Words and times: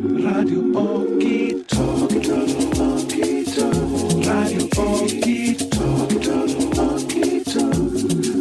Radio 0.00 0.60
Okie 0.78 1.66
Talk. 1.66 2.10
Radio 2.10 2.22
Okie 4.78 5.58
Talk, 5.74 6.14
Okie 6.78 7.42
Talk. 7.42 7.98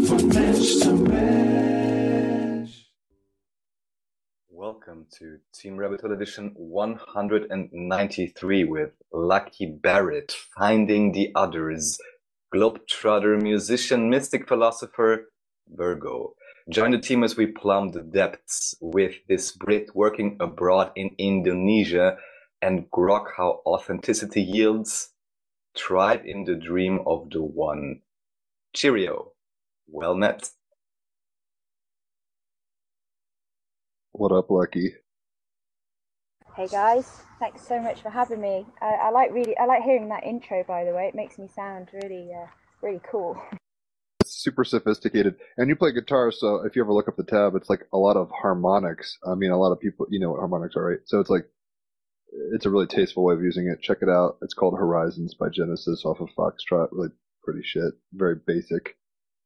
Van 0.07 0.21
mens 0.28 0.79
te 0.79 0.91
mens. 0.93 2.70
Welcome 4.51 5.07
to 5.17 5.39
Team 5.51 5.78
Rabbit 5.78 6.01
Hole 6.01 6.13
Edition 6.13 6.51
193 6.55 8.63
with 8.65 8.91
Lucky 9.11 9.65
Barrett, 9.65 10.31
Finding 10.55 11.11
the 11.13 11.31
Others, 11.33 11.97
Globetrotter, 12.53 13.41
musician, 13.41 14.11
mystic 14.11 14.47
philosopher, 14.47 15.31
Virgo. 15.67 16.35
Join 16.70 16.91
the 16.91 16.99
team 16.99 17.23
as 17.23 17.38
we 17.38 17.45
plumb 17.45 17.91
the 17.91 18.02
depths 18.02 18.75
with 18.81 19.16
this 19.29 19.54
Brit 19.54 19.95
working 19.95 20.36
abroad 20.41 20.91
in 20.97 21.16
Indonesia 21.17 22.17
and 22.61 22.91
grok 22.91 23.27
how 23.38 23.62
authenticity 23.66 24.41
yields. 24.41 25.13
Tribe 25.77 26.23
in 26.26 26.43
the 26.43 26.55
dream 26.55 26.99
of 27.07 27.30
the 27.30 27.41
one. 27.41 28.02
Cheerio. 28.73 29.31
Well 29.88 30.13
met. 30.13 30.49
What 34.12 34.34
up, 34.34 34.52
Lucky? 34.52 34.95
Hey 36.57 36.68
guys, 36.68 37.21
thanks 37.40 37.65
so 37.65 37.79
much 37.79 38.02
for 38.02 38.09
having 38.09 38.41
me. 38.41 38.65
I, 38.81 38.88
I 38.88 39.09
like 39.12 39.31
really, 39.31 39.55
I 39.57 39.65
like 39.65 39.84
hearing 39.84 40.09
that 40.09 40.26
intro. 40.26 40.65
By 40.68 40.84
the 40.84 40.91
way, 40.91 41.07
it 41.07 41.15
makes 41.15 41.38
me 41.38 41.48
sound 41.48 41.88
really, 41.93 42.31
uh, 42.34 42.48
really 42.81 42.99
cool. 43.09 43.41
It's 44.27 44.44
super 44.44 44.66
sophisticated, 44.66 45.36
and 45.58 45.70
you 45.70 45.76
play 45.77 45.94
guitar, 45.94 46.31
so 46.31 46.66
if 46.66 46.76
you 46.76 46.84
ever 46.84 46.91
look 46.91 47.08
up 47.08 47.16
the 47.16 47.23
tab, 47.23 47.55
it's 47.55 47.70
like 47.70 47.88
a 47.94 47.98
lot 47.98 48.18
of 48.18 48.30
harmonics. 48.41 49.18
I 49.26 49.35
mean, 49.35 49.52
a 49.52 49.58
lot 49.58 49.72
of 49.72 49.80
people, 49.80 50.05
you 50.09 50.20
know 50.20 50.31
what 50.31 50.40
harmonics 50.40 50.76
are, 50.76 50.84
right? 50.84 50.99
So 51.05 51.22
it's 51.22 51.30
like, 51.30 51.45
it's 52.54 52.66
a 52.66 52.70
really 52.70 52.88
tasteful 52.88 53.23
way 53.23 53.34
of 53.34 53.41
using 53.41 53.68
it. 53.68 53.82
Check 53.82 53.99
it 54.02 54.09
out. 54.09 54.38
It's 54.41 54.54
called 54.54 54.77
Horizons 54.77 55.34
by 55.34 55.48
Genesis 55.48 56.04
off 56.04 56.20
of 56.20 56.27
Foxtrot. 56.38 56.90
Really 56.91 57.10
pretty 57.41 57.62
shit. 57.63 57.93
Very 58.12 58.35
basic, 58.46 58.98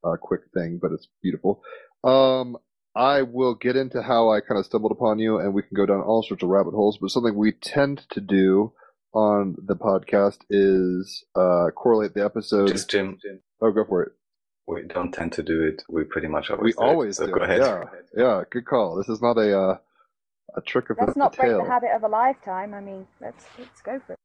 uh, 0.03 0.17
quick 0.19 0.41
thing, 0.51 0.79
but 0.81 0.91
it's 0.91 1.07
beautiful. 1.21 1.61
Um, 2.03 2.57
I 2.95 3.21
will 3.21 3.53
get 3.53 3.75
into 3.75 4.01
how 4.01 4.31
I 4.31 4.41
kind 4.41 4.59
of 4.59 4.65
stumbled 4.65 4.91
upon 4.91 5.19
you, 5.19 5.37
and 5.37 5.53
we 5.53 5.61
can 5.61 5.75
go 5.75 5.85
down 5.85 6.01
all 6.01 6.23
sorts 6.23 6.41
of 6.41 6.49
rabbit 6.49 6.73
holes. 6.73 6.97
But 6.99 7.11
something 7.11 7.35
we 7.35 7.51
tend 7.51 8.01
to 8.09 8.19
do 8.19 8.73
on 9.13 9.55
the 9.63 9.75
podcast 9.75 10.39
is 10.49 11.23
uh, 11.35 11.67
correlate 11.75 12.15
the 12.15 12.25
episodes. 12.25 12.71
Just 12.71 12.89
Jim, 12.89 13.19
oh, 13.61 13.71
go 13.71 13.85
for 13.87 14.01
it. 14.03 14.13
We 14.67 14.83
don't 14.83 15.11
tend 15.11 15.33
to 15.33 15.43
do 15.43 15.61
it. 15.63 15.83
We 15.89 16.03
pretty 16.03 16.27
much 16.27 16.49
always 16.49 16.63
We 16.63 16.71
do 16.73 16.77
it. 16.79 16.83
always 16.89 17.17
so 17.17 17.25
do. 17.27 17.31
go 17.33 17.39
ahead. 17.41 17.59
Yeah, 17.61 17.83
yeah. 18.15 18.43
Good 18.49 18.65
call. 18.65 18.95
This 18.97 19.09
is 19.09 19.21
not 19.21 19.37
a 19.37 19.59
uh, 19.59 19.77
a 20.55 20.61
trick 20.61 20.89
of 20.89 20.97
Let's 20.99 21.13
the, 21.13 21.19
not 21.19 21.31
the 21.33 21.37
break 21.37 21.49
tail. 21.51 21.63
the 21.63 21.69
habit 21.69 21.89
of 21.95 22.03
a 22.03 22.07
lifetime. 22.07 22.73
I 22.73 22.81
mean, 22.81 23.07
let's 23.21 23.45
let's 23.59 23.81
go 23.81 23.99
for 24.05 24.13
it. 24.13 24.19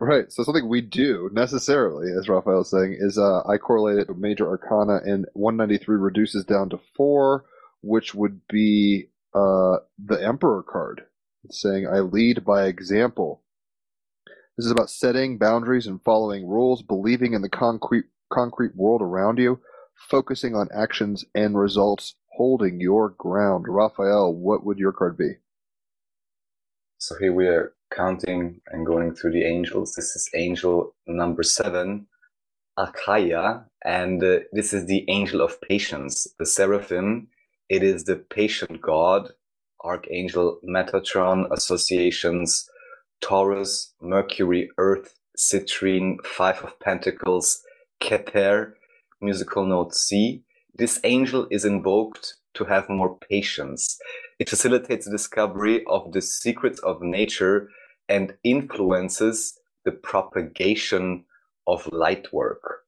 Right. 0.00 0.32
So 0.32 0.42
something 0.44 0.68
we 0.68 0.80
do 0.80 1.28
necessarily, 1.32 2.08
as 2.18 2.28
Raphael 2.28 2.62
is 2.62 2.70
saying, 2.70 2.96
is 2.98 3.18
uh, 3.18 3.42
I 3.46 3.58
correlated 3.58 4.08
with 4.08 4.16
major 4.18 4.48
arcana, 4.48 5.00
and 5.04 5.26
193 5.34 5.96
reduces 5.96 6.44
down 6.44 6.70
to 6.70 6.80
four, 6.96 7.44
which 7.82 8.14
would 8.14 8.40
be 8.48 9.10
uh, 9.34 9.76
the 10.02 10.18
Emperor 10.22 10.62
card. 10.62 11.02
It's 11.44 11.60
saying 11.60 11.86
I 11.86 12.00
lead 12.00 12.44
by 12.44 12.66
example. 12.66 13.42
This 14.56 14.66
is 14.66 14.72
about 14.72 14.90
setting 14.90 15.38
boundaries 15.38 15.86
and 15.86 16.02
following 16.02 16.46
rules, 16.46 16.82
believing 16.82 17.34
in 17.34 17.42
the 17.42 17.48
concrete 17.48 18.06
concrete 18.30 18.74
world 18.74 19.02
around 19.02 19.38
you, 19.38 19.60
focusing 20.08 20.54
on 20.54 20.68
actions 20.74 21.24
and 21.34 21.58
results, 21.58 22.14
holding 22.36 22.80
your 22.80 23.10
ground. 23.10 23.66
Raphael, 23.68 24.34
what 24.34 24.64
would 24.64 24.78
your 24.78 24.92
card 24.92 25.16
be? 25.18 25.34
So 26.98 27.16
here 27.18 27.32
we 27.32 27.46
are 27.46 27.72
counting 27.90 28.60
and 28.68 28.86
going 28.86 29.14
through 29.14 29.32
the 29.32 29.44
angels. 29.44 29.94
This 29.94 30.14
is 30.16 30.30
angel 30.34 30.94
number 31.06 31.42
seven, 31.42 32.06
Achaiah, 32.78 33.64
and 33.84 34.22
uh, 34.22 34.40
this 34.52 34.72
is 34.72 34.86
the 34.86 35.04
angel 35.08 35.40
of 35.40 35.60
patience, 35.60 36.26
the 36.38 36.46
seraphim. 36.46 37.28
It 37.68 37.82
is 37.82 38.04
the 38.04 38.16
patient 38.16 38.80
god, 38.80 39.32
archangel 39.84 40.60
Metatron, 40.64 41.50
associations, 41.52 42.68
Taurus, 43.20 43.94
Mercury, 44.00 44.70
Earth, 44.78 45.14
Citrine, 45.38 46.16
Five 46.24 46.62
of 46.62 46.78
Pentacles, 46.80 47.62
Keter, 48.00 48.72
musical 49.20 49.66
note 49.66 49.94
C. 49.94 50.42
This 50.74 50.98
angel 51.04 51.46
is 51.50 51.64
invoked 51.64 52.34
to 52.54 52.64
have 52.64 52.88
more 52.88 53.18
patience. 53.28 53.98
It 54.38 54.48
facilitates 54.48 55.04
the 55.04 55.12
discovery 55.12 55.84
of 55.86 56.12
the 56.12 56.22
secrets 56.22 56.80
of 56.80 57.02
nature 57.02 57.68
and 58.08 58.34
influences 58.42 59.58
the 59.84 59.92
propagation 59.92 61.24
of 61.66 61.86
light 61.92 62.32
work. 62.32 62.84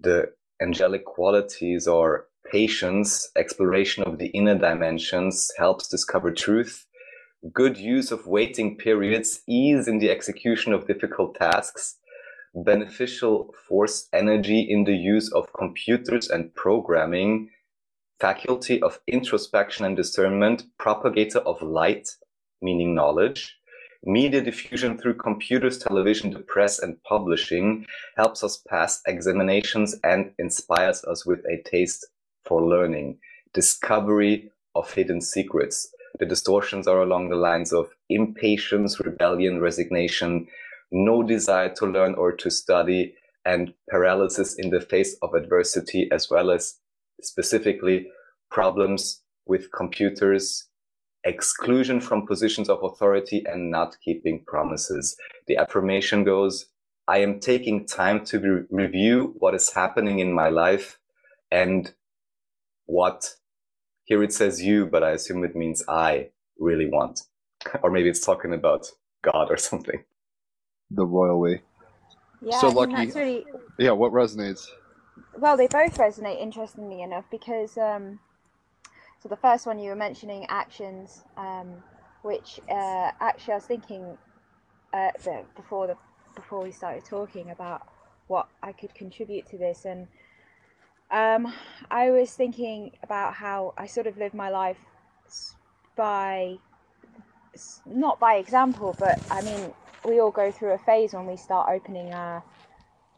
The 0.00 0.32
angelic 0.60 1.04
qualities 1.04 1.86
are 1.86 2.26
patience, 2.50 3.30
exploration 3.36 4.02
of 4.04 4.18
the 4.18 4.28
inner 4.28 4.56
dimensions, 4.56 5.50
helps 5.58 5.88
discover 5.88 6.32
truth, 6.32 6.86
good 7.52 7.76
use 7.76 8.10
of 8.10 8.26
waiting 8.26 8.76
periods, 8.76 9.42
ease 9.46 9.86
in 9.86 9.98
the 9.98 10.10
execution 10.10 10.72
of 10.72 10.86
difficult 10.86 11.34
tasks, 11.34 11.96
beneficial 12.54 13.54
force 13.68 14.08
energy 14.12 14.60
in 14.60 14.84
the 14.84 14.96
use 14.96 15.32
of 15.32 15.52
computers 15.52 16.28
and 16.28 16.54
programming, 16.54 17.50
faculty 18.20 18.80
of 18.82 19.00
introspection 19.06 19.84
and 19.84 19.96
discernment, 19.96 20.64
propagator 20.78 21.38
of 21.40 21.62
light, 21.62 22.08
meaning 22.60 22.94
knowledge, 22.94 23.56
media 24.04 24.40
diffusion 24.40 24.98
through 24.98 25.14
computers, 25.14 25.78
television, 25.78 26.30
the 26.30 26.40
press, 26.40 26.78
and 26.78 27.02
publishing 27.04 27.86
helps 28.16 28.42
us 28.42 28.62
pass 28.68 29.00
examinations 29.06 29.94
and 30.04 30.32
inspires 30.38 31.04
us 31.04 31.26
with 31.26 31.40
a 31.46 31.62
taste 31.68 32.06
for 32.44 32.62
learning, 32.62 33.18
discovery 33.52 34.50
of 34.74 34.92
hidden 34.92 35.20
secrets. 35.20 35.88
The 36.18 36.26
distortions 36.26 36.88
are 36.88 37.02
along 37.02 37.28
the 37.28 37.36
lines 37.36 37.72
of 37.72 37.90
impatience, 38.08 38.98
rebellion, 39.00 39.60
resignation, 39.60 40.48
no 40.90 41.22
desire 41.22 41.72
to 41.74 41.86
learn 41.86 42.14
or 42.14 42.32
to 42.32 42.50
study, 42.50 43.14
and 43.44 43.72
paralysis 43.88 44.54
in 44.58 44.70
the 44.70 44.80
face 44.80 45.16
of 45.22 45.34
adversity, 45.34 46.08
as 46.12 46.28
well 46.30 46.50
as 46.50 46.74
specifically 47.22 48.08
problems 48.50 49.22
with 49.46 49.72
computers, 49.72 50.66
exclusion 51.24 52.00
from 52.00 52.26
positions 52.26 52.68
of 52.68 52.82
authority, 52.82 53.42
and 53.46 53.70
not 53.70 53.96
keeping 54.04 54.44
promises. 54.46 55.16
The 55.46 55.56
affirmation 55.56 56.24
goes, 56.24 56.66
I 57.08 57.18
am 57.18 57.40
taking 57.40 57.86
time 57.86 58.24
to 58.26 58.38
re- 58.38 58.66
review 58.70 59.34
what 59.38 59.54
is 59.54 59.72
happening 59.72 60.18
in 60.18 60.32
my 60.32 60.50
life 60.50 60.98
and 61.50 61.90
what, 62.84 63.34
here 64.04 64.22
it 64.22 64.32
says 64.32 64.62
you, 64.62 64.86
but 64.86 65.02
I 65.02 65.12
assume 65.12 65.42
it 65.42 65.56
means 65.56 65.82
I 65.88 66.28
really 66.58 66.88
want. 66.88 67.20
Or 67.82 67.90
maybe 67.90 68.08
it's 68.08 68.24
talking 68.24 68.54
about 68.54 68.86
God 69.22 69.50
or 69.50 69.56
something. 69.56 70.04
The 70.90 71.04
royal 71.04 71.40
way. 71.40 71.62
Yeah, 72.40 72.60
So 72.60 72.68
lucky. 72.68 73.12
really 73.14 73.46
Yeah. 73.78 73.92
What 73.92 74.12
resonates? 74.12 74.66
well. 75.38 75.56
They 75.56 75.66
both 75.66 75.96
resonate, 75.98 76.40
interestingly 76.40 77.02
enough, 77.02 77.24
because 77.30 77.76
um, 77.76 78.20
so 79.20 79.28
the 79.28 79.36
first 79.36 79.66
one 79.66 79.78
you 79.78 79.90
were 79.90 79.96
mentioning 79.96 80.46
actions, 80.48 81.24
um, 81.36 81.82
which 82.22 82.60
uh, 82.70 83.10
actually 83.20 83.52
I 83.52 83.56
was 83.56 83.64
thinking 83.64 84.16
uh, 84.92 85.10
the, 85.24 85.44
before 85.56 85.86
the 85.88 85.96
before 86.34 86.62
we 86.62 86.70
started 86.70 87.04
talking 87.04 87.50
about 87.50 87.82
what 88.28 88.48
I 88.62 88.72
could 88.72 88.94
contribute 88.94 89.46
to 89.48 89.58
this, 89.58 89.84
and 89.84 90.06
um, 91.10 91.52
I 91.90 92.10
was 92.10 92.30
thinking 92.32 92.92
about 93.02 93.34
how 93.34 93.74
I 93.76 93.86
sort 93.86 94.06
of 94.06 94.16
live 94.16 94.34
my 94.34 94.50
life 94.50 94.78
by 95.96 96.56
not 97.84 98.20
by 98.20 98.34
example, 98.36 98.94
but 98.98 99.20
I 99.30 99.42
mean 99.42 99.72
we 100.04 100.20
all 100.20 100.30
go 100.32 100.52
through 100.52 100.72
a 100.74 100.78
phase 100.78 101.14
when 101.14 101.26
we 101.26 101.36
start 101.36 101.70
opening 101.70 102.12
our 102.12 102.44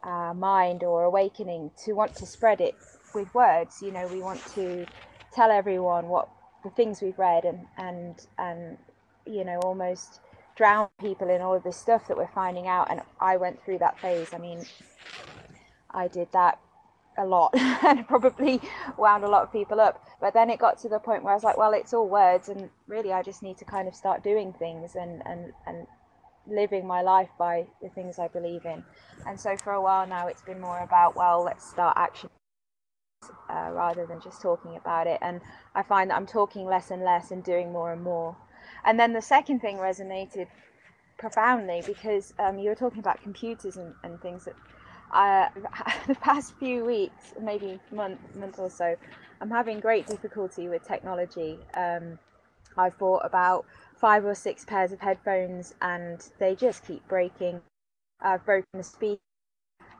our 0.03 0.33
mind 0.33 0.83
or 0.83 1.03
awakening 1.03 1.71
to 1.85 1.93
want 1.93 2.15
to 2.15 2.25
spread 2.25 2.61
it 2.61 2.75
with 3.13 3.33
words. 3.35 3.81
You 3.81 3.91
know, 3.91 4.07
we 4.07 4.21
want 4.21 4.45
to 4.55 4.87
tell 5.33 5.51
everyone 5.51 6.07
what 6.09 6.29
the 6.63 6.71
things 6.71 7.01
we've 7.01 7.19
read 7.19 7.45
and 7.45 7.67
and 7.77 8.15
and 8.37 8.77
you 9.25 9.45
know 9.45 9.59
almost 9.61 10.21
drown 10.57 10.89
people 11.01 11.29
in 11.29 11.41
all 11.41 11.55
of 11.55 11.63
this 11.63 11.77
stuff 11.77 12.07
that 12.07 12.17
we're 12.17 12.27
finding 12.33 12.67
out. 12.67 12.91
And 12.91 13.01
I 13.21 13.37
went 13.37 13.63
through 13.63 13.79
that 13.79 14.01
phase. 14.01 14.33
I 14.33 14.37
mean, 14.39 14.67
I 15.91 16.07
did 16.07 16.29
that 16.33 16.59
a 17.17 17.25
lot 17.25 17.51
and 17.55 18.07
probably 18.07 18.61
wound 18.97 19.23
a 19.23 19.29
lot 19.29 19.43
of 19.43 19.51
people 19.51 19.79
up. 19.81 20.03
But 20.21 20.33
then 20.33 20.49
it 20.49 20.59
got 20.59 20.79
to 20.81 20.89
the 20.89 20.99
point 20.99 21.23
where 21.23 21.33
I 21.33 21.35
was 21.35 21.43
like, 21.43 21.57
well, 21.57 21.73
it's 21.73 21.93
all 21.93 22.09
words, 22.09 22.49
and 22.49 22.69
really, 22.87 23.13
I 23.13 23.23
just 23.23 23.43
need 23.43 23.57
to 23.59 23.65
kind 23.65 23.87
of 23.87 23.95
start 23.95 24.23
doing 24.23 24.53
things 24.53 24.95
and 24.95 25.21
and 25.25 25.53
and 25.67 25.87
living 26.47 26.85
my 26.85 27.01
life 27.01 27.29
by 27.37 27.65
the 27.81 27.89
things 27.89 28.19
I 28.19 28.27
believe 28.27 28.65
in. 28.65 28.83
And 29.25 29.39
so 29.39 29.55
for 29.57 29.73
a 29.73 29.81
while 29.81 30.07
now, 30.07 30.27
it's 30.27 30.41
been 30.41 30.59
more 30.59 30.79
about, 30.79 31.15
well, 31.15 31.43
let's 31.43 31.67
start 31.69 31.95
action 31.97 32.29
uh, 33.49 33.69
rather 33.71 34.05
than 34.05 34.19
just 34.21 34.41
talking 34.41 34.75
about 34.75 35.07
it. 35.07 35.19
And 35.21 35.41
I 35.75 35.83
find 35.83 36.09
that 36.09 36.15
I'm 36.15 36.25
talking 36.25 36.65
less 36.65 36.91
and 36.91 37.03
less 37.03 37.31
and 37.31 37.43
doing 37.43 37.71
more 37.71 37.93
and 37.93 38.01
more. 38.03 38.35
and 38.85 38.99
then 38.99 39.13
the 39.13 39.21
second 39.21 39.59
thing 39.59 39.77
resonated 39.77 40.47
profoundly 41.17 41.83
because 41.85 42.33
um, 42.39 42.57
you 42.57 42.69
were 42.69 42.75
talking 42.75 42.99
about 42.99 43.21
computers 43.21 43.77
and, 43.77 43.93
and 44.03 44.19
things 44.21 44.45
that 44.45 44.55
uh, 45.13 45.49
the 46.07 46.15
past 46.15 46.53
few 46.59 46.83
weeks, 46.85 47.33
maybe 47.39 47.79
month 47.91 48.19
month 48.35 48.59
or 48.59 48.69
so, 48.69 48.95
I'm 49.39 49.49
having 49.49 49.79
great 49.79 50.07
difficulty 50.07 50.67
with 50.67 50.85
technology. 50.87 51.59
Um, 51.75 52.17
I've 52.77 52.97
bought 52.97 53.25
about 53.25 53.65
five 54.01 54.25
or 54.25 54.33
six 54.33 54.65
pairs 54.65 54.91
of 54.91 54.99
headphones 54.99 55.75
and 55.81 56.27
they 56.39 56.55
just 56.55 56.85
keep 56.85 57.07
breaking. 57.07 57.61
I've 58.19 58.43
broken 58.43 58.67
the 58.73 58.83
speaker. 58.83 59.21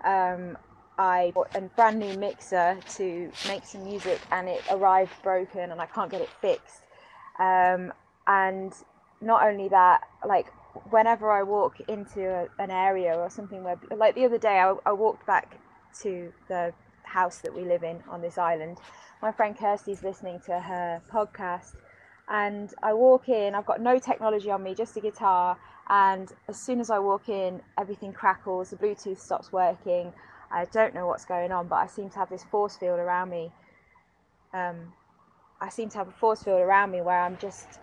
Um, 0.03 0.57
I 0.97 1.31
bought 1.35 1.55
a 1.55 1.61
brand 1.61 1.99
new 1.99 2.17
mixer 2.17 2.79
to 2.95 3.31
make 3.47 3.63
some 3.63 3.85
music 3.85 4.19
and 4.31 4.49
it 4.49 4.63
arrived 4.71 5.13
broken 5.21 5.71
and 5.71 5.79
I 5.79 5.85
can't 5.85 6.09
get 6.09 6.21
it 6.21 6.29
fixed. 6.41 6.81
Um, 7.39 7.93
and 8.25 8.73
not 9.21 9.43
only 9.43 9.69
that, 9.69 10.01
like 10.27 10.47
whenever 10.89 11.31
I 11.31 11.43
walk 11.43 11.79
into 11.81 12.27
a, 12.27 12.47
an 12.59 12.71
area 12.71 13.15
or 13.15 13.29
something 13.29 13.63
where, 13.63 13.79
like 13.95 14.15
the 14.15 14.25
other 14.25 14.37
day, 14.37 14.59
I, 14.59 14.75
I, 14.85 14.93
walked 14.93 15.25
back 15.25 15.57
to 16.01 16.31
the 16.47 16.73
house 17.03 17.39
that 17.39 17.53
we 17.53 17.63
live 17.63 17.83
in 17.83 18.01
on 18.09 18.21
this 18.21 18.37
island. 18.37 18.77
My 19.21 19.31
friend 19.31 19.57
Kirsty's 19.57 20.03
listening 20.03 20.39
to 20.45 20.59
her 20.59 21.01
podcast, 21.11 21.75
and 22.31 22.73
I 22.81 22.93
walk 22.93 23.27
in. 23.27 23.53
I've 23.53 23.65
got 23.65 23.81
no 23.81 23.99
technology 23.99 24.49
on 24.49 24.63
me, 24.63 24.73
just 24.73 24.95
a 24.95 25.01
guitar. 25.01 25.57
And 25.89 26.31
as 26.47 26.57
soon 26.59 26.79
as 26.79 26.89
I 26.89 26.97
walk 26.97 27.27
in, 27.27 27.61
everything 27.77 28.13
crackles. 28.13 28.69
The 28.69 28.77
Bluetooth 28.77 29.19
stops 29.19 29.51
working. 29.51 30.13
I 30.49 30.65
don't 30.65 30.95
know 30.95 31.07
what's 31.07 31.25
going 31.25 31.51
on, 31.51 31.67
but 31.67 31.75
I 31.75 31.87
seem 31.87 32.09
to 32.09 32.19
have 32.19 32.29
this 32.29 32.45
force 32.45 32.77
field 32.77 32.99
around 32.99 33.29
me. 33.29 33.51
Um, 34.53 34.93
I 35.59 35.67
seem 35.69 35.89
to 35.89 35.97
have 35.97 36.07
a 36.07 36.13
force 36.13 36.41
field 36.41 36.61
around 36.61 36.91
me 36.91 37.01
where 37.01 37.21
I'm 37.21 37.37
just 37.37 37.79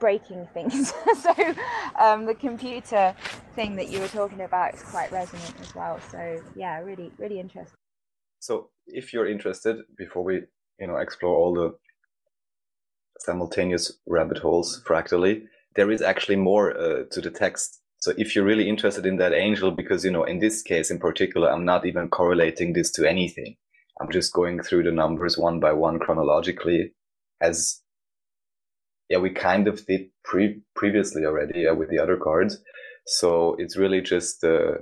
breaking 0.00 0.48
things. 0.54 0.92
so 1.22 1.54
um, 1.96 2.26
the 2.26 2.34
computer 2.34 3.14
thing 3.54 3.76
that 3.76 3.90
you 3.90 4.00
were 4.00 4.08
talking 4.08 4.40
about 4.40 4.74
is 4.74 4.82
quite 4.82 5.12
resonant 5.12 5.54
as 5.60 5.72
well. 5.72 6.00
So 6.10 6.42
yeah, 6.56 6.80
really, 6.80 7.12
really 7.16 7.38
interesting. 7.38 7.76
So 8.40 8.70
if 8.88 9.12
you're 9.12 9.28
interested, 9.28 9.76
before 9.96 10.24
we 10.24 10.42
you 10.80 10.88
know 10.88 10.96
explore 10.96 11.36
all 11.36 11.54
the 11.54 11.76
simultaneous 13.20 13.92
rabbit 14.06 14.38
holes 14.38 14.82
fractally, 14.86 15.44
there 15.76 15.90
is 15.90 16.02
actually 16.02 16.36
more 16.36 16.76
uh, 16.76 17.04
to 17.10 17.20
the 17.20 17.30
text. 17.30 17.80
So 17.98 18.12
if 18.18 18.34
you're 18.34 18.44
really 18.44 18.68
interested 18.68 19.06
in 19.06 19.16
that 19.16 19.32
angel, 19.32 19.70
because 19.70 20.04
you 20.04 20.10
know 20.10 20.24
in 20.24 20.38
this 20.38 20.62
case 20.62 20.90
in 20.90 20.98
particular, 20.98 21.50
I'm 21.50 21.64
not 21.64 21.86
even 21.86 22.08
correlating 22.08 22.72
this 22.72 22.90
to 22.92 23.08
anything. 23.08 23.56
I'm 24.00 24.10
just 24.10 24.32
going 24.32 24.62
through 24.62 24.82
the 24.82 24.92
numbers 24.92 25.38
one 25.38 25.60
by 25.60 25.72
one 25.72 25.98
chronologically 25.98 26.92
as 27.40 27.80
yeah, 29.08 29.18
we 29.18 29.30
kind 29.30 29.68
of 29.68 29.84
did 29.86 30.08
pre- 30.24 30.62
previously 30.74 31.24
already 31.24 31.60
yeah, 31.60 31.72
with 31.72 31.90
the 31.90 31.98
other 31.98 32.16
cards. 32.16 32.58
So 33.06 33.54
it's 33.58 33.76
really 33.76 34.00
just, 34.00 34.42
uh, 34.42 34.78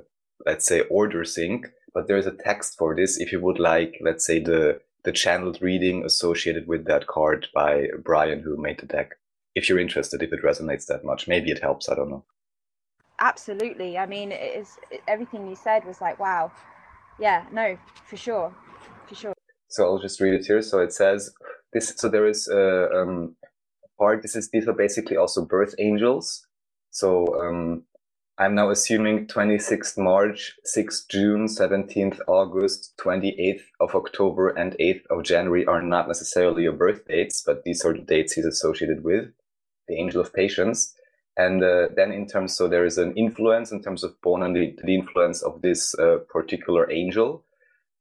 let's 0.46 0.66
say, 0.66 0.82
order 0.82 1.24
sync. 1.24 1.66
But 1.94 2.08
there's 2.08 2.26
a 2.26 2.32
text 2.32 2.76
for 2.78 2.94
this 2.94 3.20
if 3.20 3.32
you 3.32 3.40
would 3.40 3.58
like, 3.58 3.98
let's 4.00 4.24
say, 4.24 4.40
the 4.40 4.80
the 5.04 5.12
channeled 5.12 5.58
reading 5.60 6.04
associated 6.04 6.66
with 6.66 6.84
that 6.86 7.06
card 7.06 7.48
by 7.54 7.88
Brian, 8.02 8.40
who 8.40 8.56
made 8.56 8.78
the 8.78 8.86
deck. 8.86 9.12
If 9.54 9.68
you're 9.68 9.78
interested, 9.78 10.22
if 10.22 10.32
it 10.32 10.42
resonates 10.42 10.86
that 10.86 11.04
much, 11.04 11.28
maybe 11.28 11.50
it 11.50 11.60
helps. 11.60 11.88
I 11.88 11.94
don't 11.94 12.10
know. 12.10 12.24
Absolutely. 13.20 13.98
I 13.98 14.06
mean, 14.06 14.32
it 14.32 14.60
is 14.60 14.78
everything 15.06 15.48
you 15.48 15.56
said 15.56 15.84
was 15.84 16.00
like, 16.00 16.18
wow. 16.18 16.50
Yeah, 17.18 17.44
no, 17.52 17.78
for 18.06 18.16
sure, 18.16 18.54
for 19.06 19.14
sure. 19.14 19.34
So 19.68 19.84
I'll 19.84 19.98
just 19.98 20.20
read 20.20 20.34
it 20.34 20.46
here. 20.46 20.62
So 20.62 20.80
it 20.80 20.92
says 20.92 21.32
this. 21.72 21.94
So 21.96 22.08
there 22.08 22.26
is 22.26 22.48
uh, 22.48 22.88
um, 22.94 23.36
part, 23.98 24.22
this 24.22 24.34
is 24.34 24.50
these 24.50 24.66
are 24.66 24.72
basically 24.72 25.16
also 25.16 25.44
birth 25.44 25.74
angels. 25.78 26.46
So 26.90 27.40
um, 27.40 27.84
I'm 28.38 28.54
now 28.54 28.70
assuming 28.70 29.26
26th 29.26 29.98
March, 29.98 30.54
6th 30.76 31.08
June, 31.10 31.46
17th 31.46 32.18
August, 32.26 32.94
28th 32.98 33.64
of 33.78 33.94
October, 33.94 34.48
and 34.48 34.74
8th 34.80 35.06
of 35.10 35.22
January 35.22 35.66
are 35.66 35.82
not 35.82 36.08
necessarily 36.08 36.62
your 36.62 36.72
birth 36.72 37.06
dates, 37.06 37.42
but 37.44 37.62
these 37.64 37.84
are 37.84 37.92
the 37.92 38.00
dates 38.00 38.32
he's 38.32 38.46
associated 38.46 39.04
with, 39.04 39.26
the 39.86 39.96
angel 40.00 40.22
of 40.22 40.32
patience. 40.32 40.94
And 41.36 41.62
uh, 41.62 41.88
then 41.94 42.10
in 42.10 42.26
terms, 42.26 42.56
so 42.56 42.68
there 42.68 42.86
is 42.86 42.96
an 42.96 43.14
influence 43.16 43.70
in 43.70 43.82
terms 43.82 44.02
of 44.02 44.20
born 44.22 44.42
and 44.42 44.56
the, 44.56 44.74
the 44.82 44.94
influence 44.94 45.42
of 45.42 45.60
this 45.60 45.94
uh, 45.98 46.18
particular 46.28 46.90
angel. 46.90 47.44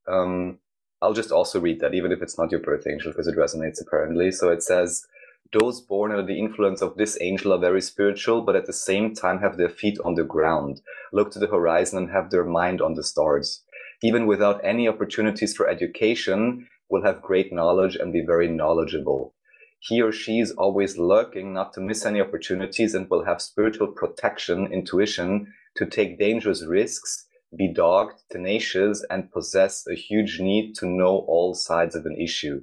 Um, 0.07 0.60
I'll 1.01 1.13
just 1.13 1.31
also 1.31 1.60
read 1.60 1.81
that, 1.81 1.94
even 1.94 2.12
if 2.12 2.22
it's 2.22 2.38
not 2.38 2.51
your 2.51 2.62
birth 2.62 2.88
angel, 2.88 3.12
because 3.12 3.27
it 3.27 3.38
resonates 3.38 3.81
apparently. 3.81 4.31
So 4.31 4.50
it 4.50 4.63
says, 4.63 5.06
those 5.53 5.81
born 5.81 6.11
under 6.11 6.25
the 6.25 6.39
influence 6.39 6.81
of 6.81 6.95
this 6.95 7.17
angel 7.19 7.53
are 7.53 7.59
very 7.59 7.81
spiritual, 7.81 8.41
but 8.41 8.55
at 8.55 8.65
the 8.65 8.73
same 8.73 9.13
time 9.13 9.39
have 9.39 9.57
their 9.57 9.69
feet 9.69 9.97
on 10.05 10.15
the 10.15 10.23
ground, 10.23 10.81
look 11.11 11.31
to 11.31 11.39
the 11.39 11.47
horizon 11.47 11.97
and 11.97 12.11
have 12.11 12.29
their 12.29 12.45
mind 12.45 12.81
on 12.81 12.93
the 12.93 13.03
stars. 13.03 13.63
Even 14.01 14.25
without 14.25 14.63
any 14.63 14.88
opportunities 14.88 15.55
for 15.55 15.67
education, 15.67 16.67
will 16.89 17.03
have 17.03 17.21
great 17.21 17.51
knowledge 17.51 17.95
and 17.95 18.13
be 18.13 18.23
very 18.25 18.47
knowledgeable. 18.47 19.33
He 19.79 20.01
or 20.01 20.11
she 20.11 20.39
is 20.39 20.51
always 20.51 20.97
lurking 20.97 21.53
not 21.53 21.73
to 21.73 21.81
miss 21.81 22.05
any 22.05 22.21
opportunities 22.21 22.93
and 22.93 23.09
will 23.09 23.25
have 23.25 23.41
spiritual 23.41 23.88
protection, 23.88 24.71
intuition 24.71 25.51
to 25.75 25.85
take 25.85 26.19
dangerous 26.19 26.63
risks, 26.65 27.25
be 27.57 27.73
dogged, 27.73 28.21
tenacious, 28.29 29.03
and 29.09 29.31
possess 29.31 29.85
a 29.88 29.95
huge 29.95 30.39
need 30.39 30.75
to 30.75 30.85
know 30.85 31.25
all 31.27 31.53
sides 31.53 31.95
of 31.95 32.05
an 32.05 32.15
issue. 32.19 32.61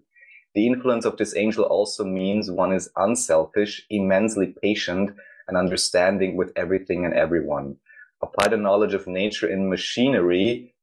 The 0.54 0.66
influence 0.66 1.04
of 1.04 1.16
this 1.16 1.36
angel 1.36 1.64
also 1.64 2.04
means 2.04 2.50
one 2.50 2.72
is 2.72 2.90
unselfish, 2.96 3.86
immensely 3.90 4.54
patient, 4.62 5.10
and 5.46 5.56
understanding 5.56 6.36
with 6.36 6.52
everything 6.56 7.04
and 7.04 7.14
everyone. 7.14 7.76
Apply 8.22 8.48
the 8.48 8.56
knowledge 8.56 8.94
of 8.94 9.06
nature 9.06 9.48
in 9.48 9.68
machinery. 9.68 10.74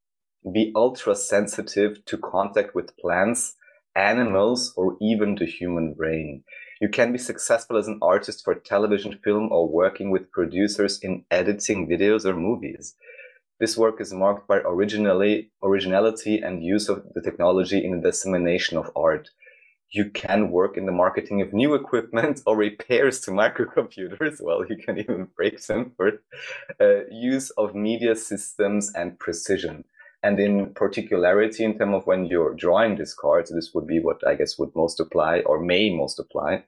Be 0.54 0.72
ultra 0.76 1.16
sensitive 1.16 2.06
to 2.06 2.18
contact 2.18 2.76
with 2.76 2.96
plants, 2.98 3.56
animals, 3.96 4.74
or 4.78 4.98
even 5.02 5.36
the 5.36 5.46
human 5.46 5.94
brain. 5.94 6.44
You 6.80 6.90
can 6.90 7.12
be 7.12 7.18
successful 7.18 7.78
as 7.78 7.88
an 7.88 8.00
artist 8.02 8.44
for 8.44 8.56
television, 8.56 9.20
film, 9.24 9.52
or 9.52 9.68
working 9.68 10.12
with 10.12 10.32
producers 10.32 11.00
in 11.02 11.26
editing 11.32 11.88
videos 11.88 12.26
or 12.26 12.36
movies. 12.36 12.96
This 13.60 13.78
work 13.78 14.02
is 14.02 14.14
marked 14.14 14.48
by 14.48 14.58
originally, 14.58 15.52
originality 15.64 16.40
and 16.40 16.64
use 16.64 16.90
of 16.90 17.04
the 17.14 17.22
technology 17.22 17.84
in 17.84 17.92
the 17.92 18.12
dissemination 18.12 18.78
of 18.78 18.92
art 18.96 19.30
you 19.92 20.10
can 20.10 20.52
work 20.52 20.78
in 20.78 20.86
the 20.86 20.92
marketing 20.92 21.42
of 21.42 21.54
new 21.54 21.74
equipment 21.74 22.42
or 22.46 22.58
repairs 22.58 23.20
to 23.22 23.32
microcomputers. 23.32 24.42
Well, 24.46 24.66
you 24.68 24.78
can 24.78 24.98
even 24.98 25.28
break 25.36 25.62
them 25.66 25.92
for 25.96 26.22
uh, 26.80 27.06
use 27.10 27.50
of 27.52 27.76
media 27.76 28.16
systems 28.16 28.92
and 28.94 29.18
precision. 29.20 29.86
And 30.22 30.40
in 30.40 30.74
particularity, 30.74 31.64
in 31.64 31.78
terms 31.78 31.96
of 31.96 32.08
when 32.08 32.26
you're 32.26 32.54
drawing 32.54 32.98
these 32.98 33.14
cards, 33.14 33.52
this 33.52 33.74
would 33.74 33.88
be 33.88 34.00
what 34.00 34.26
I 34.28 34.36
guess 34.36 34.58
would 34.58 34.76
most 34.76 35.00
apply 35.00 35.42
or 35.42 35.60
may 35.60 35.90
most 35.96 36.20
apply. 36.20 36.66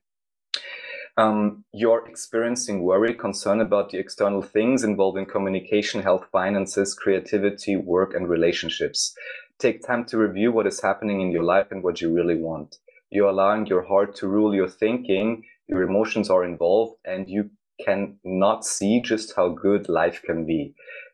Um, 1.18 1.66
you're 1.74 2.08
experiencing 2.08 2.84
worry, 2.84 3.16
concern 3.16 3.60
about 3.60 3.90
the 3.90 3.98
external 3.98 4.44
things 4.44 4.84
involving 4.84 5.26
communication, 5.26 6.04
health, 6.04 6.28
finances, 6.32 6.94
creativity, 6.94 7.76
work, 7.76 8.14
and 8.14 8.30
relationships. 8.30 9.16
Take 9.58 9.86
time 9.86 10.06
to 10.06 10.20
review 10.20 10.52
what 10.52 10.68
is 10.68 10.82
happening 10.82 11.22
in 11.22 11.32
your 11.32 11.44
life 11.44 11.72
and 11.72 11.82
what 11.82 12.00
you 12.00 12.14
really 12.14 12.36
want 12.36 12.78
you're 13.10 13.30
allowing 13.30 13.66
your 13.68 13.84
heart 13.84 14.16
to 14.18 14.28
rule 14.28 14.54
your 14.54 14.68
thinking, 14.68 15.44
your 15.68 15.82
emotions 15.82 16.30
are 16.30 16.44
involved, 16.44 16.96
and 17.06 17.30
you 17.30 17.50
can 17.84 18.18
not 18.24 18.66
see 18.66 19.02
just 19.02 19.36
how 19.36 19.50
good 19.50 19.88
life 19.88 20.22
can 20.24 20.46
be. 20.46 20.74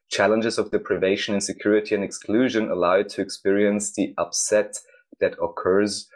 Challenges 0.10 0.58
of 0.58 0.72
deprivation, 0.72 1.36
insecurity, 1.36 1.96
and 1.96 2.04
exclusion 2.04 2.70
allow 2.70 2.96
you 2.96 3.04
to 3.04 3.22
experience 3.22 3.94
the 3.94 4.14
upset 4.18 4.78
that 5.20 5.36
occurs 5.42 6.08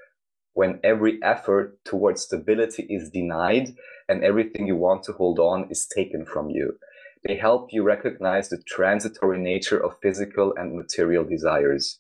when 0.54 0.80
every 0.84 1.20
effort 1.22 1.78
towards 1.86 2.24
stability 2.24 2.84
is 2.90 3.10
denied 3.12 3.76
and 4.10 4.24
everything 4.24 4.68
you 4.68 4.76
want 4.76 5.04
to 5.04 5.14
hold 5.14 5.40
on 5.40 5.68
is 5.70 5.86
taken 5.86 6.26
from 6.26 6.50
you. 6.50 6.78
They 7.24 7.36
help 7.36 7.74
you 7.74 7.84
recognize 7.84 8.50
the 8.50 8.58
transitory 8.58 9.40
nature 9.40 9.84
of 9.84 10.00
physical 10.02 10.54
and 10.56 10.76
material 10.76 11.24
desires. 11.24 12.00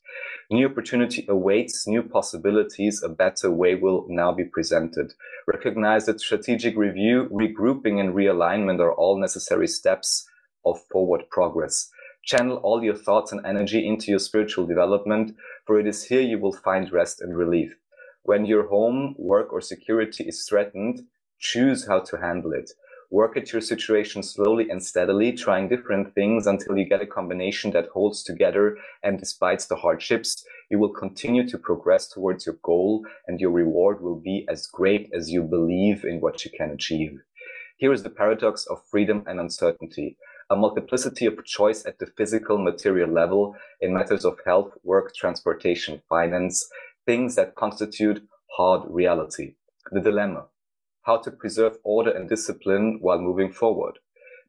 New 0.52 0.68
opportunity 0.68 1.26
awaits, 1.28 1.88
new 1.88 2.04
possibilities, 2.04 3.02
a 3.02 3.10
better 3.10 3.52
way 3.52 3.76
will 3.76 4.06
now 4.08 4.32
be 4.32 4.46
presented. 4.46 5.14
Recognize 5.48 6.06
that 6.06 6.22
strategic 6.22 6.78
review, 6.78 7.30
regrouping, 7.32 8.00
and 8.00 8.14
realignment 8.14 8.80
are 8.80 8.94
all 8.94 9.20
necessary 9.20 9.68
steps 9.68 10.28
of 10.64 10.80
forward 10.92 11.30
progress. 11.30 11.90
Channel 12.24 12.58
all 12.58 12.84
your 12.84 12.96
thoughts 12.96 13.32
and 13.32 13.46
energy 13.46 13.88
into 13.88 14.12
your 14.12 14.20
spiritual 14.20 14.68
development, 14.68 15.36
for 15.66 15.80
it 15.80 15.88
is 15.88 16.06
here 16.06 16.22
you 16.22 16.38
will 16.38 16.54
find 16.54 16.92
rest 16.92 17.22
and 17.22 17.36
relief. 17.36 17.76
When 18.24 18.46
your 18.46 18.68
home, 18.68 19.16
work, 19.18 19.52
or 19.52 19.62
security 19.62 20.26
is 20.26 20.46
threatened, 20.48 21.04
choose 21.40 21.88
how 21.88 22.02
to 22.02 22.18
handle 22.18 22.52
it 22.52 22.72
work 23.10 23.38
at 23.38 23.52
your 23.52 23.62
situation 23.62 24.22
slowly 24.22 24.70
and 24.70 24.84
steadily, 24.84 25.32
trying 25.32 25.70
different 25.70 26.14
things 26.14 26.46
until 26.46 26.78
you 26.78 26.86
get 26.86 27.02
a 27.02 27.08
combination 27.08 27.72
that 27.72 27.88
holds 27.88 28.24
together. 28.24 28.78
And 29.04 29.18
despite 29.20 29.62
the 29.62 29.78
hardships, 29.78 30.44
you 30.70 30.80
will 30.80 30.94
continue 30.94 31.48
to 31.48 31.58
progress 31.58 32.08
towards 32.08 32.46
your 32.46 32.58
goal 32.64 33.06
and 33.28 33.40
your 33.40 33.52
reward 33.52 34.02
will 34.02 34.20
be 34.20 34.46
as 34.50 34.68
great 34.68 35.10
as 35.14 35.32
you 35.32 35.44
believe 35.44 36.04
in 36.04 36.20
what 36.20 36.44
you 36.44 36.52
can 36.52 36.72
achieve. 36.72 37.22
Here 37.78 37.94
is 37.94 38.04
the 38.04 38.10
paradox 38.10 38.66
of 38.66 38.86
freedom 38.90 39.24
and 39.28 39.40
uncertainty, 39.40 40.18
a 40.50 40.56
multiplicity 40.56 41.26
of 41.28 41.46
choice 41.46 41.86
at 41.86 42.00
the 42.00 42.08
physical 42.18 42.58
material 42.58 43.10
level 43.10 43.56
in 43.80 43.94
matters 43.94 44.26
of 44.26 44.40
health, 44.46 44.72
work, 44.84 45.14
transportation, 45.16 46.02
finance, 46.10 46.68
things 47.06 47.36
that 47.36 47.56
constitute 47.56 48.28
hard 48.58 48.82
reality. 48.90 49.54
The 49.92 50.02
dilemma, 50.02 50.48
how 51.08 51.18
to 51.18 51.32
preserve 51.32 51.78
order 51.84 52.12
and 52.12 52.28
discipline 52.28 53.00
while 53.02 53.20
moving 53.20 53.52
forward. 53.52 53.98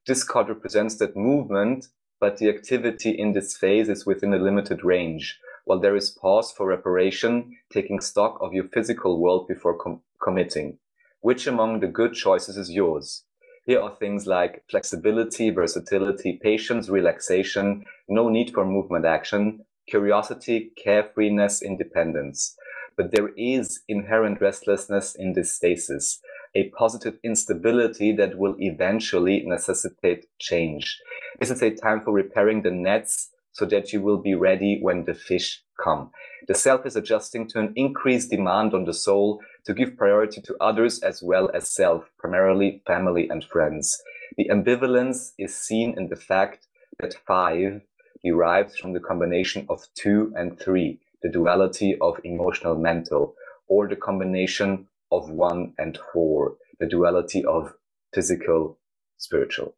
This 0.06 0.24
card 0.24 0.48
represents 0.48 0.96
that 0.96 1.16
movement, 1.16 1.86
but 2.20 2.38
the 2.38 2.48
activity 2.48 3.10
in 3.10 3.32
this 3.32 3.56
phase 3.56 3.88
is 3.88 4.04
within 4.04 4.34
a 4.34 4.38
limited 4.38 4.82
range, 4.84 5.38
while 5.64 5.78
there 5.78 5.94
is 5.94 6.10
pause 6.10 6.50
for 6.50 6.66
reparation, 6.66 7.56
taking 7.72 8.00
stock 8.00 8.38
of 8.40 8.52
your 8.52 8.64
physical 8.64 9.20
world 9.20 9.46
before 9.46 9.78
com- 9.78 10.02
committing. 10.20 10.78
Which 11.20 11.46
among 11.46 11.78
the 11.78 11.86
good 11.86 12.14
choices 12.14 12.56
is 12.56 12.72
yours? 12.72 13.24
Here 13.64 13.80
are 13.80 13.94
things 13.94 14.26
like 14.26 14.64
flexibility, 14.68 15.50
versatility, 15.50 16.40
patience, 16.42 16.88
relaxation, 16.88 17.84
no 18.08 18.28
need 18.28 18.52
for 18.52 18.64
movement 18.64 19.04
action, 19.04 19.64
curiosity, 19.88 20.72
carefreeness, 20.84 21.62
independence. 21.62 22.56
But 22.96 23.12
there 23.12 23.28
is 23.36 23.82
inherent 23.86 24.40
restlessness 24.40 25.14
in 25.14 25.34
this 25.34 25.54
stasis, 25.54 26.20
a 26.54 26.70
positive 26.70 27.18
instability 27.22 28.12
that 28.12 28.38
will 28.38 28.56
eventually 28.58 29.44
necessitate 29.46 30.26
change. 30.38 31.00
This 31.38 31.50
is 31.50 31.62
a 31.62 31.70
time 31.70 32.00
for 32.00 32.12
repairing 32.12 32.62
the 32.62 32.70
nets 32.70 33.30
so 33.52 33.64
that 33.66 33.92
you 33.92 34.00
will 34.00 34.18
be 34.18 34.34
ready 34.34 34.78
when 34.80 35.04
the 35.04 35.14
fish 35.14 35.62
come. 35.82 36.10
The 36.46 36.54
self 36.54 36.86
is 36.86 36.96
adjusting 36.96 37.48
to 37.48 37.60
an 37.60 37.72
increased 37.76 38.30
demand 38.30 38.74
on 38.74 38.84
the 38.84 38.94
soul 38.94 39.40
to 39.64 39.74
give 39.74 39.96
priority 39.96 40.40
to 40.42 40.56
others 40.60 41.00
as 41.00 41.22
well 41.22 41.50
as 41.54 41.70
self, 41.70 42.10
primarily 42.18 42.82
family 42.86 43.28
and 43.28 43.44
friends. 43.44 44.02
The 44.36 44.48
ambivalence 44.48 45.32
is 45.38 45.56
seen 45.56 45.94
in 45.96 46.08
the 46.08 46.16
fact 46.16 46.66
that 47.00 47.14
five 47.26 47.82
derives 48.24 48.76
from 48.76 48.92
the 48.92 49.00
combination 49.00 49.66
of 49.68 49.86
two 49.94 50.32
and 50.36 50.58
three, 50.58 50.98
the 51.22 51.30
duality 51.30 51.96
of 52.00 52.20
emotional 52.24 52.76
mental, 52.76 53.34
or 53.68 53.88
the 53.88 53.96
combination 53.96 54.87
of 55.10 55.30
one 55.30 55.74
and 55.78 55.98
four, 56.12 56.56
the 56.80 56.86
duality 56.86 57.44
of 57.44 57.74
physical 58.14 58.78
spiritual. 59.16 59.74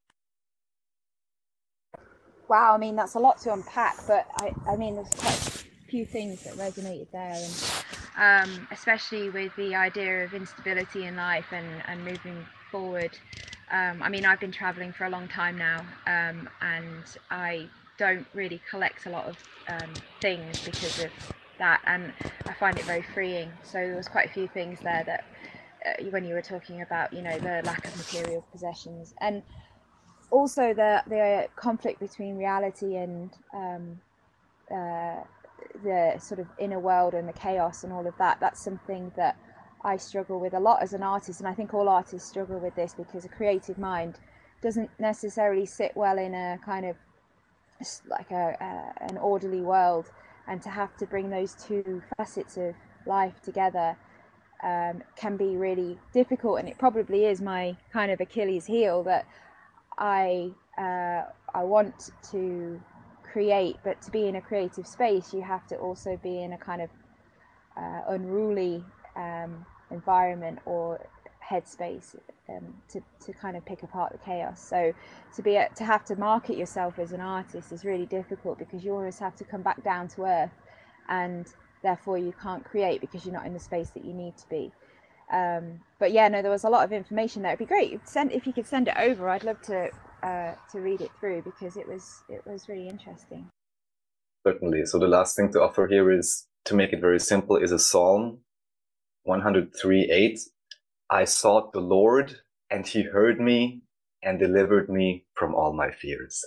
Wow, 2.49 2.75
I 2.75 2.79
mean 2.79 2.97
that's 2.97 3.15
a 3.15 3.21
lot 3.21 3.41
to 3.43 3.53
unpack, 3.53 3.97
but 4.07 4.27
I, 4.39 4.53
I 4.69 4.77
mean 4.77 4.97
there's 4.97 5.09
quite 5.11 5.39
a 5.39 5.91
few 5.91 6.05
things 6.05 6.43
that 6.43 6.55
resonated 6.55 7.11
there, 7.13 7.35
and 7.35 8.49
um, 8.49 8.69
especially 8.73 9.31
with 9.31 9.55
the 9.57 9.75
idea 9.75 10.25
of 10.25 10.35
instability 10.35 11.07
in 11.07 11.17
life 11.17 11.47
and, 11.53 11.83
and 11.87 12.05
moving 12.05 12.45
forward. 12.71 13.17
Um, 13.71 14.03
I 14.03 14.09
mean, 14.09 14.25
I've 14.25 14.41
been 14.41 14.51
traveling 14.51 14.93
for 14.93 15.05
a 15.05 15.11
long 15.11 15.29
time 15.29 15.57
now, 15.57 15.87
um, 16.07 16.49
and 16.61 17.05
I 17.31 17.69
don't 17.99 18.27
really 18.35 18.61
collect 18.69 19.07
a 19.07 19.11
lot 19.11 19.27
of 19.27 19.37
um, 19.69 19.93
things 20.21 20.61
because 20.65 21.05
of 21.05 21.11
that, 21.61 21.81
and 21.87 22.13
I 22.47 22.53
find 22.55 22.77
it 22.77 22.85
very 22.85 23.03
freeing. 23.15 23.51
So 23.63 23.79
there 23.79 23.97
was 23.97 24.09
quite 24.09 24.29
a 24.29 24.33
few 24.33 24.49
things 24.49 24.81
there 24.81 25.05
that 25.07 25.25
uh, 25.87 26.05
when 26.11 26.25
you 26.25 26.35
were 26.35 26.43
talking 26.43 26.83
about, 26.83 27.13
you 27.13 27.23
know, 27.23 27.39
the 27.39 27.63
lack 27.65 27.85
of 27.87 27.97
material 27.97 28.45
possessions, 28.53 29.15
and 29.21 29.43
also 30.31 30.75
the 30.75 31.03
the 31.07 31.49
conflict 31.57 32.01
between 32.01 32.37
reality 32.37 32.97
and 32.97 33.31
um, 33.55 34.01
uh, 34.71 35.23
the 35.85 36.19
sort 36.19 36.41
of 36.41 36.47
inner 36.59 36.81
world 36.81 37.15
and 37.15 37.29
the 37.29 37.33
chaos 37.33 37.85
and 37.85 37.93
all 37.93 38.07
of 38.07 38.15
that. 38.19 38.39
That's 38.41 38.63
something 38.63 39.13
that 39.17 39.37
I 39.83 39.97
struggle 39.97 40.41
with 40.41 40.55
a 40.55 40.61
lot 40.61 40.83
as 40.83 40.93
an 40.93 41.03
artist, 41.03 41.41
and 41.41 41.49
I 41.49 41.55
think 41.55 41.73
all 41.73 41.89
artists 41.89 42.29
struggle 42.29 42.59
with 42.59 42.75
this 42.75 42.95
because 42.95 43.25
a 43.25 43.29
creative 43.29 43.79
mind 43.79 44.19
doesn't 44.63 44.91
necessarily 44.99 45.65
sit 45.65 45.93
well 45.95 46.19
in 46.19 46.35
a 46.35 46.59
kind 46.65 46.85
of 46.85 46.97
like 48.09 48.31
a, 48.31 48.57
a 48.61 49.05
an 49.09 49.17
orderly 49.17 49.63
world 49.63 50.11
and 50.49 50.63
to 50.63 50.69
have 50.69 50.97
to 50.97 51.07
bring 51.07 51.31
those 51.31 51.55
two 51.55 52.03
facets 52.17 52.57
of 52.57 52.75
life 53.07 53.41
together 53.43 53.97
um, 54.63 55.03
can 55.17 55.37
be 55.37 55.57
really 55.57 55.99
difficult 56.13 56.59
and 56.59 56.69
it 56.69 56.79
probably 56.79 57.25
is 57.25 57.41
my 57.41 57.77
kind 57.93 58.11
of 58.11 58.21
achilles 58.21 58.67
heel 58.67 59.03
that 59.03 59.27
i 59.99 60.51
uh, 60.79 61.23
i 61.55 61.63
want 61.65 62.11
to 62.31 62.81
create. 63.33 63.77
But 63.85 64.03
to 64.03 64.11
be 64.11 64.27
in 64.27 64.37
a 64.37 64.41
creative 64.41 64.87
space 64.87 65.33
you 65.33 65.43
have 65.43 65.67
to 65.69 65.77
also 65.77 66.19
be 66.23 66.43
in 66.43 66.53
a 66.53 66.59
kind 66.59 66.83
of 66.83 66.91
uh, 67.77 68.03
unruly 68.09 68.85
um, 69.17 69.65
environment 69.91 70.59
or 70.67 71.01
headspace 71.51 72.15
um, 72.49 72.75
to, 72.89 73.03
to 73.25 73.33
kind 73.33 73.57
of 73.57 73.65
pick 73.65 73.83
apart 73.83 74.13
the 74.13 74.19
chaos. 74.19 74.65
So 74.65 74.93
to 75.35 75.43
be 75.43 75.61
to 75.75 75.85
have 75.85 76.05
to 76.07 76.17
market 76.17 76.57
yourself 76.57 76.99
as 76.99 77.13
an 77.13 77.21
artist 77.21 77.73
is 77.73 77.85
really 77.85 78.07
difficult 78.07 78.59
because 78.59 78.85
you 78.85 78.93
always 78.93 79.19
have 79.19 79.35
to 79.37 79.45
come 79.45 79.63
back 79.63 79.83
down 79.83 80.09
to 80.09 80.25
earth, 80.25 80.53
and 81.09 81.47
therefore 81.83 82.19
you 82.19 82.33
can't 82.41 82.65
create 82.65 83.01
because 83.01 83.25
you're 83.25 83.35
not 83.35 83.47
in 83.47 83.53
the 83.53 83.61
space 83.61 83.91
that 83.91 84.05
you 84.05 84.13
need 84.13 84.37
to 84.37 84.49
be. 84.49 84.73
Um, 85.33 85.81
but 85.99 86.13
yeah, 86.13 86.29
no, 86.29 86.43
there 86.43 86.51
was 86.51 86.65
a 86.65 86.71
lot 86.71 86.85
of 86.85 86.93
information 86.93 87.43
there. 87.43 87.53
It'd 87.53 87.61
be 87.61 87.67
great 87.67 88.09
send 88.09 88.33
if 88.33 88.47
you 88.47 88.53
could 88.53 88.67
send 88.67 88.89
it 88.89 88.95
over. 88.99 89.29
I'd 89.29 89.45
love 89.45 89.61
to 89.63 89.91
uh, 90.23 90.55
to 90.73 90.81
read 90.81 91.01
it 91.01 91.11
through 91.19 91.43
because 91.43 91.77
it 91.77 91.87
was 91.89 92.23
it 92.29 92.43
was 92.47 92.69
really 92.69 92.89
interesting. 92.89 93.49
Certainly. 94.47 94.87
So 94.87 94.99
the 94.99 95.09
last 95.09 95.37
thing 95.37 95.53
to 95.53 95.61
offer 95.61 95.87
here 95.87 96.11
is 96.11 96.47
to 96.65 96.75
make 96.75 96.93
it 96.93 97.01
very 97.01 97.21
simple 97.21 97.57
is 97.57 97.73
a 97.73 97.79
Psalm 97.79 98.39
103 99.25 100.11
8 100.11 100.39
I 101.11 101.25
sought 101.25 101.73
the 101.73 101.81
Lord 101.81 102.37
and 102.71 102.87
he 102.87 103.03
heard 103.03 103.41
me 103.41 103.83
and 104.23 104.39
delivered 104.39 104.89
me 104.89 105.27
from 105.35 105.55
all 105.55 105.73
my 105.73 105.91
fears. 105.91 106.45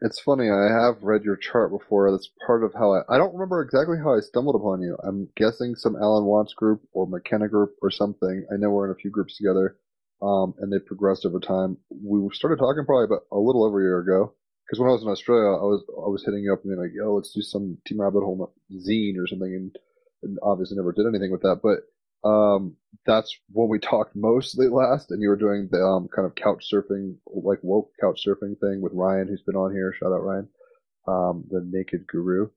It's 0.00 0.20
funny, 0.20 0.50
I 0.50 0.68
have 0.72 1.02
read 1.02 1.24
your 1.24 1.36
chart 1.36 1.70
before. 1.70 2.10
That's 2.10 2.30
part 2.46 2.64
of 2.64 2.72
how 2.74 2.94
I, 2.94 3.00
I 3.08 3.18
don't 3.18 3.34
remember 3.34 3.60
exactly 3.62 3.98
how 4.02 4.16
I 4.16 4.20
stumbled 4.20 4.54
upon 4.54 4.80
you. 4.80 4.96
I'm 5.02 5.28
guessing 5.36 5.74
some 5.74 5.96
Alan 5.96 6.24
Watts 6.24 6.54
group 6.54 6.82
or 6.92 7.06
McKenna 7.06 7.48
group 7.48 7.74
or 7.82 7.90
something. 7.90 8.46
I 8.52 8.56
know 8.56 8.70
we're 8.70 8.86
in 8.86 8.92
a 8.92 9.00
few 9.00 9.10
groups 9.10 9.36
together, 9.36 9.76
um, 10.22 10.54
and 10.58 10.72
they 10.72 10.78
progressed 10.78 11.24
over 11.24 11.40
time. 11.40 11.78
We 11.90 12.26
started 12.34 12.58
talking 12.58 12.84
probably 12.84 13.04
about 13.04 13.24
a 13.32 13.38
little 13.38 13.64
over 13.64 13.80
a 13.80 13.84
year 13.84 14.00
ago. 14.00 14.34
Because 14.66 14.80
when 14.80 14.88
I 14.88 14.92
was 14.92 15.02
in 15.02 15.08
Australia, 15.08 15.44
I 15.44 15.64
was 15.64 15.84
I 15.88 16.08
was 16.08 16.24
hitting 16.24 16.40
you 16.40 16.52
up 16.52 16.64
and 16.64 16.70
being 16.70 16.80
like, 16.80 16.92
"Yo, 16.94 17.14
let's 17.14 17.32
do 17.32 17.42
some 17.42 17.76
Team 17.86 18.00
Rabbit 18.00 18.20
Hole 18.20 18.50
zine 18.72 19.18
or 19.18 19.26
something," 19.26 19.54
and, 19.54 19.76
and 20.22 20.38
obviously 20.42 20.76
never 20.76 20.92
did 20.92 21.06
anything 21.06 21.30
with 21.30 21.42
that. 21.42 21.60
But 21.62 21.80
um, 22.24 22.76
that's 23.06 23.36
when 23.52 23.68
we 23.68 23.78
talked 23.78 24.16
mostly 24.16 24.68
last, 24.68 25.10
and 25.10 25.20
you 25.20 25.28
were 25.28 25.36
doing 25.36 25.68
the 25.70 25.84
um, 25.84 26.08
kind 26.14 26.26
of 26.26 26.34
couch 26.34 26.64
surfing, 26.72 27.16
like 27.26 27.58
woke 27.62 27.90
couch 28.00 28.24
surfing 28.26 28.58
thing 28.58 28.80
with 28.80 28.92
Ryan, 28.94 29.28
who's 29.28 29.42
been 29.42 29.56
on 29.56 29.72
here. 29.72 29.92
Shout 29.92 30.12
out 30.12 30.24
Ryan, 30.24 30.48
um, 31.06 31.44
the 31.50 31.60
Naked 31.70 32.06
Guru. 32.06 32.48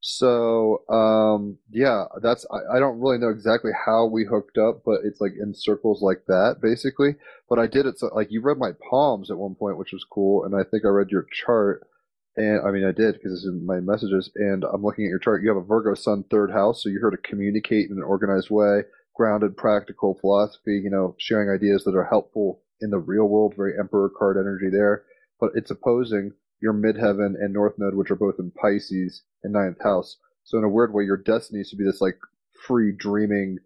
So 0.00 0.86
um, 0.88 1.58
yeah, 1.70 2.04
that's 2.22 2.46
I, 2.52 2.76
I 2.76 2.78
don't 2.78 3.00
really 3.00 3.18
know 3.18 3.30
exactly 3.30 3.72
how 3.84 4.06
we 4.06 4.24
hooked 4.24 4.58
up, 4.58 4.82
but 4.84 5.00
it's 5.04 5.20
like 5.20 5.32
in 5.40 5.54
circles 5.54 6.02
like 6.02 6.22
that, 6.28 6.56
basically. 6.62 7.16
But 7.48 7.58
I 7.58 7.66
did 7.66 7.86
it 7.86 7.98
so 7.98 8.10
like 8.14 8.30
you 8.30 8.40
read 8.40 8.58
my 8.58 8.70
palms 8.88 9.30
at 9.30 9.38
one 9.38 9.56
point, 9.56 9.78
which 9.78 9.92
was 9.92 10.06
cool, 10.08 10.44
and 10.44 10.54
I 10.54 10.62
think 10.62 10.84
I 10.84 10.88
read 10.88 11.10
your 11.10 11.26
chart. 11.32 11.88
And 12.36 12.60
I 12.64 12.70
mean, 12.70 12.84
I 12.84 12.92
did 12.92 13.14
because 13.14 13.32
it's 13.32 13.46
in 13.46 13.64
my 13.64 13.80
messages. 13.80 14.30
And 14.36 14.62
I'm 14.62 14.84
looking 14.84 15.06
at 15.06 15.08
your 15.08 15.18
chart. 15.18 15.42
You 15.42 15.48
have 15.48 15.56
a 15.56 15.66
Virgo 15.66 15.94
Sun 15.94 16.26
third 16.30 16.52
house, 16.52 16.82
so 16.82 16.90
you're 16.90 17.00
here 17.00 17.10
to 17.10 17.28
communicate 17.28 17.90
in 17.90 17.96
an 17.96 18.02
organized 18.02 18.50
way 18.50 18.82
grounded, 19.16 19.56
practical 19.56 20.18
philosophy, 20.20 20.80
you 20.82 20.90
know, 20.90 21.14
sharing 21.18 21.48
ideas 21.48 21.84
that 21.84 21.96
are 21.96 22.04
helpful 22.04 22.60
in 22.80 22.90
the 22.90 22.98
real 22.98 23.24
world, 23.24 23.54
very 23.56 23.72
emperor 23.78 24.10
card 24.16 24.36
energy 24.36 24.68
there. 24.70 25.04
But 25.40 25.52
it's 25.54 25.70
opposing 25.70 26.32
your 26.60 26.74
midheaven 26.74 27.34
and 27.40 27.52
north 27.52 27.74
node, 27.78 27.94
which 27.94 28.10
are 28.10 28.16
both 28.16 28.36
in 28.38 28.50
Pisces 28.50 29.22
and 29.42 29.52
ninth 29.52 29.82
house. 29.82 30.16
So 30.44 30.58
in 30.58 30.64
a 30.64 30.68
weird 30.68 30.92
way, 30.92 31.04
your 31.04 31.16
destiny 31.16 31.60
is 31.60 31.70
to 31.70 31.76
be 31.76 31.84
this 31.84 32.00
like 32.00 32.18
free 32.66 32.92
dreaming 32.96 33.58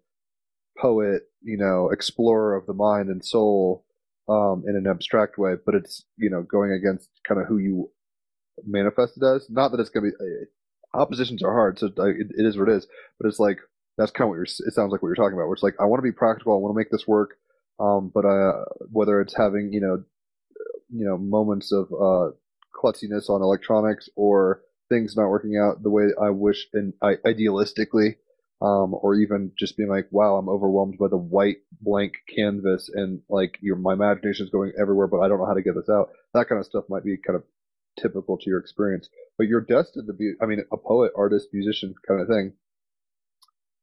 poet, 0.79 1.23
you 1.43 1.57
know, 1.57 1.91
explorer 1.91 2.55
of 2.57 2.67
the 2.67 2.75
mind 2.75 3.09
and 3.09 3.25
soul, 3.25 3.85
um, 4.29 4.65
in 4.67 4.77
an 4.77 4.87
abstract 4.87 5.39
way, 5.39 5.55
but 5.65 5.75
it's, 5.75 6.05
you 6.17 6.31
know, 6.31 6.43
going 6.43 6.73
against 6.73 7.11
kind 7.27 7.41
of 7.41 7.47
who 7.47 7.59
you 7.59 7.91
manifested 8.65 9.23
as. 9.23 9.47
Not 9.51 9.73
that 9.73 9.81
it's 9.81 9.91
going 9.91 10.11
to 10.11 10.11
be, 10.11 10.17
uh, 10.17 11.01
oppositions 11.03 11.43
are 11.43 11.53
hard, 11.53 11.79
so 11.79 11.87
it, 11.87 11.95
it 11.97 12.47
is 12.47 12.57
what 12.57 12.69
it 12.69 12.77
is, 12.77 12.87
but 13.19 13.29
it's 13.29 13.41
like, 13.41 13.59
that's 14.01 14.13
kind 14.13 14.25
of 14.25 14.31
what 14.31 14.37
you're, 14.37 14.45
it 14.45 14.75
sounds 14.75 14.93
like 14.93 15.03
what 15.03 15.09
you're 15.09 15.15
talking 15.15 15.35
about, 15.35 15.47
where 15.47 15.55
it's 15.55 15.63
like, 15.63 15.77
I 15.79 15.85
want 15.85 15.99
to 15.99 16.11
be 16.11 16.13
practical. 16.13 16.55
I 16.55 16.57
want 16.57 16.73
to 16.75 16.79
make 16.79 16.91
this 16.91 17.07
work. 17.07 17.37
Um, 17.79 18.11
but, 18.13 18.25
uh, 18.25 18.65
whether 18.91 19.21
it's 19.21 19.37
having, 19.37 19.73
you 19.73 19.81
know, 19.81 20.03
you 20.89 21.07
know, 21.07 21.19
moments 21.19 21.71
of, 21.71 21.93
uh, 21.93 22.35
klutziness 22.75 23.29
on 23.29 23.43
electronics 23.43 24.09
or 24.17 24.63
things 24.89 25.17
not 25.17 25.29
working 25.29 25.57
out 25.57 25.83
the 25.83 25.91
way 25.91 26.05
I 26.21 26.31
wish 26.31 26.67
and 26.73 26.95
I, 27.03 27.17
idealistically, 27.27 28.17
um, 28.63 28.95
or 28.95 29.15
even 29.15 29.53
just 29.59 29.77
being 29.77 29.91
like, 29.91 30.09
wow, 30.11 30.37
I'm 30.37 30.49
overwhelmed 30.49 30.97
by 30.99 31.09
the 31.09 31.17
white 31.17 31.59
blank 31.81 32.15
canvas 32.35 32.91
and 32.93 33.21
like 33.29 33.59
your, 33.61 33.77
my 33.77 33.93
imagination 33.93 34.47
is 34.47 34.51
going 34.51 34.73
everywhere, 34.81 35.09
but 35.09 35.21
I 35.21 35.29
don't 35.29 35.39
know 35.39 35.47
how 35.47 35.55
to 35.55 35.63
get 35.63 35.75
this 35.75 35.91
out. 35.91 36.11
That 36.33 36.49
kind 36.49 36.59
of 36.59 36.67
stuff 36.67 36.85
might 36.89 37.05
be 37.05 37.17
kind 37.19 37.37
of 37.37 37.45
typical 38.01 38.39
to 38.39 38.51
your 38.51 38.61
experience, 38.61 39.09
but 39.37 39.47
you're 39.47 39.61
destined 39.61 40.07
to 40.07 40.15
be, 40.15 40.33
I 40.43 40.47
mean, 40.47 40.65
a 40.73 40.77
poet, 40.77 41.13
artist, 41.17 41.49
musician 41.53 41.95
kind 42.07 42.21
of 42.21 42.29
thing 42.29 42.55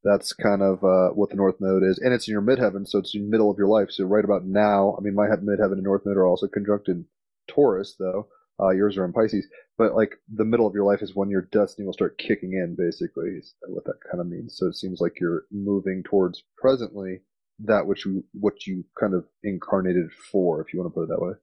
That's 0.03 0.31
kind 0.33 0.61
of 0.61 0.83
uh, 0.83 1.09
what 1.13 1.29
the 1.29 1.35
North 1.35 1.55
Node 1.59 1.83
is, 1.83 1.99
and 1.99 2.13
it's 2.13 2.27
in 2.27 2.31
your 2.31 2.41
midheaven, 2.41 2.87
so 2.87 2.99
it's 2.99 3.15
in 3.15 3.23
the 3.23 3.29
middle 3.29 3.51
of 3.51 3.57
your 3.57 3.67
life. 3.67 3.89
So 3.91 4.05
right 4.05 4.23
about 4.23 4.45
now, 4.45 4.95
I 4.97 5.01
mean, 5.01 5.15
my 5.15 5.27
midheaven 5.27 5.73
and 5.73 5.83
North 5.83 6.03
Node 6.05 6.17
are 6.17 6.27
also 6.27 6.47
conjunct 6.47 6.87
in 6.87 7.05
Taurus, 7.47 7.95
though. 7.99 8.27
Uh, 8.59 8.69
yours 8.69 8.97
are 8.97 9.05
in 9.05 9.13
Pisces, 9.13 9.47
but 9.77 9.93
like 9.95 10.15
the 10.33 10.45
middle 10.45 10.65
of 10.65 10.73
your 10.73 10.85
life 10.85 11.01
is 11.01 11.15
when 11.15 11.29
your 11.29 11.47
destiny 11.51 11.85
will 11.85 11.93
start 11.93 12.17
kicking 12.17 12.53
in. 12.53 12.75
Basically, 12.75 13.29
is 13.37 13.53
what 13.67 13.85
that 13.85 13.99
kind 14.09 14.19
of 14.19 14.27
means. 14.27 14.55
So 14.57 14.67
it 14.67 14.75
seems 14.75 14.99
like 14.99 15.19
you're 15.19 15.43
moving 15.51 16.03
towards 16.03 16.43
presently 16.57 17.21
that 17.59 17.85
which 17.85 18.05
you 18.05 18.23
what 18.33 18.65
you 18.65 18.83
kind 18.99 19.13
of 19.13 19.25
incarnated 19.43 20.11
for, 20.31 20.61
if 20.61 20.73
you 20.73 20.79
want 20.79 20.91
to 20.91 20.95
put 20.95 21.03
it 21.03 21.09
that 21.09 21.21
way. 21.21 21.33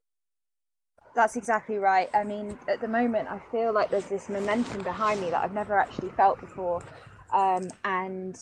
That's 1.14 1.36
exactly 1.36 1.78
right. 1.78 2.10
I 2.12 2.24
mean, 2.24 2.58
at 2.68 2.80
the 2.80 2.88
moment, 2.88 3.28
I 3.30 3.40
feel 3.52 3.72
like 3.72 3.90
there's 3.90 4.06
this 4.06 4.28
momentum 4.28 4.82
behind 4.82 5.20
me 5.20 5.30
that 5.30 5.44
I've 5.44 5.54
never 5.54 5.78
actually 5.78 6.10
felt 6.10 6.40
before, 6.40 6.82
um, 7.32 7.68
and 7.84 8.38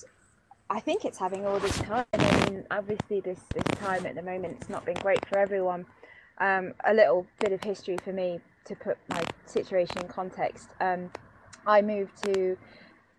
I 0.70 0.80
think 0.80 1.04
it's 1.04 1.18
having 1.18 1.46
all 1.46 1.58
this 1.58 1.78
time. 1.80 2.04
I 2.14 2.50
mean, 2.50 2.64
obviously, 2.70 3.20
this 3.20 3.40
this 3.54 3.78
time 3.78 4.06
at 4.06 4.14
the 4.14 4.22
moment, 4.22 4.56
it's 4.60 4.68
not 4.68 4.84
been 4.84 4.96
great 4.96 5.26
for 5.28 5.38
everyone. 5.38 5.86
Um, 6.38 6.74
a 6.84 6.94
little 6.94 7.26
bit 7.40 7.52
of 7.52 7.62
history 7.62 7.96
for 8.02 8.12
me 8.12 8.40
to 8.64 8.74
put 8.74 8.96
my 9.08 9.22
situation 9.46 9.98
in 10.00 10.08
context. 10.08 10.68
Um, 10.80 11.10
I 11.66 11.82
moved 11.82 12.22
to 12.24 12.56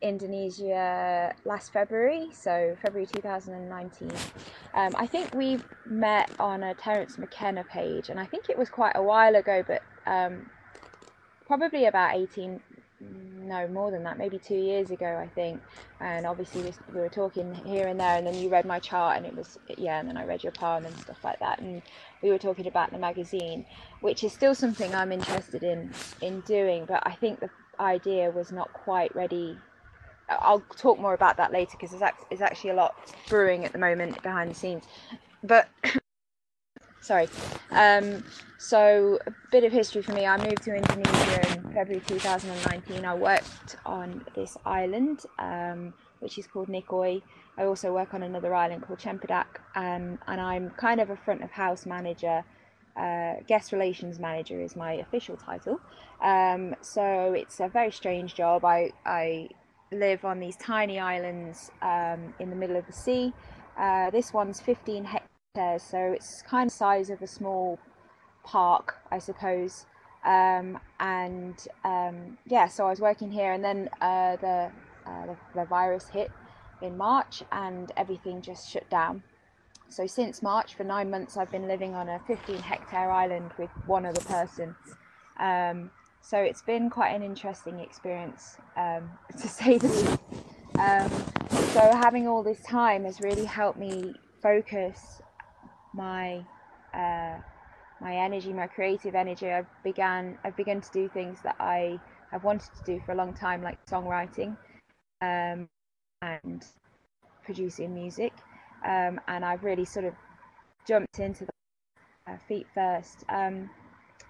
Indonesia 0.01 1.34
last 1.46 1.72
February, 1.72 2.27
so 2.34 2.75
February 2.82 3.08
2019. 3.08 4.12
Um, 4.74 4.91
I 4.96 5.08
think 5.08 5.34
we 5.34 5.60
met 5.86 6.29
on 6.39 6.62
a 6.63 6.74
Terence 6.74 7.17
McKenna 7.17 7.63
page, 7.63 8.10
and 8.10 8.20
I 8.20 8.25
think 8.25 8.50
it 8.50 8.58
was 8.58 8.70
quite 8.70 8.96
a 8.96 9.01
while 9.01 9.36
ago, 9.36 9.63
but 9.65 9.82
um, 10.05 10.50
probably 11.46 11.86
about 11.86 12.15
18, 12.15 12.60
Mm, 13.03 13.48
no, 13.48 13.67
more 13.67 13.91
than 13.91 14.03
that, 14.03 14.17
maybe 14.17 14.39
two 14.39 14.55
years 14.55 14.91
ago, 14.91 15.17
I 15.22 15.27
think. 15.27 15.62
And 16.00 16.25
obviously, 16.25 16.62
we, 16.62 16.72
we 16.93 17.00
were 17.01 17.10
talking 17.10 17.53
here 17.53 17.88
and 17.88 18.00
there, 18.00 18.17
and 18.17 18.25
then 18.25 18.36
you 18.36 18.50
read 18.50 18.65
my 18.65 18.79
chart, 18.79 19.17
and 19.17 19.25
it 19.25 19.36
was, 19.36 19.60
yeah, 19.77 20.00
and 20.00 20.07
then 20.07 20.17
I 20.17 20.25
read 20.25 20.43
your 20.43 20.53
poem 20.53 20.86
and 20.86 20.98
stuff 20.98 21.24
like 21.24 21.39
that. 21.39 21.60
And 21.60 21.81
we 22.22 22.29
were 22.29 22.38
talking 22.38 22.67
about 22.67 22.91
the 22.91 23.00
magazine, 23.00 23.65
which 24.01 24.24
is 24.24 24.31
still 24.31 24.55
something 24.55 24.93
I'm 24.95 25.12
interested 25.12 25.63
in 25.63 25.91
in 26.22 26.41
doing, 26.41 26.86
but 26.86 27.05
I 27.05 27.13
think 27.13 27.39
the 27.39 27.50
idea 27.79 28.31
was 28.31 28.51
not 28.51 28.72
quite 28.72 29.13
ready 29.15 29.57
I'll 30.29 30.63
talk 30.77 31.00
more 31.00 31.13
about 31.13 31.38
that 31.38 31.51
later 31.51 31.77
because 31.79 31.91
there's, 31.91 32.41
actually 32.41 32.69
a 32.72 32.75
lot 32.75 32.95
brewing 33.27 33.65
at 33.65 33.74
the 33.74 33.79
moment 33.79 34.22
behind 34.24 34.50
the 34.50 34.55
scenes. 34.55 34.86
But 35.43 35.67
sorry. 37.03 37.27
Um, 37.72 38.24
so 38.57 39.19
a 39.27 39.31
bit 39.51 39.63
of 39.63 39.72
history 39.72 40.01
for 40.01 40.13
me. 40.13 40.25
I 40.25 40.38
moved 40.38 40.63
to 40.63 40.75
Indonesia 40.75 41.53
in 41.53 41.74
February 41.74 42.01
2019. 42.07 43.05
I 43.05 43.13
worked 43.13 43.75
on 43.86 44.25
this 44.36 44.57
island, 44.65 45.25
um, 45.38 45.93
which 46.19 46.38
is 46.38 46.48
called 46.48 46.69
Nikoi. 46.69 47.22
I 47.57 47.65
also 47.65 47.93
work 47.93 48.13
on 48.13 48.24
another 48.24 48.55
island 48.55 48.83
called 48.83 49.00
Cempedak, 49.00 49.60
um, 49.75 50.17
and 50.27 50.41
I'm 50.41 50.72
kind 50.72 51.01
of 51.01 51.10
a 51.10 51.17
front 51.17 51.43
of 51.43 51.51
house 51.51 51.86
manager. 51.86 52.43
Uh, 52.95 53.36
guest 53.48 53.72
relations 53.72 54.19
manager 54.19 54.62
is 54.62 54.75
my 54.75 54.93
official 54.93 55.36
title. 55.36 55.81
Um, 56.22 56.75
so 56.81 57.33
it's 57.33 57.60
a 57.60 57.67
very 57.67 57.91
strange 57.91 58.33
job. 58.33 58.63
I, 58.63 58.91
I 59.05 59.50
live 59.91 60.24
on 60.24 60.39
these 60.39 60.55
tiny 60.55 61.00
islands 61.00 61.69
um, 61.81 62.33
in 62.39 62.50
the 62.50 62.55
middle 62.55 62.77
of 62.77 62.88
the 62.88 62.93
sea. 62.93 63.33
Uh, 63.77 64.10
this 64.12 64.31
one's 64.31 64.62
15 64.62 65.03
hectares, 65.03 65.22
so 65.55 66.13
it's 66.15 66.41
kind 66.41 66.67
of 66.67 66.74
size 66.74 67.12
of 67.12 67.22
a 67.22 67.27
small 67.27 67.77
park, 68.43 68.95
I 69.12 69.19
suppose. 69.19 69.86
Um, 70.25 70.79
and 71.00 71.55
um, 71.83 72.39
yeah, 72.48 72.67
so 72.67 72.88
I 72.88 72.89
was 72.89 73.00
working 73.00 73.31
here, 73.31 73.53
and 73.53 73.63
then 73.63 73.88
uh, 74.01 74.38
the, 74.38 74.72
uh, 75.05 75.25
the, 75.27 75.38
the 75.53 75.65
virus 75.65 76.07
hit 76.07 76.31
in 76.81 76.98
March, 76.98 77.43
and 77.51 77.91
everything 77.98 78.41
just 78.41 78.67
shut 78.67 78.89
down. 78.89 79.22
So 79.89 80.07
since 80.07 80.41
March, 80.41 80.74
for 80.74 80.86
nine 80.86 81.12
months, 81.12 81.38
I've 81.38 81.51
been 81.51 81.67
living 81.67 81.93
on 81.93 82.10
a 82.10 82.19
15 82.25 82.57
hectare 82.57 83.12
island 83.12 83.51
with 83.60 83.69
one 83.86 84.07
other 84.07 84.22
person. 84.22 84.75
Um, 85.39 85.91
so 86.21 86.39
it's 86.39 86.63
been 86.63 86.89
quite 86.89 87.10
an 87.10 87.21
interesting 87.21 87.77
experience, 87.77 88.58
um, 88.75 89.12
to 89.39 89.47
say 89.47 89.77
the 89.77 89.88
least. 89.88 90.19
Um, 90.80 91.12
so 91.73 91.82
having 92.01 92.27
all 92.27 92.41
this 92.41 92.63
time 92.63 93.04
has 93.04 93.21
really 93.21 93.45
helped 93.45 93.77
me 93.77 94.15
focus 94.41 95.21
my 95.93 96.45
uh, 96.93 97.38
my 98.01 98.15
energy, 98.17 98.53
my 98.53 98.67
creative 98.67 99.15
energy. 99.15 99.51
I've 99.51 99.67
began 99.84 100.38
I've 100.43 100.58
begun 100.58 100.82
to 100.82 100.91
do 100.91 101.10
things 101.10 101.39
that 101.43 101.56
I 101.60 101.99
have 102.32 102.43
wanted 102.43 102.69
to 102.75 102.84
do 102.86 103.01
for 103.06 103.12
a 103.13 103.15
long 103.15 103.34
time, 103.34 103.62
like 103.63 103.84
songwriting 103.86 104.58
um, 105.21 105.67
and 106.21 106.65
producing 107.43 107.93
music. 107.93 108.34
Um, 108.86 109.21
and 109.27 109.45
I've 109.45 109.63
really 109.63 109.86
sort 109.86 110.06
of 110.06 110.13
jumped 110.88 111.19
into 111.19 111.45
the 111.45 112.34
uh, 112.34 112.38
feet 112.47 112.67
first. 112.73 113.23
Um, 113.29 113.69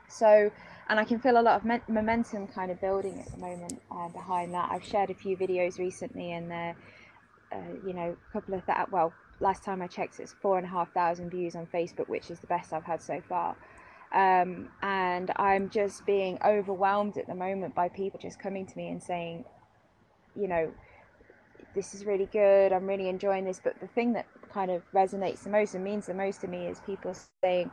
so 0.10 0.52
and 0.90 1.00
I 1.00 1.06
can 1.06 1.20
feel 1.20 1.40
a 1.40 1.42
lot 1.42 1.56
of 1.56 1.66
me- 1.66 1.82
momentum 1.88 2.48
kind 2.48 2.72
of 2.72 2.80
building 2.82 3.20
at 3.26 3.32
the 3.32 3.38
moment 3.38 3.82
uh, 3.92 4.10
behind 4.10 4.54
that. 4.54 4.70
I've 4.72 4.84
shared 4.84 5.10
a 5.10 5.14
few 5.16 5.38
videos 5.38 5.80
recently, 5.80 6.34
and 6.34 6.52
they're, 6.52 6.76
uh, 7.52 7.74
you 7.86 7.94
know, 7.94 8.16
a 8.30 8.34
couple 8.34 8.54
of 8.54 8.66
that. 8.68 8.92
Well, 8.92 9.14
last 9.44 9.64
time 9.64 9.82
I 9.82 9.88
checked, 9.88 10.20
it's 10.20 10.34
four 10.42 10.58
and 10.58 10.66
a 10.66 10.70
half 10.70 10.92
thousand 10.94 11.30
views 11.30 11.56
on 11.56 11.68
Facebook, 11.68 12.08
which 12.08 12.32
is 12.32 12.40
the 12.40 12.48
best 12.48 12.74
I've 12.74 12.86
had 12.86 13.02
so 13.02 13.22
far. 13.28 13.56
Um, 14.14 14.70
and 14.82 15.32
I'm 15.36 15.70
just 15.70 16.06
being 16.06 16.40
overwhelmed 16.46 17.18
at 17.18 17.28
the 17.28 17.36
moment 17.36 17.76
by 17.76 17.90
people 17.90 18.20
just 18.20 18.40
coming 18.40 18.66
to 18.66 18.78
me 18.78 18.88
and 18.90 19.04
saying, 19.04 19.44
you 20.36 20.48
know, 20.48 20.72
this 21.76 21.94
is 21.94 22.06
really 22.06 22.30
good. 22.32 22.72
I'm 22.72 22.88
really 22.88 23.10
enjoying 23.10 23.44
this. 23.44 23.60
But 23.64 23.80
the 23.82 23.88
thing 23.88 24.14
that 24.14 24.28
kind 24.52 24.72
of 24.72 24.82
resonates 24.94 25.44
the 25.44 25.50
most 25.50 25.76
and 25.76 25.84
means 25.84 26.06
the 26.06 26.14
most 26.14 26.42
to 26.42 26.48
me 26.48 26.68
is 26.68 26.80
people 26.86 27.14
saying, 27.44 27.70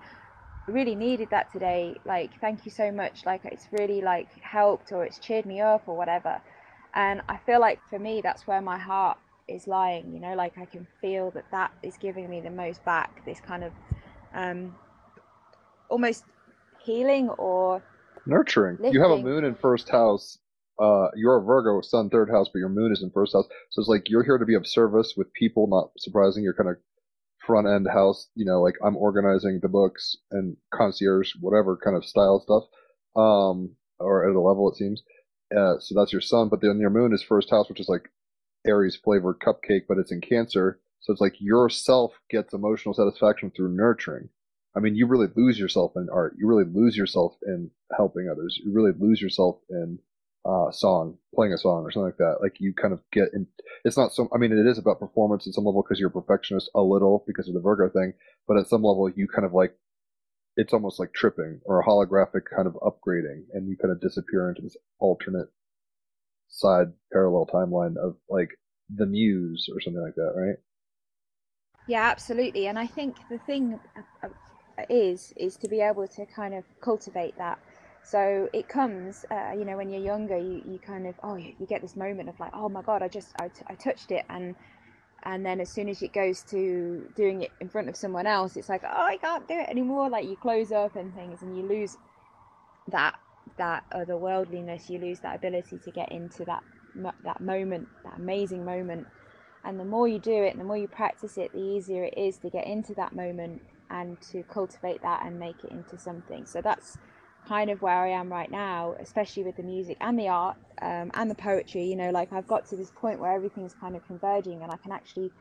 I 0.66 0.72
really 0.72 0.94
needed 0.94 1.30
that 1.30 1.50
today 1.52 1.96
like 2.04 2.38
thank 2.40 2.64
you 2.64 2.70
so 2.70 2.92
much 2.92 3.24
like 3.26 3.44
it's 3.44 3.66
really 3.72 4.02
like 4.02 4.28
helped 4.40 4.92
or 4.92 5.04
it's 5.04 5.18
cheered 5.18 5.46
me 5.46 5.61
up 5.61 5.83
or 5.88 5.96
whatever 5.96 6.40
and 6.94 7.22
i 7.28 7.37
feel 7.38 7.59
like 7.59 7.80
for 7.88 7.98
me 7.98 8.20
that's 8.20 8.46
where 8.46 8.61
my 8.61 8.78
heart 8.78 9.18
is 9.50 9.66
lying 9.66 10.12
you 10.12 10.20
know 10.20 10.34
like 10.34 10.56
i 10.58 10.64
can 10.64 10.86
feel 11.00 11.30
that 11.30 11.44
that 11.50 11.72
is 11.82 11.96
giving 11.98 12.28
me 12.28 12.40
the 12.40 12.50
most 12.50 12.84
back 12.84 13.24
this 13.24 13.40
kind 13.40 13.64
of 13.64 13.72
um 14.34 14.74
almost 15.88 16.24
healing 16.82 17.28
or 17.30 17.82
nurturing 18.26 18.76
lifting. 18.76 18.94
you 18.94 19.00
have 19.00 19.10
a 19.10 19.22
moon 19.22 19.44
in 19.44 19.54
first 19.54 19.88
house 19.88 20.38
uh 20.80 21.08
you're 21.16 21.36
a 21.36 21.42
virgo 21.42 21.80
sun 21.80 22.08
third 22.08 22.30
house 22.30 22.48
but 22.52 22.58
your 22.58 22.68
moon 22.68 22.92
is 22.92 23.02
in 23.02 23.10
first 23.10 23.32
house 23.32 23.46
so 23.70 23.80
it's 23.80 23.88
like 23.88 24.08
you're 24.08 24.24
here 24.24 24.38
to 24.38 24.46
be 24.46 24.54
of 24.54 24.66
service 24.66 25.14
with 25.16 25.32
people 25.32 25.66
not 25.66 25.90
surprising 25.98 26.42
you're 26.42 26.54
kind 26.54 26.70
of 26.70 26.76
front 27.50 27.66
end 27.66 27.88
house, 27.92 28.28
you 28.34 28.44
know, 28.44 28.60
like 28.60 28.76
I'm 28.84 28.96
organizing 28.96 29.60
the 29.60 29.68
books 29.68 30.16
and 30.30 30.56
concierge, 30.72 31.32
whatever 31.40 31.76
kind 31.76 31.96
of 31.96 32.04
style 32.04 32.40
stuff, 32.40 32.64
um, 33.16 33.74
or 33.98 34.28
at 34.28 34.36
a 34.36 34.40
level 34.40 34.70
it 34.70 34.76
seems. 34.76 35.02
Uh, 35.56 35.74
so 35.80 35.94
that's 35.94 36.12
your 36.12 36.20
sun, 36.20 36.48
but 36.48 36.60
then 36.60 36.78
your 36.78 36.90
moon 36.90 37.12
is 37.12 37.22
first 37.22 37.50
house, 37.50 37.68
which 37.68 37.80
is 37.80 37.88
like 37.88 38.08
Aries 38.66 38.96
flavored 38.96 39.40
cupcake, 39.40 39.83
but 39.88 39.99
it's 39.99 40.12
in 40.12 40.20
Cancer. 40.20 40.81
So 41.01 41.12
it's 41.12 41.20
like 41.20 41.40
yourself 41.40 42.12
gets 42.31 42.53
emotional 42.53 42.94
satisfaction 42.94 43.51
through 43.51 43.75
nurturing. 43.75 44.29
I 44.77 44.81
mean, 44.81 44.94
you 44.94 45.07
really 45.07 45.29
lose 45.35 45.59
yourself 45.59 45.92
in 45.96 46.09
art. 46.12 46.37
You 46.38 46.46
really 46.46 46.64
lose 46.64 46.96
yourself 46.96 47.37
in 47.44 47.70
helping 47.96 48.29
others. 48.29 48.61
You 48.62 48.73
really 48.73 48.92
lose 48.96 49.20
yourself 49.20 49.59
in 49.68 49.99
uh, 50.44 50.70
song, 50.70 51.18
playing 51.35 51.53
a 51.53 51.59
song 51.59 51.83
or 51.83 51.90
something 51.90 52.07
like 52.07 52.18
that. 52.18 52.38
Like 52.40 52.61
you 52.61 52.73
kind 52.73 52.92
of 52.92 53.01
get 53.12 53.29
in, 53.35 53.46
it's 53.85 53.96
not 53.96 54.12
so, 54.12 54.29
I 54.33 54.38
mean, 54.38 54.53
it 54.53 54.66
is 54.66 54.79
about 54.79 55.01
performance 55.01 55.46
at 55.46 55.55
some 55.55 55.64
level 55.64 55.83
because 55.83 55.99
you're 55.99 56.09
a 56.09 56.12
perfectionist 56.12 56.70
a 56.75 56.83
little 56.83 57.25
because 57.27 57.49
of 57.49 57.55
the 57.55 57.61
Virgo 57.61 57.88
thing, 57.88 58.14
but 58.46 58.57
at 58.57 58.68
some 58.68 58.83
level 58.83 59.11
you 59.11 59.27
kind 59.27 59.44
of 59.44 59.53
like, 59.53 59.75
it's 60.57 60.73
almost 60.73 60.99
like 60.99 61.12
tripping 61.12 61.61
or 61.64 61.81
a 61.81 61.85
holographic 61.85 62.42
kind 62.55 62.66
of 62.66 62.75
upgrading 62.75 63.44
and 63.53 63.68
you 63.68 63.77
kind 63.77 63.92
of 63.92 64.01
disappear 64.01 64.49
into 64.49 64.62
this 64.62 64.77
alternate 64.99 65.49
side 66.50 66.92
parallel 67.12 67.46
timeline 67.46 67.96
of 67.96 68.16
like 68.28 68.50
the 68.94 69.06
muse 69.06 69.68
or 69.72 69.80
something 69.80 70.02
like 70.02 70.14
that, 70.16 70.32
right? 70.36 70.56
Yeah, 71.86 72.02
absolutely. 72.02 72.66
And 72.66 72.78
I 72.78 72.86
think 72.86 73.16
the 73.30 73.38
thing 73.38 73.80
uh, 73.96 74.26
uh, 74.26 74.82
is, 74.88 75.32
is 75.36 75.56
to 75.56 75.68
be 75.68 75.80
able 75.80 76.06
to 76.06 76.26
kind 76.26 76.54
of 76.54 76.64
cultivate 76.80 77.36
that 77.38 77.58
so 78.02 78.48
it 78.52 78.68
comes, 78.68 79.24
uh, 79.30 79.52
you 79.56 79.64
know, 79.64 79.76
when 79.76 79.90
you're 79.90 80.02
younger, 80.02 80.36
you, 80.38 80.62
you 80.66 80.78
kind 80.78 81.06
of, 81.06 81.14
oh, 81.22 81.36
you, 81.36 81.54
get 81.68 81.82
this 81.82 81.96
moment 81.96 82.28
of 82.28 82.38
like, 82.40 82.50
oh 82.54 82.68
my 82.68 82.82
God, 82.82 83.02
I 83.02 83.08
just, 83.08 83.28
I, 83.40 83.48
t- 83.48 83.62
I 83.66 83.74
touched 83.74 84.10
it. 84.10 84.24
And, 84.28 84.54
and 85.22 85.44
then 85.44 85.60
as 85.60 85.70
soon 85.70 85.88
as 85.88 86.02
it 86.02 86.12
goes 86.12 86.42
to 86.44 87.08
doing 87.14 87.42
it 87.42 87.50
in 87.60 87.68
front 87.68 87.88
of 87.88 87.96
someone 87.96 88.26
else, 88.26 88.56
it's 88.56 88.68
like, 88.68 88.82
oh, 88.84 89.02
I 89.02 89.16
can't 89.18 89.46
do 89.46 89.54
it 89.54 89.68
anymore. 89.68 90.08
Like 90.08 90.24
you 90.24 90.36
close 90.36 90.72
up 90.72 90.96
and 90.96 91.14
things 91.14 91.42
and 91.42 91.56
you 91.56 91.62
lose 91.62 91.96
that, 92.88 93.18
that 93.57 93.85
otherworldliness. 93.92 94.88
You 94.90 94.98
lose 94.98 95.20
that 95.20 95.37
ability 95.37 95.79
to 95.85 95.90
get 95.90 96.11
into 96.12 96.44
that, 96.46 96.62
that 97.24 97.40
moment, 97.40 97.88
that 98.05 98.16
amazing 98.16 98.64
moment. 98.64 99.07
And 99.64 99.79
the 99.79 99.85
more 99.85 100.09
you 100.09 100.18
do 100.18 100.42
it, 100.44 100.57
the 100.57 100.64
more 100.64 100.79
you 100.79 100.88
practice 100.88 101.37
it, 101.37 101.53
the 101.53 101.61
easier 101.61 102.05
it 102.05 102.14
is 102.16 102.38
to 102.38 102.50
get 102.50 102.66
into 102.66 102.94
that 102.94 103.14
moment 103.14 103.62
and 103.90 104.20
to 104.33 104.42
cultivate 104.44 105.03
that 105.03 105.24
and 105.24 105.38
make 105.38 105.64
it 105.64 105.70
into 105.70 105.98
something. 105.98 106.46
So 106.46 106.61
that's, 106.62 106.96
kind 107.46 107.70
of 107.70 107.83
where 107.83 108.05
I 108.05 108.09
am 108.11 108.31
right 108.31 108.50
now, 108.50 108.94
especially 109.00 109.44
with 109.44 109.57
the 109.57 109.62
music 109.62 109.96
and 110.00 110.18
the 110.18 110.29
art 110.29 110.57
um, 110.83 111.11
and 111.14 111.31
the 111.31 111.35
poetry. 111.35 111.85
You 111.85 111.96
know, 111.96 112.11
like 112.11 112.33
I've 112.33 112.46
got 112.46 112.66
to 112.68 112.76
this 112.76 112.90
point 112.90 113.20
where 113.20 113.33
everything's 113.33 113.74
kind 113.74 113.96
of 113.96 114.07
converging, 114.07 114.62
and 114.62 114.70
I 114.70 114.76
can 114.76 114.92
actually 114.92 115.33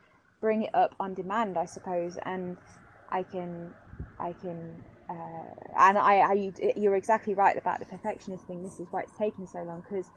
bring 0.42 0.64
it 0.64 0.74
up 0.74 0.96
on 1.00 1.14
demand, 1.14 1.58
I 1.58 1.66
suppose, 1.66 2.18
and 2.24 2.58
I 3.10 3.24
can, 3.24 3.74
I 4.20 4.34
can, 4.34 4.82
uh, 5.10 5.56
and 5.78 5.98
I, 5.98 6.20
I, 6.20 6.52
you're 6.78 6.96
exactly 6.96 7.34
right 7.34 7.58
about 7.58 7.80
the 7.80 7.86
perfectionist 7.86 8.46
thing. 8.46 8.64
This 8.64 8.80
is 8.80 8.88
why 8.92 9.02
it's 9.02 9.18
taken 9.18 9.48
so 9.48 9.64
long 9.64 9.82
because 9.82 10.12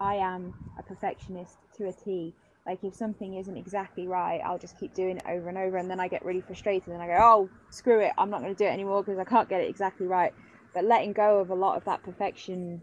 I 0.00 0.16
am 0.16 0.54
a 0.78 0.82
perfectionist 0.82 1.56
to 1.78 1.88
a 1.88 1.92
T. 1.92 2.34
Like 2.66 2.84
if 2.84 2.94
something 2.94 3.34
isn't 3.34 3.56
exactly 3.56 4.06
right, 4.06 4.40
I'll 4.44 4.58
just 4.58 4.78
keep 4.78 4.94
doing 4.94 5.18
it 5.18 5.24
over 5.28 5.48
and 5.48 5.58
over, 5.58 5.76
and 5.76 5.90
then 5.90 6.00
I 6.00 6.08
get 6.08 6.24
really 6.24 6.40
frustrated, 6.40 6.88
and 6.88 7.02
I 7.02 7.06
go, 7.06 7.18
"Oh, 7.18 7.50
screw 7.70 8.00
it! 8.00 8.12
I'm 8.16 8.30
not 8.30 8.40
going 8.40 8.54
to 8.54 8.58
do 8.58 8.66
it 8.68 8.72
anymore 8.72 9.02
because 9.02 9.18
I 9.18 9.24
can't 9.24 9.48
get 9.48 9.60
it 9.60 9.68
exactly 9.68 10.06
right." 10.06 10.32
But 10.72 10.84
letting 10.84 11.12
go 11.12 11.38
of 11.40 11.50
a 11.50 11.54
lot 11.54 11.76
of 11.76 11.84
that 11.84 12.02
perfection 12.02 12.80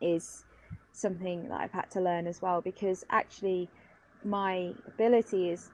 is 0.00 0.44
something 0.92 1.48
that 1.48 1.60
I've 1.60 1.72
had 1.72 1.90
to 1.92 2.00
learn 2.00 2.26
as 2.26 2.40
well, 2.40 2.60
because 2.62 3.04
actually, 3.10 3.68
my 4.24 4.72
ability 4.86 5.50
is 5.50 5.70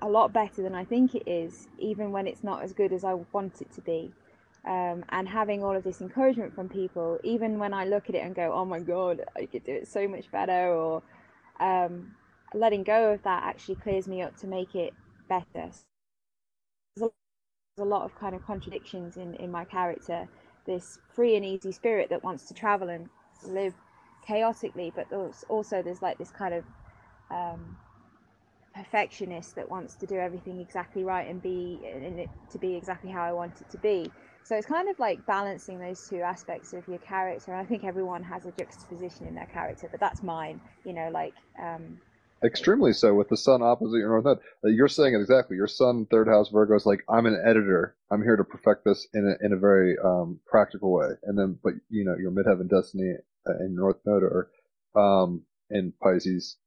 a 0.00 0.08
lot 0.08 0.32
better 0.32 0.62
than 0.62 0.74
I 0.74 0.84
think 0.84 1.14
it 1.14 1.28
is, 1.28 1.66
even 1.78 2.12
when 2.12 2.26
it's 2.26 2.44
not 2.44 2.62
as 2.62 2.72
good 2.72 2.92
as 2.92 3.04
I 3.04 3.14
want 3.32 3.60
it 3.60 3.72
to 3.74 3.80
be. 3.80 4.12
Um, 4.66 5.04
and 5.10 5.28
having 5.28 5.64
all 5.64 5.76
of 5.76 5.84
this 5.84 6.00
encouragement 6.02 6.54
from 6.54 6.68
people, 6.68 7.18
even 7.24 7.58
when 7.58 7.74
I 7.74 7.86
look 7.86 8.08
at 8.08 8.14
it 8.16 8.20
and 8.24 8.34
go, 8.34 8.52
"Oh 8.52 8.64
my 8.64 8.80
god, 8.80 9.22
I 9.36 9.46
could 9.46 9.64
do 9.64 9.72
it 9.72 9.88
so 9.88 10.08
much 10.08 10.30
better," 10.32 10.68
or 10.74 11.02
um, 11.60 12.12
letting 12.54 12.84
go 12.84 13.12
of 13.12 13.22
that 13.24 13.44
actually 13.44 13.76
clears 13.76 14.08
me 14.08 14.22
up 14.22 14.36
to 14.38 14.46
make 14.48 14.74
it 14.74 14.94
better. 15.28 15.70
There's 16.96 17.10
a 17.78 17.84
lot 17.90 18.04
of 18.04 18.14
kind 18.16 18.36
of 18.36 18.44
contradictions 18.46 19.16
in, 19.16 19.34
in 19.36 19.50
my 19.52 19.64
character. 19.64 20.28
This 20.66 21.00
free 21.14 21.36
and 21.36 21.44
easy 21.44 21.72
spirit 21.72 22.10
that 22.10 22.24
wants 22.24 22.46
to 22.48 22.54
travel 22.54 22.88
and 22.90 23.10
live 23.48 23.74
chaotically, 24.26 24.92
but 24.94 25.08
there's 25.10 25.44
also 25.48 25.82
there's 25.82 26.02
like 26.02 26.18
this 26.18 26.30
kind 26.30 26.54
of 26.54 26.64
um, 27.30 27.78
perfectionist 28.74 29.56
that 29.56 29.70
wants 29.70 29.94
to 29.96 30.06
do 30.06 30.16
everything 30.16 30.60
exactly 30.60 31.04
right 31.04 31.28
and 31.28 31.42
be 31.42 31.80
in 31.84 32.18
it 32.20 32.30
to 32.52 32.58
be 32.58 32.76
exactly 32.76 33.10
how 33.10 33.22
I 33.22 33.32
want 33.32 33.60
it 33.60 33.70
to 33.70 33.78
be. 33.78 34.10
So 34.44 34.54
it's 34.56 34.66
kind 34.66 34.90
of 34.90 34.98
like 34.98 35.24
balancing 35.26 35.78
those 35.78 36.06
two 36.08 36.20
aspects 36.20 36.74
of 36.74 36.86
your 36.86 36.98
character. 36.98 37.52
And 37.52 37.60
I 37.60 37.64
think 37.64 37.84
everyone 37.84 38.22
has 38.22 38.44
a 38.44 38.52
juxtaposition 38.52 39.26
in 39.26 39.34
their 39.34 39.46
character, 39.46 39.88
but 39.90 40.00
that's 40.00 40.22
mine. 40.22 40.60
You 40.84 40.92
know, 40.92 41.08
like 41.10 41.32
um, 41.58 41.98
extremely 42.44 42.92
so 42.92 43.14
with 43.14 43.30
the 43.30 43.38
sun 43.38 43.62
opposite 43.62 43.96
your 43.96 44.10
north 44.10 44.24
node. 44.26 44.38
Uh, 44.62 44.68
you're 44.68 44.88
saying 44.88 45.14
it 45.14 45.20
exactly. 45.20 45.56
Your 45.56 45.66
sun, 45.66 46.06
third 46.10 46.28
house 46.28 46.50
Virgo 46.50 46.76
is 46.76 46.84
like, 46.84 47.04
I'm 47.08 47.24
an 47.24 47.42
editor. 47.42 47.96
I'm 48.10 48.22
here 48.22 48.36
to 48.36 48.44
perfect 48.44 48.84
this 48.84 49.08
in 49.14 49.26
a, 49.26 49.44
in 49.44 49.54
a 49.54 49.58
very 49.58 49.96
um, 50.04 50.40
practical 50.46 50.92
way. 50.92 51.08
And 51.22 51.38
then, 51.38 51.58
but 51.62 51.72
you 51.88 52.04
know, 52.04 52.14
your 52.20 52.30
midheaven 52.30 52.68
destiny 52.68 53.14
uh, 53.48 53.64
in 53.64 53.74
north 53.74 53.96
node 54.04 54.22
or 54.22 54.50
um, 54.94 55.42
in 55.70 55.92
Pisces 56.02 56.58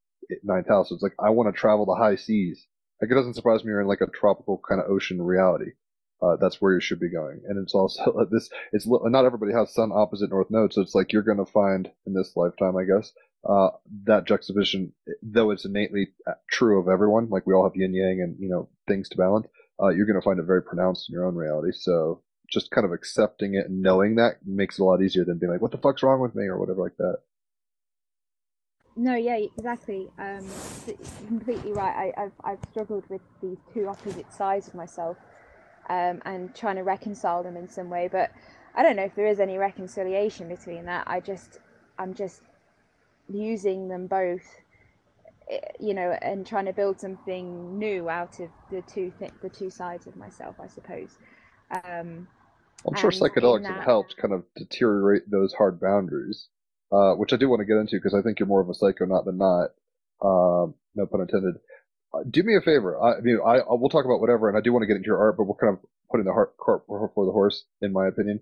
ninth 0.43 0.67
house. 0.67 0.91
It's 0.91 1.03
like 1.03 1.15
I 1.23 1.29
want 1.29 1.53
to 1.53 1.57
travel 1.57 1.85
the 1.85 1.95
high 1.95 2.15
seas. 2.15 2.65
Like 3.01 3.11
it 3.11 3.15
doesn't 3.15 3.35
surprise 3.35 3.63
me 3.63 3.69
you're 3.69 3.81
in 3.81 3.87
like 3.87 4.01
a 4.01 4.07
tropical 4.07 4.59
kind 4.67 4.81
of 4.81 4.89
ocean 4.89 5.21
reality. 5.21 5.71
Uh, 6.21 6.35
that's 6.35 6.59
where 6.59 6.73
you 6.73 6.81
should 6.81 6.99
be 6.99 7.09
going. 7.09 7.41
And 7.47 7.61
it's 7.61 7.75
also 7.75 8.27
this. 8.31 8.49
It's 8.73 8.87
not 8.87 9.25
everybody 9.25 9.53
has 9.53 9.73
sun 9.73 9.91
opposite 9.93 10.29
north 10.29 10.47
node, 10.49 10.73
so 10.73 10.81
it's 10.81 10.95
like 10.95 11.13
you're 11.13 11.21
going 11.21 11.37
to 11.37 11.45
find 11.45 11.89
in 12.05 12.13
this 12.13 12.35
lifetime, 12.35 12.75
I 12.75 12.85
guess, 12.85 13.11
uh, 13.47 13.69
that 14.05 14.25
juxtaposition, 14.25 14.93
though 15.21 15.51
it's 15.51 15.65
innately 15.65 16.09
uh, 16.25 16.33
true 16.49 16.79
of 16.79 16.87
everyone, 16.87 17.29
like 17.29 17.45
we 17.45 17.53
all 17.53 17.63
have 17.63 17.75
yin 17.75 17.93
yang 17.93 18.21
and, 18.21 18.35
you 18.39 18.49
know, 18.49 18.69
things 18.87 19.09
to 19.09 19.17
balance, 19.17 19.47
uh, 19.81 19.89
you're 19.89 20.07
going 20.07 20.19
to 20.19 20.25
find 20.25 20.39
it 20.39 20.45
very 20.45 20.63
pronounced 20.63 21.09
in 21.09 21.13
your 21.13 21.25
own 21.25 21.35
reality. 21.35 21.71
So 21.71 22.23
just 22.49 22.71
kind 22.71 22.85
of 22.85 22.91
accepting 22.91 23.55
it 23.55 23.67
and 23.67 23.81
knowing 23.81 24.15
that 24.15 24.37
makes 24.45 24.79
it 24.79 24.81
a 24.81 24.85
lot 24.85 25.01
easier 25.01 25.23
than 25.23 25.37
being 25.37 25.51
like, 25.51 25.61
what 25.61 25.71
the 25.71 25.77
fuck's 25.77 26.01
wrong 26.01 26.19
with 26.19 26.35
me 26.35 26.45
or 26.45 26.59
whatever 26.59 26.81
like 26.81 26.97
that. 26.97 27.17
No, 28.95 29.15
yeah, 29.15 29.35
exactly. 29.35 30.07
Um, 30.17 30.43
completely 31.27 31.71
right. 31.71 32.13
I, 32.17 32.21
have 32.21 32.31
I've 32.43 32.59
struggled 32.71 33.03
with 33.09 33.21
these 33.43 33.57
two 33.71 33.87
opposite 33.87 34.33
sides 34.33 34.67
of 34.67 34.73
myself 34.73 35.17
um, 35.89 36.21
and 36.25 36.53
trying 36.55 36.75
to 36.75 36.83
reconcile 36.83 37.43
them 37.43 37.57
in 37.57 37.67
some 37.67 37.89
way. 37.89 38.09
But 38.11 38.31
I 38.75 38.83
don't 38.83 38.95
know 38.95 39.03
if 39.03 39.15
there 39.15 39.27
is 39.27 39.39
any 39.39 39.57
reconciliation 39.57 40.47
between 40.47 40.85
that. 40.85 41.05
I 41.07 41.19
just, 41.19 41.59
I'm 41.97 42.13
just 42.13 42.41
using 43.29 43.87
them 43.87 44.07
both 44.07 44.41
eh, 45.51 45.59
you 45.79 45.93
know 45.93 46.17
and 46.21 46.45
trying 46.45 46.65
to 46.65 46.73
build 46.73 46.99
something 46.99 47.77
new 47.77 48.09
out 48.09 48.39
of 48.39 48.49
the 48.71 48.81
two 48.83 49.11
th- 49.19 49.31
the 49.41 49.49
two 49.49 49.69
sides 49.69 50.07
of 50.07 50.15
myself 50.15 50.55
i 50.61 50.67
suppose 50.67 51.17
um, 51.71 52.27
i'm 52.87 52.95
sure 52.95 53.11
psychedelics 53.11 53.63
that... 53.63 53.75
have 53.75 53.83
helped 53.83 54.15
kind 54.17 54.33
of 54.33 54.43
deteriorate 54.55 55.29
those 55.29 55.53
hard 55.53 55.79
boundaries 55.79 56.47
uh, 56.91 57.13
which 57.13 57.33
i 57.33 57.35
do 57.37 57.49
want 57.49 57.59
to 57.59 57.65
get 57.65 57.77
into 57.77 57.97
because 57.97 58.13
i 58.13 58.21
think 58.21 58.39
you're 58.39 58.47
more 58.47 58.61
of 58.61 58.69
a 58.69 58.73
psychonaut 58.73 59.25
than 59.25 59.37
not 59.37 59.71
uh, 60.21 60.65
no 60.95 61.05
pun 61.09 61.21
intended 61.21 61.55
do 62.29 62.43
me 62.43 62.55
a 62.55 62.61
favor 62.61 63.01
i, 63.01 63.17
I 63.17 63.21
mean 63.21 63.39
I, 63.45 63.59
I 63.59 63.63
we'll 63.69 63.89
talk 63.89 64.05
about 64.05 64.21
whatever 64.21 64.49
and 64.49 64.57
i 64.57 64.61
do 64.61 64.71
want 64.73 64.83
to 64.83 64.87
get 64.87 64.97
into 64.97 65.07
your 65.07 65.19
art 65.19 65.37
but 65.37 65.43
we're 65.43 65.55
kind 65.55 65.73
of 65.73 65.79
putting 66.11 66.25
the 66.25 66.33
heart 66.33 66.55
cart 66.57 66.87
before 66.87 67.25
the 67.25 67.31
horse 67.31 67.65
in 67.81 67.91
my 67.93 68.07
opinion 68.07 68.39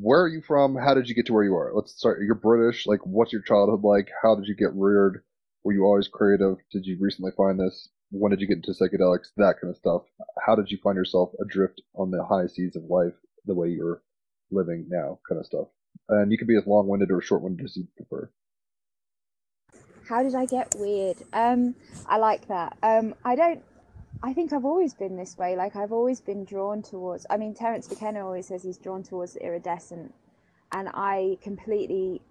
where 0.00 0.22
are 0.22 0.28
you 0.28 0.40
from? 0.40 0.76
How 0.76 0.94
did 0.94 1.08
you 1.08 1.14
get 1.14 1.26
to 1.26 1.32
where 1.32 1.44
you 1.44 1.54
are? 1.56 1.72
Let's 1.74 1.92
start. 1.92 2.22
You're 2.22 2.34
British. 2.34 2.86
Like, 2.86 3.00
what's 3.04 3.32
your 3.32 3.42
childhood 3.42 3.82
like? 3.82 4.08
How 4.22 4.34
did 4.34 4.46
you 4.46 4.54
get 4.54 4.74
reared? 4.74 5.22
Were 5.62 5.72
you 5.72 5.84
always 5.84 6.08
creative? 6.08 6.56
Did 6.72 6.86
you 6.86 6.96
recently 7.00 7.32
find 7.36 7.58
this? 7.58 7.88
When 8.10 8.30
did 8.30 8.40
you 8.40 8.46
get 8.46 8.56
into 8.56 8.72
psychedelics? 8.72 9.32
That 9.36 9.56
kind 9.60 9.70
of 9.70 9.76
stuff. 9.76 10.02
How 10.44 10.54
did 10.54 10.70
you 10.70 10.78
find 10.82 10.96
yourself 10.96 11.32
adrift 11.40 11.82
on 11.94 12.10
the 12.10 12.24
high 12.24 12.46
seas 12.46 12.76
of 12.76 12.84
life 12.84 13.14
the 13.44 13.54
way 13.54 13.68
you're 13.68 14.02
living 14.50 14.86
now? 14.88 15.18
Kind 15.28 15.38
of 15.38 15.46
stuff. 15.46 15.68
And 16.08 16.32
you 16.32 16.38
can 16.38 16.46
be 16.46 16.56
as 16.56 16.66
long 16.66 16.86
winded 16.86 17.10
or 17.10 17.20
short 17.20 17.42
winded 17.42 17.64
as 17.64 17.76
you 17.76 17.86
prefer. 17.96 18.30
How 20.08 20.22
did 20.22 20.34
I 20.34 20.46
get 20.46 20.74
weird? 20.78 21.16
Um, 21.32 21.74
I 22.06 22.18
like 22.18 22.46
that. 22.48 22.76
Um, 22.82 23.14
I 23.24 23.34
don't 23.34 23.62
I 24.24 24.32
think 24.32 24.54
I've 24.54 24.64
always 24.64 24.94
been 24.94 25.16
this 25.16 25.36
way. 25.36 25.54
Like 25.54 25.76
I've 25.76 25.92
always 25.92 26.20
been 26.20 26.46
drawn 26.46 26.82
towards. 26.82 27.26
I 27.28 27.36
mean, 27.36 27.54
Terence 27.54 27.90
McKenna 27.90 28.24
always 28.24 28.48
says 28.48 28.62
he's 28.62 28.78
drawn 28.78 29.02
towards 29.02 29.34
the 29.34 29.44
iridescent, 29.44 30.14
and 30.72 30.88
I 30.94 31.36
completely 31.42 32.22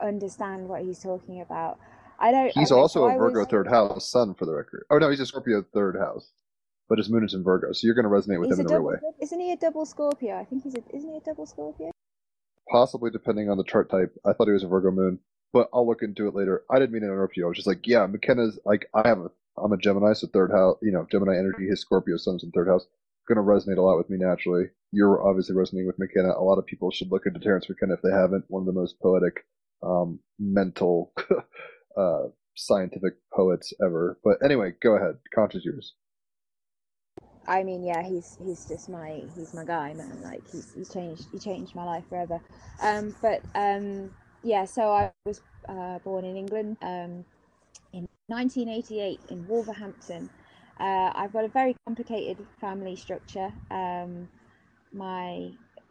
understand 0.00 0.68
what 0.68 0.82
he's 0.82 1.00
talking 1.00 1.40
about. 1.40 1.80
I 2.20 2.30
don't. 2.30 2.52
He's 2.52 2.70
okay, 2.70 2.80
also 2.80 3.06
a 3.06 3.18
Virgo 3.18 3.40
was, 3.40 3.48
third 3.48 3.66
house 3.66 4.08
sun 4.08 4.34
for 4.34 4.46
the 4.46 4.52
record. 4.52 4.84
Oh 4.90 4.98
no, 4.98 5.10
he's 5.10 5.18
a 5.18 5.26
Scorpio 5.26 5.64
third 5.74 5.96
house, 5.96 6.30
but 6.88 6.98
his 6.98 7.10
moon 7.10 7.24
is 7.24 7.34
in 7.34 7.42
Virgo, 7.42 7.72
so 7.72 7.84
you're 7.84 7.96
going 7.96 8.04
to 8.04 8.10
resonate 8.10 8.38
with 8.38 8.52
him 8.52 8.60
in 8.60 8.66
a, 8.66 8.68
double, 8.68 8.86
way. 8.86 8.96
Isn't 9.20 9.40
he 9.40 9.50
a 9.50 9.56
double 9.56 9.86
Scorpio? 9.86 10.38
I 10.38 10.44
think 10.44 10.62
he's 10.62 10.76
a. 10.76 10.82
Isn't 10.94 11.10
he 11.10 11.16
a 11.16 11.20
double 11.20 11.46
Scorpio? 11.46 11.90
Possibly, 12.70 13.10
depending 13.10 13.50
on 13.50 13.56
the 13.56 13.64
chart 13.64 13.90
type. 13.90 14.14
I 14.24 14.32
thought 14.34 14.46
he 14.46 14.52
was 14.52 14.62
a 14.62 14.68
Virgo 14.68 14.92
moon, 14.92 15.18
but 15.54 15.70
I'll 15.72 15.86
look 15.86 16.02
into 16.02 16.26
it 16.26 16.34
later. 16.34 16.64
I 16.68 16.80
didn't 16.80 16.90
mean 16.90 17.02
to 17.02 17.08
interrupt 17.08 17.36
you. 17.36 17.44
I 17.44 17.48
was 17.48 17.56
just 17.56 17.68
like, 17.68 17.86
yeah, 17.86 18.04
McKenna's 18.06 18.58
like 18.66 18.86
I 18.92 19.06
have 19.06 19.20
a 19.20 19.30
I'm 19.56 19.72
a 19.72 19.76
Gemini, 19.78 20.12
so 20.12 20.26
third 20.26 20.50
house, 20.50 20.76
you 20.82 20.90
know, 20.90 21.06
Gemini 21.10 21.38
energy, 21.38 21.68
his 21.68 21.80
Scorpio 21.80 22.16
sun's 22.16 22.42
in 22.42 22.50
third 22.50 22.66
house. 22.66 22.84
Going 23.28 23.36
to 23.36 23.42
resonate 23.42 23.78
a 23.78 23.80
lot 23.80 23.96
with 23.96 24.10
me 24.10 24.18
naturally. 24.18 24.64
You're 24.90 25.26
obviously 25.26 25.54
resonating 25.54 25.86
with 25.86 25.98
McKenna. 25.98 26.34
A 26.36 26.42
lot 26.42 26.58
of 26.58 26.66
people 26.66 26.90
should 26.90 27.10
look 27.10 27.24
into 27.24 27.38
Terence 27.38 27.68
McKenna 27.68 27.94
if 27.94 28.02
they 28.02 28.10
haven't. 28.10 28.44
One 28.48 28.62
of 28.62 28.66
the 28.66 28.78
most 28.78 29.00
poetic, 29.00 29.46
um, 29.82 30.18
mental, 30.40 31.12
uh, 31.96 32.24
scientific 32.56 33.14
poets 33.32 33.72
ever. 33.82 34.18
But 34.24 34.38
anyway, 34.44 34.74
go 34.82 34.96
ahead. 34.96 35.18
Conch 35.32 35.54
is 35.54 35.64
yours. 35.64 35.94
I 37.46 37.62
mean, 37.62 37.84
yeah, 37.84 38.02
he's 38.02 38.36
he's 38.44 38.66
just 38.66 38.88
my 38.88 39.22
he's 39.36 39.54
my 39.54 39.64
guy, 39.64 39.94
man. 39.94 40.20
Like 40.22 40.42
he's 40.50 40.74
he's 40.74 40.92
changed 40.92 41.26
he 41.30 41.38
changed 41.38 41.74
my 41.74 41.84
life 41.84 42.04
forever. 42.08 42.40
Um, 42.82 43.14
but 43.22 43.40
um, 43.54 44.10
yeah, 44.44 44.64
so 44.64 44.92
I 44.92 45.10
was 45.24 45.40
uh, 45.68 45.98
born 46.00 46.24
in 46.24 46.36
England. 46.36 46.76
Um, 46.82 47.24
1988 48.28 49.20
in 49.28 49.46
Wolverhampton. 49.46 50.30
Uh, 50.80 51.12
I've 51.14 51.32
got 51.32 51.44
a 51.44 51.48
very 51.48 51.76
complicated 51.86 52.38
family 52.58 52.96
structure. 52.96 53.52
Um, 53.70 54.28
my 54.92 55.50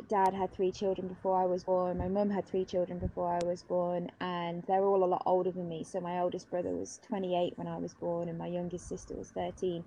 dad 0.10 0.34
had 0.34 0.52
three 0.52 0.72
children 0.72 1.08
before 1.08 1.42
I 1.42 1.46
was 1.46 1.64
born. 1.64 1.98
My 1.98 2.08
mum 2.08 2.30
had 2.32 2.46
three 2.46 2.66
children 2.66 2.98
before 2.98 3.32
I 3.32 3.46
was 3.46 3.62
born, 3.62 4.10
and 4.20 4.64
they're 4.68 4.84
all 4.84 5.04
a 5.04 5.06
lot 5.06 5.22
older 5.28 5.52
than 5.52 5.70
me. 5.70 5.84
So 5.84 6.02
my 6.02 6.20
oldest 6.20 6.50
brother 6.50 6.72
was 6.72 7.00
28 7.08 7.54
when 7.56 7.68
I 7.68 7.78
was 7.78 7.94
born, 7.94 8.30
and 8.30 8.38
my 8.38 8.48
youngest 8.48 8.90
sister 8.90 9.16
was 9.16 9.30
13. 9.30 9.84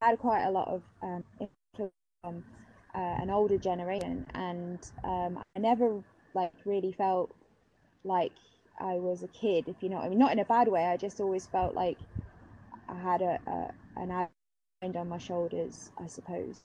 I 0.00 0.08
had 0.08 0.18
quite 0.18 0.44
a 0.44 0.50
lot 0.50 0.68
of 0.68 0.82
um, 1.02 1.22
influence 1.38 1.92
from 2.22 2.42
uh, 2.94 3.16
an 3.22 3.28
older 3.28 3.58
generation, 3.58 4.26
and 4.34 4.78
um, 5.04 5.42
I 5.54 5.58
never 5.60 6.02
like 6.34 6.52
really 6.64 6.92
felt 6.92 7.34
like 8.04 8.32
I 8.80 8.94
was 8.94 9.22
a 9.22 9.28
kid, 9.28 9.68
if 9.68 9.76
you 9.82 9.88
know 9.90 9.96
what 9.96 10.06
I 10.06 10.08
mean. 10.10 10.18
Not 10.18 10.32
in 10.32 10.38
a 10.40 10.44
bad 10.44 10.68
way. 10.68 10.86
I 10.86 10.96
just 10.96 11.20
always 11.20 11.46
felt 11.46 11.74
like 11.74 11.98
I 12.88 12.94
had 12.96 13.22
a, 13.22 13.38
a 13.46 14.00
an 14.00 14.10
hand 14.82 14.96
on 14.96 15.08
my 15.08 15.18
shoulders, 15.18 15.90
I 15.98 16.06
suppose. 16.08 16.62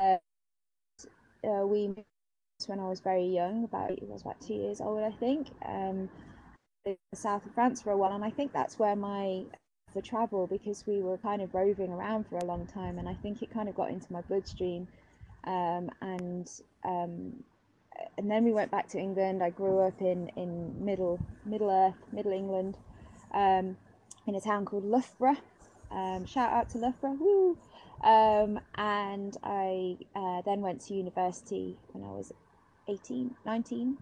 Uh, 0.00 0.16
uh, 1.44 1.66
we 1.66 1.94
when 2.66 2.80
I 2.80 2.88
was 2.88 3.00
very 3.00 3.24
young, 3.26 3.64
about 3.64 3.92
I 3.92 3.98
was 4.02 4.22
about 4.22 4.40
two 4.40 4.54
years 4.54 4.80
old, 4.80 5.02
I 5.02 5.12
think. 5.12 5.48
Um, 5.66 6.10
in 6.86 6.96
the 7.12 7.16
south 7.18 7.46
of 7.46 7.54
France 7.54 7.82
for 7.82 7.92
a 7.92 7.96
while, 7.96 8.14
and 8.14 8.24
I 8.24 8.30
think 8.30 8.52
that's 8.52 8.78
where 8.78 8.96
my 8.96 9.44
for 9.92 10.02
travel 10.02 10.46
because 10.46 10.86
we 10.86 11.02
were 11.02 11.18
kind 11.18 11.42
of 11.42 11.54
roving 11.54 11.92
around 11.92 12.26
for 12.28 12.38
a 12.38 12.44
long 12.44 12.66
time, 12.66 12.98
and 12.98 13.08
I 13.08 13.14
think 13.14 13.42
it 13.42 13.50
kind 13.52 13.68
of 13.68 13.74
got 13.76 13.90
into 13.90 14.12
my 14.12 14.22
bloodstream. 14.22 14.88
Um, 15.44 15.90
and 16.02 16.50
um, 16.84 17.44
and 18.16 18.30
then 18.30 18.44
we 18.44 18.52
went 18.52 18.70
back 18.70 18.88
to 18.90 18.98
England. 18.98 19.42
I 19.42 19.50
grew 19.50 19.80
up 19.80 20.00
in, 20.00 20.28
in 20.36 20.84
middle 20.84 21.18
Middle 21.44 21.70
Earth, 21.70 21.96
Middle 22.12 22.32
England, 22.32 22.76
um, 23.32 23.76
in 24.26 24.34
a 24.34 24.40
town 24.40 24.64
called 24.64 24.84
Loughborough. 24.84 25.38
Um, 25.90 26.24
shout 26.24 26.52
out 26.52 26.70
to 26.70 26.78
Loughborough, 26.78 27.16
woo! 27.18 27.58
Um, 28.02 28.60
and 28.76 29.36
I 29.42 29.96
uh, 30.14 30.42
then 30.42 30.60
went 30.60 30.80
to 30.86 30.94
university 30.94 31.76
when 31.92 32.04
I 32.04 32.12
was 32.12 32.32
18, 32.88 33.34
19. 33.44 33.98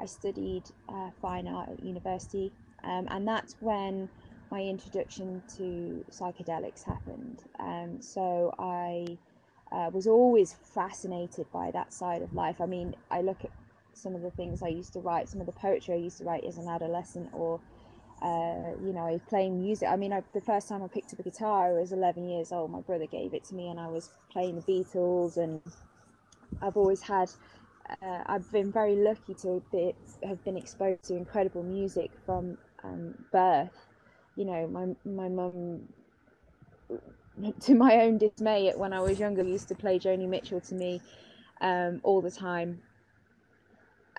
I 0.00 0.06
studied 0.06 0.64
uh, 0.88 1.10
fine 1.20 1.48
art 1.48 1.70
at 1.70 1.82
university, 1.82 2.52
um, 2.84 3.08
and 3.10 3.26
that's 3.26 3.56
when 3.60 4.08
my 4.50 4.60
introduction 4.60 5.42
to 5.56 6.04
psychedelics 6.10 6.82
happened. 6.84 7.42
Um, 7.58 8.00
so 8.00 8.54
I 8.58 9.18
uh, 9.72 9.90
was 9.92 10.06
always 10.06 10.54
fascinated 10.54 11.46
by 11.52 11.70
that 11.72 11.92
side 11.92 12.22
of 12.22 12.34
life. 12.34 12.60
I 12.60 12.66
mean, 12.66 12.94
I 13.10 13.20
look 13.22 13.44
at 13.44 13.50
some 13.94 14.14
of 14.14 14.22
the 14.22 14.30
things 14.30 14.62
I 14.62 14.68
used 14.68 14.92
to 14.94 15.00
write, 15.00 15.28
some 15.28 15.40
of 15.40 15.46
the 15.46 15.52
poetry 15.52 15.94
I 15.94 15.98
used 15.98 16.18
to 16.18 16.24
write 16.24 16.44
as 16.44 16.58
an 16.58 16.68
adolescent, 16.68 17.30
or 17.32 17.60
uh, 18.22 18.72
you 18.84 18.92
know, 18.92 19.20
playing 19.28 19.60
music. 19.62 19.88
I 19.88 19.96
mean, 19.96 20.12
I, 20.12 20.22
the 20.34 20.40
first 20.40 20.68
time 20.68 20.82
I 20.82 20.88
picked 20.88 21.12
up 21.12 21.20
a 21.20 21.22
guitar, 21.22 21.68
I 21.76 21.80
was 21.80 21.92
11 21.92 22.28
years 22.28 22.52
old. 22.52 22.70
My 22.70 22.80
brother 22.80 23.06
gave 23.06 23.34
it 23.34 23.44
to 23.46 23.54
me, 23.54 23.68
and 23.68 23.80
I 23.80 23.88
was 23.88 24.10
playing 24.32 24.56
the 24.56 24.62
Beatles. 24.62 25.36
And 25.36 25.60
I've 26.62 26.76
always 26.76 27.02
had, 27.02 27.30
uh, 28.02 28.22
I've 28.26 28.50
been 28.52 28.72
very 28.72 28.96
lucky 28.96 29.34
to 29.42 29.62
be, 29.72 29.94
have 30.26 30.44
been 30.44 30.56
exposed 30.56 31.04
to 31.04 31.16
incredible 31.16 31.62
music 31.62 32.10
from 32.26 32.58
um, 32.84 33.14
birth. 33.32 33.86
You 34.36 34.46
know, 34.46 34.68
my 34.68 34.86
my 35.10 35.28
mum 35.28 35.82
to 37.60 37.74
my 37.74 37.96
own 37.96 38.18
dismay, 38.18 38.72
when 38.76 38.92
I 38.92 39.00
was 39.00 39.18
younger, 39.18 39.42
used 39.42 39.68
to 39.68 39.74
play 39.74 39.98
Joni 39.98 40.28
Mitchell 40.28 40.60
to 40.62 40.74
me 40.74 41.00
um, 41.60 42.00
all 42.02 42.20
the 42.20 42.30
time. 42.30 42.82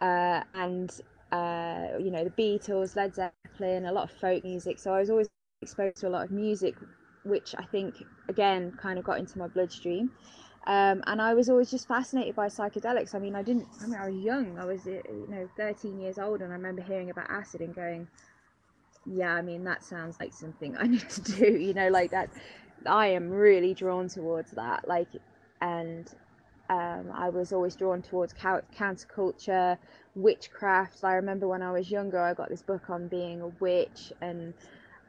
Uh, 0.01 0.41
and, 0.55 1.01
uh, 1.31 1.87
you 1.99 2.11
know, 2.11 2.23
the 2.23 2.31
Beatles, 2.31 2.95
Led 2.95 3.15
Zeppelin, 3.15 3.85
a 3.85 3.91
lot 3.91 4.05
of 4.05 4.11
folk 4.11 4.43
music. 4.43 4.79
So 4.79 4.93
I 4.93 4.99
was 4.99 5.09
always 5.09 5.29
exposed 5.61 5.97
to 5.97 6.07
a 6.07 6.09
lot 6.09 6.25
of 6.25 6.31
music, 6.31 6.75
which 7.25 7.55
I 7.57 7.63
think, 7.63 7.95
again, 8.29 8.71
kind 8.81 8.97
of 8.99 9.05
got 9.05 9.19
into 9.19 9.37
my 9.37 9.47
bloodstream. 9.47 10.11
Um, 10.67 11.03
and 11.07 11.21
I 11.21 11.33
was 11.33 11.49
always 11.49 11.71
just 11.71 11.87
fascinated 11.87 12.35
by 12.35 12.47
psychedelics. 12.47 13.15
I 13.15 13.19
mean, 13.19 13.35
I 13.35 13.41
didn't, 13.41 13.67
I 13.81 13.87
mean, 13.87 13.95
I 13.99 14.09
was 14.09 14.15
young, 14.23 14.57
I 14.59 14.65
was, 14.65 14.85
you 14.85 15.27
know, 15.29 15.49
13 15.57 15.99
years 15.99 16.19
old, 16.19 16.41
and 16.41 16.51
I 16.51 16.55
remember 16.55 16.81
hearing 16.81 17.09
about 17.09 17.29
acid 17.29 17.61
and 17.61 17.75
going, 17.75 18.07
yeah, 19.05 19.33
I 19.33 19.41
mean, 19.41 19.63
that 19.65 19.83
sounds 19.83 20.19
like 20.19 20.33
something 20.33 20.77
I 20.77 20.87
need 20.87 21.09
to 21.09 21.21
do, 21.21 21.45
you 21.57 21.73
know, 21.73 21.89
like 21.89 22.11
that 22.11 22.29
I 22.85 23.07
am 23.07 23.29
really 23.29 23.73
drawn 23.73 24.07
towards 24.07 24.51
that. 24.51 24.87
Like, 24.87 25.09
and 25.61 26.07
um, 26.69 27.11
I 27.13 27.29
was 27.29 27.51
always 27.51 27.75
drawn 27.75 28.01
towards 28.01 28.33
counterculture, 28.33 29.77
witchcraft. 30.15 31.03
I 31.03 31.13
remember 31.13 31.47
when 31.47 31.61
I 31.61 31.71
was 31.71 31.89
younger, 31.89 32.19
I 32.19 32.33
got 32.33 32.49
this 32.49 32.61
book 32.61 32.89
on 32.89 33.07
being 33.07 33.41
a 33.41 33.47
witch, 33.47 34.13
and 34.21 34.53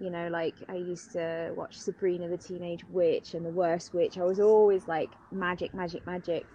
you 0.01 0.11
know, 0.11 0.29
like 0.29 0.55
I 0.69 0.77
used 0.77 1.13
to 1.13 1.53
watch 1.55 1.79
Sabrina 1.79 2.29
the 2.29 2.39
Teenage 2.39 2.85
Witch 2.91 3.35
and 3.35 3.45
The 3.45 3.51
Worst 3.51 3.93
Witch. 3.93 4.17
I 4.17 4.25
was 4.25 4.41
always 4.41 4.89
like 4.89 5.11
magic, 5.31 5.75
magic, 5.75 6.07
magic. 6.07 6.47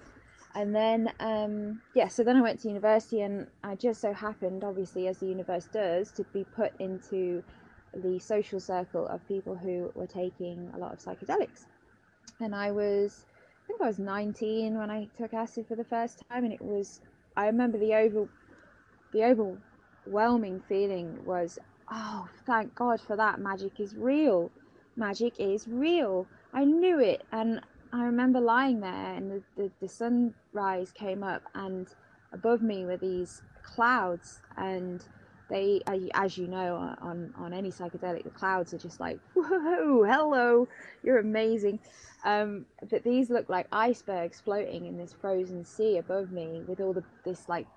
And 0.56 0.74
then, 0.74 1.12
um, 1.20 1.82
yeah, 1.94 2.08
so 2.08 2.24
then 2.24 2.38
I 2.38 2.42
went 2.42 2.62
to 2.62 2.70
university, 2.70 3.22
and 3.22 3.48
I 3.62 3.76
just 3.76 4.00
so 4.00 4.14
happened, 4.14 4.64
obviously, 4.64 5.08
as 5.08 5.20
the 5.20 5.28
universe 5.28 5.66
does, 5.66 6.12
to 6.14 6.24
be 6.34 6.46
put 6.56 6.72
into 6.80 7.44
the 7.96 8.20
social 8.20 8.60
circle 8.60 9.08
of 9.08 9.26
people 9.28 9.56
who 9.56 9.92
were 9.96 10.08
taking 10.08 10.70
a 10.74 10.78
lot 10.78 10.94
of 10.94 11.00
psychedelics. 11.00 11.66
And 12.40 12.54
I 12.54 12.72
was, 12.72 13.26
I 13.64 13.68
think 13.68 13.82
I 13.82 13.88
was 13.88 14.00
19 14.00 14.78
when 14.78 14.92
I 14.92 15.08
took 15.18 15.34
acid 15.34 15.66
for 15.68 15.76
the 15.76 15.84
first 15.84 16.24
time, 16.30 16.44
and 16.44 16.54
it 16.54 16.62
was, 16.62 17.02
I 17.38 17.46
remember 17.48 17.78
the 17.78 17.94
over, 17.94 18.28
the 19.14 19.24
overwhelming 19.24 20.62
feeling 20.68 21.24
was, 21.26 21.58
oh, 21.92 22.28
thank 22.46 22.76
God 22.76 23.00
for 23.00 23.16
that. 23.16 23.40
Magic 23.40 23.80
is 23.80 23.96
real. 23.96 24.52
Magic 24.96 25.34
is 25.40 25.68
real. 25.68 26.28
I 26.54 26.66
knew 26.66 27.00
it, 27.00 27.24
and 27.32 27.62
I 27.94 28.04
remember 28.04 28.40
lying 28.40 28.82
there, 28.82 29.14
and 29.14 29.32
the, 29.32 29.44
the, 29.56 29.72
the 29.82 29.88
sunrise 29.88 30.92
came 30.92 31.24
up, 31.24 31.44
and 31.54 31.88
above 32.34 32.62
me 32.62 32.86
were 32.86 32.98
these 32.98 33.42
clouds, 33.64 34.42
and 34.58 35.04
they 35.50 35.82
as 36.14 36.38
you 36.38 36.48
know 36.48 36.96
on 37.02 37.34
on 37.38 37.54
any 37.54 37.72
psychedelic 37.72 38.24
the 38.24 38.30
clouds 38.32 38.74
are 38.74 38.78
just 38.78 39.00
like 39.00 39.20
whoa 39.36 40.04
hello 40.04 40.68
you're 41.04 41.20
amazing. 41.20 41.80
Um, 42.24 42.66
but 42.90 43.04
these 43.04 43.30
look 43.30 43.50
like 43.50 43.68
icebergs 43.72 44.42
floating 44.42 44.88
in 44.88 44.98
this 44.98 45.14
frozen 45.14 45.64
sea 45.64 45.98
above 45.98 46.32
me 46.32 46.64
with 46.68 46.80
all 46.82 46.94
the 46.94 47.04
this 47.24 47.48
like 47.48 47.68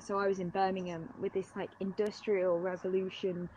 so 0.00 0.18
i 0.18 0.26
was 0.26 0.40
in 0.40 0.48
birmingham 0.48 1.08
with 1.20 1.32
this 1.32 1.50
like 1.56 1.70
industrial 1.80 2.58
revolution 2.60 3.48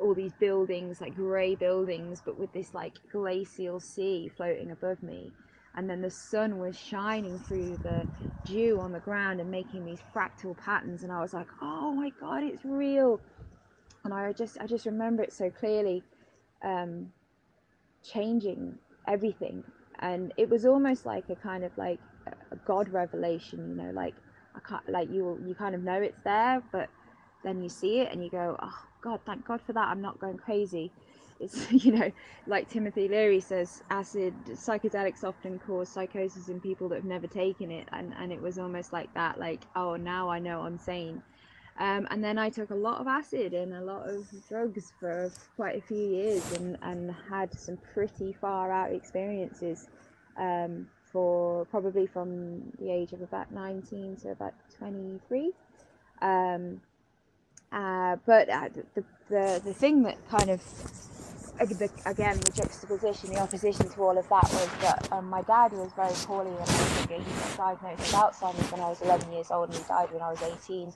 all 0.00 0.14
these 0.14 0.32
buildings 0.34 1.00
like 1.00 1.14
gray 1.14 1.54
buildings 1.54 2.22
but 2.24 2.38
with 2.38 2.52
this 2.52 2.72
like 2.74 2.94
glacial 3.10 3.80
sea 3.80 4.30
floating 4.36 4.70
above 4.70 5.02
me 5.02 5.30
and 5.74 5.88
then 5.88 6.02
the 6.02 6.10
sun 6.10 6.58
was 6.58 6.76
shining 6.78 7.38
through 7.40 7.78
the 7.82 8.06
dew 8.44 8.80
on 8.80 8.92
the 8.92 9.00
ground 9.00 9.40
and 9.40 9.50
making 9.50 9.84
these 9.84 10.02
fractal 10.14 10.56
patterns. 10.56 11.02
And 11.02 11.12
i 11.12 11.20
was 11.20 11.32
like 11.34 11.48
oh 11.62 11.92
my 11.92 12.10
god 12.20 12.42
it's 12.42 12.64
real. 12.64 13.20
And 14.04 14.14
i 14.14 14.32
just 14.32 14.58
i 14.60 14.66
just 14.66 14.86
remember 14.86 15.22
it 15.22 15.32
so 15.32 15.50
clearly 15.50 16.04
um, 16.64 17.08
changing 18.04 18.78
everything. 19.08 19.64
And 20.00 20.32
it 20.36 20.48
was 20.50 20.66
almost 20.66 21.06
like 21.06 21.24
a 21.30 21.36
kind 21.36 21.64
of 21.64 21.72
like 21.76 22.00
a 22.52 22.56
god 22.66 22.88
revelation 22.88 23.68
you 23.68 23.74
know 23.76 23.90
like 23.94 24.14
i 24.54 24.60
can't 24.68 24.88
like 24.88 25.08
you 25.10 25.40
you 25.44 25.54
kind 25.54 25.74
of 25.74 25.82
know 25.82 26.00
it's 26.00 26.20
there 26.24 26.62
but 26.72 26.88
then 27.44 27.60
you 27.60 27.68
see 27.68 27.98
it 28.00 28.12
and 28.12 28.22
you 28.24 28.30
go 28.30 28.56
oh 28.62 28.78
god 29.02 29.20
thank 29.26 29.44
god 29.44 29.60
for 29.66 29.72
that. 29.72 29.88
I'm 29.88 30.00
not 30.02 30.20
going 30.20 30.36
crazy 30.36 30.92
you 31.70 31.92
know 31.92 32.10
like 32.46 32.68
timothy 32.68 33.08
leary 33.08 33.40
says 33.40 33.82
acid 33.90 34.34
psychedelics 34.50 35.24
often 35.24 35.58
cause 35.58 35.88
psychosis 35.88 36.48
in 36.48 36.60
people 36.60 36.88
that 36.88 36.96
have 36.96 37.04
never 37.04 37.26
taken 37.26 37.70
it 37.70 37.88
and 37.92 38.14
and 38.18 38.32
it 38.32 38.40
was 38.40 38.58
almost 38.58 38.92
like 38.92 39.12
that 39.14 39.38
like 39.38 39.62
oh 39.76 39.96
now 39.96 40.28
i 40.28 40.38
know 40.38 40.60
i'm 40.60 40.78
sane 40.78 41.22
um, 41.78 42.06
and 42.10 42.22
then 42.22 42.38
i 42.38 42.48
took 42.48 42.70
a 42.70 42.74
lot 42.74 43.00
of 43.00 43.06
acid 43.06 43.54
and 43.54 43.72
a 43.74 43.80
lot 43.80 44.08
of 44.08 44.26
drugs 44.48 44.92
for 45.00 45.30
quite 45.56 45.76
a 45.76 45.80
few 45.80 45.96
years 45.96 46.52
and 46.52 46.78
and 46.82 47.14
had 47.28 47.52
some 47.58 47.78
pretty 47.94 48.32
far 48.32 48.70
out 48.70 48.92
experiences 48.92 49.88
um, 50.38 50.86
for 51.04 51.66
probably 51.66 52.06
from 52.06 52.62
the 52.78 52.90
age 52.90 53.12
of 53.12 53.20
about 53.20 53.52
19 53.52 54.16
to 54.16 54.30
about 54.30 54.54
23 54.78 55.50
um, 56.20 56.80
uh, 57.72 58.16
but 58.26 58.48
uh, 58.48 58.68
the, 58.94 59.04
the 59.28 59.62
the 59.64 59.74
thing 59.74 60.02
that 60.02 60.16
kind 60.28 60.50
of 60.50 60.62
again, 61.60 62.40
the 62.40 62.52
juxtaposition, 62.54 63.30
the 63.30 63.40
opposition 63.40 63.88
to 63.88 64.00
all 64.00 64.16
of 64.16 64.28
that 64.28 64.44
was 64.44 64.68
that 64.80 65.08
um, 65.12 65.28
my 65.28 65.42
dad 65.42 65.72
was 65.72 65.92
very 65.94 66.14
poorly 66.24 66.50
when 66.50 66.60
I 66.60 66.72
was 66.72 66.96
younger. 66.98 67.24
He 67.24 67.56
got 67.56 67.56
diagnosed 67.56 67.98
with 67.98 68.12
Alzheimer's 68.12 68.72
when 68.72 68.80
I 68.80 68.88
was 68.88 69.02
11 69.02 69.32
years 69.32 69.50
old 69.50 69.68
and 69.68 69.78
he 69.78 69.84
died 69.84 70.12
when 70.12 70.22
I 70.22 70.30
was 70.30 70.42
18. 70.42 70.92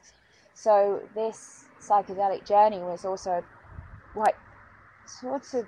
So 0.54 1.02
this 1.14 1.64
psychedelic 1.80 2.46
journey 2.46 2.78
was 2.78 3.04
also 3.04 3.44
like 4.14 4.36
sort 5.06 5.54
of 5.54 5.66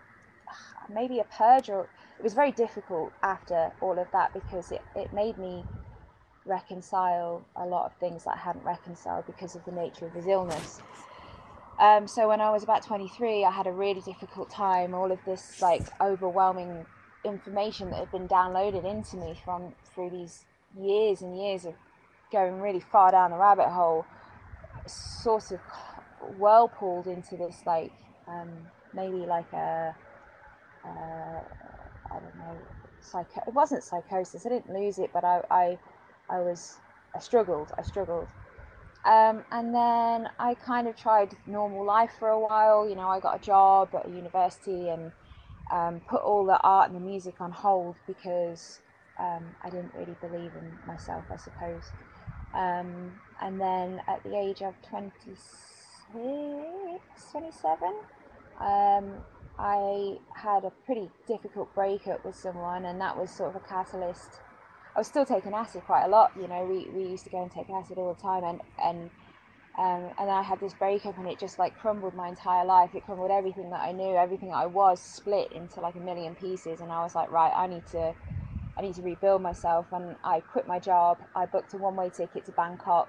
maybe 0.93 1.19
a 1.21 1.25
purge 1.25 1.69
or 1.69 1.89
it 2.19 2.25
was 2.25 2.35
very 2.35 2.53
difficult 2.53 3.13
after 3.23 3.71
all 3.81 3.99
of 3.99 4.11
that 4.13 4.33
because 4.33 4.73
it, 4.73 4.83
it 4.97 5.13
made 5.13 5.39
me 5.39 5.65
reconcile 6.45 7.45
a 7.57 7.65
lot 7.65 7.87
of 7.87 7.95
things 7.99 8.25
that 8.25 8.35
I 8.35 8.39
hadn't 8.39 8.65
reconciled 8.65 9.27
because 9.27 9.55
of 9.55 9.65
the 9.65 9.73
nature 9.73 10.07
of 10.07 10.13
his 10.15 10.27
illness. 10.27 10.81
Um, 11.79 12.09
so 12.09 12.29
when 12.29 12.41
I 12.41 12.51
was 12.51 12.65
about 12.65 12.85
23, 12.85 13.45
I 13.45 13.51
had 13.51 13.67
a 13.67 13.73
really 13.73 14.01
difficult 14.01 14.51
time. 14.51 14.95
All 14.95 15.13
of 15.13 15.19
this 15.25 15.63
like 15.63 15.87
overwhelming 16.01 16.85
information 17.25 17.91
that 17.91 18.01
had 18.01 18.11
been 18.11 18.29
downloaded 18.29 18.85
into 18.85 19.17
me 19.17 19.41
from 19.45 19.75
through 19.95 20.11
these 20.11 20.45
years 20.79 21.23
and 21.23 21.39
years 21.39 21.65
of 21.65 21.75
going 22.33 22.61
really 22.61 22.81
far 22.81 23.13
down 23.13 23.31
the 23.31 23.37
rabbit 23.37 23.69
hole, 23.69 24.05
sort 24.87 25.53
of 25.53 25.61
whirlpooled 26.37 27.07
into 27.07 27.37
this 27.37 27.63
like 27.65 27.93
um, 28.27 28.51
maybe 28.93 29.19
like 29.19 29.51
a 29.53 29.95
uh, 30.85 31.41
I 32.11 32.15
don't 32.15 32.37
know 32.37 32.57
psycho. 33.01 33.43
It 33.47 33.55
wasn't 33.55 33.85
psychosis. 33.85 34.45
I 34.47 34.49
didn't 34.49 34.73
lose 34.73 34.99
it, 34.99 35.11
but 35.13 35.25
I 35.25 35.43
I, 35.51 35.79
I 36.29 36.41
was 36.41 36.77
I 37.15 37.21
struggled. 37.21 37.71
I 37.79 37.83
struggled. 37.83 38.29
Um, 39.05 39.45
and 39.51 39.75
then 39.75 40.29
I 40.39 40.55
kind 40.55 40.89
of 40.89 40.97
tried 40.97 41.37
normal 41.47 41.85
life 41.85 42.13
for 42.19 42.29
a 42.29 42.41
while. 42.41 42.89
You 42.89 42.97
know, 42.97 43.09
I 43.09 43.21
got 43.21 43.37
a 43.37 43.45
job 43.45 43.95
at 43.95 44.07
a 44.07 44.11
university 44.11 44.89
and 44.89 45.13
um, 45.71 46.01
put 46.09 46.21
all 46.23 46.45
the 46.45 46.59
art 46.61 46.91
and 46.91 46.97
the 46.97 47.05
music 47.05 47.41
on 47.41 47.53
hold 47.53 47.97
because 48.07 48.81
um, 49.19 49.55
I 49.63 49.71
didn't 49.71 49.95
really 49.95 50.17
believe 50.21 50.53
in 50.55 50.79
myself, 50.87 51.27
I 51.33 51.37
suppose. 51.37 51.93
Um, 52.55 53.13
and 53.41 53.61
then 53.61 54.01
at 54.09 54.23
the 54.25 54.37
age 54.37 54.63
of 54.63 54.75
26, 54.89 55.39
27, 57.33 57.95
um, 58.61 59.21
I 59.59 60.19
had 60.35 60.65
a 60.65 60.73
pretty 60.87 61.11
difficult 61.27 61.75
breakup 61.75 62.25
with 62.25 62.37
someone, 62.37 62.85
and 62.85 63.01
that 63.01 63.17
was 63.17 63.31
sort 63.31 63.55
of 63.55 63.63
a 63.63 63.67
catalyst 63.67 64.41
I 64.99 65.01
was 65.01 65.07
still 65.07 65.25
taking 65.25 65.55
acid 65.55 65.85
quite 65.85 66.03
a 66.07 66.09
lot. 66.09 66.33
You 66.35 66.49
know, 66.49 66.65
we, 66.65 66.89
we 66.91 67.09
used 67.09 67.23
to 67.23 67.31
go 67.31 67.41
and 67.41 67.53
take 67.53 67.71
acid 67.71 67.99
all 67.99 68.13
the 68.13 68.21
time, 68.21 68.43
and 68.43 68.61
and 68.83 69.11
um, 69.79 70.13
and 70.19 70.29
I 70.29 70.43
had 70.43 70.59
this 70.59 70.75
breakup, 70.75 71.17
and 71.19 71.29
it 71.29 71.39
just 71.39 71.57
like 71.57 71.79
crumbled 71.79 72.17
my 72.17 72.27
entire 72.29 72.65
life. 72.65 72.97
It 72.97 73.05
crumbled 73.05 73.31
everything 73.31 73.71
that 73.71 73.79
I 73.79 73.93
knew, 73.93 74.17
everything 74.17 74.49
that 74.49 74.57
I 74.57 74.67
was, 74.67 75.01
split 75.01 75.53
into 75.53 75.79
like 75.79 75.95
a 75.95 76.01
million 76.01 76.35
pieces. 76.35 76.81
And 76.81 76.91
I 76.91 77.01
was 77.05 77.15
like, 77.15 77.31
right, 77.31 77.53
I 77.55 77.69
need 77.69 77.87
to, 77.93 78.13
I 78.77 78.83
need 78.83 78.97
to 78.97 79.03
rebuild 79.03 79.41
myself. 79.41 79.87
And 79.93 80.17
I 80.25 80.41
quit 80.41 80.67
my 80.67 80.81
job. 80.81 81.23
I 81.33 81.47
booked 81.47 81.75
a 81.75 81.77
one-way 81.77 82.11
ticket 82.11 82.45
to 82.47 82.51
Bangkok, 82.51 83.09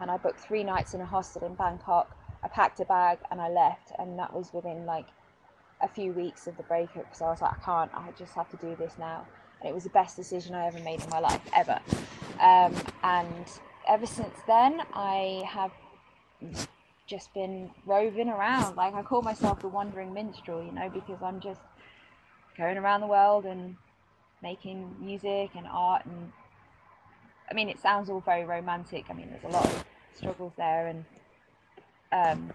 and 0.00 0.10
I 0.10 0.16
booked 0.16 0.40
three 0.40 0.64
nights 0.64 0.94
in 0.94 1.02
a 1.02 1.06
hostel 1.06 1.44
in 1.44 1.54
Bangkok. 1.54 2.16
I 2.42 2.48
packed 2.48 2.80
a 2.80 2.86
bag 2.86 3.18
and 3.30 3.42
I 3.42 3.50
left, 3.50 3.92
and 3.98 4.18
that 4.18 4.32
was 4.32 4.54
within 4.54 4.86
like 4.86 5.08
a 5.82 5.88
few 5.88 6.12
weeks 6.12 6.46
of 6.46 6.56
the 6.56 6.62
breakup 6.62 7.04
because 7.04 7.20
I 7.20 7.26
was 7.26 7.42
like, 7.42 7.58
I 7.60 7.62
can't, 7.62 7.90
I 7.92 8.08
just 8.18 8.32
have 8.36 8.48
to 8.52 8.56
do 8.56 8.74
this 8.74 8.94
now. 8.98 9.26
And 9.64 9.70
it 9.70 9.74
was 9.74 9.84
the 9.84 9.90
best 9.90 10.14
decision 10.14 10.54
I 10.54 10.66
ever 10.66 10.78
made 10.80 11.02
in 11.02 11.08
my 11.08 11.20
life, 11.20 11.40
ever. 11.54 11.80
Um, 12.38 12.74
and 13.02 13.46
ever 13.88 14.04
since 14.04 14.36
then, 14.46 14.82
I 14.92 15.42
have 15.48 15.72
just 17.06 17.32
been 17.32 17.70
roving 17.86 18.28
around. 18.28 18.76
Like 18.76 18.92
I 18.92 19.00
call 19.00 19.22
myself 19.22 19.60
the 19.60 19.68
wandering 19.68 20.12
minstrel, 20.12 20.62
you 20.62 20.70
know, 20.70 20.90
because 20.90 21.22
I'm 21.22 21.40
just 21.40 21.62
going 22.58 22.76
around 22.76 23.00
the 23.00 23.06
world 23.06 23.46
and 23.46 23.76
making 24.42 24.94
music 25.00 25.52
and 25.56 25.66
art. 25.66 26.04
And 26.04 26.30
I 27.50 27.54
mean, 27.54 27.70
it 27.70 27.80
sounds 27.80 28.10
all 28.10 28.20
very 28.20 28.44
romantic. 28.44 29.06
I 29.08 29.14
mean, 29.14 29.30
there's 29.30 29.44
a 29.44 29.56
lot 29.56 29.64
of 29.64 29.84
struggles 30.14 30.52
there, 30.58 30.88
and 30.88 31.04
um, 32.12 32.52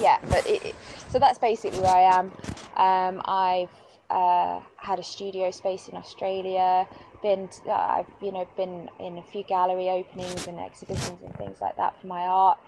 yeah, 0.00 0.18
but 0.28 0.44
it, 0.44 0.64
it, 0.64 0.74
so 1.08 1.20
that's 1.20 1.38
basically 1.38 1.78
where 1.78 1.94
I 1.94 2.18
am. 2.18 2.32
Um, 2.76 3.22
I've 3.26 3.70
uh, 4.12 4.60
had 4.76 4.98
a 4.98 5.02
studio 5.02 5.50
space 5.50 5.88
in 5.88 5.96
Australia. 5.96 6.86
Been, 7.22 7.48
to, 7.48 7.70
uh, 7.70 7.96
I've 7.98 8.12
you 8.20 8.30
know 8.32 8.46
been 8.56 8.90
in 9.00 9.18
a 9.18 9.22
few 9.22 9.42
gallery 9.44 9.88
openings 9.88 10.46
and 10.46 10.60
exhibitions 10.60 11.18
and 11.22 11.34
things 11.36 11.60
like 11.60 11.76
that 11.76 11.98
for 12.00 12.06
my 12.06 12.20
art. 12.20 12.58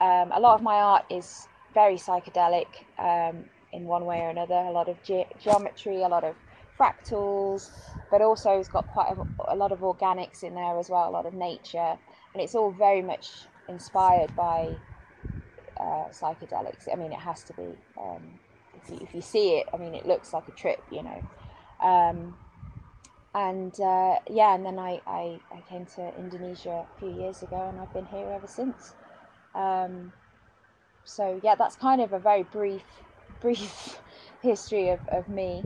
Um, 0.00 0.30
a 0.32 0.40
lot 0.40 0.54
of 0.54 0.62
my 0.62 0.76
art 0.76 1.04
is 1.10 1.48
very 1.74 1.96
psychedelic 1.96 2.66
um, 2.98 3.44
in 3.72 3.84
one 3.84 4.04
way 4.04 4.20
or 4.20 4.28
another. 4.28 4.54
A 4.54 4.70
lot 4.70 4.88
of 4.88 5.02
ge- 5.02 5.26
geometry, 5.42 6.02
a 6.02 6.08
lot 6.08 6.24
of 6.24 6.36
fractals, 6.78 7.70
but 8.10 8.22
also 8.22 8.58
it's 8.58 8.68
got 8.68 8.86
quite 8.88 9.12
a, 9.12 9.54
a, 9.54 9.56
lot 9.56 9.72
of 9.72 9.80
organics 9.80 10.42
in 10.42 10.54
there 10.54 10.78
as 10.78 10.88
well, 10.88 11.08
a 11.08 11.10
lot 11.10 11.26
of 11.26 11.34
nature, 11.34 11.98
and 12.32 12.42
it's 12.42 12.54
all 12.54 12.70
very 12.70 13.02
much 13.02 13.30
inspired 13.68 14.34
by 14.36 14.74
uh, 15.78 16.04
psychedelics. 16.10 16.88
I 16.92 16.96
mean, 16.96 17.12
it 17.12 17.18
has 17.18 17.42
to 17.44 17.52
be. 17.54 17.68
Um, 17.98 18.22
if, 18.90 19.14
you, 19.14 19.20
see 19.20 19.56
it, 19.56 19.66
I 19.72 19.76
mean, 19.76 19.94
it 19.94 20.06
looks 20.06 20.32
like 20.32 20.48
a 20.48 20.52
trip, 20.52 20.82
you 20.90 21.02
know. 21.02 21.22
Um, 21.82 22.36
and 23.34 23.78
uh, 23.80 24.16
yeah, 24.30 24.54
and 24.54 24.64
then 24.64 24.78
I, 24.78 25.00
I, 25.06 25.40
I, 25.50 25.60
came 25.68 25.86
to 25.96 26.12
Indonesia 26.18 26.86
a 26.86 26.98
few 27.00 27.10
years 27.10 27.42
ago, 27.42 27.68
and 27.68 27.80
I've 27.80 27.92
been 27.92 28.06
here 28.06 28.30
ever 28.30 28.46
since. 28.46 28.94
Um, 29.54 30.12
so 31.04 31.40
yeah, 31.42 31.54
that's 31.54 31.76
kind 31.76 32.00
of 32.00 32.12
a 32.12 32.18
very 32.18 32.42
brief, 32.42 32.84
brief 33.40 33.98
history 34.42 34.90
of, 34.90 35.00
of 35.08 35.28
me. 35.28 35.64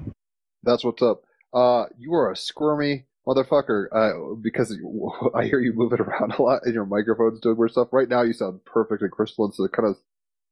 That's 0.63 0.85
what's 0.85 1.03
up. 1.03 1.25
Uh, 1.53 1.87
you 1.99 2.15
are 2.15 2.31
a 2.31 2.37
squirmy 2.37 3.05
motherfucker. 3.27 3.87
Uh, 3.93 4.35
because 4.41 4.77
I 5.35 5.45
hear 5.45 5.61
you 5.61 5.73
moving 5.75 6.01
around 6.01 6.35
a 6.35 6.43
lot, 6.43 6.63
and 6.65 6.75
your 6.75 6.87
microphone's 6.87 7.41
doing 7.41 7.57
weird 7.57 7.73
stuff. 7.73 7.89
Right 7.93 8.09
now, 8.09 8.23
you 8.23 8.33
sound 8.33 8.65
perfect 8.65 9.03
and 9.03 9.11
crystalline. 9.11 9.53
So 9.53 9.67
kind 9.69 9.89
of 9.89 9.97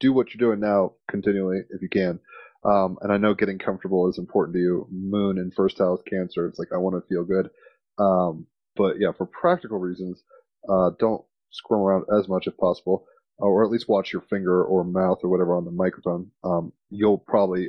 do 0.00 0.12
what 0.12 0.35
you're 0.35 0.48
doing 0.48 0.61
now 0.61 0.92
continually 1.09 1.62
if 1.70 1.81
you 1.81 1.88
can. 1.88 2.18
Um, 2.64 2.98
and 3.03 3.12
I 3.12 3.18
know 3.18 3.35
getting 3.35 3.59
comfortable 3.59 4.09
is 4.09 4.18
important 4.18 4.55
to 4.55 4.61
you. 4.61 4.87
Moon 4.90 5.38
in 5.38 5.50
first 5.50 5.79
house 5.79 6.00
cancer. 6.09 6.46
It's 6.46 6.59
like 6.59 6.72
I 6.72 6.79
want 6.79 6.96
to 6.96 7.09
feel 7.09 7.24
good. 7.24 7.50
Um, 7.98 8.46
but 8.77 8.96
yeah, 8.98 9.12
for 9.16 9.27
practical 9.27 9.79
reasons, 9.79 10.22
uh, 10.68 10.90
don't 10.98 11.24
squirm 11.50 11.81
around 11.81 12.05
as 12.18 12.29
much 12.29 12.46
if 12.46 12.57
possible, 12.57 13.07
or 13.38 13.64
at 13.64 13.70
least 13.70 13.88
watch 13.88 14.12
your 14.12 14.22
finger 14.22 14.64
or 14.64 14.83
mouth 14.83 15.18
or 15.22 15.31
whatever 15.31 15.57
on 15.57 15.64
the 15.64 15.70
microphone. 15.70 16.31
Um, 16.42 16.72
you'll 16.90 17.18
probably 17.18 17.68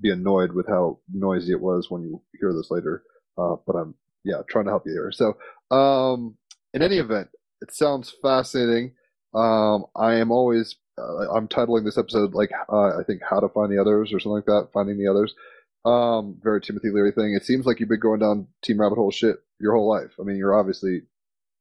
be 0.00 0.10
annoyed 0.10 0.52
with 0.52 0.68
how 0.68 1.00
noisy 1.12 1.52
it 1.52 1.60
was 1.60 1.90
when 1.90 2.02
you 2.02 2.22
hear 2.38 2.52
this 2.52 2.70
later. 2.70 3.02
Uh, 3.36 3.56
but 3.66 3.74
I'm 3.76 3.94
yeah 4.24 4.42
trying 4.48 4.64
to 4.66 4.70
help 4.70 4.84
you 4.86 4.92
here. 4.92 5.12
So 5.12 5.36
um, 5.76 6.36
in 6.72 6.82
any 6.82 6.98
event, 6.98 7.28
it 7.60 7.72
sounds 7.74 8.14
fascinating. 8.22 8.92
Um, 9.34 9.86
I 9.96 10.14
am 10.14 10.30
always 10.30 10.76
uh, 10.98 11.32
I'm 11.34 11.48
titling 11.48 11.84
this 11.84 11.98
episode 11.98 12.34
like 12.34 12.50
uh, 12.72 12.98
I 12.98 13.02
think 13.06 13.22
how 13.28 13.40
to 13.40 13.48
find 13.48 13.72
the 13.72 13.80
others 13.80 14.12
or 14.12 14.20
something 14.20 14.36
like 14.36 14.46
that, 14.46 14.68
finding 14.72 14.98
the 14.98 15.10
others. 15.10 15.34
Um, 15.84 16.38
very 16.42 16.60
Timothy 16.60 16.90
Leary 16.92 17.12
thing. 17.12 17.34
It 17.34 17.44
seems 17.44 17.64
like 17.64 17.80
you've 17.80 17.88
been 17.88 18.00
going 18.00 18.20
down 18.20 18.48
Team 18.62 18.80
Rabbit 18.80 18.96
Hole 18.96 19.10
shit 19.10 19.36
your 19.60 19.74
whole 19.74 19.88
life. 19.88 20.10
I 20.20 20.24
mean, 20.24 20.36
you're 20.36 20.58
obviously 20.58 21.02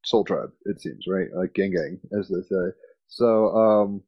Soul 0.04 0.24
Tribe. 0.24 0.52
It 0.66 0.82
seems 0.82 1.06
right, 1.08 1.28
like 1.34 1.54
gang 1.54 1.72
gang 1.72 2.00
as 2.18 2.28
they 2.28 2.42
say. 2.42 2.72
So, 3.08 3.50
um, 3.56 4.04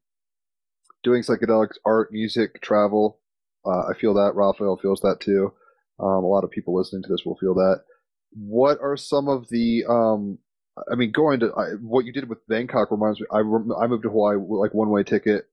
doing 1.02 1.22
psychedelics, 1.22 1.76
art, 1.84 2.12
music, 2.12 2.60
travel. 2.60 3.20
Uh, 3.64 3.88
I 3.90 3.94
feel 3.98 4.14
that 4.14 4.34
Raphael 4.34 4.78
feels 4.80 5.00
that 5.00 5.20
too. 5.20 5.52
Um, 5.98 6.24
a 6.24 6.28
lot 6.28 6.44
of 6.44 6.50
people 6.50 6.76
listening 6.76 7.02
to 7.02 7.08
this 7.08 7.24
will 7.24 7.36
feel 7.36 7.54
that. 7.54 7.82
What 8.32 8.78
are 8.80 8.96
some 8.96 9.28
of 9.28 9.48
the 9.50 9.84
um, 9.88 10.38
I 10.90 10.94
mean, 10.94 11.12
going 11.12 11.40
to 11.40 11.52
I, 11.52 11.72
what 11.80 12.04
you 12.04 12.12
did 12.12 12.28
with 12.28 12.46
Bangkok 12.46 12.90
reminds 12.90 13.20
me. 13.20 13.26
I 13.32 13.38
I 13.38 13.42
moved 13.86 14.02
to 14.04 14.10
Hawaii 14.10 14.36
with 14.36 14.60
like 14.60 14.74
one 14.74 14.90
way 14.90 15.02
ticket, 15.02 15.46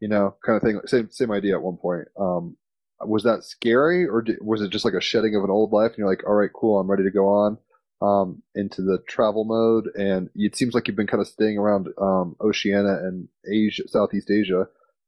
you 0.00 0.08
know, 0.08 0.36
kind 0.44 0.56
of 0.56 0.62
thing. 0.62 0.80
Same 0.86 1.08
same 1.10 1.30
idea 1.30 1.54
at 1.54 1.62
one 1.62 1.76
point. 1.76 2.08
Um, 2.18 2.56
was 3.00 3.22
that 3.24 3.44
scary, 3.44 4.06
or 4.06 4.22
did, 4.22 4.38
was 4.40 4.62
it 4.62 4.70
just 4.70 4.84
like 4.84 4.94
a 4.94 5.00
shedding 5.00 5.34
of 5.36 5.44
an 5.44 5.50
old 5.50 5.72
life? 5.72 5.90
And 5.90 5.98
you're 5.98 6.08
like, 6.08 6.26
all 6.26 6.34
right, 6.34 6.50
cool, 6.52 6.78
I'm 6.78 6.90
ready 6.90 7.04
to 7.04 7.10
go 7.10 7.28
on 7.28 7.58
um, 8.02 8.42
into 8.54 8.82
the 8.82 8.98
travel 9.08 9.44
mode. 9.44 9.94
And 9.96 10.30
it 10.34 10.56
seems 10.56 10.74
like 10.74 10.86
you've 10.86 10.96
been 10.96 11.06
kind 11.06 11.20
of 11.20 11.28
staying 11.28 11.58
around 11.58 11.88
um, 12.00 12.36
Oceania 12.40 12.98
and 13.02 13.28
Asia, 13.50 13.88
Southeast 13.88 14.30
Asia. 14.30 14.66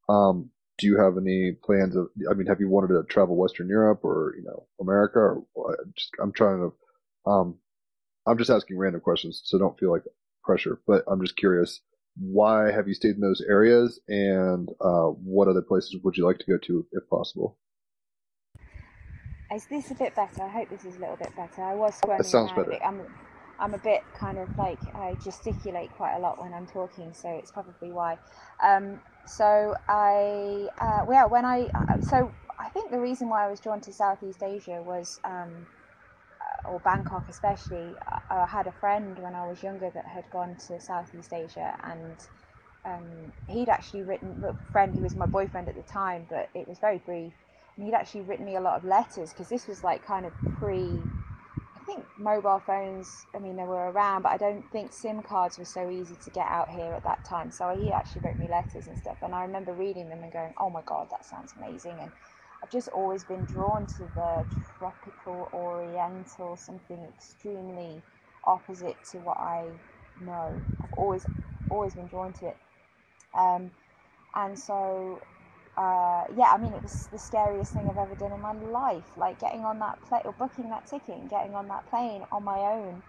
Um, 0.09 0.51
do 0.79 0.87
you 0.87 0.99
have 0.99 1.17
any 1.17 1.53
plans 1.53 1.97
of? 1.97 2.09
I 2.31 2.35
mean, 2.35 2.47
have 2.49 2.61
you 2.61 2.69
wanted 2.69 2.89
to 2.89 3.03
travel 3.09 3.37
Western 3.37 3.69
Europe 3.69 4.01
or 4.05 4.35
you 4.37 4.45
know 4.45 4.67
America? 4.81 5.41
Or 5.55 5.77
just 5.97 6.11
I'm 6.23 6.33
trying 6.33 6.59
to 6.59 7.31
um, 7.31 7.59
I'm 8.27 8.39
just 8.39 8.51
asking 8.51 8.79
random 8.79 9.01
questions, 9.01 9.43
so 9.45 9.59
don't 9.59 9.79
feel 9.79 9.93
like 9.93 10.03
pressure. 10.45 10.81
But 10.87 11.05
I'm 11.07 11.21
just 11.21 11.37
curious, 11.37 11.81
why 12.19 12.71
have 12.71 12.89
you 12.89 12.95
stayed 12.95 13.15
in 13.17 13.21
those 13.21 13.43
areas, 13.49 14.01
and 14.09 14.69
uh, 14.81 15.09
what 15.09 15.49
other 15.49 15.63
places 15.63 15.97
would 16.03 16.17
you 16.17 16.27
like 16.27 16.39
to 16.39 16.47
go 16.47 16.59
to 16.59 16.87
if 16.93 17.09
possible? 17.09 17.59
Is 19.55 19.67
this 19.67 19.91
a 19.91 19.95
bit 19.95 20.15
better? 20.17 20.43
I 20.43 20.49
hope 20.49 20.71
this 20.71 20.85
is 20.85 20.97
a 20.97 21.01
little 21.01 21.17
bit 21.17 21.35
better. 21.37 21.63
I 21.63 21.75
was 21.75 21.95
squirming 21.95 22.19
That 22.19 22.25
sounds 22.25 22.53
better. 22.53 22.83
I'm, 22.85 23.03
I'm 23.61 23.75
a 23.75 23.79
bit 23.79 24.03
kind 24.19 24.39
of 24.39 24.49
like 24.59 24.79
I 24.95 25.15
gesticulate 25.23 25.93
quite 25.93 26.17
a 26.17 26.19
lot 26.19 26.41
when 26.41 26.53
I'm 26.53 26.67
talking, 26.67 27.13
so 27.13 27.29
it's 27.29 27.53
probably 27.53 27.93
why. 27.93 28.19
Um, 28.63 29.01
so 29.27 29.75
I, 29.89 30.69
uh, 30.81 31.05
well, 31.07 31.29
when 31.29 31.45
I, 31.45 31.69
uh, 31.75 32.01
so 32.01 32.33
I 32.59 32.69
think 32.71 32.91
the 32.91 32.99
reason 32.99 33.29
why 33.29 33.47
I 33.47 33.51
was 33.51 33.61
drawn 33.61 33.81
to 33.83 33.93
Southeast 33.93 34.43
Asia 34.43 34.83
was 34.85 35.21
um, 35.25 35.67
or 36.69 36.81
Bangkok 36.81 37.25
especially, 37.29 37.95
I, 38.07 38.21
I, 38.31 38.47
had 38.47 38.67
a 38.67 38.73
friend 38.73 39.19
when 39.19 39.35
I 39.35 39.47
was 39.47 39.63
younger 39.63 39.91
that 39.91 40.07
had 40.07 40.25
gone 40.31 40.57
to 40.69 40.81
Southeast 40.81 41.33
Asia 41.33 41.79
and 41.85 42.17
um, 42.87 43.33
he'd 43.49 43.69
actually 43.69 44.03
written, 44.03 44.43
a 44.47 44.55
friend, 44.73 44.95
he 44.95 45.01
was 45.01 45.15
my 45.15 45.27
boyfriend 45.27 45.69
at 45.69 45.75
the 45.75 45.83
time, 45.83 46.27
but 46.31 46.49
it 46.55 46.69
was 46.69 46.79
very 46.79 46.99
brief, 46.99 47.33
and 47.77 47.85
he'd 47.85 47.95
actually 47.95 48.23
written 48.23 48.47
me 48.47 48.57
a 48.57 48.61
lot 48.61 48.77
of 48.77 48.85
letters 48.85 49.33
because 49.33 49.49
this 49.49 49.67
was 49.67 49.83
like 49.83 50.07
kind 50.07 50.25
of 50.25 50.33
pre, 50.59 50.83
I 51.77 51.85
think 51.85 52.05
mobile 52.19 52.63
phones, 52.65 53.27
I 53.35 53.39
mean, 53.39 53.57
they 53.57 53.65
were 53.65 53.91
around, 53.91 54.23
but 54.23 54.31
I 54.31 54.37
don't 54.37 54.65
think 54.71 54.93
SIM 54.93 55.23
cards 55.23 55.59
were 55.59 55.65
so 55.65 55.91
easy 55.91 56.15
to 56.25 56.31
get 56.31 56.47
out 56.47 56.71
here 56.71 56.93
at 56.93 57.03
that 57.05 57.25
time. 57.25 57.51
So 57.51 57.77
he 57.77 57.91
actually 57.91 58.23
wrote 58.23 58.39
me 58.39 58.49
letters 58.49 58.87
and 58.87 58.97
stuff, 58.97 59.17
and 59.23 59.35
I 59.35 59.43
remember 59.43 59.73
reading 59.73 60.09
them 60.09 60.23
and 60.23 60.33
going, 60.33 60.55
oh 60.59 60.71
my 60.71 60.83
god, 60.87 61.09
that 61.11 61.25
sounds 61.25 61.55
amazing. 61.59 61.99
And 62.01 62.13
I've 62.67 62.73
just 62.73 62.89
always 62.89 63.23
been 63.23 63.45
drawn 63.45 63.87
to 63.87 64.09
the 64.17 64.45
tropical 64.77 65.49
oriental, 65.53 66.57
something 66.57 66.99
extremely 67.17 68.03
opposite 68.43 68.97
to 69.13 69.19
what 69.19 69.39
I 69.39 69.67
know. 70.21 70.61
I've 70.83 70.93
always 70.95 71.27
always 71.71 71.95
been 71.95 72.09
drawn 72.09 72.33
to 72.33 72.49
it. 72.49 72.57
Um, 73.39 73.71
and 74.35 74.59
so 74.59 75.23
uh, 75.77 76.25
yeah, 76.37 76.51
I 76.53 76.59
mean, 76.59 76.73
it 76.73 76.83
was 76.83 77.09
the 77.13 77.21
scariest 77.21 77.73
thing 77.73 77.89
I've 77.89 77.99
ever 77.99 78.17
done 78.17 78.33
in 78.33 78.41
my 78.41 78.53
life. 78.53 79.17
Like 79.17 79.39
getting 79.39 79.65
on 79.65 79.79
that 79.79 80.03
plane 80.03 80.23
or 80.25 80.33
booking 80.33 80.69
that 80.71 80.89
ticket 80.89 81.19
and 81.19 81.31
getting 81.31 81.55
on 81.55 81.69
that 81.69 81.89
plane 81.89 82.25
on 82.33 82.43
my 82.43 82.59
own 82.59 83.05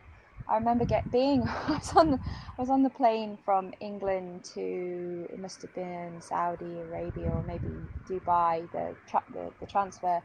I 0.50 0.56
remember 0.58 0.86
get 0.86 1.12
being 1.12 1.43
I 1.48 1.72
was 1.72 1.93
on 1.95 2.12
the, 2.12 2.20
I 2.58 2.62
was 2.62 2.70
on 2.70 2.84
the 2.84 2.89
plane 2.89 3.38
from 3.45 3.74
England 3.80 4.45
to 4.56 5.28
it 5.32 5.39
must 5.39 5.62
have 5.64 5.74
been 5.74 6.22
Saudi 6.22 6.82
Arabia 6.82 7.32
or 7.32 7.43
maybe 7.43 7.89
Dubai 8.10 8.70
the 8.72 8.95
tra- 9.10 9.24
the, 9.34 9.52
the 9.60 9.68
transfer. 9.68 10.22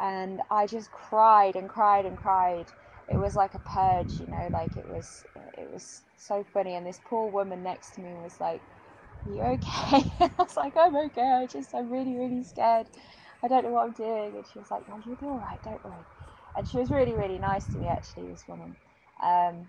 And 0.00 0.42
I 0.50 0.66
just 0.66 0.92
cried 0.92 1.56
and 1.56 1.68
cried 1.68 2.06
and 2.06 2.16
cried. 2.16 2.72
It 3.08 3.16
was 3.18 3.36
like 3.36 3.54
a 3.54 3.58
purge 3.60 4.20
you 4.20 4.26
know 4.28 4.48
like 4.52 4.76
it 4.76 4.88
was 4.88 5.24
it 5.56 5.70
was 5.72 6.02
so 6.16 6.44
funny. 6.52 6.74
And 6.76 6.86
this 6.86 7.00
poor 7.04 7.30
woman 7.30 7.62
next 7.62 7.94
to 7.94 8.00
me 8.00 8.14
was 8.14 8.40
like 8.40 8.62
you 9.26 9.42
okay? 9.42 10.04
I 10.20 10.30
was 10.38 10.56
like 10.56 10.76
I'm 10.76 10.96
okay. 10.96 11.22
I 11.42 11.46
just 11.46 11.74
I'm 11.74 11.90
really 11.90 12.16
really 12.16 12.44
scared. 12.44 12.88
I 13.42 13.48
don't 13.48 13.64
know 13.64 13.70
what 13.70 13.86
I'm 13.86 13.92
doing. 13.92 14.36
And 14.36 14.46
she 14.46 14.58
was 14.58 14.70
like 14.70 14.88
no 14.88 15.00
you'll 15.04 15.16
be 15.16 15.26
alright 15.26 15.62
don't 15.62 15.84
worry. 15.84 16.04
And 16.56 16.66
she 16.68 16.78
was 16.78 16.90
really 16.90 17.14
really 17.14 17.38
nice 17.38 17.66
to 17.68 17.78
me 17.78 17.88
actually 17.88 18.30
this 18.30 18.44
woman 18.48 18.76
Um, 19.22 19.68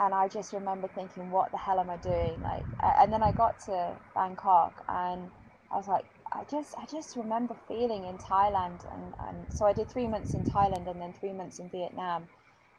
and 0.00 0.14
I 0.14 0.28
just 0.28 0.52
remember 0.52 0.88
thinking, 0.88 1.30
what 1.30 1.50
the 1.50 1.58
hell 1.58 1.80
am 1.80 1.90
I 1.90 1.96
doing? 1.96 2.40
Like, 2.42 2.64
and 2.82 3.12
then 3.12 3.22
I 3.22 3.32
got 3.32 3.58
to 3.66 3.96
Bangkok, 4.14 4.84
and 4.88 5.30
I 5.72 5.76
was 5.76 5.88
like, 5.88 6.04
I 6.32 6.44
just, 6.50 6.74
I 6.76 6.84
just 6.86 7.16
remember 7.16 7.56
feeling 7.66 8.04
in 8.04 8.16
Thailand, 8.18 8.84
and, 8.92 9.14
and 9.28 9.52
so 9.52 9.64
I 9.66 9.72
did 9.72 9.88
three 9.88 10.06
months 10.06 10.34
in 10.34 10.44
Thailand 10.44 10.88
and 10.88 11.00
then 11.00 11.12
three 11.12 11.32
months 11.32 11.58
in 11.58 11.68
Vietnam. 11.70 12.28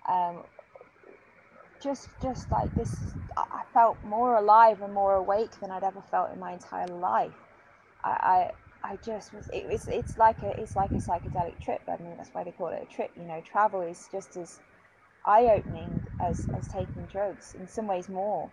Um, 0.08 0.44
just, 1.82 2.10
just 2.22 2.52
like 2.52 2.74
this, 2.76 3.14
I 3.38 3.64
felt 3.74 3.98
more 4.04 4.38
alive 4.38 4.82
and 4.82 4.94
more 4.94 5.16
awake 5.16 5.52
than 5.60 5.72
I'd 5.72 5.84
ever 5.84 6.02
felt 6.12 6.32
in 6.34 6.40
my 6.40 6.54
entire 6.54 6.88
life. 6.88 7.34
I, 8.04 8.52
I, 8.84 8.92
I 8.92 8.96
just 9.06 9.34
was. 9.34 9.50
It 9.52 9.68
was. 9.70 9.88
It's 9.88 10.18
like 10.18 10.42
a. 10.42 10.60
It's 10.60 10.76
like 10.76 10.92
a 10.92 11.00
psychedelic 11.00 11.60
trip. 11.62 11.82
I 11.88 12.02
mean, 12.02 12.16
that's 12.18 12.30
why 12.34 12.44
they 12.44 12.52
call 12.52 12.68
it 12.70 12.88
a 12.90 12.94
trip. 12.94 13.12
You 13.18 13.24
know, 13.26 13.42
travel 13.42 13.82
is 13.82 14.08
just 14.12 14.38
as 14.38 14.60
eye-opening 15.30 16.02
as 16.20 16.48
as 16.58 16.68
taking 16.68 17.06
drugs. 17.06 17.56
In 17.60 17.68
some 17.68 17.88
ways, 17.88 18.10
more. 18.10 18.50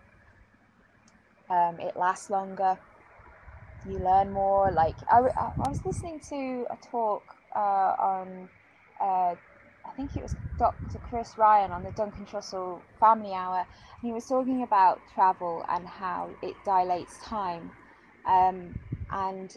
Um, 1.49 1.79
it 1.79 1.97
lasts 1.97 2.29
longer. 2.29 2.77
You 3.85 3.99
learn 3.99 4.31
more. 4.31 4.71
Like 4.71 4.95
I, 5.11 5.19
I 5.19 5.69
was 5.69 5.81
listening 5.85 6.19
to 6.29 6.67
a 6.69 6.77
talk 6.91 7.35
uh, 7.55 7.95
on. 7.99 8.49
Uh, 8.99 9.35
I 9.85 9.91
think 9.95 10.15
it 10.17 10.21
was 10.23 10.35
Dr. 10.59 10.99
Chris 10.99 11.37
Ryan 11.37 11.71
on 11.71 11.83
the 11.83 11.91
Duncan 11.91 12.25
Trussell 12.25 12.81
Family 12.99 13.33
Hour, 13.33 13.59
and 13.59 13.67
he 14.01 14.11
was 14.11 14.25
talking 14.27 14.63
about 14.63 14.99
travel 15.13 15.65
and 15.69 15.87
how 15.87 16.29
it 16.43 16.55
dilates 16.65 17.17
time. 17.23 17.71
Um, 18.25 18.75
and 19.09 19.55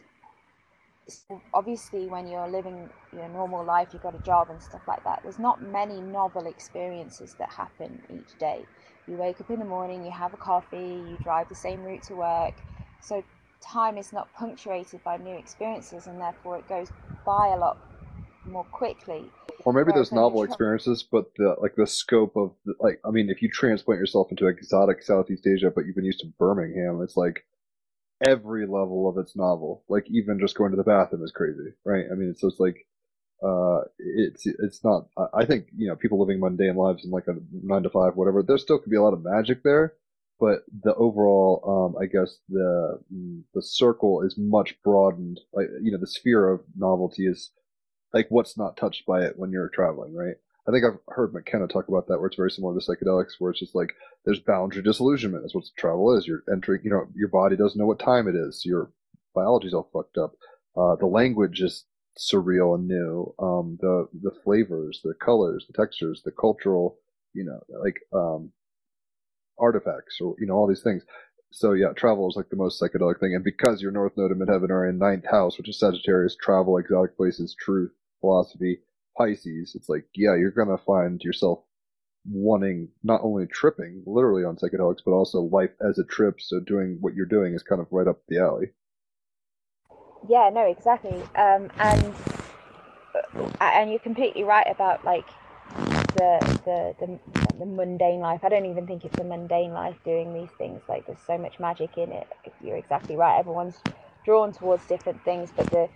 obviously, 1.54 2.06
when 2.06 2.26
you're 2.26 2.48
living 2.48 2.88
your 3.12 3.28
normal 3.28 3.64
life, 3.64 3.88
you've 3.92 4.02
got 4.02 4.14
a 4.14 4.22
job 4.22 4.50
and 4.50 4.62
stuff 4.62 4.82
like 4.86 5.02
that. 5.04 5.20
There's 5.22 5.38
not 5.38 5.62
many 5.62 6.00
novel 6.00 6.46
experiences 6.46 7.34
that 7.38 7.50
happen 7.50 8.02
each 8.12 8.38
day. 8.38 8.64
You 9.06 9.16
wake 9.16 9.40
up 9.40 9.50
in 9.50 9.58
the 9.58 9.64
morning, 9.64 10.04
you 10.04 10.10
have 10.10 10.34
a 10.34 10.36
coffee, 10.36 10.76
you 10.76 11.16
drive 11.22 11.48
the 11.48 11.54
same 11.54 11.82
route 11.82 12.02
to 12.04 12.14
work. 12.14 12.54
So 13.00 13.24
time 13.60 13.98
is 13.98 14.12
not 14.12 14.32
punctuated 14.34 15.02
by 15.04 15.16
new 15.16 15.36
experiences, 15.36 16.06
and 16.06 16.20
therefore 16.20 16.58
it 16.58 16.68
goes 16.68 16.88
by 17.24 17.48
a 17.48 17.56
lot 17.56 17.78
more 18.44 18.64
quickly. 18.64 19.30
Or 19.64 19.72
maybe 19.72 19.92
there's 19.92 20.12
novel 20.12 20.42
experiences, 20.42 21.02
but 21.02 21.34
the 21.36 21.54
like 21.60 21.74
the 21.76 21.86
scope 21.86 22.36
of 22.36 22.52
the, 22.64 22.74
like 22.80 23.00
I 23.04 23.10
mean, 23.10 23.28
if 23.28 23.42
you 23.42 23.50
transplant 23.50 24.00
yourself 24.00 24.28
into 24.30 24.46
exotic 24.46 25.02
Southeast 25.02 25.46
Asia, 25.46 25.70
but 25.74 25.84
you've 25.84 25.96
been 25.96 26.04
used 26.04 26.20
to 26.20 26.26
Birmingham, 26.38 27.02
it's 27.02 27.16
like 27.16 27.44
every 28.26 28.66
level 28.66 29.08
of 29.08 29.18
its 29.18 29.36
novel. 29.36 29.84
Like 29.88 30.06
even 30.10 30.40
just 30.40 30.56
going 30.56 30.70
to 30.72 30.76
the 30.76 30.84
bathroom 30.84 31.24
is 31.24 31.32
crazy, 31.32 31.72
right? 31.84 32.06
I 32.10 32.14
mean, 32.14 32.30
it's 32.30 32.60
like 32.60 32.86
uh, 33.42 33.82
it's 33.98 34.46
it's 34.46 34.84
not. 34.84 35.08
I 35.34 35.44
think 35.44 35.68
you 35.76 35.88
know 35.88 35.96
people 35.96 36.20
living 36.20 36.40
mundane 36.40 36.76
lives 36.76 37.04
in 37.04 37.10
like 37.10 37.26
a 37.28 37.36
nine 37.52 37.82
to 37.84 37.90
five, 37.90 38.16
whatever. 38.16 38.42
There 38.42 38.58
still 38.58 38.78
could 38.78 38.90
be 38.90 38.96
a 38.96 39.02
lot 39.02 39.14
of 39.14 39.24
magic 39.24 39.62
there, 39.62 39.94
but 40.38 40.64
the 40.82 40.94
overall, 40.94 41.94
um, 41.96 42.02
I 42.02 42.06
guess 42.06 42.38
the 42.48 43.00
the 43.54 43.62
circle 43.62 44.22
is 44.22 44.36
much 44.36 44.80
broadened. 44.82 45.40
Like 45.52 45.68
you 45.82 45.92
know, 45.92 45.98
the 45.98 46.06
sphere 46.06 46.50
of 46.50 46.60
novelty 46.76 47.26
is 47.26 47.50
like 48.12 48.26
what's 48.28 48.58
not 48.58 48.76
touched 48.76 49.06
by 49.06 49.22
it 49.24 49.38
when 49.38 49.52
you're 49.52 49.68
traveling, 49.68 50.14
right? 50.14 50.36
I 50.70 50.72
think 50.72 50.84
I've 50.84 51.14
heard 51.14 51.34
McKenna 51.34 51.66
talk 51.66 51.88
about 51.88 52.06
that, 52.06 52.18
where 52.18 52.28
it's 52.28 52.36
very 52.36 52.50
similar 52.50 52.78
to 52.78 52.86
psychedelics, 52.86 53.32
where 53.38 53.50
it's 53.50 53.60
just 53.60 53.74
like 53.74 53.92
there's 54.24 54.38
boundary 54.38 54.82
disillusionment. 54.82 55.42
That's 55.42 55.54
what 55.54 55.64
travel 55.76 56.16
is. 56.16 56.26
You're 56.26 56.44
entering, 56.52 56.82
you 56.84 56.90
know, 56.90 57.06
your 57.14 57.28
body 57.28 57.56
doesn't 57.56 57.78
know 57.78 57.86
what 57.86 57.98
time 57.98 58.28
it 58.28 58.36
is. 58.36 58.62
Your 58.64 58.92
biology's 59.34 59.74
all 59.74 59.90
fucked 59.92 60.16
up. 60.16 60.34
Uh, 60.76 60.94
the 60.96 61.06
language 61.06 61.60
is 61.60 61.86
surreal 62.16 62.76
and 62.76 62.86
new. 62.86 63.34
Um, 63.40 63.78
the 63.80 64.06
the 64.22 64.30
flavors, 64.44 65.00
the 65.02 65.14
colors, 65.14 65.66
the 65.66 65.76
textures, 65.76 66.22
the 66.24 66.30
cultural, 66.30 66.98
you 67.32 67.44
know, 67.44 67.60
like 67.82 68.00
um, 68.12 68.52
artifacts, 69.58 70.20
or 70.20 70.36
you 70.38 70.46
know, 70.46 70.54
all 70.54 70.68
these 70.68 70.82
things. 70.82 71.02
So 71.50 71.72
yeah, 71.72 71.92
travel 71.96 72.28
is 72.28 72.36
like 72.36 72.48
the 72.48 72.56
most 72.56 72.80
psychedelic 72.80 73.18
thing. 73.18 73.34
And 73.34 73.42
because 73.42 73.82
your 73.82 73.90
North 73.90 74.12
Node 74.16 74.30
and 74.30 74.40
Midheaven 74.40 74.70
are 74.70 74.88
in 74.88 74.98
ninth 74.98 75.26
house, 75.28 75.58
which 75.58 75.68
is 75.68 75.80
Sagittarius, 75.80 76.36
travel, 76.40 76.78
exotic 76.78 77.16
places, 77.16 77.56
truth, 77.58 77.90
philosophy, 78.20 78.78
Pisces, 79.16 79.74
it's 79.74 79.88
like, 79.88 80.06
yeah, 80.14 80.36
you're 80.36 80.50
going 80.50 80.68
to 80.68 80.84
find 80.84 81.22
yourself 81.22 81.60
wanting 82.26 82.88
not 83.02 83.20
only 83.22 83.46
tripping 83.46 84.02
literally 84.06 84.44
on 84.44 84.56
psychedelics, 84.56 85.00
but 85.04 85.12
also 85.12 85.40
life 85.42 85.70
as 85.88 85.98
a 85.98 86.04
trip. 86.04 86.40
So 86.40 86.60
doing 86.60 86.98
what 87.00 87.14
you're 87.14 87.26
doing 87.26 87.54
is 87.54 87.62
kind 87.62 87.80
of 87.80 87.88
right 87.90 88.08
up 88.08 88.20
the 88.28 88.38
alley. 88.38 88.68
Yeah, 90.28 90.50
no, 90.52 90.66
exactly. 90.66 91.22
Um, 91.34 91.70
and 91.78 92.14
uh, 93.60 93.64
and 93.64 93.90
you're 93.90 93.98
completely 94.00 94.44
right 94.44 94.66
about 94.70 95.04
like 95.04 95.26
the, 96.14 96.38
the 96.64 97.06
the 97.06 97.18
the 97.58 97.66
mundane 97.66 98.20
life. 98.20 98.40
I 98.44 98.48
don't 98.48 98.66
even 98.66 98.86
think 98.86 99.04
it's 99.04 99.18
a 99.18 99.24
mundane 99.24 99.72
life 99.72 99.96
doing 100.04 100.34
these 100.34 100.50
things. 100.58 100.82
Like 100.88 101.06
there's 101.06 101.20
so 101.26 101.38
much 101.38 101.60
magic 101.60 101.96
in 101.96 102.12
it. 102.12 102.26
You're 102.62 102.76
exactly 102.76 103.16
right. 103.16 103.38
Everyone's 103.38 103.78
drawn 104.24 104.52
towards 104.52 104.86
different 104.86 105.22
things, 105.24 105.50
but 105.56 105.70
the 105.70 105.88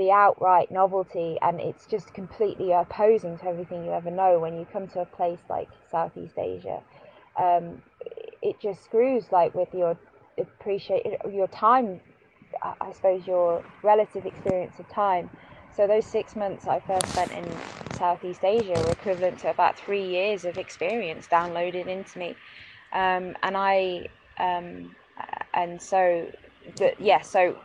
the 0.00 0.10
outright 0.10 0.70
novelty 0.70 1.36
and 1.42 1.60
it's 1.60 1.84
just 1.84 2.14
completely 2.14 2.72
opposing 2.72 3.36
to 3.36 3.44
everything 3.46 3.84
you 3.84 3.92
ever 3.92 4.10
know 4.10 4.40
when 4.40 4.58
you 4.58 4.66
come 4.72 4.88
to 4.88 5.00
a 5.00 5.04
place 5.04 5.40
like 5.50 5.68
Southeast 5.90 6.38
Asia. 6.38 6.80
Um, 7.38 7.82
it 8.40 8.58
just 8.58 8.82
screws 8.82 9.26
like 9.30 9.54
with 9.54 9.68
your 9.74 9.98
appreciate 10.38 11.04
your 11.30 11.48
time, 11.48 12.00
I 12.62 12.92
suppose 12.92 13.26
your 13.26 13.62
relative 13.82 14.24
experience 14.24 14.78
of 14.78 14.88
time. 14.88 15.28
So 15.76 15.86
those 15.86 16.06
six 16.06 16.34
months 16.34 16.66
I 16.66 16.80
first 16.80 17.06
spent 17.08 17.30
in 17.32 17.46
Southeast 17.98 18.42
Asia 18.42 18.82
were 18.82 18.92
equivalent 18.92 19.38
to 19.40 19.50
about 19.50 19.78
three 19.78 20.06
years 20.06 20.46
of 20.46 20.56
experience 20.56 21.28
downloaded 21.30 21.88
into 21.88 22.18
me, 22.18 22.36
um, 22.94 23.36
and 23.42 23.54
I 23.54 24.08
um, 24.38 24.96
and 25.52 25.80
so, 25.80 26.26
but 26.78 26.98
yeah, 26.98 27.20
so 27.20 27.58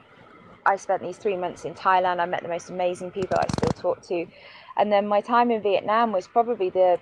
I 0.66 0.76
spent 0.78 1.02
these 1.02 1.18
three 1.18 1.38
months 1.38 1.66
in 1.66 1.74
Thailand. 1.74 2.20
I 2.20 2.26
met 2.26 2.42
the 2.42 2.50
most 2.50 2.70
amazing 2.70 3.12
people 3.12 3.38
I 3.38 3.48
still 3.48 3.72
talk 3.72 4.02
to. 4.08 4.26
And 4.78 4.92
then 4.92 5.08
my 5.08 5.22
time 5.22 5.52
in 5.52 5.62
Vietnam 5.62 6.12
was 6.12 6.28
probably 6.28 6.70
the 6.70 7.00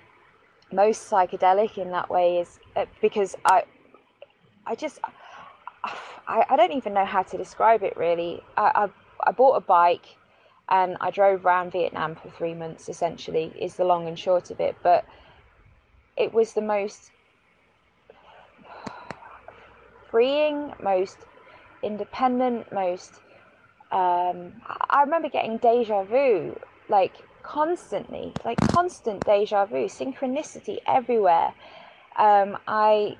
most 0.72 1.10
psychedelic 1.10 1.78
in 1.78 1.90
that 1.90 2.10
way 2.10 2.38
is 2.38 2.58
uh, 2.76 2.86
because 3.00 3.36
I 3.44 3.64
I 4.66 4.74
just 4.74 4.98
I, 6.26 6.44
I 6.48 6.56
don't 6.56 6.72
even 6.72 6.94
know 6.94 7.04
how 7.04 7.22
to 7.22 7.36
describe 7.36 7.82
it 7.82 7.96
really. 7.96 8.42
I, 8.56 8.88
I, 9.24 9.28
I 9.28 9.32
bought 9.32 9.56
a 9.56 9.60
bike 9.60 10.06
and 10.68 10.96
I 11.00 11.10
drove 11.10 11.44
around 11.44 11.72
Vietnam 11.72 12.14
for 12.14 12.30
three 12.30 12.54
months 12.54 12.88
essentially 12.88 13.52
is 13.58 13.76
the 13.76 13.84
long 13.84 14.08
and 14.08 14.18
short 14.18 14.50
of 14.50 14.60
it. 14.60 14.76
But 14.82 15.04
it 16.16 16.32
was 16.32 16.54
the 16.54 16.62
most 16.62 17.10
freeing, 20.10 20.72
most 20.82 21.18
independent, 21.82 22.72
most 22.72 23.20
um, 23.94 24.52
I 24.90 25.02
remember 25.02 25.28
getting 25.28 25.56
deja 25.58 26.02
vu 26.02 26.58
like 26.88 27.14
constantly, 27.44 28.32
like 28.44 28.58
constant 28.72 29.24
deja 29.24 29.66
vu, 29.66 29.86
synchronicity 29.86 30.78
everywhere. 30.86 31.54
Um, 32.18 32.58
I 32.66 33.16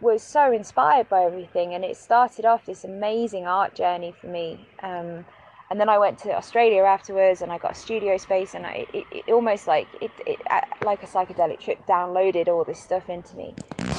was 0.00 0.22
so 0.22 0.50
inspired 0.50 1.10
by 1.10 1.24
everything, 1.24 1.74
and 1.74 1.84
it 1.84 1.98
started 1.98 2.46
off 2.46 2.64
this 2.64 2.84
amazing 2.84 3.46
art 3.46 3.74
journey 3.74 4.14
for 4.18 4.28
me. 4.28 4.66
Um, 4.82 5.26
and 5.70 5.78
then 5.78 5.90
I 5.90 5.98
went 5.98 6.18
to 6.20 6.34
Australia 6.34 6.82
afterwards, 6.84 7.42
and 7.42 7.52
I 7.52 7.58
got 7.58 7.72
a 7.72 7.74
studio 7.74 8.16
space, 8.16 8.54
and 8.54 8.64
I, 8.64 8.86
it, 8.94 9.04
it 9.12 9.30
almost 9.30 9.66
like 9.66 9.88
it, 10.00 10.10
it, 10.26 10.38
like 10.82 11.02
a 11.02 11.06
psychedelic 11.06 11.60
trip, 11.60 11.86
downloaded 11.86 12.48
all 12.48 12.64
this 12.64 12.80
stuff 12.80 13.10
into 13.10 13.36
me, 13.36 13.54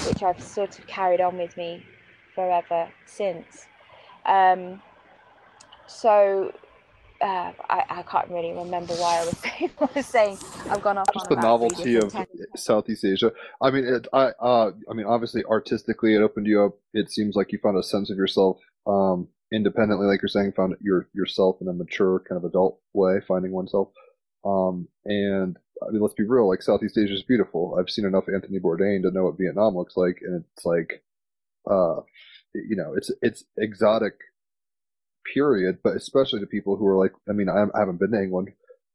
which 0.08 0.24
I've 0.24 0.42
sort 0.42 0.80
of 0.80 0.88
carried 0.88 1.22
on 1.22 1.38
with 1.38 1.56
me 1.56 1.86
forever 2.34 2.90
since. 3.06 3.68
Um, 4.26 4.82
so 5.92 6.54
uh, 7.22 7.52
I, 7.70 7.84
I 7.90 8.02
can't 8.04 8.30
really 8.30 8.52
remember 8.52 8.94
why 8.96 9.20
I 9.20 9.26
was 9.26 9.38
saying 9.44 9.72
I 9.80 9.90
was 9.94 10.06
saying. 10.06 10.38
I've 10.70 10.82
gone 10.82 10.98
off. 10.98 11.08
Just 11.14 11.30
the 11.30 11.36
novelty 11.36 11.96
of 11.96 12.16
Southeast 12.56 13.06
Asia. 13.06 13.32
I 13.62 13.72
mean, 13.72 13.86
it, 13.86 14.08
I 14.14 14.32
uh, 14.42 14.72
I 14.90 14.94
mean, 14.94 15.06
obviously, 15.06 15.44
artistically, 15.46 16.16
it 16.16 16.22
opened 16.22 16.48
you 16.48 16.64
up. 16.64 16.74
It 16.94 17.12
seems 17.12 17.36
like 17.36 17.52
you 17.52 17.60
found 17.60 17.78
a 17.78 17.84
sense 17.84 18.10
of 18.10 18.18
yourself 18.18 18.58
um, 18.88 19.28
independently, 19.54 20.08
like 20.08 20.22
you're 20.22 20.30
saying, 20.30 20.54
found 20.54 20.76
your 20.82 21.08
yourself 21.14 21.58
in 21.62 21.68
a 21.68 21.74
mature 21.74 22.24
kind 22.28 22.38
of 22.38 22.46
adult 22.46 22.80
way, 22.94 23.20
finding 23.28 23.52
oneself. 23.52 23.90
Um, 24.44 24.88
and 25.06 25.58
I 25.88 25.92
mean, 25.92 26.02
let's 26.02 26.16
be 26.16 26.24
real. 26.24 26.48
Like 26.48 26.64
Southeast 26.64 26.98
Asia 26.98 27.14
is 27.14 27.24
beautiful. 27.24 27.78
I've 27.80 27.90
seen 27.90 28.06
enough 28.06 28.26
Anthony 28.34 28.60
Bourdain 28.60 29.04
to 29.04 29.12
know 29.12 29.26
what 29.26 29.38
Vietnam 29.38 29.76
looks 29.76 29.96
like, 29.96 30.20
and 30.22 30.44
it's 30.56 30.66
like, 30.66 31.04
uh, 31.70 32.02
you 32.56 32.76
know, 32.76 32.94
it's 32.96 33.12
it's 33.22 33.44
exotic 33.58 34.14
period, 35.34 35.80
but 35.84 35.96
especially 35.96 36.40
to 36.40 36.46
people 36.46 36.78
who 36.78 36.88
are 36.88 36.98
like, 36.98 37.14
I 37.30 37.34
mean, 37.34 37.50
I, 37.50 37.66
haven't 37.78 38.00
been 38.00 38.12
to 38.12 38.22
England, 38.22 38.50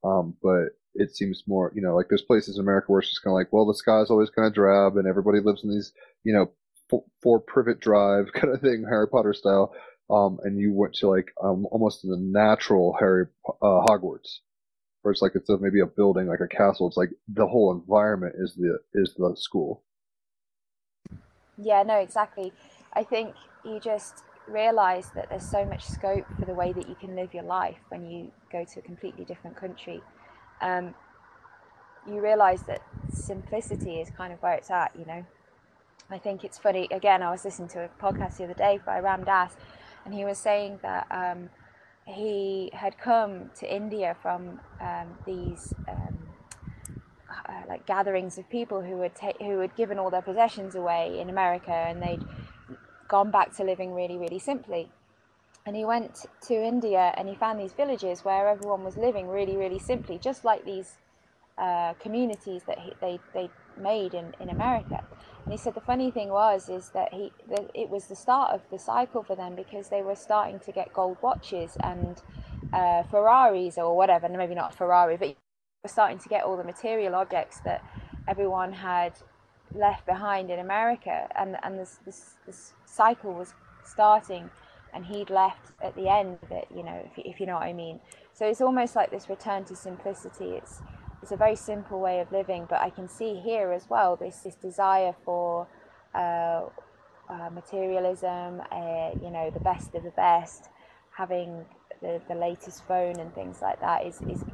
um, 0.05 0.35
but 0.43 0.71
it 0.95 1.15
seems 1.15 1.45
more, 1.47 1.73
you 1.75 1.83
know, 1.83 1.95
like 1.95 2.07
there's 2.09 2.23
places 2.23 2.57
in 2.57 2.63
America 2.63 2.87
where 2.91 3.01
it's 3.01 3.11
just 3.11 3.23
kind 3.23 3.33
of 3.33 3.37
like, 3.37 3.53
well, 3.53 3.67
the 3.67 3.75
sky's 3.75 4.11
always 4.11 4.31
kind 4.31 4.47
of 4.47 4.55
drab 4.55 4.97
and 4.97 5.07
everybody 5.07 5.41
lives 5.41 5.63
in 5.65 5.71
these, 5.71 5.93
you 6.25 6.33
know, 6.33 6.51
four, 6.89 7.05
four 7.23 7.41
privet 7.41 7.81
drive 7.81 8.33
kind 8.35 8.53
of 8.53 8.61
thing, 8.61 8.85
Harry 8.89 9.09
Potter 9.09 9.35
style. 9.35 9.75
Um, 10.09 10.39
and 10.45 10.59
you 10.59 10.73
went 10.73 10.95
to 10.95 11.09
like, 11.09 11.33
um, 11.43 11.67
almost 11.71 12.03
the 12.03 12.17
natural 12.17 12.97
Harry, 12.99 13.27
uh, 13.61 13.85
Hogwarts, 13.87 14.39
where 15.03 15.13
it's 15.13 15.23
like 15.23 15.33
it's 15.35 15.49
of 15.49 15.61
maybe 15.61 15.81
a 15.81 15.87
building 15.87 16.27
like 16.27 16.41
a 16.41 16.49
castle, 16.49 16.89
it's 16.89 16.97
like 16.97 17.11
the 17.29 17.47
whole 17.47 17.73
environment 17.73 18.35
is 18.39 18.55
the 18.55 18.79
is 18.95 19.15
the 19.17 19.37
school. 19.37 19.85
Yeah, 21.59 21.83
no, 21.85 21.99
exactly. 21.99 22.53
I 22.93 23.03
think 23.03 23.35
you 23.65 23.81
just 23.81 24.25
realize 24.49 25.11
that 25.15 25.29
there's 25.29 25.49
so 25.49 25.65
much 25.65 25.85
scope 25.85 26.27
for 26.39 26.45
the 26.45 26.55
way 26.55 26.73
that 26.73 26.89
you 26.89 26.95
can 26.95 27.17
live 27.17 27.35
your 27.35 27.43
life 27.45 27.79
when 27.89 28.09
you 28.09 28.31
go 28.51 28.65
to 28.65 28.79
a 28.79 28.83
completely 28.83 29.25
different 29.25 29.57
country. 29.57 30.01
Um, 30.61 30.95
you 32.07 32.21
realize 32.21 32.63
that 32.63 32.83
simplicity 33.13 34.01
is 34.01 34.11
kind 34.11 34.33
of 34.33 34.41
where 34.43 34.55
it's 34.55 34.71
at, 34.71 34.93
you 34.99 35.05
know. 35.05 35.25
I 36.09 36.19
think 36.19 36.45
it's 36.45 36.59
funny. 36.59 36.87
Again, 36.93 37.23
I 37.23 37.31
was 37.31 37.45
listening 37.45 37.69
to 37.71 37.85
a 37.85 37.89
podcast 38.01 38.37
the 38.37 38.45
other 38.45 38.55
day 38.55 38.79
by 38.85 39.01
Ram 39.01 39.25
Dass, 39.25 39.57
and 40.05 40.15
he 40.15 40.25
was 40.25 40.39
saying 40.39 40.79
that 40.83 41.07
um, 41.11 41.51
he 42.07 42.71
had 42.73 42.97
come 42.97 43.51
to 43.59 43.75
India 43.75 44.17
from 44.23 44.61
um, 44.81 45.19
these 45.27 45.75
um, 45.89 46.19
uh, 47.49 47.63
like 47.69 47.87
gatherings 47.87 48.39
of 48.39 48.49
people 48.49 48.83
who 48.83 49.01
had 49.01 49.17
ta- 49.17 49.33
who 49.41 49.59
had 49.59 49.75
given 49.75 49.99
all 49.99 50.11
their 50.11 50.23
possessions 50.23 50.77
away 50.77 51.19
in 51.19 51.29
America, 51.29 51.73
and 51.73 52.01
they'd 52.01 52.23
gone 53.09 53.31
back 53.31 53.55
to 53.57 53.65
living 53.65 53.95
really, 53.95 54.17
really 54.17 54.39
simply. 54.39 54.91
And 55.65 55.75
he 55.75 55.85
went 55.85 56.27
to 56.43 56.55
India 56.55 57.13
and 57.17 57.29
he 57.29 57.35
found 57.35 57.59
these 57.59 57.73
villages 57.73 58.25
where 58.25 58.49
everyone 58.49 58.85
was 58.85 58.97
living 58.97 59.29
really, 59.29 59.57
really 59.57 59.81
simply, 59.81 60.19
just 60.19 60.45
like 60.45 60.65
these 60.65 60.99
uh, 61.59 61.95
communities 61.95 62.63
that 62.67 62.79
he, 62.79 62.93
they 63.01 63.19
they 63.35 63.51
made 63.77 64.15
in, 64.15 64.35
in 64.41 64.51
America. 64.51 65.05
And 65.45 65.53
he 65.53 65.59
said 65.59 65.75
the 65.75 65.81
funny 65.81 66.11
thing 66.11 66.29
was 66.29 66.69
is 66.69 66.91
that 66.91 67.13
he 67.13 67.33
that 67.49 67.71
it 67.75 67.91
was 67.91 68.07
the 68.07 68.17
start 68.17 68.53
of 68.53 68.61
the 68.71 68.79
cycle 68.79 69.23
for 69.23 69.35
them 69.35 69.57
because 69.57 69.89
they 69.89 70.03
were 70.03 70.15
starting 70.15 70.61
to 70.61 70.73
get 70.73 70.93
gold 70.93 71.17
watches 71.23 71.77
and 71.83 72.23
uh, 72.73 73.03
Ferraris 73.05 73.77
or 73.79 73.97
whatever. 73.97 74.29
Maybe 74.29 74.55
not 74.55 74.75
Ferrari, 74.75 75.17
but 75.17 75.35
were 75.83 75.89
starting 75.89 76.19
to 76.19 76.29
get 76.29 76.45
all 76.45 76.57
the 76.57 76.65
material 76.65 77.15
objects 77.15 77.61
that 77.65 77.83
everyone 78.29 78.73
had 78.73 79.13
left 79.77 80.07
behind 80.07 80.51
in 80.51 80.59
America, 80.59 81.29
and 81.39 81.57
and 81.63 81.79
this 81.79 81.99
this, 82.05 82.35
this 82.47 82.73
cycle 82.85 83.33
was 83.33 83.55
starting, 83.85 84.51
and 84.93 85.05
he'd 85.07 85.31
left 85.31 85.73
at 85.83 85.95
the 85.95 86.09
end 86.09 86.39
of 86.43 86.51
it. 86.51 86.67
You 86.75 86.83
know, 86.83 87.03
if, 87.05 87.25
if 87.25 87.41
you 87.41 87.47
know 87.47 87.55
what 87.55 87.65
I 87.65 87.73
mean. 87.73 88.01
So 88.33 88.47
it's 88.47 88.61
almost 88.61 88.97
like 88.97 89.11
this 89.11 89.29
return 89.29 89.65
to 89.65 89.77
simplicity. 89.77 90.51
It's 90.57 90.81
it's 91.23 91.33
a 91.33 91.37
very 91.37 91.57
simple 91.57 92.01
way 92.01 92.21
of 92.21 92.31
living, 92.31 92.67
but 92.69 92.81
I 92.81 92.91
can 92.91 93.09
see 93.09 93.37
here 93.37 93.73
as 93.73 93.89
well 93.89 94.17
this 94.17 94.39
this 94.41 94.55
desire 94.55 95.15
for 95.25 95.67
uh, 96.15 96.63
uh, 97.29 97.51
materialism, 97.51 98.63
uh, 98.71 99.11
you 99.21 99.31
know, 99.31 99.51
the 99.51 99.61
best 99.61 99.95
of 99.95 100.03
the 100.03 100.11
best, 100.11 100.69
having 101.11 101.65
the, 102.01 102.21
the 102.29 102.35
latest 102.35 102.87
phone 102.87 103.19
and 103.19 103.35
things 103.35 103.61
like 103.61 103.81
that 103.81 104.07
is, 104.07 104.21
is 104.23 104.45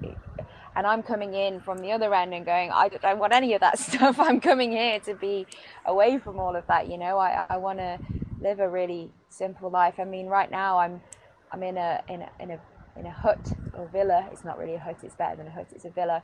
and 0.75 0.87
I'm 0.87 1.03
coming 1.03 1.35
in 1.35 1.61
from 1.61 1.79
the 1.79 1.93
other 1.93 2.15
end 2.15 2.33
and 2.33 2.47
going, 2.47 2.71
I 2.71 2.89
don't, 2.89 3.19
want 3.19 3.33
any 3.33 3.55
of 3.55 3.61
that 3.61 3.79
stuff. 3.79 4.19
I'm 4.19 4.41
coming 4.41 4.73
here 4.73 5.01
to 5.01 5.15
be 5.15 5.47
away 5.87 6.19
from 6.19 6.39
all 6.39 6.57
of 6.57 6.67
that. 6.67 6.89
You 6.89 6.99
know, 6.99 7.19
I, 7.19 7.45
I 7.49 7.57
want 7.59 7.79
to 7.79 7.99
live 8.41 8.61
a 8.61 8.69
really 8.69 9.11
simple 9.29 9.71
life. 9.71 9.95
I 9.99 10.05
mean, 10.05 10.27
right 10.27 10.51
now 10.51 10.79
I'm, 10.79 11.01
I'm 11.53 11.63
in 11.63 11.77
a, 11.77 12.03
in 12.09 12.23
a, 12.23 12.31
in 12.41 12.51
a, 12.53 12.61
in 12.97 13.07
a 13.07 13.11
hut 13.11 13.53
or 13.75 13.89
villa. 13.89 14.29
It's 14.33 14.45
not 14.45 14.59
really 14.59 14.75
a 14.75 14.79
hut. 14.79 14.99
It's 15.03 15.15
better 15.15 15.37
than 15.37 15.47
a 15.47 15.51
hut. 15.51 15.67
It's 15.75 15.85
a 15.85 15.91
villa. 15.91 16.23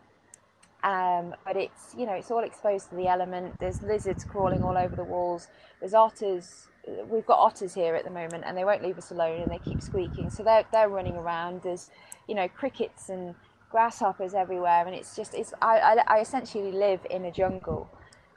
Um, 0.82 1.34
but 1.44 1.56
it's, 1.56 1.94
you 1.96 2.06
know, 2.06 2.12
it's 2.12 2.30
all 2.30 2.44
exposed 2.44 2.90
to 2.90 2.96
the 2.96 3.08
element. 3.08 3.58
There's 3.58 3.82
lizards 3.82 4.24
crawling 4.24 4.62
all 4.62 4.78
over 4.78 4.94
the 4.94 5.04
walls. 5.04 5.48
There's 5.80 5.94
otters. 5.94 6.68
We've 7.10 7.26
got 7.26 7.38
otters 7.38 7.74
here 7.74 7.94
at 7.96 8.04
the 8.04 8.10
moment 8.10 8.44
and 8.46 8.56
they 8.56 8.64
won't 8.64 8.82
leave 8.82 8.96
us 8.96 9.10
alone 9.10 9.42
and 9.42 9.50
they 9.50 9.58
keep 9.58 9.82
squeaking. 9.82 10.30
So 10.30 10.42
they're, 10.42 10.64
they're 10.72 10.88
running 10.88 11.16
around. 11.16 11.62
There's, 11.62 11.90
you 12.26 12.34
know, 12.34 12.48
crickets 12.48 13.08
and, 13.10 13.34
grasshoppers 13.70 14.34
everywhere, 14.34 14.86
and 14.86 14.94
it's 14.94 15.14
just 15.16 15.34
it's 15.34 15.52
I, 15.60 15.78
I, 15.78 16.16
I 16.16 16.20
essentially 16.20 16.72
live 16.72 17.00
in 17.10 17.24
a 17.24 17.30
jungle, 17.30 17.88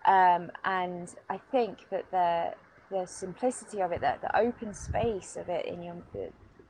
um, 0.05 0.51
and 0.65 1.13
I 1.29 1.37
think 1.51 1.89
that 1.89 2.09
the 2.11 2.53
the 2.89 3.05
simplicity 3.05 3.81
of 3.81 3.91
it, 3.91 4.01
the, 4.01 4.15
the 4.21 4.37
open 4.37 4.73
space 4.73 5.37
of 5.37 5.49
it 5.49 5.65
in 5.65 5.81
your 5.81 5.95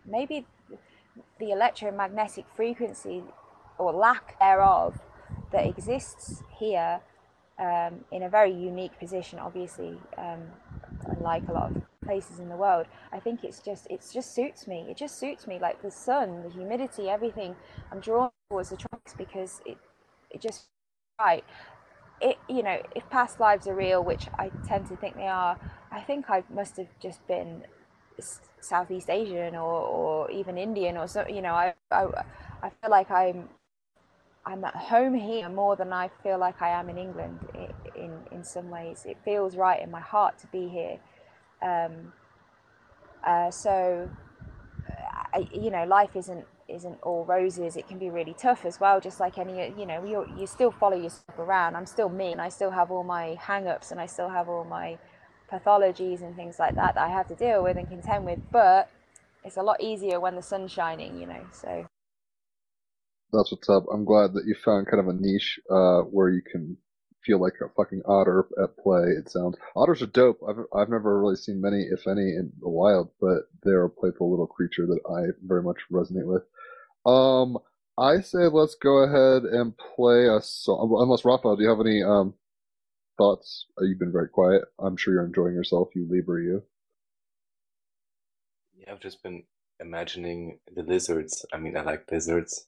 maybe 0.05 0.45
the 1.39 1.51
electromagnetic 1.51 2.45
frequency 2.55 3.23
or 3.77 3.91
lack 3.91 4.39
thereof 4.39 4.99
that 5.51 5.65
exists 5.65 6.43
here 6.57 7.01
um, 7.59 8.05
in 8.11 8.23
a 8.23 8.29
very 8.29 8.53
unique 8.53 8.97
position, 8.99 9.39
obviously, 9.39 9.97
um, 10.17 10.41
unlike 11.07 11.47
a 11.49 11.51
lot 11.51 11.71
of 11.71 11.81
places 12.03 12.39
in 12.39 12.49
the 12.49 12.55
world. 12.55 12.87
I 13.11 13.19
think 13.19 13.43
it's 13.43 13.59
just 13.59 13.87
it 13.89 14.05
just 14.13 14.33
suits 14.35 14.67
me. 14.67 14.85
It 14.89 14.97
just 14.97 15.19
suits 15.19 15.47
me. 15.47 15.59
Like 15.59 15.81
the 15.81 15.91
sun, 15.91 16.43
the 16.43 16.49
humidity, 16.49 17.09
everything. 17.09 17.55
I'm 17.91 17.99
drawn 17.99 18.29
towards 18.49 18.69
the 18.69 18.77
tropics 18.77 19.13
because 19.17 19.61
it 19.65 19.77
it 20.29 20.41
just 20.41 20.65
right. 21.19 21.43
It 22.21 22.37
you 22.49 22.63
know 22.63 22.81
if 22.95 23.09
past 23.09 23.39
lives 23.39 23.67
are 23.67 23.75
real, 23.75 24.03
which 24.03 24.27
I 24.37 24.51
tend 24.67 24.87
to 24.87 24.95
think 24.95 25.15
they 25.15 25.27
are, 25.27 25.57
I 25.91 26.01
think 26.01 26.29
I 26.29 26.43
must 26.53 26.77
have 26.77 26.89
just 26.99 27.25
been 27.27 27.63
Southeast 28.59 29.09
Asian 29.09 29.55
or, 29.55 29.81
or 29.81 30.31
even 30.31 30.57
Indian 30.57 30.97
or 30.97 31.07
so. 31.07 31.25
You 31.27 31.41
know 31.41 31.53
I, 31.53 31.73
I 31.91 32.07
I 32.63 32.69
feel 32.69 32.91
like 32.91 33.09
I'm 33.11 33.49
I'm 34.45 34.63
at 34.63 34.75
home 34.75 35.13
here 35.13 35.49
more 35.49 35.75
than 35.75 35.93
I 35.93 36.09
feel 36.23 36.39
like 36.39 36.61
I 36.61 36.69
am 36.69 36.89
in 36.89 36.97
England 36.97 37.39
in, 37.95 38.11
in, 38.31 38.43
some 38.43 38.69
ways. 38.69 39.05
It 39.07 39.17
feels 39.23 39.55
right 39.55 39.81
in 39.81 39.91
my 39.91 39.99
heart 39.99 40.39
to 40.39 40.47
be 40.47 40.67
here. 40.67 40.97
Um, 41.61 42.13
uh, 43.25 43.51
so, 43.51 44.09
I, 45.33 45.47
you 45.53 45.71
know, 45.71 45.85
life 45.85 46.15
isn't 46.15 46.45
isn't 46.69 46.99
all 47.03 47.25
roses. 47.25 47.77
It 47.77 47.87
can 47.87 47.99
be 47.99 48.09
really 48.09 48.35
tough 48.37 48.65
as 48.65 48.79
well. 48.79 49.01
Just 49.01 49.19
like 49.19 49.37
any, 49.37 49.73
you 49.77 49.85
know, 49.85 50.03
you 50.05 50.25
you 50.37 50.47
still 50.47 50.71
follow 50.71 50.97
yourself 50.97 51.39
around. 51.39 51.75
I'm 51.75 51.85
still 51.85 52.09
me, 52.09 52.31
and 52.31 52.41
I 52.41 52.49
still 52.49 52.71
have 52.71 52.91
all 52.91 53.03
my 53.03 53.37
hang-ups, 53.41 53.91
and 53.91 53.99
I 54.01 54.05
still 54.07 54.29
have 54.29 54.49
all 54.49 54.63
my 54.65 54.97
pathologies 55.51 56.21
and 56.21 56.35
things 56.35 56.59
like 56.59 56.75
that 56.75 56.95
that 56.95 57.03
I 57.03 57.09
have 57.09 57.27
to 57.29 57.35
deal 57.35 57.63
with 57.63 57.77
and 57.77 57.89
contend 57.89 58.25
with. 58.25 58.39
But 58.51 58.89
it's 59.43 59.57
a 59.57 59.63
lot 59.63 59.81
easier 59.81 60.19
when 60.19 60.35
the 60.35 60.41
sun's 60.41 60.71
shining, 60.71 61.19
you 61.19 61.27
know. 61.27 61.45
So 61.53 61.85
that's 63.33 63.51
what's 63.51 63.69
up. 63.69 63.85
I'm 63.91 64.05
glad 64.05 64.33
that 64.33 64.45
you 64.45 64.55
found 64.55 64.87
kind 64.87 65.01
of 65.01 65.07
a 65.07 65.19
niche 65.19 65.59
uh, 65.69 66.01
where 66.03 66.29
you 66.29 66.41
can 66.41 66.77
feel 67.25 67.39
like 67.39 67.53
a 67.61 67.69
fucking 67.75 68.01
otter 68.05 68.47
at 68.61 68.77
play. 68.77 69.03
It 69.17 69.29
sounds 69.29 69.57
otters 69.75 70.01
are 70.01 70.07
dope. 70.07 70.39
I've 70.47 70.65
I've 70.73 70.89
never 70.89 71.19
really 71.19 71.35
seen 71.35 71.61
many, 71.61 71.83
if 71.83 72.07
any, 72.07 72.35
in 72.35 72.51
the 72.59 72.69
wild, 72.69 73.11
but 73.19 73.49
they're 73.63 73.85
a 73.85 73.89
playful 73.89 74.29
little 74.29 74.47
creature 74.47 74.85
that 74.87 74.99
I 75.09 75.31
very 75.45 75.63
much 75.63 75.77
resonate 75.91 76.25
with. 76.25 76.43
Um, 77.05 77.57
I 77.97 78.21
say 78.21 78.47
let's 78.47 78.75
go 78.75 78.99
ahead 79.03 79.43
and 79.43 79.73
play 79.77 80.27
a 80.27 80.41
song. 80.41 80.95
Unless 80.99 81.25
Raphael, 81.25 81.55
do 81.55 81.63
you 81.63 81.69
have 81.69 81.79
any 81.81 82.03
um 82.03 82.33
thoughts? 83.17 83.65
Uh, 83.79 83.85
you've 83.85 83.99
been 83.99 84.11
very 84.11 84.29
quiet. 84.29 84.63
I'm 84.79 84.97
sure 84.97 85.13
you're 85.13 85.25
enjoying 85.25 85.53
yourself. 85.53 85.89
You 85.95 86.07
Libra, 86.09 86.41
you. 86.41 86.63
Yeah, 88.75 88.91
I've 88.91 88.99
just 88.99 89.21
been 89.23 89.43
imagining 89.79 90.59
the 90.73 90.83
lizards. 90.83 91.45
I 91.53 91.57
mean, 91.57 91.75
I 91.77 91.81
like 91.81 92.11
lizards. 92.11 92.67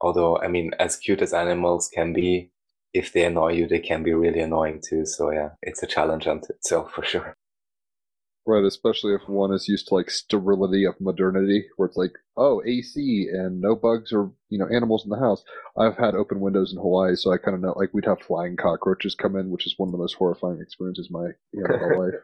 Although, 0.00 0.38
I 0.38 0.48
mean, 0.48 0.72
as 0.78 0.96
cute 0.96 1.22
as 1.22 1.32
animals 1.32 1.88
can 1.92 2.12
be, 2.12 2.52
if 2.94 3.12
they 3.12 3.24
annoy 3.24 3.52
you, 3.52 3.66
they 3.66 3.80
can 3.80 4.02
be 4.02 4.12
really 4.12 4.40
annoying 4.40 4.80
too. 4.86 5.04
So 5.06 5.30
yeah, 5.30 5.50
it's 5.62 5.82
a 5.82 5.86
challenge 5.86 6.26
unto 6.26 6.52
itself 6.52 6.92
for 6.92 7.04
sure. 7.04 7.34
Right, 8.46 8.64
especially 8.64 9.14
if 9.14 9.28
one 9.28 9.52
is 9.52 9.68
used 9.68 9.88
to 9.88 9.94
like 9.94 10.08
sterility 10.08 10.84
of 10.86 10.98
modernity, 11.02 11.66
where 11.76 11.86
it's 11.86 11.98
like, 11.98 12.12
oh, 12.34 12.62
AC 12.64 13.28
and 13.30 13.60
no 13.60 13.76
bugs 13.76 14.10
or 14.10 14.32
you 14.48 14.58
know 14.58 14.66
animals 14.74 15.04
in 15.04 15.10
the 15.10 15.18
house. 15.18 15.44
I've 15.76 15.98
had 15.98 16.14
open 16.14 16.40
windows 16.40 16.72
in 16.72 16.78
Hawaii, 16.78 17.14
so 17.14 17.30
I 17.30 17.36
kind 17.36 17.54
of 17.54 17.60
know 17.60 17.74
like 17.76 17.90
we'd 17.92 18.06
have 18.06 18.22
flying 18.22 18.56
cockroaches 18.56 19.14
come 19.14 19.36
in, 19.36 19.50
which 19.50 19.66
is 19.66 19.74
one 19.76 19.88
of 19.88 19.92
the 19.92 19.98
most 19.98 20.14
horrifying 20.14 20.60
experiences 20.62 21.10
my 21.10 21.26
you 21.52 21.62
know, 21.62 21.76
my 21.76 21.96
life. 22.04 22.14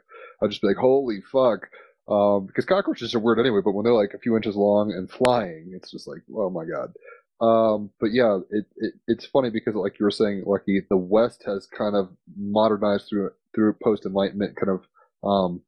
I'd 0.42 0.48
just 0.48 0.62
be 0.62 0.68
like, 0.68 0.78
holy 0.78 1.20
fuck, 1.30 1.68
um, 2.08 2.46
because 2.46 2.64
cockroaches 2.64 3.14
are 3.14 3.18
weird 3.18 3.38
anyway. 3.38 3.60
But 3.62 3.72
when 3.72 3.84
they're 3.84 3.92
like 3.92 4.14
a 4.14 4.18
few 4.18 4.34
inches 4.34 4.56
long 4.56 4.92
and 4.92 5.10
flying, 5.10 5.72
it's 5.74 5.90
just 5.90 6.08
like, 6.08 6.22
oh 6.34 6.48
my 6.48 6.64
god. 6.64 6.94
Um, 7.40 7.90
but 8.00 8.12
yeah, 8.12 8.38
it, 8.50 8.64
it, 8.76 8.94
it's 9.06 9.26
funny 9.26 9.50
because 9.50 9.74
like 9.74 9.98
you 9.98 10.04
were 10.04 10.10
saying, 10.10 10.44
Lucky, 10.46 10.82
the 10.88 10.96
West 10.96 11.42
has 11.46 11.66
kind 11.66 11.96
of 11.96 12.10
modernized 12.36 13.08
through 13.08 13.30
through 13.54 13.76
post 13.82 14.06
Enlightenment, 14.06 14.56
kind 14.56 14.70
of. 14.70 14.86
Um, 15.28 15.62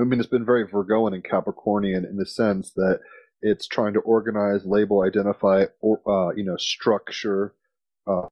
I 0.00 0.04
mean, 0.04 0.20
it's 0.20 0.28
been 0.28 0.46
very 0.46 0.66
Virgoan 0.66 1.12
and 1.12 1.22
Capricornian 1.22 2.08
in 2.08 2.16
the 2.16 2.24
sense 2.26 2.72
that 2.76 3.00
it's 3.42 3.66
trying 3.66 3.92
to 3.94 4.00
organize, 4.00 4.64
label, 4.64 5.02
identify, 5.02 5.66
or 5.80 6.00
uh, 6.06 6.34
you 6.34 6.44
know, 6.44 6.56
structure, 6.56 7.54
uh, 8.06 8.26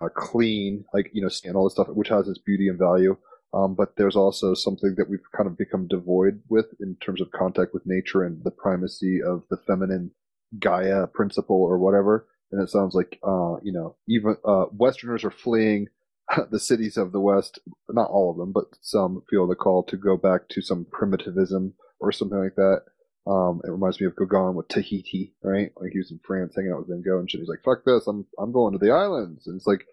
uh, 0.00 0.08
clean, 0.14 0.84
like 0.92 1.10
you 1.12 1.22
know, 1.22 1.30
and 1.44 1.56
all 1.56 1.64
this 1.64 1.74
stuff, 1.74 1.88
which 1.88 2.08
has 2.08 2.28
its 2.28 2.38
beauty 2.38 2.68
and 2.68 2.78
value. 2.78 3.16
Um, 3.54 3.74
but 3.74 3.96
there's 3.96 4.16
also 4.16 4.52
something 4.52 4.94
that 4.98 5.08
we've 5.08 5.20
kind 5.34 5.46
of 5.46 5.56
become 5.56 5.88
devoid 5.88 6.42
with 6.50 6.66
in 6.80 6.96
terms 6.96 7.20
of 7.20 7.30
contact 7.30 7.72
with 7.72 7.86
nature 7.86 8.22
and 8.22 8.44
the 8.44 8.50
primacy 8.50 9.22
of 9.22 9.44
the 9.48 9.56
feminine 9.56 10.10
Gaia 10.58 11.06
principle 11.06 11.56
or 11.56 11.78
whatever. 11.78 12.26
And 12.50 12.62
it 12.62 12.70
sounds 12.70 12.94
like, 12.94 13.18
uh, 13.22 13.56
you 13.62 13.72
know, 13.72 13.96
even, 14.08 14.36
uh, 14.44 14.66
Westerners 14.72 15.24
are 15.24 15.30
fleeing 15.30 15.88
the 16.50 16.60
cities 16.60 16.96
of 16.96 17.12
the 17.12 17.20
West. 17.20 17.58
Not 17.88 18.10
all 18.10 18.30
of 18.30 18.36
them, 18.38 18.52
but 18.52 18.64
some 18.80 19.22
feel 19.28 19.46
the 19.46 19.54
call 19.54 19.82
to 19.84 19.96
go 19.96 20.16
back 20.16 20.48
to 20.50 20.62
some 20.62 20.86
primitivism 20.90 21.74
or 22.00 22.12
something 22.12 22.38
like 22.38 22.54
that. 22.56 22.82
Um, 23.26 23.60
it 23.64 23.70
reminds 23.70 24.00
me 24.00 24.06
of 24.06 24.16
Gauguin 24.16 24.54
with 24.54 24.68
Tahiti, 24.68 25.34
right? 25.42 25.70
Like 25.76 25.90
he 25.92 25.98
was 25.98 26.10
in 26.10 26.20
France 26.26 26.54
hanging 26.56 26.72
out 26.72 26.78
with 26.78 26.88
Van 26.88 27.02
Gogh 27.02 27.18
and 27.18 27.30
shit. 27.30 27.40
He's 27.40 27.48
like, 27.48 27.62
"Fuck 27.62 27.84
this, 27.84 28.06
I'm 28.06 28.24
I'm 28.38 28.52
going 28.52 28.72
to 28.72 28.78
the 28.78 28.90
islands." 28.90 29.46
And 29.46 29.56
it's 29.56 29.66
like 29.66 29.84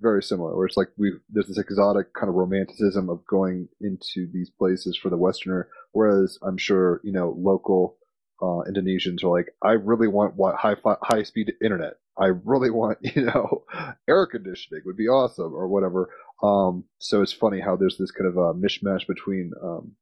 very 0.00 0.22
similar, 0.22 0.56
where 0.56 0.66
it's 0.66 0.76
like 0.76 0.88
we 0.96 1.12
there's 1.28 1.48
this 1.48 1.58
exotic 1.58 2.14
kind 2.14 2.30
of 2.30 2.36
romanticism 2.36 3.10
of 3.10 3.26
going 3.26 3.68
into 3.82 4.30
these 4.32 4.50
places 4.50 4.96
for 4.96 5.10
the 5.10 5.18
Westerner, 5.18 5.68
whereas 5.92 6.38
I'm 6.42 6.56
sure 6.56 7.02
you 7.04 7.12
know 7.12 7.36
local 7.36 7.98
uh, 8.40 8.62
Indonesians 8.68 9.24
are 9.24 9.28
like, 9.28 9.48
I 9.62 9.72
really 9.72 10.08
want 10.08 10.36
what 10.36 10.56
high 10.56 10.76
fi- 10.76 10.96
high 11.02 11.22
speed 11.22 11.52
internet. 11.62 11.94
I 12.16 12.26
really 12.44 12.70
want 12.70 12.98
you 13.02 13.26
know 13.26 13.64
air 14.08 14.26
conditioning 14.26 14.82
would 14.86 14.96
be 14.96 15.08
awesome 15.08 15.54
or 15.54 15.68
whatever. 15.68 16.10
Um, 16.42 16.84
so 16.98 17.22
it's 17.22 17.32
funny 17.32 17.60
how 17.60 17.76
there's 17.76 17.98
this 17.98 18.10
kind 18.10 18.28
of 18.28 18.36
a 18.36 18.54
mishmash 18.54 19.06
between 19.06 19.52
um, 19.62 19.92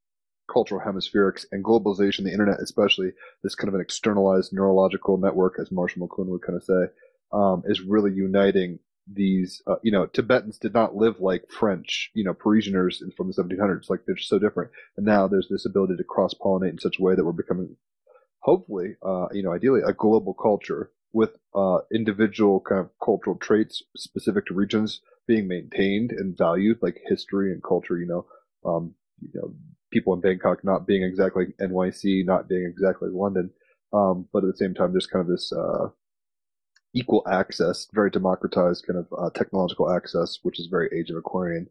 cultural 0.53 0.80
hemispherics 0.80 1.45
and 1.51 1.64
globalization, 1.64 2.24
the 2.24 2.32
internet 2.32 2.61
especially, 2.61 3.12
this 3.43 3.55
kind 3.55 3.68
of 3.68 3.74
an 3.74 3.80
externalized 3.80 4.53
neurological 4.53 5.16
network, 5.18 5.57
as 5.61 5.72
Marshall 5.72 6.07
McLuhan 6.07 6.28
would 6.28 6.43
kind 6.43 6.57
of 6.57 6.64
say, 6.64 6.93
um, 7.32 7.62
is 7.66 7.80
really 7.80 8.12
uniting 8.12 8.78
these, 9.12 9.62
uh, 9.66 9.76
you 9.82 9.93
know, 9.93 10.07
Tibetans 10.07 10.59
did 10.59 10.74
not 10.74 10.97
live 10.97 11.20
like 11.20 11.51
French, 11.51 12.11
you 12.14 12.24
know, 12.24 12.34
Parisianers 12.34 13.03
from 13.16 13.28
the 13.28 13.34
1700s. 13.34 13.89
Like 13.89 14.01
they're 14.05 14.16
just 14.16 14.28
so 14.28 14.39
different. 14.39 14.70
And 14.97 15.07
now 15.07 15.28
there's 15.28 15.49
this 15.49 15.66
ability 15.66 15.97
to 15.97 16.05
cross 16.05 16.34
pollinate 16.34 16.70
in 16.70 16.78
such 16.78 16.99
a 16.99 17.03
way 17.03 17.14
that 17.14 17.24
we're 17.24 17.32
becoming, 17.32 17.76
hopefully, 18.47 18.94
uh, 19.05 19.26
you 19.32 19.42
know, 19.42 19.53
ideally 19.53 19.80
a 19.84 19.92
global 19.92 20.32
culture 20.32 20.90
with 21.12 21.36
uh, 21.55 21.78
individual 21.92 22.61
kind 22.61 22.80
of 22.80 22.90
cultural 23.05 23.36
traits 23.36 23.82
specific 23.97 24.47
to 24.47 24.55
regions 24.55 25.01
being 25.26 25.49
maintained 25.49 26.12
and 26.12 26.38
valued, 26.38 26.78
like 26.80 27.01
history 27.09 27.53
and 27.53 27.62
culture. 27.62 27.99
You 27.99 28.07
know, 28.07 28.26
um, 28.64 28.94
you 29.20 29.30
know, 29.34 29.53
people 29.90 30.14
in 30.14 30.20
Bangkok 30.20 30.62
not 30.62 30.86
being 30.86 31.03
exactly 31.03 31.47
NYC, 31.61 32.24
not 32.24 32.49
being 32.49 32.64
exactly 32.64 33.09
London, 33.12 33.51
um, 33.92 34.28
but 34.32 34.44
at 34.44 34.51
the 34.51 34.57
same 34.57 34.74
time, 34.74 34.92
there's 34.92 35.09
kind 35.09 35.22
of 35.22 35.28
this 35.28 35.53
uh, 35.53 35.88
equal 36.94 37.26
access, 37.28 37.88
very 37.92 38.11
democratized 38.11 38.86
kind 38.86 38.99
of 38.99 39.07
uh, 39.18 39.30
technological 39.30 39.90
access, 39.90 40.38
which 40.42 40.61
is 40.61 40.68
very 40.70 40.88
Age 40.97 41.11
of 41.11 41.16
Aquarian. 41.16 41.66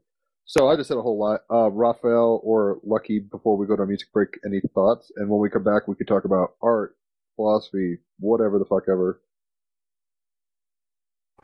So 0.45 0.69
I 0.69 0.75
just 0.75 0.87
said 0.89 0.97
a 0.97 1.01
whole 1.01 1.17
lot. 1.17 1.41
Uh, 1.51 1.69
Raphael 1.71 2.39
or 2.43 2.79
Lucky, 2.83 3.19
before 3.19 3.57
we 3.57 3.65
go 3.65 3.75
to 3.75 3.81
our 3.81 3.87
music 3.87 4.11
break, 4.13 4.37
any 4.45 4.61
thoughts? 4.73 5.11
And 5.15 5.27
when 5.29 5.39
we 5.39 5.49
come 5.49 5.63
back, 5.63 5.87
we 5.87 5.95
could 5.95 6.07
talk 6.07 6.25
about 6.25 6.55
art, 6.61 6.95
philosophy, 7.35 7.97
whatever 8.19 8.59
the 8.59 8.65
fuck 8.65 8.83
ever. 8.87 9.21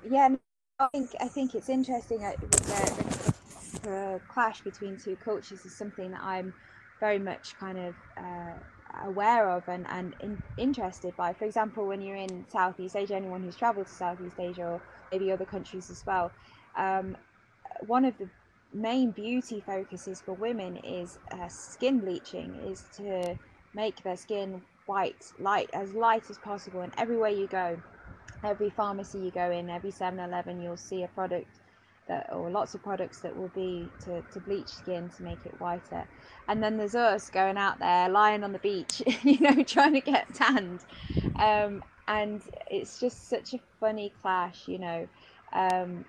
Yeah, 0.10 0.30
no, 0.30 0.38
I 0.80 0.88
think 0.94 1.10
I 1.20 1.28
think 1.28 1.56
it's 1.56 1.70
interesting. 1.70 2.24
uh, 2.24 2.34
The, 2.40 2.48
the, 2.48 3.34
the 3.84 4.22
clash 4.28 4.62
between 4.62 4.98
two 4.98 5.16
cultures 5.16 5.66
is 5.66 5.76
something 5.76 6.12
that 6.12 6.22
I'm 6.22 6.54
very 7.00 7.20
much 7.20 7.56
kind 7.60 7.80
of 7.80 7.96
uh, 8.18 8.54
aware 9.06 9.50
of 9.50 9.68
and, 9.68 9.88
and 9.90 10.16
in, 10.22 10.42
interested 10.58 11.16
by. 11.18 11.34
For 11.34 11.46
example, 11.46 11.88
when 11.88 12.02
you're 12.02 12.16
in 12.18 12.46
Southeast 12.50 12.96
Asia, 12.96 13.16
anyone 13.16 13.42
who's 13.42 13.56
travelled 13.56 13.88
to 13.88 13.94
Southeast 13.94 14.40
Asia 14.40 14.64
or 14.64 14.82
maybe 15.12 15.32
other 15.32 15.46
countries 15.46 15.90
as 15.90 16.06
well, 16.06 16.32
um, 16.78 17.18
one 17.88 18.06
of 18.06 18.16
the 18.20 18.30
main 18.74 19.12
beauty 19.12 19.62
focuses 19.66 20.22
for 20.22 20.34
women 20.34 20.78
is 20.78 21.18
uh, 21.32 21.48
skin 21.48 22.00
bleaching, 22.00 22.56
is 22.68 22.84
to 22.98 23.38
make 23.74 24.02
their 24.04 24.18
skin 24.18 24.62
white, 24.86 25.32
light, 25.40 25.70
as 25.74 25.94
light 25.94 26.30
as 26.30 26.38
possible. 26.38 26.82
And 26.82 26.94
everywhere 26.98 27.30
you 27.30 27.48
go, 27.48 27.82
every 28.44 28.70
pharmacy 28.70 29.20
you 29.20 29.32
go 29.32 29.52
in, 29.52 29.70
every 29.70 29.92
7-Eleven, 29.92 30.62
you'll 30.62 30.78
see 30.78 31.04
a 31.04 31.08
product 31.10 31.60
that, 32.08 32.30
or 32.32 32.50
lots 32.50 32.74
of 32.74 32.84
products 32.84 33.20
that 33.20 33.36
will 33.36 33.50
be 33.50 33.88
to, 34.04 34.22
to 34.34 34.40
bleach 34.40 34.68
skin 34.68 35.10
to 35.18 35.24
make 35.24 35.46
it 35.46 35.60
whiter. 35.60 36.08
And 36.48 36.62
then 36.62 36.78
there's 36.78 36.96
us 36.96 37.30
going 37.30 37.58
out 37.58 37.80
there, 37.80 38.10
lying 38.10 38.44
on 38.44 38.52
the 38.52 38.60
beach, 38.60 39.02
you 39.24 39.40
know, 39.40 39.64
trying 39.64 39.94
to 39.94 40.02
get 40.02 40.34
tanned. 40.34 40.84
Um, 41.38 41.84
and 42.08 42.42
it's 42.70 43.00
just 43.00 43.30
such 43.30 43.54
a 43.54 43.60
funny 43.80 44.12
clash, 44.22 44.68
you 44.68 44.80
know. 44.80 45.08
Um, 45.54 46.06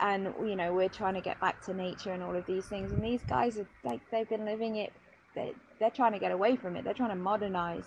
and 0.00 0.34
you 0.44 0.56
know 0.56 0.74
we're 0.74 0.88
trying 0.88 1.14
to 1.14 1.20
get 1.20 1.40
back 1.40 1.60
to 1.66 1.74
nature 1.74 2.12
and 2.12 2.22
all 2.22 2.36
of 2.36 2.46
these 2.46 2.66
things. 2.66 2.92
And 2.92 3.04
these 3.04 3.22
guys 3.28 3.58
are 3.58 3.66
like 3.84 4.00
they've 4.10 4.28
been 4.28 4.44
living 4.44 4.76
it 4.76 4.92
they, 5.34 5.54
they're 5.80 5.90
trying 5.90 6.12
to 6.12 6.18
get 6.18 6.32
away 6.32 6.56
from 6.56 6.76
it. 6.76 6.84
They're 6.84 6.94
trying 6.94 7.10
to 7.10 7.16
modernize. 7.16 7.86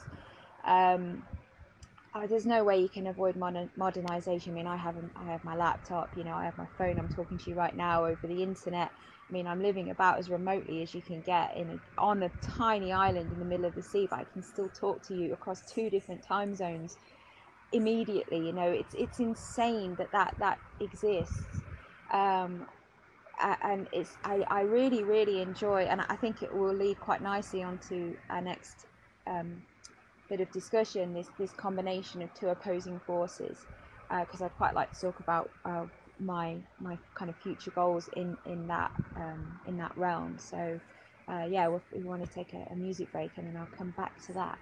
Um, 0.66 1.24
oh, 2.16 2.28
there's 2.28 2.46
no 2.46 2.64
way 2.64 2.80
you 2.82 2.90
can 2.90 3.08
avoid 3.08 3.36
modern, 3.36 3.70
modernization. 3.78 4.54
I 4.54 4.56
mean 4.56 4.68
i 4.68 4.78
have 4.78 4.96
i 5.16 5.26
have 5.32 5.44
my 5.44 5.56
laptop 5.56 6.12
you 6.18 6.24
know 6.24 6.36
i 6.36 6.46
have 6.46 6.58
my 6.58 6.68
phone. 6.78 7.00
I'm 7.00 7.10
talking 7.10 7.38
to 7.40 7.50
you 7.50 7.56
right 7.56 7.76
now 7.76 8.06
over 8.06 8.28
the 8.28 8.44
internet. 8.44 8.92
I 9.30 9.34
mean 9.34 9.48
i'm 9.48 9.62
living 9.62 9.90
about 9.92 10.20
as 10.20 10.30
remotely 10.30 10.84
as 10.84 10.94
you 10.96 11.02
can 11.02 11.22
get 11.22 11.56
in 11.58 11.70
a, 11.72 12.02
on 12.02 12.24
a 12.24 12.32
tiny 12.42 12.92
island 12.94 13.32
in 13.32 13.40
the 13.40 13.46
middle 13.46 13.66
of 13.66 13.76
the 13.76 13.82
sea 13.84 14.08
but 14.10 14.20
i 14.20 14.26
can 14.26 14.44
still 14.44 14.70
talk 14.70 15.02
to 15.08 15.14
you 15.16 15.34
across 15.34 15.62
two 15.74 15.90
different 15.90 16.24
time 16.24 16.56
zones 16.56 16.98
immediately. 17.72 18.46
You 18.48 18.54
know 18.54 18.70
it's 18.70 18.94
it's 18.96 19.20
insane 19.20 19.96
that 19.98 20.12
that 20.12 20.36
that 20.40 20.60
exists 20.80 21.64
um, 22.12 22.68
and 23.64 23.90
it's 23.94 24.18
I, 24.24 24.44
I 24.50 24.62
really 24.62 25.04
really 25.04 25.42
enjoy 25.42 25.84
and 25.84 26.02
I 26.10 26.16
think 26.18 26.44
it 26.44 26.54
will 26.54 26.74
lead 26.76 27.00
quite 27.00 27.22
nicely 27.22 27.64
onto 27.64 28.18
our 28.30 28.42
next 28.42 28.86
um, 29.28 29.64
bit 30.30 30.42
of 30.42 30.52
discussion 30.52 31.14
this 31.14 31.30
this 31.40 31.54
combination 31.54 32.22
of 32.24 32.34
two 32.34 32.50
opposing 32.50 33.00
forces. 33.02 33.68
Because 34.10 34.42
uh, 34.42 34.46
I'd 34.46 34.56
quite 34.56 34.76
like 34.76 34.94
to 34.94 35.02
talk 35.02 35.20
about 35.22 35.52
uh, 35.66 35.86
my 36.20 36.60
my 36.80 37.00
kind 37.16 37.30
of 37.32 37.38
future 37.38 37.72
goals 37.72 38.10
in 38.14 38.38
in 38.46 38.68
that 38.68 38.92
um, 39.18 39.60
in 39.66 39.78
that 39.78 39.94
realm. 39.98 40.38
So 40.40 40.80
uh, 41.32 41.46
yeah 41.50 41.70
we 41.70 41.80
we 41.92 42.04
want 42.04 42.26
to 42.26 42.32
take 42.34 42.54
a, 42.54 42.74
a 42.74 42.78
music 42.78 43.12
break 43.12 43.34
and 43.38 43.48
then 43.48 43.58
I'll 43.58 43.72
come 43.78 43.92
back 43.92 44.14
to 44.28 44.34
that. 44.36 44.60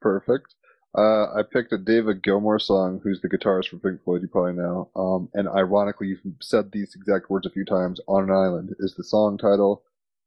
Perfect. 0.00 0.54
Uh, 0.96 1.26
I 1.34 1.42
picked 1.42 1.72
a 1.72 1.78
David 1.78 2.22
Gilmour 2.22 2.58
song, 2.58 3.00
who's 3.02 3.20
the 3.20 3.28
guitarist 3.28 3.68
for 3.68 3.76
Pink 3.76 4.02
Floyd, 4.02 4.22
you 4.22 4.28
probably 4.28 4.54
know. 4.54 4.88
Um, 4.96 5.28
and 5.34 5.46
ironically, 5.46 6.08
you've 6.08 6.22
said 6.40 6.72
these 6.72 6.94
exact 6.94 7.28
words 7.28 7.46
a 7.46 7.50
few 7.50 7.66
times. 7.66 8.00
On 8.08 8.24
an 8.24 8.30
Island 8.30 8.74
is 8.78 8.94
the 8.94 9.04
song 9.04 9.36
title. 9.36 9.82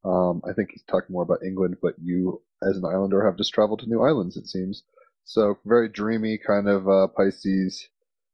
Um, 0.06 0.42
I 0.48 0.54
think 0.54 0.70
he's 0.72 0.84
talking 0.84 1.14
more 1.14 1.24
about 1.24 1.44
England, 1.44 1.78
but 1.82 1.96
you, 2.00 2.42
as 2.62 2.78
an 2.78 2.86
islander, 2.86 3.26
have 3.26 3.38
just 3.38 3.54
traveled 3.54 3.80
to 3.80 3.90
new 3.90 4.04
islands, 4.04 4.38
it 4.38 4.48
seems. 4.48 4.84
So 5.26 5.58
very 5.66 5.90
dreamy, 5.90 6.38
kind 6.38 6.70
of 6.70 6.88
uh, 6.88 7.08
Pisces, 7.08 7.88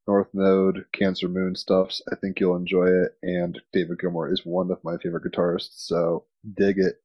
North 0.05 0.27
Node, 0.33 0.85
Cancer 0.91 1.29
Moon 1.29 1.55
stuffs. 1.55 2.01
I 2.11 2.15
think 2.15 2.39
you'll 2.39 2.57
enjoy 2.57 2.87
it. 2.87 3.17
And 3.23 3.61
David 3.71 3.97
Gilmour 3.99 4.31
is 4.31 4.45
one 4.45 4.71
of 4.71 4.83
my 4.83 4.97
favorite 4.97 5.23
guitarists, 5.23 5.87
so 5.87 6.25
dig 6.53 6.79
it. 6.79 7.01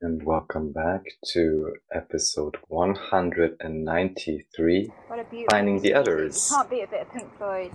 And 0.00 0.22
welcome 0.22 0.70
back 0.70 1.06
to 1.32 1.74
episode 1.92 2.56
193. 2.68 4.92
what 5.08 5.18
a 5.18 5.24
beautiful 5.24 5.46
Finding 5.50 5.82
the 5.82 5.92
others. 5.92 6.48
you 6.48 6.56
can't 6.56 6.70
beat 6.70 6.84
a 6.84 6.86
bit 6.86 7.00
of 7.00 7.12
Pink 7.12 7.36
Floyd 7.36 7.72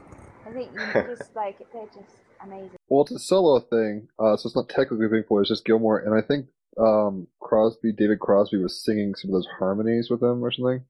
I 0.47 0.51
think 0.51 0.71
you 0.71 0.79
just 1.17 1.35
like 1.35 1.57
they're 1.73 1.85
just 1.87 2.15
amazing 2.41 2.77
Well, 2.87 3.01
it's 3.01 3.11
a 3.11 3.19
solo 3.19 3.59
thing, 3.59 4.07
uh, 4.17 4.37
so 4.37 4.47
it's 4.47 4.55
not 4.55 4.69
technically 4.69 5.09
Pink 5.09 5.27
Floyd, 5.27 5.41
it's 5.41 5.49
just 5.49 5.65
Gilmour, 5.65 5.97
and 6.05 6.15
I 6.15 6.21
think 6.25 6.45
um, 6.79 7.27
Crosby, 7.41 7.91
David 7.91 8.21
Crosby, 8.21 8.55
was 8.57 8.81
singing 8.81 9.15
some 9.15 9.31
of 9.31 9.33
those 9.33 9.47
harmonies 9.59 10.09
with 10.09 10.23
him 10.23 10.41
or 10.45 10.51
something. 10.51 10.85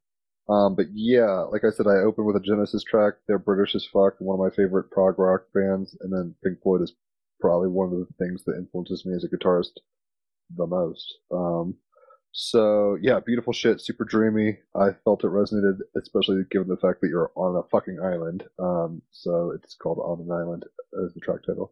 Um, 0.47 0.75
but 0.75 0.86
yeah, 0.93 1.47
like 1.51 1.63
I 1.63 1.71
said, 1.71 1.88
I 1.88 1.95
opened 1.95 2.27
with 2.27 2.36
a 2.36 2.41
Genesis 2.41 2.84
track. 2.84 3.15
They're 3.27 3.39
British 3.39 3.73
as 3.73 3.86
fuck, 3.86 4.17
one 4.19 4.39
of 4.39 4.39
my 4.39 4.51
favorite 4.55 4.91
prog 4.91 5.17
rock 5.17 5.45
bands, 5.51 5.97
and 5.99 6.13
then 6.13 6.36
Pink 6.43 6.61
Floyd 6.61 6.84
is 6.84 6.93
probably 7.41 7.69
one 7.69 7.91
of 7.91 7.97
the 7.97 8.05
things 8.19 8.43
that 8.43 8.55
influences 8.55 9.03
me 9.03 9.15
as 9.15 9.23
a 9.23 9.27
guitarist 9.27 9.79
the 10.56 10.68
most. 10.68 11.18
Um, 11.32 11.76
so 12.32 12.97
yeah, 12.99 13.20
beautiful 13.20 13.54
shit, 13.54 13.80
super 13.80 14.06
dreamy. 14.06 14.58
I 14.76 14.89
felt 15.04 15.24
it 15.24 15.28
resonated, 15.28 15.78
especially 15.95 16.41
given 16.49 16.68
the 16.68 16.78
fact 16.78 17.01
that 17.01 17.10
you're 17.10 17.32
on 17.36 17.56
a 17.56 17.70
fucking 17.70 17.99
island. 18.04 18.43
Um, 18.58 19.04
so 19.12 19.51
it's 19.56 19.76
called 19.76 19.99
On 19.99 20.20
an 20.20 20.32
Island 20.32 20.66
as 21.04 21.14
the 21.14 21.20
track 21.20 21.43
title. 21.45 21.72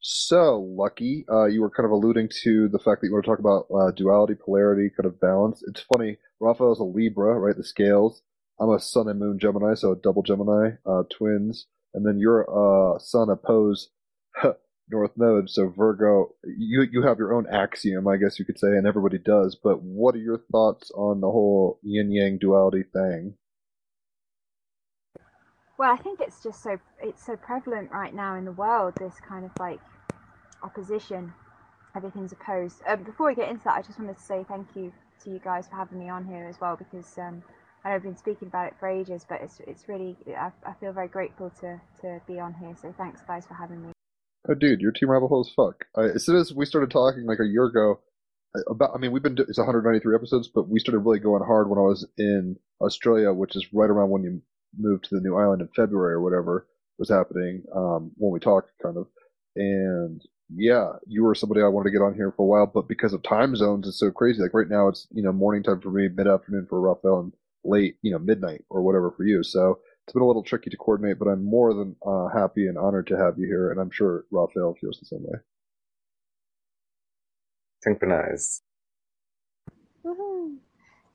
So 0.00 0.60
lucky, 0.60 1.24
uh, 1.30 1.46
you 1.46 1.62
were 1.62 1.70
kind 1.70 1.86
of 1.86 1.92
alluding 1.92 2.28
to 2.42 2.68
the 2.68 2.78
fact 2.78 3.00
that 3.00 3.06
you 3.06 3.12
want 3.12 3.24
to 3.24 3.30
talk 3.30 3.38
about 3.38 3.66
uh, 3.74 3.92
duality, 3.92 4.34
polarity, 4.34 4.90
kind 4.90 5.06
of 5.06 5.20
balance. 5.20 5.62
It's 5.66 5.80
funny. 5.80 6.18
Raphael's 6.40 6.80
a 6.80 6.84
Libra, 6.84 7.38
right? 7.38 7.56
The 7.56 7.64
scales. 7.64 8.22
I'm 8.60 8.68
a 8.68 8.80
Sun 8.80 9.08
and 9.08 9.18
Moon 9.18 9.38
Gemini, 9.38 9.74
so 9.74 9.92
a 9.92 9.96
double 9.96 10.22
Gemini, 10.22 10.72
uh, 10.84 11.04
twins, 11.10 11.66
and 11.94 12.04
then 12.04 12.18
you're 12.18 12.46
uh, 12.50 12.98
Sun 12.98 13.30
oppose 13.30 13.90
North 14.90 15.12
Node, 15.16 15.50
so 15.50 15.68
Virgo. 15.68 16.34
You 16.44 16.82
you 16.82 17.02
have 17.02 17.18
your 17.18 17.34
own 17.34 17.46
axiom, 17.52 18.08
I 18.08 18.16
guess 18.16 18.38
you 18.38 18.44
could 18.44 18.58
say, 18.58 18.68
and 18.68 18.86
everybody 18.86 19.18
does. 19.18 19.56
But 19.56 19.82
what 19.82 20.14
are 20.14 20.18
your 20.18 20.38
thoughts 20.52 20.90
on 20.92 21.20
the 21.20 21.30
whole 21.30 21.78
yin 21.82 22.12
yang 22.12 22.38
duality 22.38 22.84
thing? 22.92 23.34
Well, 25.78 25.92
I 25.92 25.96
think 25.96 26.20
it's 26.20 26.42
just 26.42 26.62
so 26.62 26.78
it's 27.02 27.24
so 27.24 27.36
prevalent 27.36 27.90
right 27.90 28.14
now 28.14 28.36
in 28.36 28.44
the 28.44 28.52
world. 28.52 28.94
This 28.98 29.14
kind 29.26 29.44
of 29.44 29.50
like 29.58 29.80
opposition, 30.62 31.32
everything's 31.96 32.32
opposed. 32.32 32.82
Um, 32.86 33.02
before 33.02 33.28
we 33.28 33.34
get 33.34 33.50
into 33.50 33.64
that, 33.64 33.78
I 33.78 33.82
just 33.82 33.98
wanted 33.98 34.16
to 34.16 34.22
say 34.22 34.44
thank 34.48 34.68
you 34.76 34.92
to 35.24 35.30
you 35.30 35.40
guys 35.40 35.68
for 35.68 35.76
having 35.76 35.98
me 35.98 36.08
on 36.08 36.24
here 36.26 36.46
as 36.48 36.60
well 36.60 36.76
because 36.76 37.18
um, 37.18 37.42
I 37.84 37.90
know 37.90 37.94
I've 37.96 38.02
been 38.02 38.16
speaking 38.16 38.48
about 38.48 38.68
it 38.68 38.74
for 38.78 38.88
ages, 38.88 39.26
but 39.28 39.40
it's 39.42 39.60
it's 39.66 39.88
really 39.88 40.16
I, 40.28 40.52
I 40.64 40.74
feel 40.80 40.92
very 40.92 41.08
grateful 41.08 41.50
to 41.60 41.80
to 42.02 42.20
be 42.26 42.38
on 42.38 42.54
here. 42.54 42.76
So 42.80 42.94
thanks 42.96 43.20
guys 43.22 43.46
for 43.46 43.54
having 43.54 43.82
me. 43.82 43.92
Oh, 44.48 44.54
dude, 44.54 44.80
you're 44.80 44.92
Team 44.92 45.10
Rabbit 45.10 45.28
Hole 45.28 45.46
as 45.46 45.54
fuck. 45.54 45.84
I, 45.96 46.14
as 46.14 46.26
soon 46.26 46.36
as 46.36 46.52
we 46.52 46.66
started 46.66 46.90
talking 46.90 47.26
like 47.26 47.38
a 47.40 47.46
year 47.46 47.64
ago, 47.64 48.00
about. 48.68 48.90
I 48.94 48.98
mean, 48.98 49.12
we've 49.12 49.22
been 49.22 49.38
it's 49.38 49.58
193 49.58 50.14
episodes, 50.14 50.48
but 50.48 50.68
we 50.68 50.80
started 50.80 51.00
really 51.00 51.18
going 51.18 51.42
hard 51.44 51.68
when 51.68 51.78
I 51.78 51.82
was 51.82 52.06
in 52.18 52.56
Australia, 52.80 53.32
which 53.32 53.56
is 53.56 53.66
right 53.72 53.90
around 53.90 54.10
when 54.10 54.22
you 54.22 54.42
moved 54.76 55.04
to 55.04 55.14
the 55.14 55.20
new 55.20 55.36
island 55.36 55.62
in 55.62 55.68
February 55.68 56.14
or 56.14 56.20
whatever 56.20 56.66
was 56.98 57.08
happening. 57.08 57.62
Um, 57.74 58.12
when 58.16 58.32
we 58.32 58.40
talked, 58.40 58.70
kind 58.82 58.96
of, 58.96 59.06
and 59.56 60.22
yeah, 60.54 60.92
you 61.06 61.22
were 61.24 61.34
somebody 61.34 61.62
I 61.62 61.68
wanted 61.68 61.90
to 61.90 61.98
get 61.98 62.04
on 62.04 62.14
here 62.14 62.32
for 62.36 62.42
a 62.42 62.46
while, 62.46 62.66
but 62.66 62.88
because 62.88 63.12
of 63.12 63.22
time 63.22 63.56
zones, 63.56 63.88
it's 63.88 63.98
so 63.98 64.10
crazy. 64.10 64.42
Like 64.42 64.54
right 64.54 64.68
now, 64.68 64.88
it's 64.88 65.06
you 65.12 65.22
know 65.22 65.32
morning 65.32 65.62
time 65.62 65.80
for 65.80 65.90
me, 65.90 66.08
mid 66.08 66.28
afternoon 66.28 66.66
for 66.68 66.80
Raphael, 66.80 67.20
and 67.20 67.32
late 67.64 67.96
you 68.02 68.12
know 68.12 68.18
midnight 68.18 68.64
or 68.68 68.82
whatever 68.82 69.12
for 69.16 69.24
you. 69.24 69.42
So 69.42 69.78
it's 70.06 70.12
been 70.12 70.22
a 70.22 70.26
little 70.26 70.42
tricky 70.42 70.70
to 70.70 70.76
coordinate, 70.76 71.18
but 71.18 71.28
I'm 71.28 71.44
more 71.44 71.74
than 71.74 71.96
uh, 72.04 72.28
happy 72.28 72.66
and 72.66 72.76
honored 72.76 73.06
to 73.08 73.16
have 73.16 73.38
you 73.38 73.46
here, 73.46 73.70
and 73.70 73.80
I'm 73.80 73.90
sure 73.90 74.24
Raphael 74.30 74.74
feels 74.80 74.98
the 74.98 75.06
same 75.06 75.22
way. 75.22 75.38
Synchronized. 77.82 78.62
Woohoo! 80.04 80.56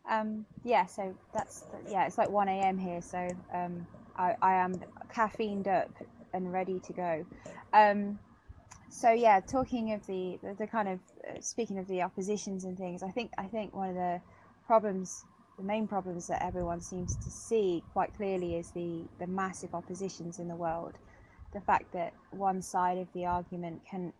Um, 0.10 0.46
yeah, 0.64 0.86
so 0.86 1.14
that's 1.34 1.66
yeah, 1.90 2.06
it's 2.06 2.18
like 2.18 2.30
1 2.30 2.48
a.m. 2.48 2.78
here, 2.78 3.02
so 3.02 3.28
um, 3.54 3.86
I, 4.18 4.36
I 4.42 4.54
am 4.54 4.76
caffeined 5.14 5.68
up 5.68 5.92
and 6.34 6.52
ready 6.52 6.80
to 6.80 6.94
go. 6.94 7.26
Um, 7.74 8.20
so 8.90 9.12
yeah, 9.12 9.42
talking 9.42 9.92
of 9.94 10.06
the, 10.08 10.40
the, 10.42 10.56
the 10.60 10.68
kind 10.68 10.88
of 10.88 11.00
uh, 11.30 11.42
speaking 11.42 11.78
of 11.78 11.88
the 11.88 12.02
oppositions 12.04 12.64
and 12.64 12.78
things, 12.78 13.04
I 13.04 13.10
think 13.10 13.32
I 13.38 13.44
think 13.44 13.76
one 13.76 13.90
of 13.90 13.96
the 13.96 14.22
problems, 14.66 15.26
the 15.58 15.64
main 15.64 15.88
problems 15.88 16.28
that 16.28 16.44
everyone 16.44 16.80
seems 16.80 17.16
to 17.16 17.32
see 17.32 17.84
quite 17.94 18.14
clearly 18.16 18.56
is 18.56 18.72
the 18.72 19.04
the 19.20 19.28
massive 19.28 19.74
oppositions 19.74 20.40
in 20.40 20.48
the 20.48 20.56
world. 20.56 20.94
The 21.54 21.62
fact 21.62 21.92
that 21.94 22.14
one 22.32 22.62
side 22.62 22.98
of 22.98 23.08
the 23.14 23.26
argument 23.26 23.82
can 23.90 24.14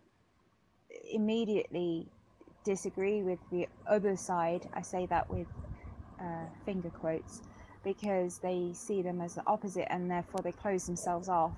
immediately 1.12 2.08
disagree 2.64 3.22
with 3.22 3.38
the 3.52 3.68
other 3.88 4.16
side. 4.16 4.68
I 4.74 4.82
say 4.82 5.06
that 5.06 5.30
with 5.30 5.46
uh, 6.20 6.46
finger 6.64 6.90
quotes 6.90 7.42
because 7.84 8.38
they 8.38 8.70
see 8.74 9.02
them 9.02 9.20
as 9.20 9.34
the 9.34 9.42
opposite 9.46 9.90
and 9.92 10.10
therefore 10.10 10.40
they 10.42 10.52
close 10.52 10.86
themselves 10.86 11.28
off 11.28 11.52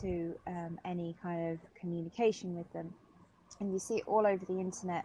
to 0.00 0.34
um, 0.46 0.78
any 0.84 1.14
kind 1.22 1.52
of 1.52 1.58
communication 1.78 2.56
with 2.56 2.72
them. 2.72 2.94
And 3.60 3.72
you 3.72 3.78
see 3.78 3.96
it 3.96 4.04
all 4.06 4.26
over 4.26 4.44
the 4.46 4.58
internet. 4.58 5.04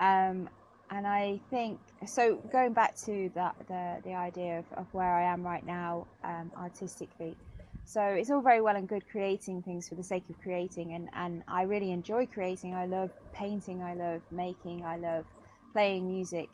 Um, 0.00 0.48
and 0.94 1.06
I 1.06 1.40
think 1.50 1.78
so. 2.06 2.36
Going 2.52 2.72
back 2.72 2.96
to 3.04 3.30
that, 3.34 3.54
the 3.68 4.00
the 4.04 4.14
idea 4.14 4.58
of, 4.58 4.64
of 4.76 4.86
where 4.92 5.14
I 5.14 5.24
am 5.24 5.42
right 5.42 5.64
now 5.66 6.06
um, 6.22 6.50
artistically, 6.56 7.36
so 7.84 8.02
it's 8.02 8.30
all 8.30 8.40
very 8.40 8.60
well 8.60 8.76
and 8.76 8.88
good 8.88 9.04
creating 9.10 9.62
things 9.62 9.88
for 9.88 9.94
the 9.94 10.02
sake 10.02 10.24
of 10.30 10.40
creating, 10.40 10.94
and 10.94 11.08
and 11.14 11.42
I 11.48 11.62
really 11.62 11.90
enjoy 11.90 12.26
creating. 12.26 12.74
I 12.74 12.86
love 12.86 13.10
painting. 13.32 13.82
I 13.82 13.94
love 13.94 14.22
making. 14.30 14.84
I 14.84 14.96
love 14.96 15.24
playing 15.72 16.08
music 16.08 16.48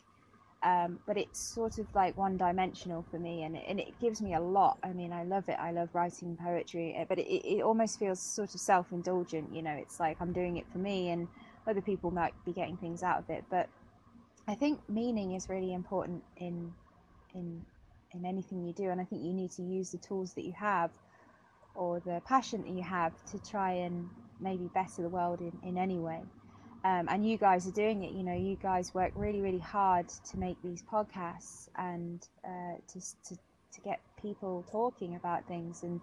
um, 0.62 0.99
but 1.07 1.16
it's 1.16 1.41
sort 1.41 1.78
of 1.78 1.86
like 1.95 2.16
one 2.16 2.36
dimensional 2.36 3.05
for 3.11 3.18
me 3.18 3.45
and 3.45 3.57
it, 3.57 3.64
and 3.66 3.80
it 3.80 3.99
gives 4.01 4.20
me 4.20 4.34
a 4.34 4.41
lot 4.41 4.78
i 4.82 4.93
mean 4.93 5.12
i 5.12 5.24
love 5.24 5.49
it 5.49 5.57
i 5.59 5.70
love 5.70 5.88
writing 5.95 6.36
poetry 6.36 6.95
eh, 6.97 7.05
but 7.09 7.18
it, 7.18 7.22
it 7.22 7.62
almost 7.62 7.99
feels 7.99 8.20
sort 8.20 8.55
of 8.55 8.61
self-indulgent 8.61 9.55
you 9.55 9.62
know 9.62 9.70
it's 9.70 9.99
like 9.99 10.16
i'm 10.20 10.32
doing 10.32 10.59
it 10.59 10.66
for 10.70 10.78
me 10.78 11.11
and 11.11 11.28
other 11.66 11.80
people 11.80 12.11
might 12.11 12.34
be 12.45 12.53
getting 12.53 12.76
things 12.76 13.03
out 13.03 13.18
of 13.18 13.30
it 13.30 13.45
but 13.51 13.68
i 14.51 14.55
think 14.55 14.81
meaning 14.89 15.35
is 15.35 15.49
really 15.49 15.73
important 15.73 16.23
in 16.37 16.73
in 17.35 17.65
in 18.13 18.25
anything 18.25 18.65
you 18.65 18.73
do 18.73 18.91
and 18.91 19.01
i 19.01 19.05
think 19.05 19.23
you 19.23 19.33
need 19.33 19.51
to 19.51 19.63
use 19.63 19.91
the 19.91 19.99
tools 19.99 20.35
that 20.35 20.45
you 20.45 20.53
have 20.53 20.91
or 21.75 22.01
the 22.01 22.21
passion 22.27 22.63
that 22.63 22.71
you 22.71 22.83
have 22.83 23.13
to 23.25 23.39
try 23.39 23.73
and 23.73 24.09
maybe 24.41 24.69
better 24.75 25.03
the 25.03 25.09
world 25.09 25.41
in, 25.41 25.53
in 25.63 25.79
any 25.79 25.99
way 25.99 26.21
um, 26.83 27.09
and 27.11 27.29
you 27.29 27.37
guys 27.37 27.67
are 27.67 27.73
doing 27.73 28.05
it. 28.05 28.13
You 28.13 28.23
know, 28.23 28.35
you 28.35 28.57
guys 28.57 28.95
work 28.95 29.13
really, 29.15 29.41
really 29.43 29.59
hard 29.59 30.09
to 30.09 30.39
make 30.39 30.57
these 30.63 30.83
podcasts 30.83 31.69
and 31.77 32.27
uh, 32.45 32.77
to, 32.89 33.01
to 33.29 33.37
to 33.73 33.81
get 33.83 34.01
people 34.21 34.65
talking 34.71 35.15
about 35.15 35.47
things. 35.47 35.83
And 35.83 36.01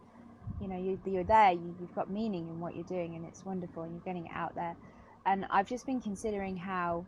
you 0.61 0.67
know, 0.67 0.77
you, 0.77 0.99
you're 1.05 1.23
there. 1.23 1.51
You, 1.51 1.75
you've 1.79 1.95
got 1.95 2.11
meaning 2.11 2.47
in 2.47 2.59
what 2.59 2.75
you're 2.75 2.85
doing, 2.85 3.15
and 3.15 3.25
it's 3.25 3.43
wonderful. 3.43 3.83
And 3.83 3.93
you're 3.93 4.03
getting 4.05 4.25
it 4.27 4.31
out 4.33 4.53
there. 4.53 4.75
And 5.25 5.45
I've 5.49 5.67
just 5.67 5.85
been 5.85 5.99
considering 5.99 6.55
how, 6.55 7.05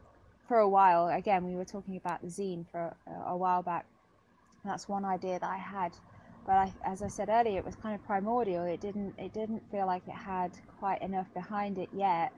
for 0.49 0.57
a 0.57 0.67
while, 0.67 1.07
again, 1.07 1.45
we 1.45 1.55
were 1.55 1.63
talking 1.63 1.95
about 1.95 2.21
the 2.21 2.27
zine 2.27 2.65
for 2.69 2.93
a, 3.07 3.29
a 3.29 3.37
while 3.37 3.63
back. 3.63 3.85
That's 4.65 4.89
one 4.89 5.05
idea 5.05 5.39
that 5.39 5.49
I 5.49 5.57
had 5.57 5.93
but 6.45 6.55
I, 6.55 6.73
as 6.83 7.03
I 7.03 7.07
said 7.09 7.29
earlier, 7.29 7.59
it 7.59 7.65
was 7.65 7.75
kind 7.75 7.93
of 7.93 8.03
primordial. 8.07 8.63
It 8.63 8.81
didn't 8.81 9.13
it 9.19 9.33
didn't 9.33 9.61
feel 9.71 9.85
like 9.85 10.01
it 10.07 10.15
had 10.15 10.51
quite 10.79 10.99
enough 11.01 11.31
behind 11.35 11.77
it 11.77 11.89
yet 11.93 12.33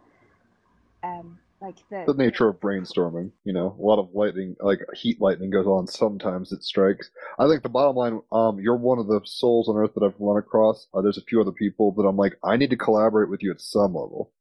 um, 1.03 1.39
like 1.62 1.78
the, 1.89 2.05
the 2.07 2.14
nature 2.14 2.47
of 2.47 2.59
brainstorming. 2.59 3.32
You 3.43 3.53
know, 3.53 3.76
a 3.80 3.82
lot 3.82 3.99
of 3.99 4.09
lightning, 4.14 4.55
like 4.59 4.80
heat 4.93 5.22
lightning, 5.22 5.49
goes 5.49 5.68
on. 5.68 5.88
Sometimes 5.88 6.51
it 6.51 6.64
strikes. 6.64 7.12
I 7.38 7.47
think 7.47 7.64
the 7.64 7.70
bottom 7.70 7.95
line, 7.95 8.22
um, 8.32 8.59
you're 8.59 8.76
one 8.76 8.99
of 8.99 9.07
the 9.07 9.22
souls 9.24 9.70
on 9.70 9.78
earth 9.78 9.93
that 9.95 10.03
I've 10.03 10.20
run 10.20 10.38
across. 10.38 10.88
Uh, 10.93 11.01
there's 11.01 11.18
a 11.18 11.24
few 11.24 11.39
other 11.39 11.51
people 11.51 11.91
that 11.93 12.03
I'm 12.03 12.18
like, 12.18 12.38
I 12.43 12.57
need 12.57 12.72
to 12.72 12.78
collaborate 12.78 13.30
with 13.30 13.43
you 13.43 13.51
at 13.51 13.62
some 13.62 13.93
level. 13.93 14.32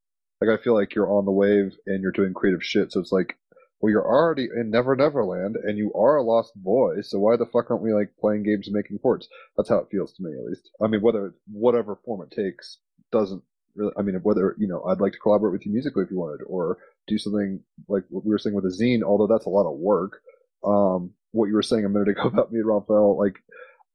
Like 0.40 0.58
I 0.58 0.62
feel 0.62 0.74
like 0.74 0.94
you're 0.94 1.12
on 1.12 1.26
the 1.26 1.32
wave 1.32 1.76
and 1.86 2.02
you're 2.02 2.12
doing 2.12 2.32
creative 2.32 2.64
shit. 2.64 2.92
So 2.92 3.00
it's 3.00 3.12
like, 3.12 3.36
well, 3.80 3.90
you're 3.90 4.06
already 4.06 4.48
in 4.54 4.70
Never 4.70 4.96
Never 4.96 5.24
Land 5.24 5.56
and 5.56 5.78
you 5.78 5.92
are 5.94 6.16
a 6.16 6.22
lost 6.22 6.52
boy. 6.56 7.02
So 7.02 7.18
why 7.18 7.36
the 7.36 7.46
fuck 7.46 7.70
aren't 7.70 7.82
we 7.82 7.94
like 7.94 8.10
playing 8.20 8.44
games 8.44 8.68
and 8.68 8.74
making 8.74 8.98
ports? 8.98 9.28
That's 9.56 9.68
how 9.68 9.78
it 9.78 9.88
feels 9.90 10.12
to 10.14 10.22
me, 10.22 10.32
at 10.32 10.44
least. 10.44 10.70
I 10.82 10.88
mean, 10.88 11.02
whether 11.02 11.34
whatever 11.50 11.96
form 12.04 12.22
it 12.22 12.34
takes 12.34 12.78
doesn't 13.12 13.42
really, 13.76 13.92
I 13.98 14.02
mean, 14.02 14.16
whether, 14.22 14.56
you 14.58 14.68
know, 14.68 14.82
I'd 14.84 15.00
like 15.00 15.12
to 15.12 15.18
collaborate 15.18 15.52
with 15.52 15.66
you 15.66 15.72
musically 15.72 16.04
if 16.04 16.10
you 16.10 16.18
wanted, 16.18 16.44
or 16.46 16.78
do 17.06 17.18
something 17.18 17.60
like 17.88 18.04
what 18.10 18.24
we 18.24 18.30
were 18.30 18.38
saying 18.38 18.56
with 18.56 18.64
the 18.64 18.70
zine, 18.84 19.02
although 19.02 19.26
that's 19.26 19.46
a 19.46 19.50
lot 19.50 19.70
of 19.70 19.78
work. 19.78 20.22
Um, 20.64 21.12
what 21.32 21.46
you 21.46 21.54
were 21.54 21.62
saying 21.62 21.84
a 21.84 21.88
minute 21.88 22.08
ago 22.08 22.22
about 22.24 22.52
me 22.52 22.60
and 22.60 22.68
Raphael, 22.68 23.16
like, 23.18 23.36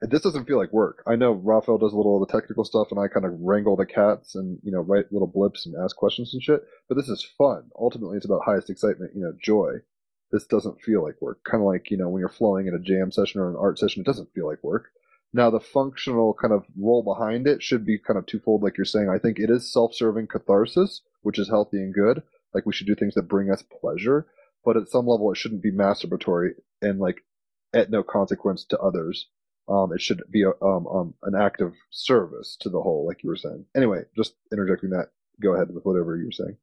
this 0.01 0.21
doesn't 0.21 0.45
feel 0.45 0.57
like 0.57 0.73
work. 0.73 1.03
I 1.07 1.15
know 1.15 1.31
Raphael 1.31 1.77
does 1.77 1.93
a 1.93 1.97
little 1.97 2.21
of 2.21 2.27
the 2.27 2.33
technical 2.33 2.65
stuff 2.65 2.87
and 2.91 2.99
I 2.99 3.07
kind 3.07 3.25
of 3.25 3.39
wrangle 3.39 3.75
the 3.75 3.85
cats 3.85 4.35
and, 4.35 4.59
you 4.63 4.71
know, 4.71 4.81
write 4.81 5.11
little 5.11 5.27
blips 5.27 5.65
and 5.65 5.75
ask 5.81 5.95
questions 5.95 6.33
and 6.33 6.43
shit, 6.43 6.63
but 6.89 6.95
this 6.95 7.09
is 7.09 7.27
fun. 7.37 7.69
Ultimately, 7.79 8.17
it's 8.17 8.25
about 8.25 8.43
highest 8.45 8.69
excitement, 8.69 9.11
you 9.15 9.21
know, 9.21 9.33
joy. 9.41 9.75
This 10.31 10.45
doesn't 10.45 10.81
feel 10.81 11.03
like 11.03 11.21
work. 11.21 11.39
Kind 11.49 11.61
of 11.61 11.67
like, 11.67 11.89
you 11.91 11.97
know, 11.97 12.09
when 12.09 12.19
you're 12.19 12.29
flowing 12.29 12.67
in 12.67 12.73
a 12.75 12.79
jam 12.79 13.11
session 13.11 13.39
or 13.39 13.49
an 13.49 13.55
art 13.55 13.79
session, 13.79 14.01
it 14.01 14.05
doesn't 14.05 14.33
feel 14.33 14.47
like 14.47 14.63
work. 14.63 14.89
Now, 15.33 15.49
the 15.49 15.59
functional 15.59 16.33
kind 16.33 16.53
of 16.53 16.65
role 16.77 17.03
behind 17.03 17.47
it 17.47 17.61
should 17.61 17.85
be 17.85 17.97
kind 17.99 18.17
of 18.17 18.25
twofold, 18.25 18.63
like 18.63 18.77
you're 18.77 18.85
saying. 18.85 19.09
I 19.09 19.19
think 19.19 19.37
it 19.37 19.49
is 19.49 19.71
self 19.71 19.93
serving 19.93 20.27
catharsis, 20.27 21.01
which 21.21 21.39
is 21.39 21.49
healthy 21.49 21.77
and 21.77 21.93
good. 21.93 22.23
Like 22.53 22.65
we 22.65 22.73
should 22.73 22.87
do 22.87 22.95
things 22.95 23.15
that 23.15 23.23
bring 23.23 23.51
us 23.51 23.61
pleasure, 23.63 24.27
but 24.63 24.77
at 24.77 24.89
some 24.89 25.05
level, 25.07 25.31
it 25.31 25.37
shouldn't 25.37 25.61
be 25.61 25.71
masturbatory 25.71 26.51
and 26.81 26.99
like 26.99 27.23
at 27.73 27.89
no 27.89 28.01
consequence 28.01 28.63
to 28.65 28.79
others. 28.79 29.27
Um, 29.67 29.93
it 29.93 30.01
should 30.01 30.21
be 30.29 30.43
a, 30.43 30.51
um, 30.63 30.87
um, 30.87 31.13
an 31.23 31.35
act 31.35 31.61
of 31.61 31.73
service 31.89 32.55
to 32.61 32.69
the 32.69 32.81
whole, 32.81 33.05
like 33.07 33.23
you 33.23 33.29
were 33.29 33.35
saying. 33.35 33.65
Anyway, 33.75 34.03
just 34.15 34.35
interjecting 34.51 34.91
that. 34.91 35.09
Go 35.41 35.53
ahead 35.53 35.73
with 35.73 35.85
whatever 35.85 36.15
you're 36.15 36.31
saying. 36.31 36.57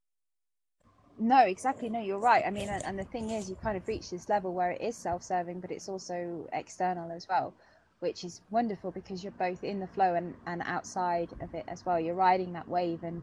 No, 1.19 1.41
exactly. 1.41 1.89
No, 1.89 2.01
you're 2.01 2.19
right. 2.19 2.43
I 2.47 2.51
mean, 2.51 2.69
and, 2.69 2.99
the 2.99 3.05
thing 3.05 3.31
is, 3.31 3.51
you 3.51 3.57
kind 3.57 3.77
of 3.77 3.87
reach 3.87 4.11
this 4.11 4.29
level 4.29 4.55
where 4.55 4.71
it 4.71 4.81
is 4.81 4.97
self-serving, 4.97 5.61
but 5.61 5.71
it's 5.71 5.89
also 5.89 6.49
external 6.53 7.11
as 7.13 7.29
well 7.29 7.53
which 8.03 8.25
is 8.25 8.41
wonderful 8.51 8.91
because 8.91 9.23
you're 9.23 9.31
both 9.39 9.63
in 9.63 9.79
the 9.79 9.87
flow 9.87 10.15
and, 10.15 10.35
and 10.45 10.61
outside 10.67 11.29
of 11.41 11.55
it 11.55 11.65
as 11.69 11.87
well. 11.87 12.01
You're 12.01 12.17
riding 12.17 12.53
that 12.55 12.69
wave 12.69 13.05
and 13.05 13.23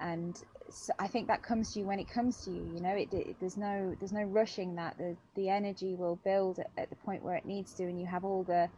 and 0.00 0.42
so 0.70 0.92
I 0.98 1.06
think 1.06 1.28
that 1.28 1.42
comes 1.42 1.72
to 1.72 1.80
you 1.80 1.86
when 1.86 2.00
it 2.00 2.08
comes 2.10 2.44
to 2.44 2.50
you. 2.50 2.68
You 2.74 2.80
know, 2.80 2.94
it, 2.94 3.12
it, 3.12 3.36
there's 3.38 3.56
no 3.56 3.96
there's 4.00 4.12
no 4.12 4.24
rushing 4.24 4.74
that. 4.74 4.98
The 4.98 5.16
the 5.36 5.48
energy 5.48 5.94
will 5.94 6.16
build 6.24 6.58
at, 6.58 6.70
at 6.76 6.90
the 6.90 6.96
point 6.96 7.22
where 7.22 7.36
it 7.36 7.46
needs 7.46 7.72
to, 7.74 7.84
and 7.84 7.98
you 7.98 8.06
have 8.06 8.24
all 8.24 8.42
the 8.42 8.68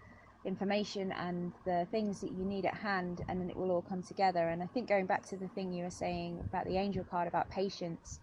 information 0.45 1.13
and 1.13 1.53
the 1.65 1.87
things 1.91 2.21
that 2.21 2.33
you 2.33 2.45
need 2.45 2.65
at 2.65 2.75
hand, 2.75 3.23
and 3.29 3.41
then 3.41 3.51
it 3.51 3.57
will 3.57 3.71
all 3.71 3.83
come 3.83 4.03
together. 4.03 4.49
And 4.49 4.63
I 4.63 4.67
think 4.67 4.89
going 4.89 5.07
back 5.07 5.27
to 5.27 5.37
the 5.37 5.49
thing 5.49 5.73
you 5.73 5.85
were 5.85 5.91
saying 5.91 6.41
about 6.49 6.65
the 6.67 6.77
angel 6.77 7.05
card 7.05 7.29
about 7.29 7.51
patience, 7.51 8.21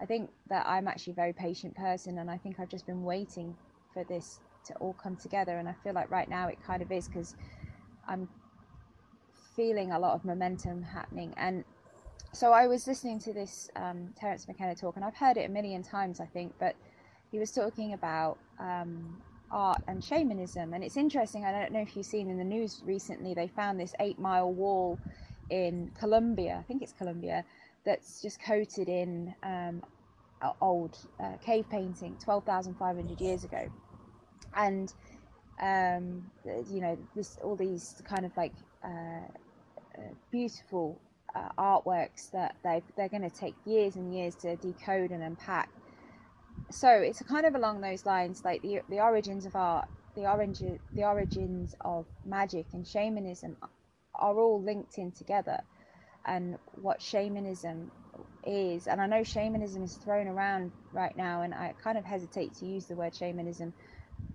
I 0.00 0.06
think 0.06 0.30
that 0.48 0.66
I'm 0.66 0.88
actually 0.88 1.12
a 1.12 1.16
very 1.16 1.32
patient 1.34 1.76
person, 1.76 2.18
and 2.18 2.30
I 2.30 2.38
think 2.38 2.58
I've 2.58 2.70
just 2.70 2.86
been 2.86 3.04
waiting 3.04 3.54
for 3.92 4.04
this 4.04 4.40
to 4.66 4.74
all 4.74 4.94
come 4.94 5.16
together. 5.16 5.58
And 5.58 5.68
I 5.68 5.74
feel 5.84 5.92
like 5.92 6.10
right 6.10 6.28
now 6.28 6.48
it 6.48 6.58
kind 6.66 6.82
of 6.82 6.90
is 6.90 7.08
because 7.08 7.36
I'm 8.08 8.28
feeling 9.54 9.92
a 9.92 9.98
lot 9.98 10.14
of 10.14 10.24
momentum 10.24 10.82
happening. 10.82 11.34
And 11.36 11.64
so 12.32 12.52
I 12.52 12.66
was 12.66 12.86
listening 12.86 13.18
to 13.20 13.32
this 13.34 13.68
um, 13.76 14.14
Terence 14.18 14.48
McKenna 14.48 14.74
talk, 14.74 14.96
and 14.96 15.04
I've 15.04 15.16
heard 15.16 15.36
it 15.36 15.50
a 15.50 15.52
million 15.52 15.82
times, 15.82 16.20
I 16.20 16.26
think, 16.26 16.54
but 16.58 16.76
he 17.30 17.38
was 17.38 17.52
talking 17.52 17.92
about 17.92 18.38
um, 18.58 19.20
art 19.50 19.82
and 19.88 20.02
shamanism. 20.02 20.72
And 20.74 20.84
it's 20.84 20.96
interesting, 20.96 21.44
I 21.44 21.52
don't 21.52 21.72
know 21.72 21.80
if 21.80 21.96
you've 21.96 22.06
seen 22.06 22.30
in 22.30 22.38
the 22.38 22.44
news 22.44 22.82
recently, 22.84 23.34
they 23.34 23.48
found 23.48 23.80
this 23.80 23.94
eight 24.00 24.18
mile 24.18 24.52
wall 24.52 24.98
in 25.50 25.90
Colombia, 25.98 26.58
I 26.60 26.62
think 26.62 26.82
it's 26.82 26.92
Colombia, 26.92 27.44
that's 27.84 28.22
just 28.22 28.42
coated 28.42 28.88
in 28.88 29.34
um, 29.42 29.82
old 30.60 30.96
uh, 31.22 31.36
cave 31.44 31.66
painting 31.70 32.16
12,500 32.24 33.20
years 33.20 33.44
ago 33.44 33.68
and 34.56 34.94
um, 35.60 36.24
you 36.70 36.80
know 36.80 36.98
this 37.14 37.38
all 37.42 37.56
these 37.56 38.00
kind 38.08 38.24
of 38.24 38.36
like 38.36 38.54
uh, 38.84 39.26
uh, 39.98 40.14
beautiful 40.30 41.00
uh, 41.34 41.48
artworks 41.58 42.30
that 42.32 42.56
they 42.64 42.82
they're 42.96 43.08
going 43.08 43.28
to 43.28 43.30
take 43.30 43.54
years 43.64 43.96
and 43.96 44.14
years 44.14 44.34
to 44.36 44.56
decode 44.56 45.10
and 45.10 45.22
unpack 45.22 45.70
so 46.70 46.90
it's 46.90 47.22
kind 47.22 47.46
of 47.46 47.54
along 47.54 47.80
those 47.80 48.06
lines, 48.06 48.42
like 48.44 48.62
the 48.62 48.80
the 48.88 49.00
origins 49.00 49.46
of 49.46 49.56
art, 49.56 49.88
the 50.16 50.26
origin 50.30 50.78
the 50.92 51.04
origins 51.04 51.74
of 51.82 52.06
magic 52.24 52.68
and 52.72 52.86
shamanism 52.86 53.56
are 54.16 54.38
all 54.38 54.62
linked 54.62 54.98
in 54.98 55.12
together, 55.12 55.60
and 56.26 56.58
what 56.72 57.02
shamanism 57.02 57.92
is, 58.44 58.86
and 58.86 59.00
I 59.00 59.06
know 59.06 59.22
shamanism 59.24 59.84
is 59.84 59.96
thrown 59.96 60.28
around 60.28 60.72
right 60.92 61.16
now, 61.16 61.42
and 61.42 61.54
I 61.54 61.74
kind 61.82 61.98
of 61.98 62.04
hesitate 62.04 62.54
to 62.58 62.66
use 62.66 62.86
the 62.86 62.96
word 62.96 63.14
shamanism 63.14 63.74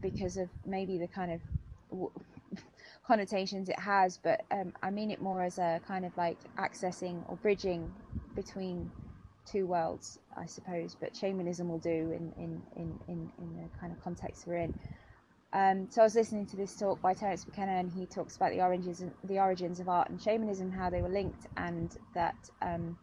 because 0.02 0.38
of 0.38 0.50
maybe 0.66 0.98
the 0.98 1.08
kind 1.08 1.32
of 1.34 1.42
w- 1.92 2.12
connotations 3.08 3.70
it 3.70 3.80
has, 3.80 4.20
but 4.24 4.42
um, 4.52 4.74
I 4.84 4.92
mean 4.92 5.12
it 5.12 5.22
more 5.22 5.44
as 5.44 5.58
a 5.58 5.82
kind 5.88 6.06
of 6.06 6.16
like 6.18 6.40
accessing 6.60 7.24
or 7.28 7.38
bridging 7.38 7.96
between 8.36 8.92
two 9.46 9.66
worlds, 9.68 10.20
I 10.38 10.46
suppose. 10.46 10.96
But 11.00 11.16
shamanism 11.16 11.70
will 11.70 11.80
do 11.80 11.90
in 11.90 12.34
in 12.38 12.64
in 12.76 13.00
in, 13.08 13.32
in 13.40 13.56
the 13.58 13.70
kind 13.80 13.92
of 13.94 14.02
context 14.04 14.46
we're 14.48 14.58
in. 14.58 14.74
Um, 15.54 15.88
so 15.90 16.02
I 16.02 16.04
was 16.04 16.16
listening 16.16 16.46
to 16.48 16.58
this 16.58 16.76
talk 16.76 17.02
by 17.02 17.14
Terence 17.14 17.46
McKenna, 17.48 17.74
and 17.74 17.92
he 17.92 18.06
talks 18.06 18.36
about 18.36 18.52
the 18.52 18.62
origins 18.62 19.04
the 19.24 19.40
origins 19.40 19.80
of 19.80 19.88
art 19.90 20.10
and 20.10 20.22
shamanism, 20.22 20.72
how 20.72 20.90
they 20.90 21.02
were 21.02 21.10
linked, 21.10 21.48
and 21.58 21.96
that 22.14 22.36
um, 22.62 22.98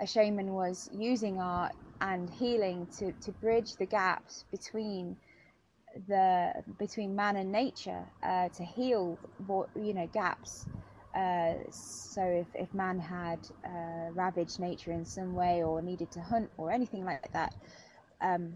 a 0.00 0.06
shaman 0.06 0.52
was 0.52 0.88
using 0.92 1.40
art 1.40 1.72
and 2.00 2.28
healing 2.28 2.86
to, 2.98 3.12
to 3.12 3.32
bridge 3.32 3.76
the 3.76 3.86
gaps 3.86 4.44
between 4.50 5.16
the 6.08 6.52
between 6.78 7.14
man 7.14 7.36
and 7.36 7.52
nature 7.52 8.04
uh, 8.22 8.48
to 8.48 8.64
heal 8.64 9.18
you 9.76 9.94
know 9.94 10.08
gaps 10.12 10.66
uh, 11.14 11.54
so 11.70 12.22
if, 12.22 12.48
if 12.54 12.74
man 12.74 12.98
had 13.00 13.40
uh, 13.66 14.10
ravaged 14.14 14.60
nature 14.60 14.92
in 14.92 15.04
some 15.04 15.34
way 15.34 15.62
or 15.62 15.82
needed 15.82 16.10
to 16.12 16.20
hunt 16.22 16.50
or 16.58 16.72
anything 16.72 17.04
like 17.04 17.32
that 17.32 17.54
um, 18.22 18.54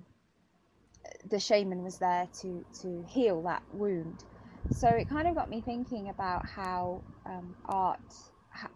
the 1.31 1.41
shaman 1.41 1.83
was 1.85 1.99
there 1.99 2.29
to 2.43 2.65
to 2.83 3.05
heal 3.09 3.43
that 3.43 3.63
wound 3.71 4.25
so 4.71 4.89
it 4.91 5.09
kind 5.09 5.29
of 5.29 5.35
got 5.37 5.51
me 5.51 5.63
thinking 5.63 6.09
about 6.11 6.47
how 6.47 7.05
um, 7.27 7.55
art 7.67 8.01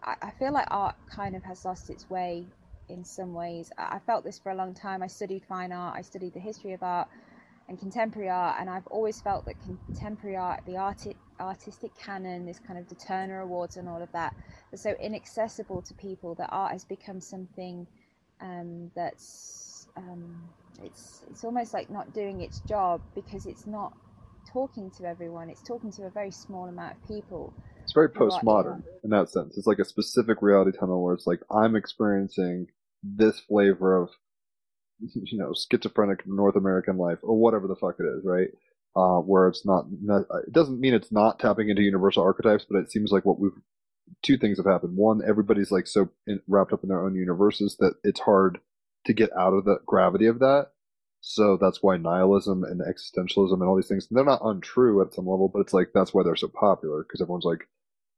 I 0.04 0.32
feel 0.38 0.52
like 0.52 0.68
art 0.70 0.96
kind 1.06 1.36
of 1.36 1.44
has 1.44 1.64
lost 1.64 1.90
its 1.90 2.10
way 2.10 2.48
in 2.88 3.04
some 3.04 3.34
ways. 3.34 3.70
I 3.78 3.98
felt 4.00 4.24
this 4.24 4.38
for 4.38 4.52
a 4.52 4.56
long 4.56 4.74
time. 4.74 5.02
I 5.02 5.08
studied 5.08 5.44
fine 5.44 5.72
art, 5.72 5.96
I 5.96 6.02
studied 6.02 6.34
the 6.34 6.40
history 6.40 6.72
of 6.74 6.82
art 6.82 7.08
and 7.68 7.78
contemporary 7.78 8.30
art, 8.30 8.58
and 8.60 8.70
I've 8.70 8.86
always 8.88 9.20
felt 9.22 9.46
that 9.46 9.60
contemporary 9.60 10.36
art, 10.36 10.62
the 10.66 10.78
arti- 10.78 11.18
artistic 11.42 11.96
canon, 11.98 12.46
this 12.46 12.58
kind 12.58 12.78
of 12.78 12.88
the 12.88 12.94
Turner 12.94 13.40
Awards 13.40 13.76
and 13.76 13.88
all 13.88 14.02
of 14.02 14.10
that, 14.12 14.34
are 14.72 14.76
so 14.76 14.94
inaccessible 15.00 15.82
to 15.82 15.94
people 15.94 16.34
that 16.36 16.48
art 16.50 16.72
has 16.72 16.84
become 16.84 17.20
something 17.20 17.86
um, 18.40 18.90
that's 18.94 19.88
um, 19.96 20.42
it's 20.82 21.22
it's 21.30 21.44
almost 21.44 21.74
like 21.74 21.90
not 21.90 22.12
doing 22.12 22.40
its 22.40 22.60
job 22.60 23.00
because 23.14 23.46
it's 23.46 23.66
not 23.66 23.92
talking 24.52 24.90
to 24.98 25.04
everyone. 25.04 25.48
It's 25.48 25.62
talking 25.62 25.92
to 25.92 26.04
a 26.04 26.10
very 26.10 26.30
small 26.30 26.66
amount 26.66 26.96
of 26.96 27.08
people. 27.08 27.52
It's 27.82 27.92
very 27.92 28.08
postmodern 28.08 28.82
in 29.04 29.10
that 29.10 29.30
sense. 29.30 29.56
It's 29.56 29.66
like 29.66 29.78
a 29.78 29.84
specific 29.84 30.40
reality 30.40 30.76
tunnel 30.78 31.02
where 31.02 31.14
it's 31.14 31.26
like 31.26 31.40
I'm 31.50 31.76
experiencing 31.76 32.68
this 33.02 33.40
flavor 33.40 34.02
of 34.02 34.10
you 35.00 35.38
know 35.38 35.52
schizophrenic 35.54 36.26
North 36.26 36.56
American 36.56 36.96
life 36.96 37.18
or 37.22 37.36
whatever 37.36 37.66
the 37.66 37.76
fuck 37.76 37.96
it 37.98 38.04
is, 38.04 38.24
right? 38.24 38.48
Uh, 38.94 39.20
where 39.20 39.48
it's 39.48 39.64
not, 39.64 39.86
it 40.46 40.52
doesn't 40.52 40.78
mean 40.78 40.92
it's 40.92 41.10
not 41.10 41.38
tapping 41.38 41.70
into 41.70 41.80
universal 41.80 42.22
archetypes, 42.22 42.66
but 42.68 42.78
it 42.78 42.92
seems 42.92 43.10
like 43.10 43.24
what 43.24 43.40
we've 43.40 43.52
two 44.22 44.36
things 44.36 44.58
have 44.58 44.66
happened. 44.66 44.96
One, 44.96 45.22
everybody's 45.26 45.70
like 45.70 45.86
so 45.86 46.10
in, 46.26 46.40
wrapped 46.46 46.72
up 46.72 46.82
in 46.82 46.90
their 46.90 47.04
own 47.04 47.14
universes 47.14 47.76
that 47.80 47.94
it's 48.04 48.20
hard 48.20 48.58
to 49.06 49.12
get 49.12 49.30
out 49.36 49.54
of 49.54 49.64
the 49.64 49.78
gravity 49.86 50.26
of 50.26 50.38
that. 50.40 50.68
So 51.20 51.56
that's 51.56 51.82
why 51.82 51.96
nihilism 51.96 52.64
and 52.64 52.80
existentialism 52.80 53.52
and 53.54 53.62
all 53.62 53.76
these 53.76 53.88
things, 53.88 54.08
they're 54.10 54.24
not 54.24 54.44
untrue 54.44 55.00
at 55.02 55.14
some 55.14 55.26
level, 55.26 55.48
but 55.48 55.60
it's 55.60 55.72
like 55.72 55.92
that's 55.94 56.12
why 56.12 56.22
they're 56.22 56.36
so 56.36 56.48
popular 56.48 57.04
because 57.04 57.20
everyone's 57.20 57.44
like, 57.44 57.68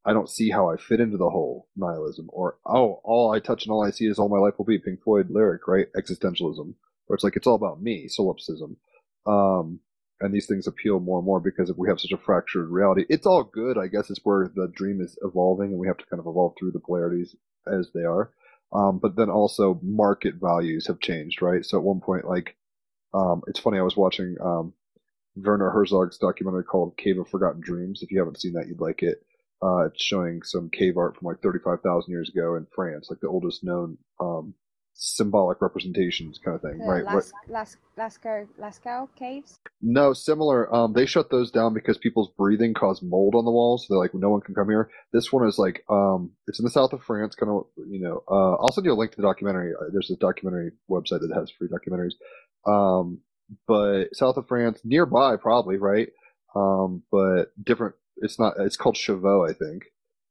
I 0.06 0.12
don't 0.12 0.28
see 0.28 0.50
how 0.50 0.70
I 0.70 0.76
fit 0.76 1.00
into 1.00 1.16
the 1.16 1.30
whole 1.30 1.68
nihilism. 1.76 2.28
Or, 2.32 2.58
oh, 2.66 3.00
all 3.04 3.32
I 3.32 3.40
touch 3.40 3.64
and 3.64 3.72
all 3.72 3.84
I 3.84 3.90
see 3.90 4.06
is 4.06 4.18
all 4.18 4.28
my 4.28 4.38
life 4.38 4.54
will 4.58 4.64
be 4.64 4.78
Pink 4.78 5.02
Floyd 5.02 5.28
lyric, 5.30 5.66
right? 5.68 5.86
Existentialism. 5.96 6.74
Where 7.06 7.14
it's 7.14 7.24
like, 7.24 7.36
it's 7.36 7.46
all 7.46 7.54
about 7.54 7.82
me, 7.82 8.08
solipsism. 8.08 8.76
Um, 9.26 9.80
and 10.24 10.32
these 10.32 10.46
things 10.46 10.66
appeal 10.66 11.00
more 11.00 11.18
and 11.18 11.26
more 11.26 11.38
because 11.38 11.68
if 11.68 11.76
we 11.76 11.88
have 11.88 12.00
such 12.00 12.12
a 12.12 12.16
fractured 12.16 12.70
reality. 12.70 13.04
It's 13.10 13.26
all 13.26 13.44
good, 13.44 13.76
I 13.76 13.88
guess. 13.88 14.08
It's 14.08 14.24
where 14.24 14.50
the 14.54 14.68
dream 14.74 15.02
is 15.02 15.18
evolving 15.22 15.70
and 15.70 15.78
we 15.78 15.86
have 15.86 15.98
to 15.98 16.06
kind 16.06 16.18
of 16.18 16.26
evolve 16.26 16.54
through 16.58 16.72
the 16.72 16.80
polarities 16.80 17.36
as 17.70 17.90
they 17.94 18.04
are. 18.04 18.32
Um, 18.72 18.98
but 18.98 19.16
then 19.16 19.28
also 19.28 19.78
market 19.82 20.36
values 20.40 20.86
have 20.86 20.98
changed, 20.98 21.42
right? 21.42 21.64
So 21.64 21.76
at 21.76 21.84
one 21.84 22.00
point, 22.00 22.24
like, 22.24 22.56
um, 23.12 23.42
it's 23.48 23.60
funny, 23.60 23.78
I 23.78 23.82
was 23.82 23.98
watching, 23.98 24.36
um, 24.42 24.72
Werner 25.36 25.70
Herzog's 25.70 26.16
documentary 26.16 26.64
called 26.64 26.96
Cave 26.96 27.18
of 27.18 27.28
Forgotten 27.28 27.60
Dreams. 27.60 28.02
If 28.02 28.10
you 28.10 28.18
haven't 28.18 28.40
seen 28.40 28.54
that, 28.54 28.66
you'd 28.66 28.80
like 28.80 29.02
it. 29.02 29.22
Uh, 29.62 29.86
it's 29.86 30.02
showing 30.02 30.42
some 30.42 30.70
cave 30.70 30.96
art 30.96 31.16
from 31.16 31.26
like 31.26 31.42
35,000 31.42 32.10
years 32.10 32.30
ago 32.30 32.56
in 32.56 32.66
France, 32.74 33.08
like 33.10 33.20
the 33.20 33.28
oldest 33.28 33.62
known 33.62 33.98
um, 34.20 34.54
symbolic 34.94 35.60
representations 35.60 36.38
kind 36.42 36.54
of 36.54 36.62
thing, 36.62 36.78
the 36.78 36.84
right? 36.84 37.04
Las, 37.04 37.32
Las, 37.48 37.76
Lascaux, 37.98 38.46
Lascaux 38.60 39.08
caves? 39.16 39.58
No, 39.82 40.12
similar. 40.12 40.72
Um, 40.74 40.92
they 40.92 41.04
shut 41.04 41.30
those 41.30 41.50
down 41.50 41.74
because 41.74 41.98
people's 41.98 42.30
breathing 42.38 42.74
caused 42.74 43.02
mold 43.02 43.34
on 43.34 43.44
the 43.44 43.50
walls. 43.50 43.86
So 43.86 43.94
they're 43.94 44.02
like, 44.02 44.14
no 44.14 44.30
one 44.30 44.40
can 44.40 44.54
come 44.54 44.68
here. 44.68 44.90
This 45.12 45.32
one 45.32 45.46
is 45.46 45.58
like, 45.58 45.84
um, 45.90 46.30
it's 46.46 46.58
in 46.58 46.64
the 46.64 46.70
south 46.70 46.92
of 46.92 47.02
France, 47.02 47.34
kind 47.34 47.50
of, 47.50 47.66
you 47.76 48.00
know. 48.00 48.22
Uh, 48.30 48.54
I'll 48.54 48.72
send 48.72 48.86
you 48.86 48.92
a 48.92 48.94
link 48.94 49.10
to 49.12 49.16
the 49.16 49.22
documentary. 49.22 49.72
Uh, 49.78 49.86
there's 49.92 50.10
a 50.10 50.16
documentary 50.16 50.72
website 50.90 51.20
that 51.20 51.34
has 51.34 51.50
free 51.50 51.68
documentaries. 51.68 52.14
Um, 52.66 53.20
but 53.66 54.14
south 54.14 54.36
of 54.36 54.48
France, 54.48 54.80
nearby 54.84 55.36
probably, 55.36 55.76
right? 55.76 56.08
Um, 56.56 57.02
but 57.10 57.46
different 57.62 57.96
it's 58.18 58.38
not. 58.38 58.54
It's 58.58 58.76
called 58.76 58.96
Chauveau, 58.96 59.48
I 59.48 59.52
think. 59.52 59.84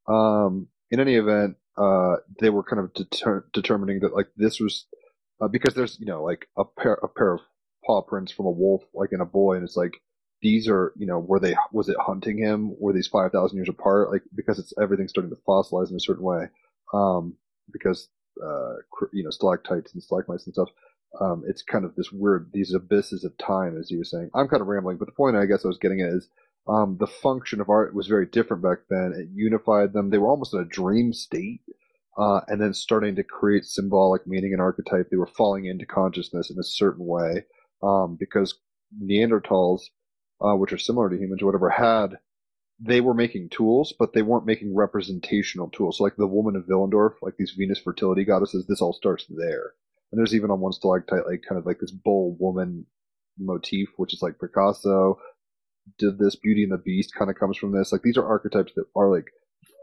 Um, 0.07 0.67
in 0.89 0.99
any 0.99 1.15
event, 1.15 1.57
uh, 1.77 2.17
they 2.39 2.49
were 2.49 2.63
kind 2.63 2.79
of 2.79 2.93
deter- 2.93 3.45
determining 3.53 3.99
that 4.01 4.13
like 4.13 4.27
this 4.35 4.59
was 4.59 4.85
uh, 5.41 5.47
because 5.47 5.73
there's 5.73 5.97
you 5.99 6.05
know 6.05 6.23
like 6.23 6.47
a 6.57 6.63
pair 6.65 6.93
a 6.93 7.07
pair 7.07 7.33
of 7.33 7.41
paw 7.85 8.01
prints 8.01 8.31
from 8.31 8.45
a 8.45 8.51
wolf 8.51 8.83
like 8.93 9.09
in 9.11 9.21
a 9.21 9.25
boy, 9.25 9.55
and 9.55 9.63
it's 9.63 9.77
like 9.77 10.01
these 10.41 10.67
are 10.67 10.93
you 10.97 11.07
know 11.07 11.19
were 11.19 11.39
they 11.39 11.55
was 11.71 11.89
it 11.89 11.97
hunting 11.99 12.37
him? 12.37 12.75
Were 12.79 12.93
these 12.93 13.07
five 13.07 13.31
thousand 13.31 13.57
years 13.57 13.69
apart? 13.69 14.11
Like 14.11 14.23
because 14.35 14.59
it's 14.59 14.73
everything's 14.81 15.11
starting 15.11 15.31
to 15.31 15.41
fossilize 15.47 15.89
in 15.89 15.95
a 15.95 15.99
certain 15.99 16.23
way. 16.23 16.45
Um, 16.93 17.37
because 17.71 18.09
uh, 18.43 18.75
you 19.11 19.23
know 19.23 19.29
stalactites 19.29 19.93
and 19.93 20.03
stalagmites 20.03 20.45
and 20.45 20.53
stuff. 20.53 20.69
Um, 21.19 21.43
it's 21.47 21.61
kind 21.61 21.85
of 21.85 21.95
this 21.95 22.11
weird 22.11 22.49
these 22.53 22.73
abysses 22.73 23.23
of 23.23 23.37
time, 23.37 23.77
as 23.79 23.91
you 23.91 23.99
were 23.99 24.03
saying. 24.03 24.31
I'm 24.33 24.47
kind 24.47 24.61
of 24.61 24.67
rambling, 24.67 24.97
but 24.97 25.05
the 25.05 25.11
point 25.11 25.35
I 25.35 25.45
guess 25.45 25.63
I 25.63 25.67
was 25.67 25.77
getting 25.77 26.01
at 26.01 26.09
is 26.09 26.27
um, 26.67 26.97
the 26.99 27.07
function 27.07 27.59
of 27.59 27.69
art 27.69 27.93
was 27.93 28.07
very 28.07 28.25
different 28.25 28.63
back 28.63 28.79
then. 28.89 29.13
It 29.17 29.29
unified 29.33 29.93
them. 29.93 30.09
They 30.09 30.17
were 30.17 30.29
almost 30.29 30.53
in 30.53 30.61
a 30.61 30.65
dream 30.65 31.13
state. 31.13 31.61
Uh, 32.15 32.41
and 32.47 32.61
then 32.61 32.75
starting 32.75 33.15
to 33.15 33.23
create 33.23 33.65
symbolic 33.65 34.27
meaning 34.27 34.53
and 34.53 34.61
archetype. 34.61 35.09
They 35.09 35.17
were 35.17 35.25
falling 35.25 35.65
into 35.65 35.85
consciousness 35.85 36.51
in 36.51 36.59
a 36.59 36.63
certain 36.63 37.05
way. 37.05 37.45
Um, 37.81 38.17
because 38.19 38.55
Neanderthals, 39.01 39.81
uh, 40.39 40.55
which 40.55 40.71
are 40.71 40.77
similar 40.77 41.09
to 41.09 41.17
humans 41.17 41.41
or 41.41 41.47
whatever, 41.47 41.69
had, 41.71 42.19
they 42.79 43.01
were 43.01 43.13
making 43.13 43.49
tools, 43.49 43.93
but 43.97 44.13
they 44.13 44.21
weren't 44.21 44.45
making 44.45 44.75
representational 44.75 45.69
tools. 45.69 45.97
So 45.97 46.03
like 46.03 46.15
the 46.15 46.27
woman 46.27 46.55
of 46.55 46.65
Willendorf, 46.65 47.13
like 47.21 47.35
these 47.37 47.55
Venus 47.57 47.79
fertility 47.79 48.23
goddesses, 48.23 48.65
this 48.67 48.81
all 48.81 48.93
starts 48.93 49.25
there. 49.29 49.73
And 50.11 50.19
there's 50.19 50.35
even 50.35 50.51
on 50.51 50.59
one 50.59 50.71
stalactite, 50.71 51.25
like 51.25 51.43
kind 51.47 51.57
of 51.57 51.65
like 51.65 51.79
this 51.79 51.91
bull 51.91 52.37
woman 52.39 52.85
motif, 53.39 53.89
which 53.97 54.13
is 54.13 54.21
like 54.21 54.39
Picasso 54.39 55.17
did 55.97 56.17
this 56.17 56.35
Beauty 56.35 56.63
and 56.63 56.71
the 56.71 56.77
Beast 56.77 57.13
kind 57.17 57.29
of 57.29 57.37
comes 57.37 57.57
from 57.57 57.71
this. 57.71 57.91
Like 57.91 58.01
these 58.01 58.17
are 58.17 58.25
archetypes 58.25 58.73
that 58.75 58.85
are 58.95 59.09
like 59.09 59.31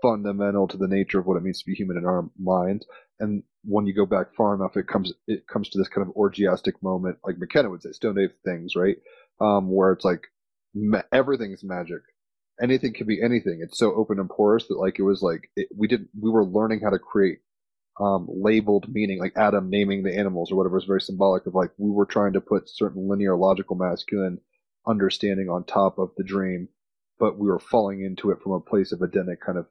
fundamental 0.03 0.67
to 0.69 0.77
the 0.77 0.89
nature 0.89 1.19
of 1.19 1.27
what 1.27 1.37
it 1.37 1.43
means 1.43 1.61
to 1.61 1.67
be 1.67 1.75
human 1.75 1.97
in 1.97 2.05
our 2.05 2.29
minds. 2.39 2.87
And 3.19 3.43
when 3.65 3.87
you 3.87 3.95
go 3.95 4.07
back 4.07 4.35
far 4.35 4.55
enough, 4.55 4.77
it 4.77 4.87
comes 4.87 5.13
it 5.27 5.47
comes 5.47 5.69
to 5.71 5.79
this 5.79 5.89
kind 5.89 6.07
of 6.07 6.15
orgiastic 6.15 6.83
moment, 6.83 7.19
like 7.25 7.39
McKenna 7.39 7.71
would 7.71 7.83
say, 7.83 7.93
Stone 7.93 8.19
Age 8.19 8.31
things, 8.45 8.75
right? 8.77 8.97
Um, 9.41 9.71
where 9.71 9.93
it's 9.93 10.05
like 10.05 10.29
ma- 10.75 11.03
everything's 11.13 11.65
magic. 11.65 12.03
Anything 12.63 12.93
can 12.93 13.07
be 13.07 13.23
anything. 13.23 13.61
It's 13.63 13.79
so 13.79 13.95
open 13.95 14.19
and 14.19 14.29
porous 14.29 14.67
that 14.69 14.79
like 14.79 14.99
it 14.99 15.03
was 15.03 15.23
like 15.23 15.51
it, 15.57 15.69
we 15.77 15.89
didn't 15.89 16.09
we 16.19 16.31
were 16.31 16.45
learning 16.45 16.81
how 16.81 16.91
to 16.91 16.99
create 16.99 17.39
um, 18.01 18.27
labeled 18.31 18.87
meaning, 18.89 19.19
like 19.19 19.37
Adam 19.37 19.69
naming 19.69 20.03
the 20.03 20.17
animals 20.17 20.51
or 20.51 20.57
whatever 20.57 20.79
is 20.79 20.85
very 20.85 21.01
symbolic 21.01 21.47
of 21.47 21.55
like 21.55 21.71
we 21.77 21.91
were 21.91 22.07
trying 22.07 22.33
to 22.33 22.41
put 22.41 22.69
certain 22.69 23.09
linear 23.09 23.37
logical 23.37 23.77
masculine 23.77 24.39
understanding 24.87 25.49
on 25.49 25.65
top 25.65 25.99
of 25.99 26.11
the 26.17 26.25
dream, 26.25 26.69
but 27.19 27.39
we 27.39 27.49
were 27.49 27.59
falling 27.59 28.03
into 28.03 28.31
it 28.31 28.41
from 28.43 28.53
a 28.53 28.61
place 28.61 28.93
of 28.93 29.03
Edenic 29.03 29.41
kind 29.41 29.59
of 29.59 29.67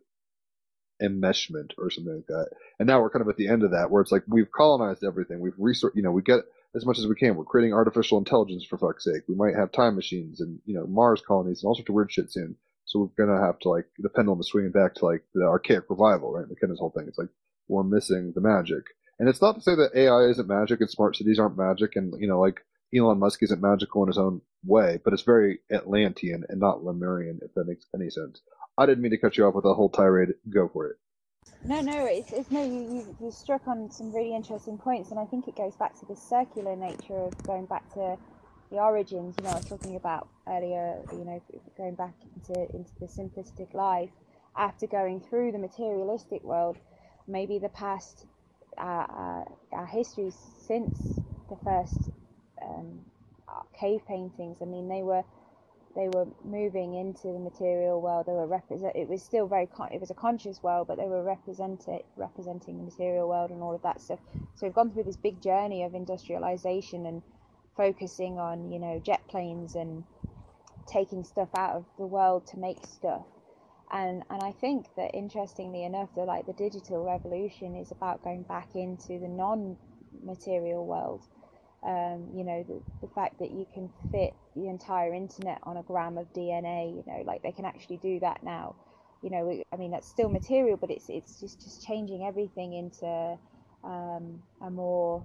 enmeshment 1.02 1.72
or 1.78 1.90
something 1.90 2.16
like 2.16 2.28
that. 2.28 2.50
And 2.78 2.88
now 2.88 3.02
we're 3.02 3.10
kind 3.10 3.22
of 3.22 3.30
at 3.30 3.38
the 3.38 3.48
end 3.48 3.64
of 3.64 3.72
that 3.72 3.90
where 3.90 4.02
it's 4.02 4.12
like 4.12 4.24
we've 4.28 4.52
colonized 4.52 5.04
everything. 5.04 5.40
We've 5.40 5.54
researched, 5.58 5.96
you 5.96 6.04
know, 6.04 6.12
we 6.12 6.22
get 6.22 6.42
as 6.76 6.86
much 6.86 7.00
as 7.00 7.08
we 7.08 7.16
can. 7.16 7.36
We're 7.36 7.46
creating 7.46 7.74
artificial 7.74 8.18
intelligence 8.18 8.66
for 8.66 8.78
fuck's 8.78 9.06
sake. 9.06 9.24
We 9.28 9.36
might 9.36 9.56
have 9.56 9.72
time 9.72 9.96
machines 9.96 10.42
and, 10.42 10.60
you 10.66 10.76
know, 10.76 10.86
Mars 10.86 11.22
colonies 11.26 11.64
and 11.64 11.68
all 11.68 11.76
sorts 11.76 11.90
of 11.90 11.96
weird 11.96 12.12
shit 12.12 12.32
soon. 12.32 12.56
So 12.86 13.12
we're 13.18 13.26
to 13.28 13.46
have 13.46 13.60
to 13.60 13.70
like, 13.70 13.86
the 13.98 14.10
pendulum 14.10 14.40
is 14.40 14.48
swinging 14.48 14.72
back 14.72 14.96
to 14.96 15.06
like 15.06 15.24
the 15.34 15.44
archaic 15.44 15.86
revival, 15.90 16.34
right? 16.34 16.48
McKenna's 16.48 16.80
whole 16.80 16.92
thing. 16.92 17.06
It's 17.08 17.18
like, 17.18 17.30
we're 17.68 17.84
missing 17.84 18.34
the 18.34 18.42
magic. 18.42 18.84
And 19.20 19.30
it's 19.30 19.42
not 19.42 19.56
to 19.56 19.62
say 19.62 19.76
that 19.76 19.92
AI 19.96 20.30
isn't 20.30 20.48
magic 20.48 20.82
and 20.82 20.90
smart 20.90 21.16
cities 21.16 21.40
aren't 21.40 21.58
magic 21.58 21.96
and, 21.96 22.14
you 22.20 22.28
know, 22.28 22.40
like 22.40 22.62
Elon 22.96 23.20
Musk 23.20 23.44
isn't 23.44 23.62
magical 23.62 24.04
in 24.04 24.08
his 24.08 24.18
own 24.18 24.42
way, 24.64 25.00
but 25.04 25.14
it's 25.14 25.24
very 25.24 25.60
Atlantean 25.72 26.46
and 26.50 26.60
not 26.60 26.84
Lemurian, 26.84 27.40
if 27.42 27.54
that 27.54 27.68
makes 27.68 27.86
any 27.94 28.10
sense. 28.10 28.42
I 28.78 28.86
didn't 28.86 29.02
mean 29.02 29.12
to 29.12 29.18
cut 29.18 29.38
you 29.38 29.46
off 29.46 29.56
with 29.56 29.66
a 29.66 29.74
whole 29.74 29.90
tirade. 29.90 30.34
Go 30.50 30.68
for 30.68 30.88
it. 30.88 30.98
No, 31.66 31.82
no, 31.82 32.06
it's, 32.06 32.32
it's 32.32 32.52
no. 32.52 32.64
You, 32.64 32.82
you 32.94 33.18
you 33.22 33.32
struck 33.32 33.68
on 33.68 33.92
some 33.92 34.14
really 34.14 34.36
interesting 34.36 34.78
points, 34.78 35.12
and 35.12 35.20
I 35.20 35.26
think 35.26 35.48
it 35.48 35.56
goes 35.56 35.76
back 35.76 35.98
to 36.00 36.06
the 36.06 36.16
circular 36.16 36.76
nature 36.76 37.18
of 37.18 37.46
going 37.46 37.66
back 37.66 37.88
to 37.94 38.18
the 38.72 38.78
origins. 38.78 39.36
You 39.38 39.44
know, 39.44 39.52
I 39.52 39.56
was 39.56 39.66
talking 39.66 39.96
about 39.96 40.28
earlier. 40.48 41.02
You 41.12 41.26
know, 41.26 41.42
going 41.78 41.96
back 41.96 42.14
into 42.36 42.62
into 42.76 42.92
the 43.00 43.08
simplistic 43.08 43.74
life 43.74 44.12
after 44.56 44.88
going 44.88 45.22
through 45.22 45.52
the 45.52 45.60
materialistic 45.60 46.44
world. 46.44 46.78
Maybe 47.28 47.60
the 47.60 47.70
past, 47.70 48.26
uh, 48.78 48.82
uh, 48.82 49.44
our 49.72 49.86
history 49.86 50.32
since 50.66 51.20
the 51.50 51.58
first 51.64 52.10
um, 52.64 53.06
cave 53.80 54.02
paintings. 54.08 54.60
I 54.62 54.66
mean, 54.66 54.90
they 54.90 55.04
were 55.04 55.24
they 55.96 56.10
were 56.10 56.28
moving 56.44 56.96
into 56.96 57.28
the 57.34 57.40
material 57.40 58.02
world. 58.02 58.28
They 58.28 58.34
were 58.34 58.48
represent. 58.48 58.96
It 58.96 59.10
was 59.10 59.24
still 59.24 59.48
very. 59.48 59.68
Con- 59.68 59.92
it 59.94 60.02
was 60.02 60.12
a 60.12 60.16
conscious 60.16 60.64
world, 60.64 60.88
but 60.88 60.98
they 60.98 61.08
were 61.08 61.24
represented 61.24 62.04
representing 62.18 62.78
the 62.78 62.84
material 62.86 63.30
world 63.30 63.52
and 63.52 63.62
all 63.64 63.76
of 63.76 63.84
that 63.84 64.02
stuff. 64.02 64.20
So 64.56 64.68
we've 64.68 64.76
gone 64.76 64.92
through 64.94 65.06
this 65.06 65.18
big 65.18 65.42
journey 65.42 65.84
of 65.84 65.96
industrialization 65.96 67.06
and 67.06 67.24
focusing 67.78 68.40
on 68.40 68.72
you 68.72 68.80
know 68.80 69.02
jet 69.06 69.22
planes 69.30 69.76
and 69.76 70.06
taking 70.88 71.24
stuff 71.24 71.50
out 71.58 71.76
of 71.76 71.86
the 71.98 72.08
world 72.08 72.48
to 72.48 72.60
make 72.60 72.86
stuff. 72.86 73.28
And 73.92 74.24
and 74.30 74.42
I 74.44 74.52
think 74.54 74.88
that 74.98 75.12
interestingly 75.16 75.84
enough, 75.84 76.10
the 76.16 76.24
like 76.24 76.46
the 76.48 76.54
digital 76.54 77.06
revolution 77.06 77.76
is 77.76 77.92
about 77.92 78.24
going 78.24 78.44
back 78.44 78.70
into 78.76 79.20
the 79.20 79.30
non-material 79.30 80.86
world 80.86 81.24
um, 81.84 82.28
you 82.36 82.44
know 82.44 82.64
the, 82.68 82.82
the 83.02 83.14
fact 83.14 83.40
that 83.40 83.52
you 83.52 83.66
can 83.74 83.90
fit 84.12 84.34
the 84.56 84.68
entire 84.68 85.14
internet 85.14 85.60
on 85.64 85.78
a 85.78 85.84
gram 85.84 86.18
of 86.18 86.32
DNA 86.34 86.96
you 86.96 87.04
know 87.08 87.24
like 87.26 87.42
they 87.42 87.52
can 87.52 87.66
actually 87.66 87.98
do 87.98 88.20
that 88.20 88.44
now. 88.44 88.76
You 89.22 89.30
know 89.30 89.64
I 89.72 89.76
mean 89.78 89.92
that's 89.92 90.08
still 90.08 90.30
material 90.30 90.78
but 90.78 90.90
it's 90.92 91.10
it's 91.10 91.40
just 91.40 91.62
just 91.62 91.86
changing 91.86 92.26
everything 92.26 92.74
into 92.74 93.38
um, 93.84 94.42
a 94.62 94.70
more 94.70 95.24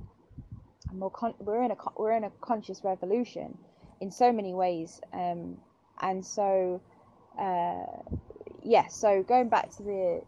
a 0.90 0.94
more 0.94 1.10
con- 1.10 1.34
we're 1.40 1.62
in 1.62 1.72
a 1.72 1.76
we're 1.96 2.16
in 2.16 2.24
a 2.24 2.30
conscious 2.40 2.82
revolution 2.84 3.58
in 4.00 4.10
so 4.10 4.32
many 4.32 4.54
ways. 4.54 5.00
Um, 5.12 5.58
and 6.00 6.24
so 6.24 6.80
uh, 7.38 7.86
yeah 8.62 8.86
so 8.88 9.22
going 9.22 9.48
back 9.48 9.70
to 9.76 9.82
the 9.82 10.22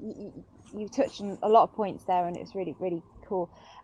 you, 0.00 0.44
you 0.76 0.88
touched 0.88 1.20
on 1.20 1.38
a 1.42 1.48
lot 1.48 1.64
of 1.64 1.72
points 1.72 2.04
there 2.04 2.26
and 2.26 2.36
it's 2.36 2.54
really 2.54 2.74
really 2.78 3.02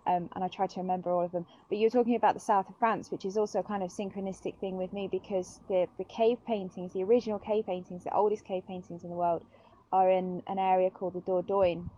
um, 0.06 0.28
and 0.34 0.44
I 0.44 0.48
try 0.48 0.66
to 0.66 0.80
remember 0.80 1.10
all 1.10 1.24
of 1.24 1.32
them. 1.32 1.46
But 1.68 1.78
you're 1.78 1.90
talking 1.90 2.16
about 2.16 2.34
the 2.34 2.40
south 2.40 2.68
of 2.68 2.76
France, 2.78 3.10
which 3.10 3.24
is 3.24 3.36
also 3.36 3.60
a 3.60 3.62
kind 3.62 3.82
of 3.82 3.90
synchronistic 3.90 4.58
thing 4.58 4.76
with 4.76 4.92
me 4.92 5.08
because 5.10 5.60
the, 5.68 5.86
the 5.98 6.04
cave 6.04 6.38
paintings, 6.46 6.92
the 6.92 7.02
original 7.04 7.38
cave 7.38 7.66
paintings, 7.66 8.04
the 8.04 8.14
oldest 8.14 8.44
cave 8.44 8.64
paintings 8.66 9.04
in 9.04 9.10
the 9.10 9.16
world, 9.16 9.44
are 9.92 10.10
in 10.10 10.42
an 10.46 10.58
area 10.58 10.90
called 10.90 11.14
the 11.14 11.20
Dordogne 11.20 11.88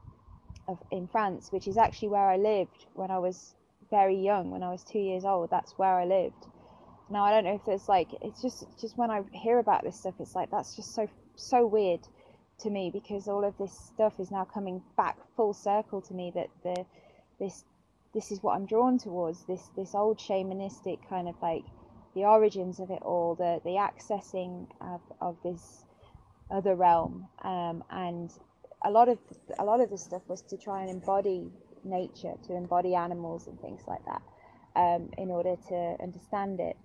of, 0.69 0.79
in 0.91 1.09
France, 1.09 1.51
which 1.51 1.67
is 1.67 1.77
actually 1.77 2.09
where 2.09 2.29
I 2.29 2.37
lived 2.37 2.87
when 2.95 3.11
I 3.11 3.19
was 3.19 3.55
very 3.91 4.17
young, 4.17 4.51
when 4.51 4.63
I 4.63 4.71
was 4.71 4.85
two 4.85 4.99
years 4.99 5.25
old. 5.25 5.51
That's 5.51 5.73
where 5.79 5.95
I 5.99 6.05
lived. 6.05 6.47
Now 7.11 7.25
I 7.25 7.31
don't 7.31 7.45
know 7.45 7.55
if 7.55 7.65
there's 7.65 7.89
like 7.89 8.09
it's 8.21 8.43
just 8.43 8.67
just 8.79 8.99
when 8.99 9.11
I 9.11 9.23
hear 9.33 9.59
about 9.59 9.83
this 9.83 9.99
stuff, 9.99 10.15
it's 10.21 10.35
like 10.35 10.51
that's 10.51 10.77
just 10.77 10.95
so 10.95 11.09
so 11.37 11.67
weird 11.67 12.01
to 12.61 12.71
me 12.71 12.91
because 12.93 13.29
all 13.29 13.45
of 13.45 13.57
this 13.57 13.73
stuff 13.73 14.21
is 14.21 14.31
now 14.31 14.45
coming 14.45 14.83
back 14.97 15.17
full 15.37 15.55
circle 15.55 16.03
to 16.03 16.13
me 16.13 16.33
that 16.35 16.49
the 16.63 16.85
this 17.39 17.65
this 18.15 18.33
is 18.33 18.43
what 18.43 18.57
I'm 18.57 18.67
drawn 18.67 18.99
towards 18.99 19.45
this 19.47 19.71
this 19.77 19.95
old 19.95 20.19
shamanistic 20.19 20.99
kind 21.09 21.29
of 21.29 21.35
like 21.43 21.65
the 22.15 22.25
origins 22.25 22.81
of 22.81 22.91
it 22.91 23.03
all 23.03 23.35
the 23.35 23.61
the 23.65 23.77
accessing 23.77 24.67
of, 24.81 25.01
of 25.21 25.37
this 25.43 25.85
other 26.51 26.75
realm 26.75 27.29
um, 27.45 27.85
and 27.91 28.33
a 28.85 28.91
lot 28.91 29.09
of 29.09 29.19
a 29.59 29.65
lot 29.65 29.81
of 29.81 29.91
the 29.91 29.99
stuff 29.99 30.23
was 30.29 30.43
to 30.43 30.57
try 30.57 30.83
and 30.83 30.91
embody 30.91 31.51
nature 31.85 32.35
to 32.47 32.55
embody 32.55 32.95
animals 32.95 33.47
and 33.47 33.61
things 33.61 33.83
like 33.87 34.05
that 34.05 34.23
um, 34.77 35.11
in 35.19 35.31
order 35.31 35.57
to 35.69 35.97
understand 36.03 36.61
it. 36.61 36.77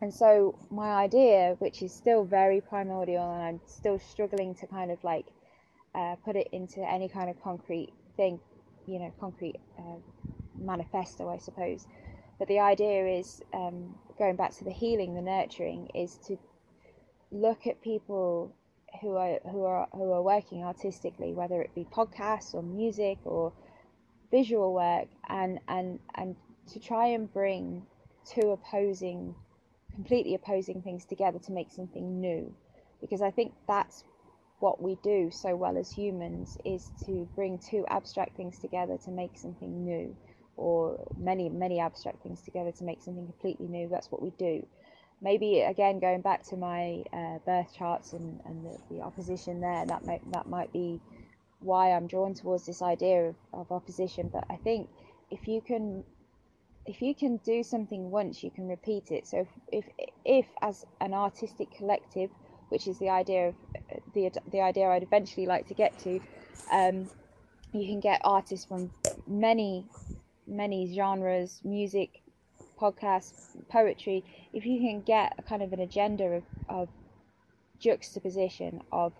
And 0.00 0.12
so 0.12 0.58
my 0.70 0.90
idea 0.90 1.56
which 1.58 1.82
is 1.82 1.92
still 1.92 2.24
very 2.24 2.60
primordial 2.60 3.32
and 3.32 3.42
I'm 3.42 3.60
still 3.66 3.98
struggling 3.98 4.54
to 4.56 4.66
kind 4.66 4.90
of 4.90 5.02
like 5.02 5.26
uh, 5.94 6.16
put 6.24 6.36
it 6.36 6.48
into 6.52 6.80
any 6.80 7.08
kind 7.08 7.30
of 7.30 7.42
concrete 7.42 7.92
thing 8.16 8.38
you 8.86 8.98
know 8.98 9.12
concrete 9.20 9.56
uh, 9.78 9.98
manifesto, 10.58 11.28
I 11.28 11.38
suppose. 11.38 11.86
But 12.38 12.48
the 12.48 12.60
idea 12.60 13.06
is 13.06 13.42
um, 13.54 13.94
going 14.18 14.36
back 14.36 14.52
to 14.56 14.64
the 14.64 14.70
healing, 14.70 15.14
the 15.14 15.22
nurturing, 15.22 15.88
is 15.94 16.18
to 16.26 16.38
look 17.30 17.66
at 17.66 17.80
people 17.80 18.54
who 19.00 19.16
are 19.16 19.38
who 19.50 19.64
are 19.64 19.88
who 19.92 20.12
are 20.12 20.22
working 20.22 20.62
artistically, 20.64 21.32
whether 21.32 21.60
it 21.62 21.74
be 21.74 21.84
podcasts 21.84 22.54
or 22.54 22.62
music 22.62 23.18
or 23.24 23.52
visual 24.30 24.74
work, 24.74 25.08
and 25.28 25.60
and 25.68 25.98
and 26.14 26.36
to 26.72 26.80
try 26.80 27.06
and 27.08 27.32
bring 27.32 27.86
two 28.24 28.50
opposing, 28.50 29.34
completely 29.94 30.34
opposing 30.34 30.82
things 30.82 31.04
together 31.04 31.38
to 31.38 31.52
make 31.52 31.70
something 31.70 32.20
new, 32.20 32.54
because 33.00 33.22
I 33.22 33.30
think 33.30 33.52
that's 33.68 34.04
what 34.58 34.82
we 34.82 34.96
do 35.02 35.30
so 35.30 35.54
well 35.54 35.76
as 35.76 35.90
humans 35.90 36.56
is 36.64 36.90
to 37.04 37.28
bring 37.34 37.58
two 37.58 37.84
abstract 37.88 38.36
things 38.36 38.58
together 38.58 38.96
to 39.04 39.10
make 39.10 39.36
something 39.36 39.84
new 39.84 40.16
or 40.56 40.98
many 41.18 41.48
many 41.48 41.78
abstract 41.78 42.22
things 42.22 42.40
together 42.40 42.72
to 42.72 42.84
make 42.84 43.02
something 43.02 43.26
completely 43.26 43.66
new. 43.68 43.88
That's 43.88 44.10
what 44.10 44.22
we 44.22 44.30
do. 44.38 44.66
Maybe 45.20 45.60
again 45.60 45.98
going 45.98 46.22
back 46.22 46.42
to 46.44 46.56
my 46.56 47.04
uh, 47.12 47.38
birth 47.44 47.74
charts 47.76 48.12
and, 48.12 48.40
and 48.46 48.64
the, 48.64 48.78
the, 48.90 49.00
opposition 49.02 49.60
there 49.60 49.84
that 49.86 50.06
might 50.06 50.32
that 50.32 50.46
might 50.46 50.72
be 50.72 51.00
why 51.60 51.92
I'm 51.92 52.06
drawn 52.06 52.34
towards 52.34 52.66
this 52.66 52.82
idea 52.82 53.28
of, 53.28 53.36
of 53.52 53.72
opposition. 53.72 54.30
But 54.32 54.44
I 54.48 54.56
think 54.56 54.88
if 55.30 55.46
you 55.48 55.60
can 55.60 56.04
if 56.86 57.02
you 57.02 57.14
can 57.14 57.38
do 57.38 57.62
something 57.62 58.10
once 58.10 58.42
you 58.42 58.50
can 58.50 58.68
repeat 58.68 59.10
it. 59.10 59.26
So 59.26 59.46
if 59.70 59.84
if, 59.98 60.08
if 60.24 60.46
as 60.62 60.86
an 61.00 61.12
artistic 61.12 61.70
collective 61.76 62.30
which 62.76 62.88
is 62.88 62.98
the 62.98 63.08
idea 63.08 63.48
of 63.48 63.54
the 64.12 64.30
the 64.52 64.60
idea 64.60 64.86
I'd 64.86 65.02
eventually 65.02 65.46
like 65.46 65.66
to 65.68 65.74
get 65.74 65.98
to. 66.00 66.20
Um, 66.70 67.08
you 67.72 67.86
can 67.86 68.00
get 68.00 68.20
artists 68.22 68.66
from 68.66 68.90
many 69.26 69.86
many 70.46 70.94
genres, 70.94 71.62
music, 71.64 72.20
podcasts, 72.78 73.56
poetry, 73.70 74.22
if 74.52 74.66
you 74.66 74.78
can 74.80 75.00
get 75.00 75.32
a 75.38 75.42
kind 75.42 75.62
of 75.62 75.72
an 75.72 75.80
agenda 75.80 76.24
of, 76.24 76.42
of 76.68 76.88
juxtaposition 77.78 78.82
of 78.92 79.14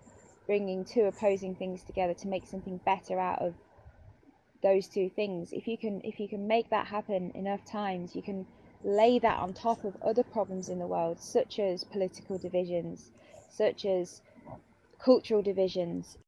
bringing 0.47 0.85
two 0.85 1.05
opposing 1.05 1.55
things 1.55 1.83
together 1.83 2.13
to 2.13 2.29
make 2.29 2.47
something 2.47 2.79
better 2.85 3.19
out 3.19 3.41
of 3.41 3.55
those 4.63 4.87
two 4.87 5.09
things 5.09 5.53
if 5.53 5.67
you 5.67 5.79
can 5.79 6.01
if 6.05 6.21
you 6.21 6.29
can 6.29 6.47
make 6.47 6.69
that 6.71 6.87
happen 6.87 7.31
enough 7.35 7.65
times 7.65 8.17
you 8.17 8.23
can 8.23 8.47
lay 8.85 9.19
that 9.19 9.39
on 9.39 9.53
top 9.53 9.85
of 9.85 9.95
other 10.03 10.23
problems 10.23 10.69
in 10.69 10.79
the 10.79 10.87
world 10.87 11.21
such 11.21 11.59
as 11.59 11.85
political 11.85 12.39
divisions 12.39 13.11
such 13.49 13.85
as 13.85 14.23
cultural 14.99 15.43
divisions 15.43 16.19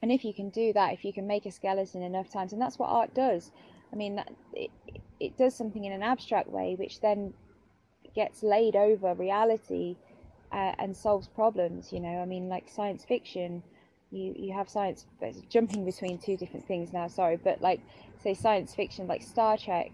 and 0.00 0.12
if 0.12 0.24
you 0.24 0.32
can 0.32 0.48
do 0.50 0.72
that 0.72 0.92
if 0.92 1.04
you 1.04 1.12
can 1.12 1.26
make 1.26 1.44
a 1.46 1.50
skeleton 1.50 2.02
enough 2.02 2.30
times 2.30 2.52
and 2.52 2.62
that's 2.62 2.78
what 2.78 2.88
art 2.88 3.14
does 3.14 3.50
I 3.92 3.96
mean, 3.96 4.16
that, 4.16 4.32
it, 4.52 4.70
it 5.20 5.36
does 5.36 5.54
something 5.54 5.84
in 5.84 5.92
an 5.92 6.02
abstract 6.02 6.48
way, 6.48 6.74
which 6.78 7.00
then 7.00 7.32
gets 8.14 8.42
laid 8.42 8.76
over 8.76 9.14
reality 9.14 9.96
uh, 10.52 10.72
and 10.78 10.96
solves 10.96 11.28
problems. 11.28 11.92
You 11.92 12.00
know, 12.00 12.20
I 12.20 12.24
mean, 12.24 12.48
like 12.48 12.68
science 12.68 13.04
fiction, 13.04 13.62
you 14.10 14.34
you 14.36 14.52
have 14.54 14.68
science 14.68 15.06
jumping 15.50 15.84
between 15.84 16.18
two 16.18 16.36
different 16.36 16.66
things 16.66 16.92
now. 16.92 17.08
Sorry, 17.08 17.36
but 17.36 17.60
like 17.60 17.80
say 18.22 18.34
science 18.34 18.74
fiction, 18.74 19.06
like 19.06 19.22
Star 19.22 19.56
Trek. 19.56 19.90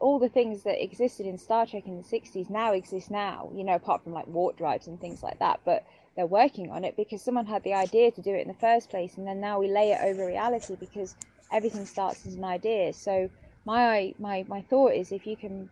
All 0.00 0.18
the 0.18 0.28
things 0.28 0.64
that 0.64 0.82
existed 0.82 1.26
in 1.26 1.38
Star 1.38 1.66
Trek 1.66 1.86
in 1.86 1.96
the 1.96 2.02
60s 2.02 2.50
now 2.50 2.72
exist 2.72 3.10
now, 3.10 3.50
you 3.54 3.64
know, 3.64 3.74
apart 3.74 4.02
from 4.02 4.12
like 4.12 4.26
warp 4.26 4.56
drives 4.58 4.86
and 4.86 5.00
things 5.00 5.22
like 5.22 5.38
that. 5.38 5.60
But 5.64 5.86
they're 6.16 6.26
working 6.26 6.70
on 6.70 6.84
it 6.84 6.96
because 6.96 7.22
someone 7.22 7.46
had 7.46 7.62
the 7.64 7.74
idea 7.74 8.10
to 8.10 8.22
do 8.22 8.34
it 8.34 8.42
in 8.42 8.48
the 8.48 8.54
first 8.54 8.90
place, 8.90 9.16
and 9.16 9.26
then 9.26 9.40
now 9.40 9.58
we 9.58 9.68
lay 9.68 9.92
it 9.92 10.00
over 10.02 10.26
reality 10.26 10.76
because 10.78 11.16
everything 11.52 11.86
starts 11.86 12.26
as 12.26 12.34
an 12.34 12.44
idea. 12.44 12.92
So 12.92 13.30
my 13.64 14.14
my 14.18 14.44
my 14.48 14.62
thought 14.62 14.92
is 14.92 15.12
if 15.12 15.26
you 15.26 15.36
can 15.36 15.70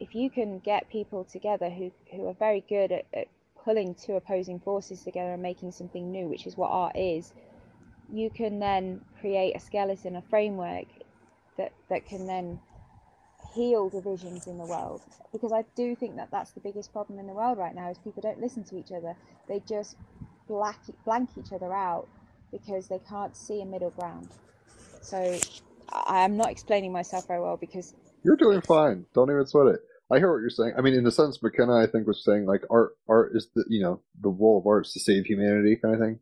if 0.00 0.14
you 0.14 0.28
can 0.30 0.58
get 0.58 0.90
people 0.90 1.24
together 1.24 1.70
who 1.70 1.90
who 2.12 2.26
are 2.26 2.34
very 2.34 2.64
good 2.68 2.92
at, 2.92 3.06
at 3.14 3.28
pulling 3.64 3.94
two 3.94 4.14
opposing 4.14 4.60
forces 4.60 5.02
together 5.02 5.32
and 5.32 5.42
making 5.42 5.72
something 5.72 6.10
new, 6.10 6.28
which 6.28 6.46
is 6.46 6.56
what 6.56 6.68
art 6.68 6.96
is, 6.96 7.32
you 8.12 8.28
can 8.28 8.58
then 8.58 9.00
create 9.20 9.56
a 9.56 9.60
skeleton, 9.60 10.16
a 10.16 10.22
framework 10.22 10.86
that 11.56 11.72
that 11.88 12.06
can 12.06 12.26
then 12.26 12.60
heal 13.54 13.88
divisions 13.88 14.46
in 14.46 14.58
the 14.58 14.66
world 14.66 15.02
because 15.32 15.52
I 15.52 15.64
do 15.76 15.94
think 15.94 16.16
that 16.16 16.30
that's 16.30 16.52
the 16.52 16.60
biggest 16.60 16.92
problem 16.92 17.18
in 17.18 17.26
the 17.26 17.32
world 17.32 17.58
right 17.58 17.74
now 17.74 17.90
is 17.90 17.98
people 17.98 18.22
don't 18.22 18.40
listen 18.40 18.64
to 18.64 18.78
each 18.78 18.92
other 18.92 19.16
they 19.48 19.60
just 19.68 19.96
blank, 20.48 20.76
blank 21.04 21.30
each 21.38 21.52
other 21.52 21.72
out 21.72 22.08
because 22.52 22.88
they 22.88 23.00
can't 23.08 23.36
see 23.36 23.60
a 23.60 23.64
middle 23.64 23.90
ground 23.90 24.28
so 25.00 25.38
I 25.92 26.20
am 26.20 26.36
not 26.36 26.50
explaining 26.50 26.92
myself 26.92 27.26
very 27.28 27.40
well 27.40 27.56
because 27.56 27.94
You're 28.24 28.36
doing 28.36 28.60
fine. 28.62 29.06
Don't 29.14 29.30
even 29.30 29.46
sweat 29.46 29.74
it. 29.74 29.80
I 30.10 30.18
hear 30.18 30.32
what 30.32 30.40
you're 30.40 30.50
saying. 30.50 30.74
I 30.76 30.80
mean, 30.80 30.94
in 30.94 31.06
a 31.06 31.10
sense, 31.10 31.42
McKenna, 31.42 31.76
I 31.76 31.86
think, 31.86 32.06
was 32.06 32.24
saying 32.24 32.46
like 32.46 32.62
art, 32.70 32.92
art 33.08 33.32
is 33.34 33.48
the 33.54 33.64
you 33.68 33.82
know 33.82 34.00
the 34.20 34.28
role 34.28 34.58
of 34.58 34.66
art 34.66 34.86
is 34.86 34.92
to 34.92 35.00
save 35.00 35.26
humanity, 35.26 35.76
kind 35.76 35.94
of 35.94 36.00
thing. 36.00 36.20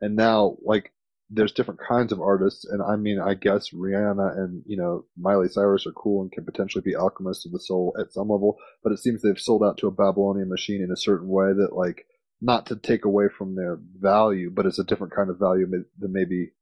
And 0.00 0.16
now, 0.16 0.56
like, 0.62 0.92
there's 1.34 1.52
different 1.52 1.80
kinds 1.80 2.12
of 2.12 2.20
artists, 2.20 2.64
and 2.64 2.80
I 2.82 2.96
mean, 2.96 3.20
I 3.20 3.34
guess 3.34 3.70
Rihanna 3.70 4.38
and 4.38 4.62
you 4.66 4.76
know 4.76 5.04
Miley 5.16 5.48
Cyrus 5.48 5.86
are 5.86 5.92
cool 5.92 6.22
and 6.22 6.32
can 6.32 6.44
potentially 6.44 6.82
be 6.82 6.94
alchemists 6.94 7.44
of 7.44 7.52
the 7.52 7.60
soul 7.60 7.94
at 8.00 8.12
some 8.12 8.28
level. 8.28 8.58
But 8.82 8.92
it 8.92 8.98
seems 8.98 9.22
they've 9.22 9.38
sold 9.38 9.62
out 9.62 9.78
to 9.78 9.88
a 9.88 9.90
Babylonian 9.90 10.48
machine 10.48 10.82
in 10.82 10.92
a 10.92 10.96
certain 10.96 11.28
way 11.28 11.52
that, 11.52 11.74
like, 11.74 12.06
not 12.40 12.66
to 12.66 12.76
take 12.76 13.04
away 13.04 13.26
from 13.36 13.56
their 13.56 13.78
value, 13.98 14.50
but 14.50 14.66
it's 14.66 14.78
a 14.78 14.84
different 14.84 15.14
kind 15.14 15.30
of 15.30 15.38
value 15.38 15.66
than 15.66 16.12
maybe 16.12 16.52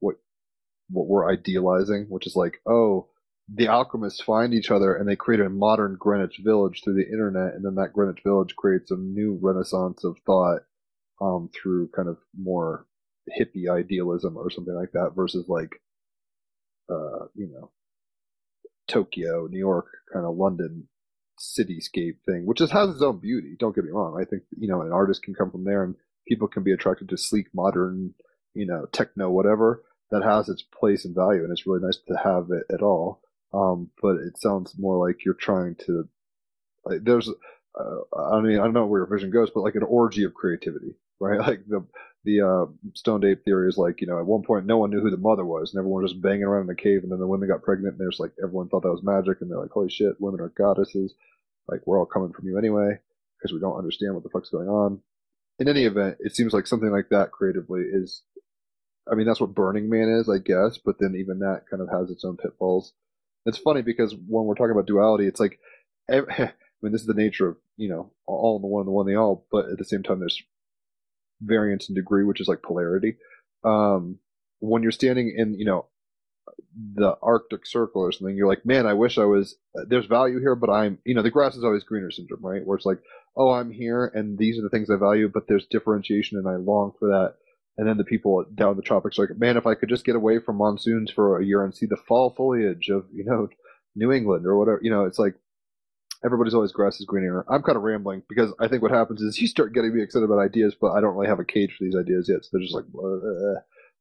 what 0.00 0.16
what 0.90 1.06
we're 1.06 1.30
idealizing, 1.30 2.06
which 2.08 2.26
is 2.26 2.36
like, 2.36 2.60
oh, 2.66 3.08
the 3.52 3.68
alchemists 3.68 4.22
find 4.22 4.54
each 4.54 4.70
other 4.70 4.94
and 4.94 5.08
they 5.08 5.16
create 5.16 5.40
a 5.40 5.48
modern 5.48 5.96
Greenwich 5.98 6.40
Village 6.42 6.80
through 6.82 6.94
the 6.94 7.10
internet, 7.10 7.54
and 7.54 7.64
then 7.64 7.74
that 7.74 7.92
Greenwich 7.92 8.22
Village 8.24 8.56
creates 8.56 8.90
a 8.90 8.96
new 8.96 9.38
renaissance 9.42 10.04
of 10.04 10.16
thought 10.24 10.60
um, 11.20 11.50
through 11.54 11.88
kind 11.88 12.08
of 12.08 12.18
more 12.38 12.86
hippie 13.38 13.70
idealism 13.70 14.36
or 14.36 14.50
something 14.50 14.74
like 14.74 14.92
that, 14.92 15.12
versus 15.14 15.46
like, 15.48 15.80
uh, 16.90 17.26
you 17.34 17.48
know, 17.48 17.70
Tokyo, 18.88 19.46
New 19.50 19.58
York, 19.58 19.86
kind 20.12 20.26
of 20.26 20.36
London 20.36 20.88
cityscape 21.40 22.16
thing, 22.26 22.46
which 22.46 22.58
just 22.58 22.72
has 22.72 22.90
its 22.90 23.02
own 23.02 23.18
beauty. 23.18 23.56
Don't 23.58 23.74
get 23.74 23.84
me 23.84 23.90
wrong. 23.90 24.18
I 24.20 24.24
think 24.24 24.42
you 24.58 24.68
know 24.68 24.82
an 24.82 24.92
artist 24.92 25.22
can 25.22 25.34
come 25.34 25.50
from 25.50 25.64
there, 25.64 25.82
and 25.82 25.94
people 26.26 26.48
can 26.48 26.62
be 26.62 26.72
attracted 26.72 27.08
to 27.08 27.16
sleek, 27.16 27.46
modern, 27.54 28.14
you 28.54 28.66
know, 28.66 28.86
techno, 28.92 29.30
whatever. 29.30 29.82
That 30.10 30.22
has 30.22 30.48
its 30.50 30.62
place 30.62 31.06
and 31.06 31.14
value, 31.14 31.42
and 31.42 31.50
it's 31.50 31.66
really 31.66 31.80
nice 31.82 31.98
to 32.08 32.14
have 32.22 32.48
it 32.50 32.72
at 32.72 32.82
all. 32.82 33.22
Um, 33.54 33.90
but 34.02 34.16
it 34.16 34.38
sounds 34.38 34.74
more 34.78 35.06
like 35.06 35.24
you're 35.24 35.34
trying 35.34 35.74
to, 35.86 36.08
like, 36.84 37.02
there's, 37.02 37.30
uh, 37.78 38.18
I 38.30 38.40
mean, 38.40 38.58
I 38.58 38.64
don't 38.64 38.74
know 38.74 38.86
where 38.86 39.00
your 39.00 39.10
vision 39.10 39.30
goes, 39.30 39.50
but 39.50 39.62
like 39.62 39.74
an 39.74 39.82
orgy 39.82 40.24
of 40.24 40.34
creativity, 40.34 40.96
right? 41.20 41.38
Like 41.38 41.66
the, 41.66 41.86
the, 42.24 42.40
uh, 42.40 42.66
stoned 42.94 43.24
ape 43.24 43.44
theory 43.44 43.68
is 43.68 43.76
like, 43.76 44.00
you 44.00 44.06
know, 44.06 44.18
at 44.18 44.26
one 44.26 44.42
point 44.42 44.66
no 44.66 44.78
one 44.78 44.90
knew 44.90 45.00
who 45.00 45.10
the 45.10 45.16
mother 45.16 45.44
was 45.44 45.72
and 45.72 45.80
everyone 45.80 46.02
was 46.02 46.12
just 46.12 46.22
banging 46.22 46.44
around 46.44 46.62
in 46.62 46.66
the 46.68 46.74
cave 46.74 47.02
and 47.02 47.10
then 47.10 47.18
the 47.18 47.26
women 47.26 47.48
got 47.48 47.62
pregnant 47.62 47.94
and 47.94 48.00
there's 48.00 48.20
like, 48.20 48.32
everyone 48.42 48.68
thought 48.68 48.82
that 48.82 48.92
was 48.92 49.02
magic 49.02 49.40
and 49.40 49.50
they're 49.50 49.60
like, 49.60 49.70
holy 49.70 49.90
shit, 49.90 50.20
women 50.20 50.40
are 50.40 50.52
goddesses. 50.56 51.14
Like 51.68 51.80
we're 51.86 51.98
all 51.98 52.06
coming 52.06 52.32
from 52.32 52.46
you 52.46 52.58
anyway 52.58 52.98
because 53.38 53.52
we 53.52 53.60
don't 53.60 53.78
understand 53.78 54.14
what 54.14 54.22
the 54.22 54.30
fuck's 54.30 54.50
going 54.50 54.68
on. 54.68 55.00
In 55.58 55.68
any 55.68 55.84
event, 55.84 56.16
it 56.20 56.34
seems 56.34 56.52
like 56.52 56.66
something 56.66 56.90
like 56.90 57.08
that 57.10 57.32
creatively 57.32 57.82
is, 57.82 58.22
I 59.10 59.14
mean, 59.14 59.26
that's 59.26 59.40
what 59.40 59.54
Burning 59.54 59.88
Man 59.88 60.08
is, 60.08 60.28
I 60.28 60.38
guess, 60.38 60.78
but 60.78 60.96
then 60.98 61.16
even 61.16 61.40
that 61.40 61.64
kind 61.70 61.82
of 61.82 61.88
has 61.90 62.10
its 62.10 62.24
own 62.24 62.36
pitfalls. 62.36 62.92
It's 63.46 63.58
funny 63.58 63.82
because 63.82 64.14
when 64.14 64.44
we're 64.44 64.54
talking 64.54 64.72
about 64.72 64.86
duality, 64.86 65.26
it's 65.26 65.40
like, 65.40 65.58
I 66.10 66.52
mean, 66.82 66.92
this 66.92 67.02
is 67.02 67.06
the 67.06 67.14
nature 67.14 67.48
of, 67.48 67.56
you 67.76 67.88
know, 67.88 68.12
all 68.26 68.56
in 68.56 68.62
the 68.62 68.68
one, 68.68 68.86
the 68.86 68.92
one, 68.92 69.06
the 69.06 69.16
all, 69.16 69.46
but 69.50 69.66
at 69.66 69.78
the 69.78 69.84
same 69.84 70.02
time, 70.02 70.20
there's 70.20 70.42
variance 71.42 71.88
in 71.88 71.94
degree, 71.94 72.24
which 72.24 72.40
is 72.40 72.48
like 72.48 72.62
polarity. 72.62 73.16
Um, 73.64 74.18
when 74.60 74.82
you're 74.82 74.92
standing 74.92 75.34
in, 75.36 75.58
you 75.58 75.64
know, 75.64 75.86
the 76.94 77.16
Arctic 77.22 77.66
Circle 77.66 78.02
or 78.02 78.12
something, 78.12 78.36
you're 78.36 78.48
like, 78.48 78.64
man, 78.64 78.86
I 78.86 78.94
wish 78.94 79.18
I 79.18 79.24
was, 79.24 79.56
there's 79.88 80.06
value 80.06 80.40
here, 80.40 80.54
but 80.54 80.70
I'm, 80.70 80.98
you 81.04 81.14
know, 81.14 81.22
the 81.22 81.30
grass 81.30 81.56
is 81.56 81.64
always 81.64 81.84
greener 81.84 82.10
syndrome, 82.10 82.44
right? 82.44 82.64
Where 82.64 82.76
it's 82.76 82.86
like, 82.86 82.98
oh, 83.36 83.50
I'm 83.50 83.70
here 83.70 84.10
and 84.14 84.38
these 84.38 84.58
are 84.58 84.62
the 84.62 84.68
things 84.68 84.90
I 84.90 84.96
value, 84.96 85.28
but 85.32 85.48
there's 85.48 85.66
differentiation 85.66 86.38
and 86.38 86.48
I 86.48 86.56
long 86.56 86.92
for 86.98 87.08
that. 87.08 87.34
And 87.78 87.88
then 87.88 87.96
the 87.96 88.04
people 88.04 88.44
down 88.54 88.76
the 88.76 88.82
tropics 88.82 89.18
are 89.18 89.26
like, 89.26 89.38
man, 89.38 89.56
if 89.56 89.66
I 89.66 89.74
could 89.74 89.88
just 89.88 90.04
get 90.04 90.16
away 90.16 90.38
from 90.38 90.56
monsoons 90.56 91.10
for 91.10 91.38
a 91.38 91.44
year 91.44 91.64
and 91.64 91.74
see 91.74 91.86
the 91.86 91.96
fall 91.96 92.30
foliage 92.36 92.88
of, 92.90 93.06
you 93.12 93.24
know, 93.24 93.48
New 93.94 94.12
England 94.12 94.46
or 94.46 94.56
whatever, 94.58 94.80
you 94.82 94.90
know, 94.90 95.04
it's 95.04 95.18
like 95.18 95.34
everybody's 96.24 96.54
always 96.54 96.72
grass 96.72 97.00
is 97.00 97.06
greener. 97.06 97.44
I'm 97.48 97.62
kind 97.62 97.76
of 97.76 97.82
rambling 97.82 98.22
because 98.28 98.52
I 98.60 98.68
think 98.68 98.82
what 98.82 98.90
happens 98.90 99.20
is 99.22 99.40
you 99.40 99.46
start 99.46 99.74
getting 99.74 99.94
me 99.94 100.02
excited 100.02 100.24
about 100.24 100.38
ideas, 100.38 100.74
but 100.80 100.92
I 100.92 101.00
don't 101.00 101.14
really 101.14 101.28
have 101.28 101.40
a 101.40 101.44
cage 101.44 101.74
for 101.76 101.84
these 101.84 101.96
ideas 101.96 102.28
yet. 102.28 102.44
So 102.44 102.50
they're 102.52 102.62
just 102.62 102.74
like, 102.74 102.84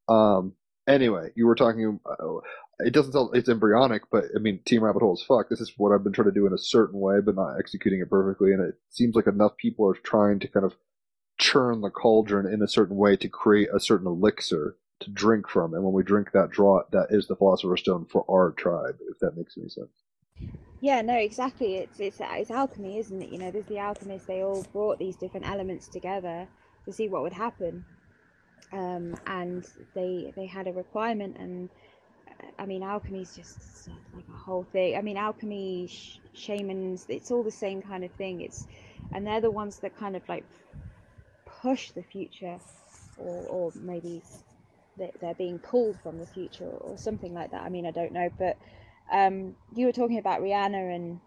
um, 0.08 0.54
anyway, 0.88 1.30
you 1.36 1.48
were 1.48 1.56
talking, 1.56 2.00
uh, 2.06 2.38
it 2.80 2.94
doesn't 2.94 3.14
sound, 3.14 3.36
it's 3.36 3.50
embryonic, 3.50 4.04
but 4.12 4.26
I 4.36 4.40
mean, 4.40 4.60
Team 4.66 4.84
Rabbit 4.84 5.02
Hole 5.02 5.14
is 5.14 5.24
fuck. 5.24 5.50
This 5.50 5.62
is 5.62 5.74
what 5.78 5.92
I've 5.92 6.04
been 6.04 6.14
trying 6.14 6.30
to 6.30 6.34
do 6.34 6.48
in 6.48 6.54
a 6.54 6.58
certain 6.58 7.00
way, 7.00 7.20
but 7.24 7.36
not 7.36 7.58
executing 7.60 8.02
it 8.02 8.10
perfectly. 8.10 8.52
And 8.52 8.62
it 8.62 8.76
seems 8.90 9.16
like 9.16 9.28
enough 9.28 9.58
people 9.58 9.88
are 9.90 9.94
trying 9.94 10.40
to 10.40 10.48
kind 10.48 10.66
of 10.66 10.76
churn 11.40 11.82
the 11.82 11.90
cauldron 11.90 12.52
in 12.52 12.62
a 12.62 12.68
certain 12.68 12.96
way 12.96 13.16
to 13.18 13.28
create 13.28 13.70
a 13.74 13.80
certain 13.80 14.08
elixir 14.08 14.78
to 15.00 15.10
drink 15.10 15.48
from. 15.50 15.74
And 15.74 15.84
when 15.84 15.94
we 15.94 16.04
drink 16.04 16.32
that 16.32 16.52
draught, 16.52 16.92
that 16.92 17.08
is 17.10 17.28
the 17.28 17.36
Philosopher's 17.36 17.82
Stone 17.82 18.06
for 18.12 18.26
our 18.30 18.52
tribe, 18.52 18.98
if 19.10 19.18
that 19.20 19.36
makes 19.36 19.58
any 19.58 19.70
sense. 19.70 20.62
Yeah, 20.82 21.02
no, 21.04 21.16
exactly. 21.18 21.78
It's 21.78 22.00
it's 22.00 22.20
it's 22.22 22.52
alchemy, 22.52 23.00
isn't 23.00 23.22
it? 23.24 23.30
You 23.30 23.40
know, 23.40 23.52
there's 23.52 23.68
the 23.68 23.80
alchemists. 23.80 24.28
They 24.28 24.44
all 24.44 24.64
brought 24.74 25.00
these 25.00 25.18
different 25.18 25.48
elements 25.48 25.90
together 25.90 26.48
to 26.86 26.94
see 26.94 27.10
what 27.10 27.24
would 27.24 27.34
happen, 27.34 27.86
um, 28.74 29.16
and 29.28 29.68
they 29.96 30.34
they 30.36 30.48
had 30.48 30.68
a 30.68 30.74
requirement. 30.74 31.38
And 31.40 31.70
I 32.60 32.66
mean, 32.66 32.84
alchemy 32.84 33.24
is 33.24 33.36
just 33.36 33.90
like 34.14 34.26
a 34.30 34.38
whole 34.38 34.64
thing. 34.64 34.98
I 34.98 35.02
mean, 35.02 35.18
alchemy, 35.18 35.88
sh- 35.88 36.20
shamans, 36.34 37.06
it's 37.10 37.32
all 37.32 37.44
the 37.44 37.52
same 37.52 37.82
kind 37.82 38.04
of 38.04 38.12
thing. 38.14 38.42
It's 38.42 38.68
and 39.14 39.28
they're 39.28 39.42
the 39.42 39.52
ones 39.52 39.80
that 39.80 39.98
kind 39.98 40.16
of 40.16 40.28
like 40.30 40.46
push 41.46 41.92
the 41.92 42.04
future, 42.04 42.60
or 43.18 43.46
or 43.48 43.74
maybe 43.76 44.24
they're 45.22 45.36
being 45.36 45.60
pulled 45.60 46.00
from 46.02 46.20
the 46.20 46.28
future 46.28 46.66
or 46.66 46.98
something 46.98 47.34
like 47.34 47.52
that. 47.52 47.64
I 47.64 47.70
mean, 47.70 47.86
I 47.86 47.92
don't 47.92 48.14
know, 48.14 48.30
but 48.38 48.58
um, 49.12 49.56
you 49.76 49.86
were 49.88 49.92
talking 49.94 50.20
about 50.20 50.42
Rihanna 50.42 50.96
and 50.96 51.22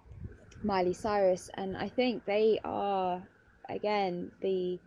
Miley 0.63 0.95
Cyrus, 0.95 1.51
and 1.57 1.77
I 1.77 1.89
think 1.89 2.25
they 2.27 2.61
are 2.65 3.25
again 3.69 4.33
the 4.43 4.81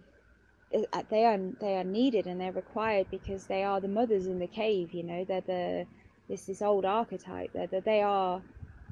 uh, 0.94 1.04
they 1.10 1.26
are 1.26 1.40
they 1.62 1.78
are 1.78 1.84
needed 1.84 2.28
and 2.28 2.40
they're 2.42 2.52
required 2.52 3.08
because 3.12 3.48
they 3.48 3.64
are 3.64 3.82
the 3.82 3.88
mothers 3.88 4.28
in 4.28 4.40
the 4.40 4.48
cave. 4.48 4.94
You 4.94 5.04
know, 5.04 5.26
they're 5.26 5.42
the 5.42 5.88
this 6.30 6.46
this 6.46 6.62
old 6.62 6.86
archetype. 6.86 7.54
They're, 7.54 7.68
they 7.68 7.80
they 7.82 8.02
are 8.02 8.44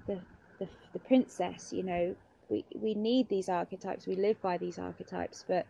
the, 0.07 0.21
the 0.59 0.69
the 0.93 0.99
princess. 0.99 1.71
You 1.73 1.83
know, 1.83 2.15
we 2.49 2.65
we 2.75 2.95
need 2.95 3.29
these 3.29 3.49
archetypes. 3.49 4.07
We 4.07 4.15
live 4.15 4.41
by 4.41 4.57
these 4.57 4.79
archetypes, 4.79 5.45
but 5.47 5.67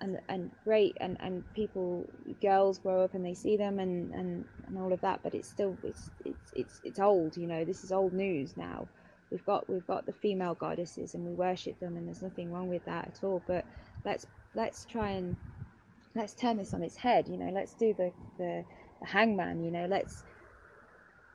and 0.00 0.18
and 0.28 0.50
great 0.64 0.96
and 1.00 1.16
and 1.20 1.44
people 1.54 2.08
girls 2.42 2.78
grow 2.78 3.02
up 3.04 3.14
and 3.14 3.24
they 3.24 3.34
see 3.34 3.56
them 3.56 3.78
and 3.78 4.12
and 4.14 4.44
and 4.66 4.78
all 4.78 4.92
of 4.92 5.00
that 5.00 5.20
but 5.22 5.34
it's 5.34 5.48
still 5.48 5.78
it's 5.84 6.10
it's 6.24 6.50
it's 6.54 6.80
it's 6.84 6.98
old 7.00 7.36
you 7.36 7.46
know 7.46 7.64
this 7.64 7.84
is 7.84 7.92
old 7.92 8.12
news 8.12 8.56
now. 8.56 8.88
We've 9.30 9.44
got 9.46 9.68
we've 9.68 9.86
got 9.86 10.06
the 10.06 10.12
female 10.12 10.54
goddesses 10.54 11.14
and 11.14 11.24
we 11.24 11.32
worship 11.32 11.80
them 11.80 11.96
and 11.96 12.06
there's 12.06 12.22
nothing 12.22 12.52
wrong 12.52 12.68
with 12.68 12.84
that 12.86 13.08
at 13.08 13.24
all 13.24 13.42
but 13.46 13.64
let's 14.04 14.26
let's 14.54 14.84
try 14.84 15.10
and 15.10 15.36
let's 16.14 16.34
turn 16.34 16.56
this 16.58 16.74
on 16.74 16.82
its 16.82 16.96
head 16.96 17.28
you 17.28 17.36
know 17.36 17.50
let's 17.52 17.74
do 17.74 17.94
the 17.94 18.12
the, 18.38 18.64
the 19.00 19.06
hangman 19.06 19.64
you 19.64 19.70
know 19.72 19.86
let's 19.86 20.24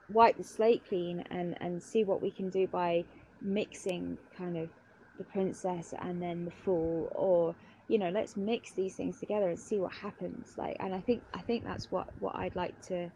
wipe 0.10 0.38
the 0.38 0.44
slate 0.44 0.84
clean 0.88 1.24
and 1.32 1.58
and 1.62 1.82
see 1.84 2.04
what 2.04 2.22
we 2.22 2.32
can 2.32 2.50
do 2.50 2.68
by 2.68 3.04
mixing 3.42 4.18
kind 4.38 4.58
of 4.58 4.70
the 5.18 5.24
princess 5.26 5.94
and 6.02 6.22
then 6.22 6.46
the 6.46 6.52
fool 6.52 7.12
or 7.16 7.56
you 7.90 7.98
know 7.98 8.10
let's 8.10 8.38
mix 8.38 8.72
these 8.72 8.96
things 8.96 9.20
together 9.20 9.50
and 9.50 9.60
see 9.60 9.78
what 9.78 9.92
happens. 9.92 10.54
Like 10.58 10.78
and 10.80 10.94
i 10.94 11.02
think 11.02 11.22
i 11.34 11.42
think 11.42 11.66
that's 11.66 11.92
what 11.92 12.08
what 12.20 12.36
i'd 12.36 12.56
like 12.56 12.80
to 12.84 13.10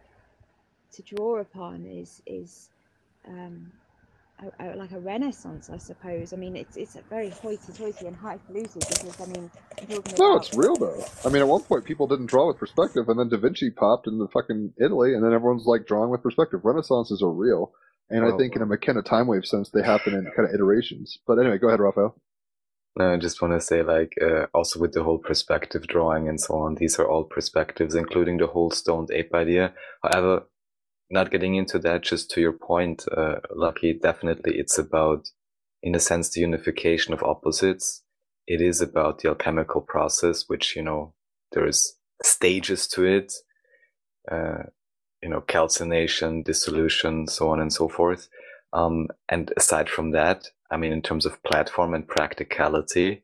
to 0.94 1.02
draw 1.04 1.40
upon 1.40 1.86
is 1.86 2.22
is 2.26 2.70
um 3.28 3.72
a, 4.40 4.74
a, 4.74 4.76
like 4.76 4.92
a 4.92 5.00
renaissance 5.00 5.70
i 5.70 5.78
suppose. 5.78 6.34
I 6.34 6.38
mean 6.38 6.56
it's 6.56 6.76
it's 6.76 6.96
a 6.96 7.02
very 7.04 7.30
hoity-toity 7.30 8.08
and 8.08 8.16
highfalutin 8.16 8.80
because 8.80 9.22
i 9.22 9.26
mean 9.28 9.52
no 9.88 9.98
about... 9.98 10.46
it's 10.46 10.54
real 10.56 10.76
though. 10.76 11.06
I 11.24 11.30
mean 11.30 11.42
at 11.42 11.48
one 11.48 11.62
point 11.62 11.86
people 11.86 12.08
didn't 12.08 12.26
draw 12.26 12.48
with 12.48 12.58
perspective 12.58 13.08
and 13.08 13.20
then 13.20 13.30
da 13.30 13.38
vinci 13.38 13.70
popped 13.70 14.08
in 14.08 14.18
the 14.18 14.28
fucking 14.28 14.74
italy 14.84 15.14
and 15.14 15.24
then 15.24 15.34
everyone's 15.34 15.66
like 15.66 15.86
drawing 15.86 16.10
with 16.10 16.24
perspective. 16.24 16.62
Renaissances 16.64 17.22
are 17.22 17.32
real 17.32 17.72
and 18.10 18.26
oh, 18.26 18.34
I 18.34 18.38
think 18.38 18.56
in 18.56 18.62
a 18.62 18.66
McKenna 18.66 19.02
time 19.02 19.28
wave 19.28 19.46
sense, 19.46 19.70
they 19.70 19.82
happen 19.82 20.14
in 20.14 20.26
kind 20.36 20.48
of 20.48 20.54
iterations. 20.54 21.20
But 21.26 21.40
anyway, 21.40 21.58
go 21.58 21.68
ahead, 21.68 21.80
Raphael. 21.80 22.16
No, 22.96 23.14
I 23.14 23.18
just 23.18 23.42
want 23.42 23.54
to 23.56 23.62
say, 23.62 23.82
like, 23.82 24.14
uh, 24.22 24.46
also 24.54 24.80
with 24.80 24.94
the 24.94 25.04
whole 25.04 25.18
perspective 25.18 25.88
drawing 25.88 26.28
and 26.28 26.40
so 26.40 26.56
on, 26.56 26.76
these 26.76 27.00
are 27.00 27.10
all 27.10 27.24
perspectives, 27.24 27.96
including 27.96 28.38
the 28.38 28.48
whole 28.48 28.70
stoned 28.70 29.10
ape 29.12 29.34
idea. 29.34 29.74
However, 30.04 30.44
not 31.10 31.32
getting 31.32 31.56
into 31.56 31.80
that, 31.80 32.04
just 32.04 32.30
to 32.32 32.42
your 32.42 32.54
point, 32.54 33.06
uh, 33.16 33.38
Lucky, 33.56 33.94
definitely 33.94 34.58
it's 34.58 34.78
about, 34.78 35.28
in 35.82 35.96
a 35.96 36.00
sense, 36.00 36.30
the 36.30 36.42
unification 36.42 37.14
of 37.14 37.24
opposites. 37.24 38.04
It 38.46 38.62
is 38.62 38.80
about 38.80 39.20
the 39.20 39.30
alchemical 39.30 39.82
process, 39.82 40.46
which, 40.48 40.76
you 40.76 40.84
know, 40.84 41.14
there's 41.52 41.96
stages 42.24 42.88
to 42.90 43.06
it, 43.06 43.34
uh, 44.32 44.64
you 45.22 45.30
know, 45.30 45.42
calcination, 45.42 46.44
dissolution, 46.44 47.28
so 47.28 47.50
on 47.50 47.60
and 47.60 47.74
so 47.74 47.88
forth. 47.88 48.28
Um, 48.72 49.08
and 49.30 49.52
aside 49.58 49.90
from 49.90 50.12
that, 50.12 50.48
I 50.74 50.78
mean, 50.78 50.92
in 50.92 51.04
terms 51.04 51.28
of 51.28 51.42
platform 51.44 51.94
and 51.94 52.08
practicality, 52.08 53.22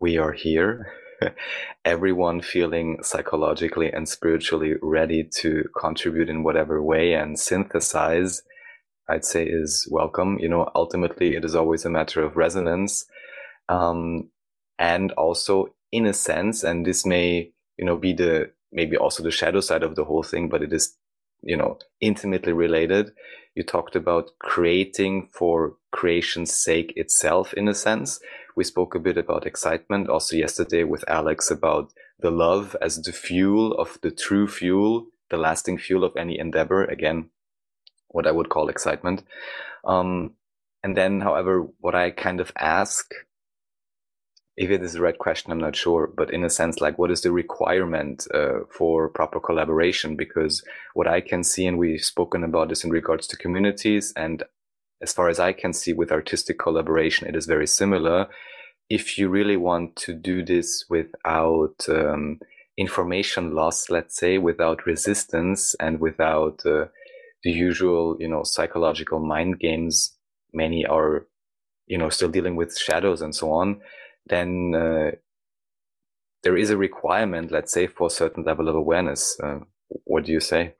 we 0.00 0.18
are 0.18 0.32
here. 0.32 0.92
everyone 1.84 2.40
feeling 2.40 2.98
psychologically 3.02 3.92
and 3.92 4.08
spiritually 4.08 4.74
ready 4.82 5.22
to 5.22 5.64
contribute 5.78 6.28
in 6.28 6.42
whatever 6.42 6.82
way 6.82 7.12
and 7.14 7.38
synthesize, 7.38 8.42
I'd 9.08 9.24
say 9.24 9.44
is 9.44 9.86
welcome. 9.90 10.38
You 10.38 10.48
know, 10.48 10.70
ultimately 10.74 11.36
it 11.36 11.44
is 11.44 11.54
always 11.54 11.84
a 11.84 11.90
matter 11.90 12.22
of 12.22 12.36
resonance. 12.36 13.06
Um, 13.68 14.30
and 14.78 15.12
also 15.12 15.74
in 15.92 16.06
a 16.06 16.12
sense, 16.12 16.64
and 16.64 16.86
this 16.86 17.04
may, 17.04 17.52
you 17.76 17.84
know, 17.84 17.96
be 17.96 18.12
the, 18.12 18.50
maybe 18.72 18.96
also 18.96 19.22
the 19.22 19.30
shadow 19.30 19.60
side 19.60 19.82
of 19.82 19.94
the 19.94 20.04
whole 20.04 20.22
thing, 20.22 20.48
but 20.48 20.62
it 20.62 20.72
is, 20.72 20.96
you 21.42 21.56
know, 21.56 21.78
intimately 22.00 22.52
related. 22.52 23.12
You 23.60 23.64
talked 23.64 23.94
about 23.94 24.30
creating 24.38 25.28
for 25.30 25.74
creation's 25.92 26.50
sake 26.50 26.94
itself 26.96 27.52
in 27.52 27.68
a 27.68 27.74
sense. 27.74 28.18
We 28.56 28.64
spoke 28.64 28.94
a 28.94 28.98
bit 28.98 29.18
about 29.18 29.44
excitement 29.44 30.08
also 30.08 30.34
yesterday 30.34 30.82
with 30.82 31.04
Alex 31.06 31.50
about 31.50 31.92
the 32.18 32.30
love 32.30 32.74
as 32.80 33.02
the 33.02 33.12
fuel 33.12 33.74
of 33.74 33.98
the 34.00 34.12
true 34.12 34.48
fuel, 34.48 35.08
the 35.28 35.36
lasting 35.36 35.76
fuel 35.76 36.04
of 36.04 36.16
any 36.16 36.38
endeavor. 36.38 36.86
Again, 36.86 37.28
what 38.08 38.26
I 38.26 38.30
would 38.30 38.48
call 38.48 38.70
excitement. 38.70 39.24
Um, 39.84 40.36
and 40.82 40.96
then, 40.96 41.20
however, 41.20 41.66
what 41.80 41.94
I 41.94 42.12
kind 42.12 42.40
of 42.40 42.52
ask, 42.56 43.12
if 44.60 44.70
it 44.70 44.82
is 44.82 44.92
the 44.92 45.00
right 45.00 45.16
question, 45.16 45.50
I'm 45.50 45.58
not 45.58 45.74
sure, 45.74 46.06
but 46.06 46.30
in 46.34 46.44
a 46.44 46.50
sense, 46.50 46.82
like 46.82 46.98
what 46.98 47.10
is 47.10 47.22
the 47.22 47.32
requirement 47.32 48.26
uh, 48.34 48.58
for 48.70 49.08
proper 49.08 49.40
collaboration? 49.40 50.16
Because 50.16 50.62
what 50.92 51.08
I 51.08 51.22
can 51.22 51.42
see, 51.42 51.66
and 51.66 51.78
we've 51.78 52.04
spoken 52.04 52.44
about 52.44 52.68
this 52.68 52.84
in 52.84 52.90
regards 52.90 53.26
to 53.28 53.38
communities, 53.38 54.12
and 54.16 54.42
as 55.00 55.14
far 55.14 55.30
as 55.30 55.40
I 55.40 55.54
can 55.54 55.72
see 55.72 55.94
with 55.94 56.12
artistic 56.12 56.58
collaboration, 56.58 57.26
it 57.26 57.34
is 57.34 57.46
very 57.46 57.66
similar. 57.66 58.26
If 58.90 59.16
you 59.16 59.30
really 59.30 59.56
want 59.56 59.96
to 59.96 60.12
do 60.12 60.44
this 60.44 60.84
without 60.90 61.76
um, 61.88 62.38
information 62.76 63.54
loss, 63.54 63.88
let's 63.88 64.14
say, 64.14 64.36
without 64.36 64.84
resistance 64.84 65.74
and 65.80 66.00
without 66.00 66.60
uh, 66.66 66.84
the 67.44 67.50
usual, 67.50 68.18
you 68.20 68.28
know, 68.28 68.42
psychological 68.44 69.20
mind 69.20 69.58
games, 69.58 70.18
many 70.52 70.84
are, 70.84 71.26
you 71.86 71.96
know, 71.96 72.10
still 72.10 72.28
dealing 72.28 72.56
with 72.56 72.76
shadows 72.76 73.22
and 73.22 73.34
so 73.34 73.52
on, 73.52 73.80
then 74.26 74.74
uh, 74.74 75.10
there 76.42 76.56
is 76.56 76.70
a 76.70 76.76
requirement, 76.76 77.50
let's 77.50 77.72
say, 77.72 77.86
for 77.86 78.06
a 78.06 78.10
certain 78.10 78.44
level 78.44 78.68
of 78.68 78.74
awareness. 78.74 79.38
Uh, 79.40 79.60
what 80.04 80.24
do 80.24 80.32
you 80.32 80.40
say? 80.40 80.74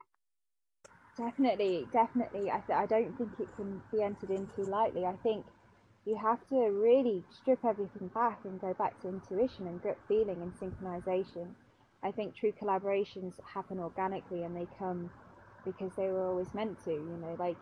Definitely, 1.17 1.87
definitely. 1.91 2.49
I, 2.49 2.59
th- 2.59 2.77
I 2.77 2.85
don't 2.85 3.17
think 3.17 3.31
it 3.39 3.55
can 3.55 3.81
be 3.91 4.01
entered 4.01 4.29
into 4.31 4.63
lightly. 4.63 5.05
I 5.05 5.13
think 5.23 5.45
you 6.05 6.15
have 6.15 6.47
to 6.49 6.55
really 6.55 7.23
strip 7.29 7.63
everything 7.65 8.07
back 8.07 8.39
and 8.43 8.59
go 8.59 8.73
back 8.73 8.99
to 9.01 9.09
intuition 9.09 9.67
and 9.67 9.81
gut 9.83 9.97
feeling 10.07 10.41
and 10.41 10.53
synchronization. 10.53 11.49
I 12.01 12.11
think 12.11 12.35
true 12.35 12.53
collaborations 12.59 13.33
happen 13.53 13.79
organically 13.79 14.43
and 14.43 14.55
they 14.55 14.67
come 14.79 15.11
because 15.65 15.93
they 15.95 16.07
were 16.07 16.27
always 16.27 16.53
meant 16.53 16.83
to. 16.85 16.91
You 16.91 17.19
know, 17.21 17.35
like 17.37 17.57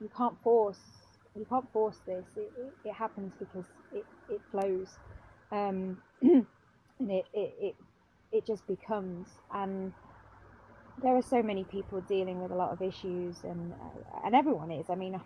you 0.00 0.10
can't 0.14 0.36
force 0.42 1.01
you 1.36 1.46
can't 1.48 1.70
force 1.72 2.00
this. 2.06 2.26
It, 2.36 2.52
it, 2.56 2.74
it 2.84 2.94
happens 2.94 3.34
because 3.38 3.66
it, 3.92 4.06
it 4.28 4.42
flows, 4.50 4.98
um, 5.52 5.98
and 6.22 6.46
it, 7.00 7.26
it 7.34 7.54
it 7.60 7.76
it 8.32 8.46
just 8.46 8.66
becomes. 8.66 9.28
And 9.52 9.92
there 11.02 11.16
are 11.16 11.22
so 11.22 11.42
many 11.42 11.64
people 11.64 12.00
dealing 12.02 12.40
with 12.40 12.52
a 12.52 12.56
lot 12.56 12.72
of 12.72 12.82
issues, 12.82 13.40
and 13.44 13.72
uh, 13.74 14.20
and 14.26 14.34
everyone 14.34 14.70
is. 14.72 14.86
I 14.90 14.96
mean, 14.96 15.14
I 15.16 15.22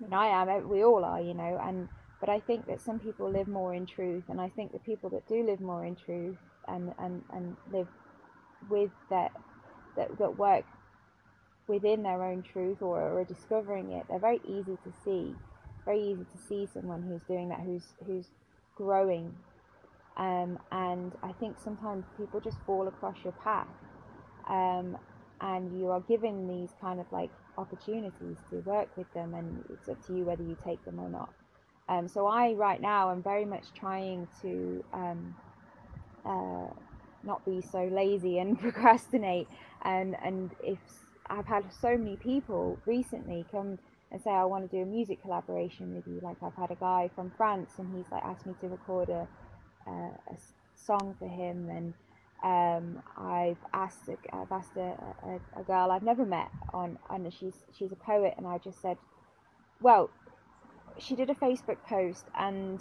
mean, 0.00 0.14
I 0.14 0.28
am. 0.28 0.68
We 0.68 0.84
all 0.84 1.04
are, 1.04 1.20
you 1.20 1.34
know. 1.34 1.60
And 1.62 1.88
but 2.20 2.28
I 2.30 2.40
think 2.40 2.66
that 2.68 2.82
some 2.82 3.00
people 3.00 3.30
live 3.32 3.48
more 3.48 3.74
in 3.74 3.86
truth, 3.86 4.24
and 4.28 4.40
I 4.40 4.50
think 4.50 4.72
the 4.72 4.80
people 4.80 5.10
that 5.10 5.28
do 5.28 5.44
live 5.46 5.60
more 5.60 5.84
in 5.84 5.96
truth 5.96 6.38
and 6.68 6.92
and 6.98 7.24
and 7.30 7.56
live 7.72 7.88
with 8.68 8.90
that 9.10 9.32
that 9.96 10.18
that 10.18 10.36
work 10.36 10.64
within 11.68 12.02
their 12.02 12.24
own 12.24 12.42
truth 12.42 12.82
or 12.82 13.20
are 13.20 13.24
discovering 13.24 13.92
it, 13.92 14.06
they're 14.08 14.18
very 14.18 14.40
easy 14.44 14.76
to 14.84 14.92
see. 15.04 15.34
Very 15.84 16.02
easy 16.02 16.24
to 16.24 16.38
see 16.48 16.68
someone 16.72 17.02
who's 17.02 17.22
doing 17.24 17.48
that, 17.50 17.60
who's 17.60 17.94
who's 18.06 18.26
growing. 18.76 19.34
Um, 20.16 20.58
and 20.72 21.12
I 21.22 21.32
think 21.32 21.58
sometimes 21.62 22.04
people 22.18 22.40
just 22.40 22.58
fall 22.66 22.88
across 22.88 23.16
your 23.24 23.34
path, 23.34 23.68
um, 24.48 24.98
and 25.40 25.78
you 25.78 25.90
are 25.90 26.00
given 26.00 26.48
these 26.48 26.70
kind 26.80 27.00
of 27.00 27.06
like 27.12 27.30
opportunities 27.56 28.38
to 28.50 28.56
work 28.58 28.96
with 28.96 29.12
them, 29.14 29.34
and 29.34 29.64
it's 29.70 29.88
up 29.88 30.04
to 30.06 30.14
you 30.14 30.24
whether 30.24 30.42
you 30.42 30.56
take 30.64 30.84
them 30.84 30.98
or 31.00 31.08
not. 31.08 31.32
Um, 31.88 32.08
so 32.08 32.26
I 32.26 32.52
right 32.54 32.80
now 32.80 33.10
am 33.10 33.22
very 33.22 33.46
much 33.46 33.72
trying 33.74 34.28
to 34.42 34.84
um, 34.92 35.34
uh, 36.24 36.68
not 37.24 37.44
be 37.44 37.62
so 37.62 37.84
lazy 37.92 38.38
and 38.38 38.58
procrastinate, 38.60 39.48
and 39.82 40.16
and 40.22 40.52
if 40.62 40.78
I've 41.30 41.46
had 41.46 41.64
so 41.72 41.96
many 41.96 42.16
people 42.16 42.78
recently 42.86 43.44
come 43.50 43.78
and 44.10 44.20
say 44.22 44.30
I 44.30 44.44
want 44.44 44.70
to 44.70 44.76
do 44.76 44.82
a 44.82 44.86
music 44.86 45.20
collaboration 45.22 45.94
with 45.94 46.06
you. 46.06 46.20
Like 46.22 46.36
I've 46.42 46.54
had 46.54 46.70
a 46.70 46.76
guy 46.76 47.10
from 47.14 47.32
France 47.36 47.72
and 47.78 47.94
he's 47.94 48.10
like 48.10 48.24
asked 48.24 48.46
me 48.46 48.54
to 48.60 48.68
record 48.68 49.08
a, 49.10 49.28
a, 49.86 50.36
song 50.74 51.14
for 51.18 51.28
him, 51.28 51.68
and 51.68 51.92
um, 52.42 53.02
I've 53.16 53.58
asked 53.74 54.08
a, 54.08 54.16
I've 54.34 54.52
asked 54.52 54.76
a, 54.76 54.94
a, 55.26 55.60
a, 55.60 55.62
girl 55.64 55.90
I've 55.90 56.04
never 56.04 56.24
met 56.24 56.50
on 56.72 56.98
and 57.10 57.32
she's 57.34 57.64
she's 57.76 57.92
a 57.92 57.96
poet, 57.96 58.34
and 58.38 58.46
I 58.46 58.58
just 58.58 58.80
said, 58.80 58.96
well, 59.82 60.10
she 60.98 61.14
did 61.14 61.30
a 61.30 61.34
Facebook 61.34 61.78
post 61.86 62.26
and 62.38 62.80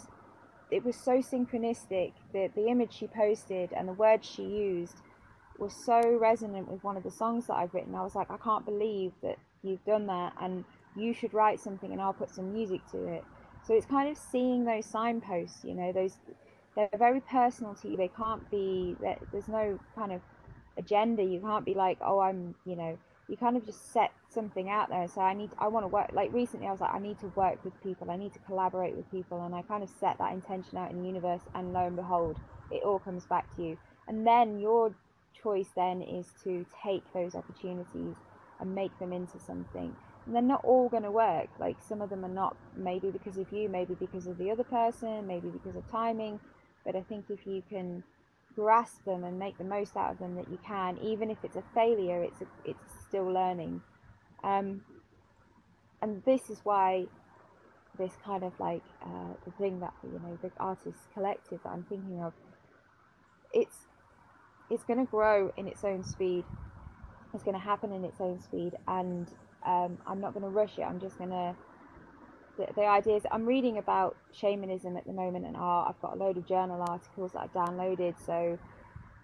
it 0.69 0.83
was 0.83 0.95
so 0.95 1.19
synchronistic 1.19 2.13
that 2.33 2.53
the 2.55 2.67
image 2.67 2.93
she 2.93 3.07
posted 3.07 3.71
and 3.73 3.87
the 3.87 3.93
words 3.93 4.27
she 4.27 4.43
used 4.43 5.01
was 5.59 5.73
so 5.73 6.01
resonant 6.19 6.69
with 6.69 6.83
one 6.83 6.97
of 6.97 7.03
the 7.03 7.11
songs 7.11 7.47
that 7.47 7.55
I've 7.55 7.73
written. 7.73 7.95
I 7.95 8.03
was 8.03 8.15
like, 8.15 8.29
I 8.31 8.37
can't 8.37 8.65
believe 8.65 9.11
that 9.23 9.37
you've 9.63 9.83
done 9.85 10.07
that, 10.07 10.33
and 10.41 10.63
you 10.95 11.13
should 11.13 11.33
write 11.33 11.59
something, 11.59 11.91
and 11.91 12.01
I'll 12.01 12.13
put 12.13 12.29
some 12.29 12.53
music 12.53 12.81
to 12.91 13.07
it. 13.07 13.23
So 13.65 13.73
it's 13.73 13.85
kind 13.85 14.09
of 14.09 14.17
seeing 14.17 14.65
those 14.65 14.85
signposts, 14.85 15.63
you 15.63 15.73
know, 15.73 15.91
those 15.91 16.17
they're 16.75 16.89
very 16.97 17.21
personal 17.21 17.73
to 17.75 17.89
you. 17.89 17.97
They 17.97 18.09
can't 18.09 18.49
be 18.51 18.95
there's 19.31 19.47
no 19.47 19.79
kind 19.95 20.11
of 20.11 20.21
agenda. 20.77 21.23
You 21.23 21.39
can't 21.39 21.65
be 21.65 21.73
like, 21.73 21.97
oh, 22.01 22.19
I'm, 22.19 22.53
you 22.65 22.75
know, 22.75 22.97
you 23.27 23.35
kind 23.35 23.57
of 23.57 23.65
just 23.65 23.91
set 23.91 24.11
something 24.29 24.69
out 24.69 24.89
there 24.89 25.07
say, 25.07 25.21
I 25.21 25.33
need, 25.33 25.49
I 25.57 25.67
want 25.67 25.83
to 25.83 25.87
work. 25.87 26.11
Like 26.13 26.31
recently, 26.33 26.67
I 26.67 26.71
was 26.71 26.79
like, 26.79 26.93
I 26.93 26.99
need 26.99 27.19
to 27.19 27.27
work 27.35 27.63
with 27.65 27.73
people. 27.83 28.09
I 28.11 28.15
need 28.15 28.33
to 28.33 28.39
collaborate 28.39 28.95
with 28.95 29.09
people, 29.11 29.43
and 29.43 29.53
I 29.53 29.63
kind 29.63 29.83
of 29.83 29.89
set 29.99 30.17
that 30.19 30.33
intention 30.33 30.77
out 30.77 30.91
in 30.91 31.01
the 31.01 31.07
universe, 31.07 31.41
and 31.55 31.73
lo 31.73 31.87
and 31.87 31.95
behold, 31.95 32.37
it 32.71 32.83
all 32.83 32.99
comes 32.99 33.25
back 33.25 33.53
to 33.55 33.63
you. 33.63 33.77
And 34.07 34.25
then 34.25 34.59
you're 34.59 34.93
choice 35.41 35.69
then 35.75 36.01
is 36.01 36.27
to 36.43 36.65
take 36.83 37.03
those 37.13 37.35
opportunities 37.35 38.15
and 38.59 38.73
make 38.73 38.97
them 38.99 39.13
into 39.13 39.39
something. 39.39 39.95
And 40.25 40.35
they're 40.35 40.41
not 40.41 40.65
all 40.65 40.89
going 40.89 41.03
to 41.03 41.11
work. 41.11 41.47
Like 41.59 41.77
some 41.87 42.01
of 42.01 42.09
them 42.09 42.25
are 42.25 42.29
not, 42.29 42.55
maybe 42.75 43.09
because 43.09 43.37
of 43.37 43.51
you, 43.51 43.69
maybe 43.69 43.95
because 43.95 44.27
of 44.27 44.37
the 44.37 44.51
other 44.51 44.63
person, 44.63 45.25
maybe 45.27 45.49
because 45.49 45.75
of 45.75 45.89
timing. 45.89 46.39
But 46.85 46.95
I 46.95 47.01
think 47.01 47.25
if 47.29 47.45
you 47.45 47.63
can 47.69 48.03
grasp 48.55 49.05
them 49.05 49.23
and 49.23 49.37
make 49.37 49.57
the 49.57 49.63
most 49.63 49.95
out 49.95 50.11
of 50.11 50.19
them 50.19 50.35
that 50.35 50.49
you 50.49 50.57
can, 50.65 50.97
even 50.99 51.29
if 51.29 51.37
it's 51.43 51.55
a 51.55 51.63
failure, 51.73 52.23
it's 52.23 52.41
a, 52.41 52.45
it's 52.65 52.93
still 53.07 53.31
learning. 53.31 53.81
Um, 54.43 54.81
and 56.01 56.23
this 56.25 56.49
is 56.49 56.59
why 56.63 57.05
this 57.97 58.11
kind 58.23 58.43
of 58.43 58.53
like 58.59 58.83
uh, 59.01 59.33
the 59.45 59.51
thing 59.51 59.79
that 59.79 59.93
you 60.03 60.19
know 60.19 60.37
the 60.41 60.51
artists 60.59 61.01
collective 61.13 61.59
that 61.63 61.69
I'm 61.69 61.83
thinking 61.83 62.21
of, 62.21 62.33
it's 63.53 63.77
it's 64.69 64.83
going 64.83 64.99
to 64.99 65.09
grow 65.09 65.51
in 65.57 65.67
its 65.67 65.83
own 65.83 66.03
speed. 66.03 66.43
It's 67.33 67.43
going 67.43 67.55
to 67.55 67.63
happen 67.63 67.91
in 67.91 68.03
its 68.03 68.19
own 68.19 68.41
speed, 68.41 68.73
and 68.87 69.27
um, 69.65 69.97
I'm 70.07 70.19
not 70.19 70.33
going 70.33 70.43
to 70.43 70.49
rush 70.49 70.77
it. 70.77 70.83
I'm 70.83 70.99
just 70.99 71.17
going 71.17 71.31
to. 71.31 71.55
The, 72.57 72.67
the 72.75 72.85
ideas 72.85 73.21
I'm 73.31 73.45
reading 73.45 73.77
about 73.77 74.17
shamanism 74.33 74.97
at 74.97 75.05
the 75.05 75.13
moment 75.13 75.45
and 75.45 75.55
art. 75.55 75.89
I've 75.89 76.01
got 76.01 76.15
a 76.15 76.17
load 76.17 76.37
of 76.37 76.47
journal 76.47 76.83
articles 76.87 77.33
that 77.33 77.41
I've 77.41 77.53
downloaded, 77.53 78.15
so 78.25 78.57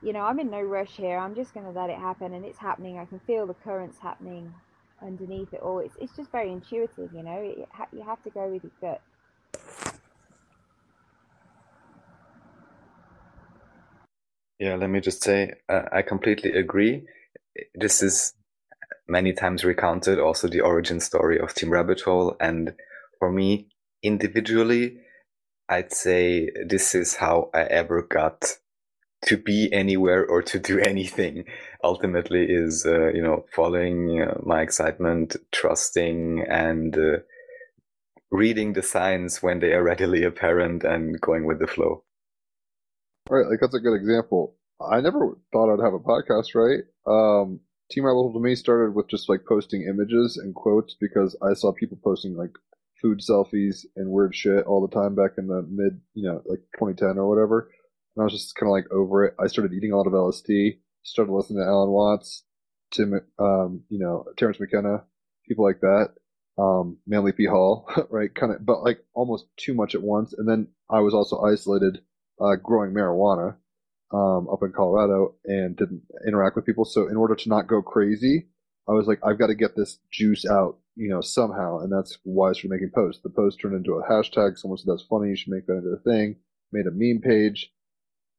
you 0.03 0.14
know 0.14 0.20
I'm 0.20 0.40
in 0.40 0.52
no 0.52 0.61
rush 0.61 0.95
here. 0.98 1.18
I'm 1.18 1.34
just 1.34 1.53
going 1.53 1.65
to 1.65 1.72
let 1.72 1.90
it 1.90 1.98
happen, 1.98 2.34
and 2.34 2.45
it's 2.45 2.60
happening. 2.60 2.99
I 2.99 3.06
can 3.06 3.20
feel 3.20 3.48
the 3.48 3.56
currents 3.56 3.98
happening 3.98 4.53
underneath 5.02 5.53
it 5.53 5.61
all. 5.61 5.80
It's 5.80 5.95
it's 5.99 6.15
just 6.15 6.32
very 6.32 6.52
intuitive, 6.52 7.11
you 7.14 7.24
know. 7.24 7.38
It, 7.38 7.68
you 7.91 8.03
have 8.03 8.22
to 8.24 8.30
go 8.30 8.48
with 8.49 8.64
your 8.64 8.72
gut. 8.80 9.02
Yeah, 14.64 14.76
let 14.76 14.90
me 14.90 15.02
just 15.02 15.22
say, 15.22 15.56
uh, 15.68 15.81
I 15.91 16.03
completely 16.03 16.53
agree. 16.53 17.03
This 17.76 18.02
is 18.02 18.34
many 19.10 19.34
times 19.34 19.65
recounted, 19.65 20.19
also 20.19 20.48
the 20.48 20.61
origin 20.61 21.02
story 21.02 21.38
of 21.38 21.53
Team 21.53 21.69
Rabbit 21.69 21.99
Hole. 21.99 22.38
And 22.40 22.73
for 23.19 23.30
me, 23.30 23.68
individually, 24.02 24.99
I'd 25.68 25.91
say 25.91 26.49
this 26.65 26.95
is 26.95 27.18
how 27.18 27.49
I 27.53 27.64
ever 27.64 28.03
got 28.03 28.56
to 29.26 29.35
be 29.35 29.69
anywhere 29.73 30.26
or 30.26 30.41
to 30.44 30.60
do 30.60 30.80
anything. 30.94 31.44
Ultimately, 31.84 32.45
is 32.45 32.85
uh, 32.85 33.10
you 33.10 33.22
know 33.22 33.44
following 33.53 34.22
uh, 34.22 34.40
my 34.45 34.61
excitement, 34.61 35.35
trusting, 35.52 36.45
and 36.49 36.98
uh, 36.98 37.18
reading 38.31 38.72
the 38.72 38.81
signs 38.81 39.44
when 39.44 39.60
they 39.60 39.73
are 39.73 39.84
readily 39.91 40.23
apparent, 40.23 40.85
and 40.85 41.19
going 41.19 41.45
with 41.45 41.60
the 41.60 41.68
flow. 41.68 42.06
Right, 43.30 43.48
like 43.48 43.60
that's 43.62 43.76
a 43.76 43.80
good 43.80 43.95
example. 43.95 44.56
I 44.82 45.00
never 45.00 45.38
thought 45.52 45.74
I'd 45.74 45.84
have 45.84 45.94
a 45.94 46.00
podcast, 46.00 46.56
right? 46.56 46.84
Um, 47.08 47.62
Team 47.90 48.06
Little 48.06 48.34
to 48.34 48.40
Me 48.40 48.56
started 48.56 48.95
with 48.95 49.08
just 49.08 49.30
like 49.30 49.45
posting 49.48 49.84
images 49.84 50.38
and 50.38 50.54
quotes 50.54 50.95
because 51.00 51.36
I 51.41 51.54
saw 51.54 51.72
people 51.72 51.98
posting 52.04 52.36
like 52.36 52.52
food 53.02 53.20
selfies 53.20 53.86
and 53.95 54.10
weird 54.10 54.36
shit 54.36 54.66
all 54.66 54.86
the 54.86 54.94
time 54.94 55.16
back 55.16 55.32
in 55.38 55.48
the 55.48 55.66
mid, 55.70 56.02
you 56.14 56.28
know, 56.28 56.41
like 56.45 56.60
2010 56.80 57.18
or 57.18 57.30
whatever. 57.30 57.70
And 58.16 58.22
I 58.22 58.26
was 58.26 58.34
just 58.34 58.56
kind 58.56 58.70
of 58.70 58.72
like 58.72 58.91
over 58.91 59.26
it. 59.26 59.36
I 59.40 59.48
started 59.48 59.74
eating 59.74 59.91
a 59.91 59.98
lot 59.98 60.08
of 60.08 60.14
LSD, 60.14 60.80
started 61.04 61.32
listening 61.32 61.60
to 61.60 61.68
Alan 61.68 61.91
Watts, 61.91 62.44
Tim, 62.91 63.14
um, 63.40 63.84
you 63.90 64.00
know, 64.00 64.26
Terence 64.38 64.60
McKenna, 64.60 65.04
people 65.48 65.66
like 65.66 65.82
that. 65.82 66.10
Um, 66.58 66.98
Manly 67.08 67.32
P. 67.32 67.45
Hall, 67.45 67.88
right? 68.10 68.34
Kind 68.34 68.54
of, 68.54 68.66
but 68.66 68.84
like 68.84 69.00
almost 69.14 69.45
too 69.58 69.74
much 69.74 69.95
at 69.95 70.04
once. 70.04 70.34
And 70.34 70.48
then 70.48 70.68
I 70.90 71.00
was 71.00 71.14
also 71.14 71.41
isolated, 71.41 72.02
uh, 72.42 72.56
growing 72.56 72.92
marijuana, 72.92 73.56
um, 74.14 74.48
up 74.52 74.62
in 74.62 74.72
Colorado 74.72 75.36
and 75.46 75.76
didn't 75.76 76.04
interact 76.28 76.56
with 76.56 76.66
people. 76.66 76.86
So 76.86 77.08
in 77.08 77.16
order 77.18 77.36
to 77.36 77.50
not 77.50 77.68
go 77.68 77.82
crazy, 77.82 78.48
I 78.88 78.92
was 78.92 79.08
like, 79.08 79.20
I've 79.24 79.40
got 79.40 79.48
to 79.48 79.56
get 79.56 79.76
this 79.76 80.00
juice 80.12 80.46
out, 80.46 80.78
you 80.96 81.10
know, 81.10 81.22
somehow. 81.22 81.80
And 81.80 81.92
that's 81.92 82.18
why 82.24 82.50
I 82.50 82.54
started 82.54 82.72
making 82.72 82.92
posts. 82.94 83.22
The 83.24 83.30
post 83.30 83.60
turned 83.60 83.76
into 83.76 83.94
a 83.94 84.08
hashtag. 84.08 84.58
Someone 84.58 84.78
said 84.78 84.92
that's 84.92 85.08
funny. 85.10 85.30
You 85.30 85.36
should 85.36 85.54
make 85.54 85.66
that 85.68 85.78
into 85.78 85.90
a 85.90 86.00
thing. 86.00 86.36
Made 86.72 86.86
a 86.86 86.92
meme 86.92 87.22
page. 87.22 87.72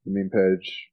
The 0.05 0.13
meme 0.13 0.31
page 0.31 0.91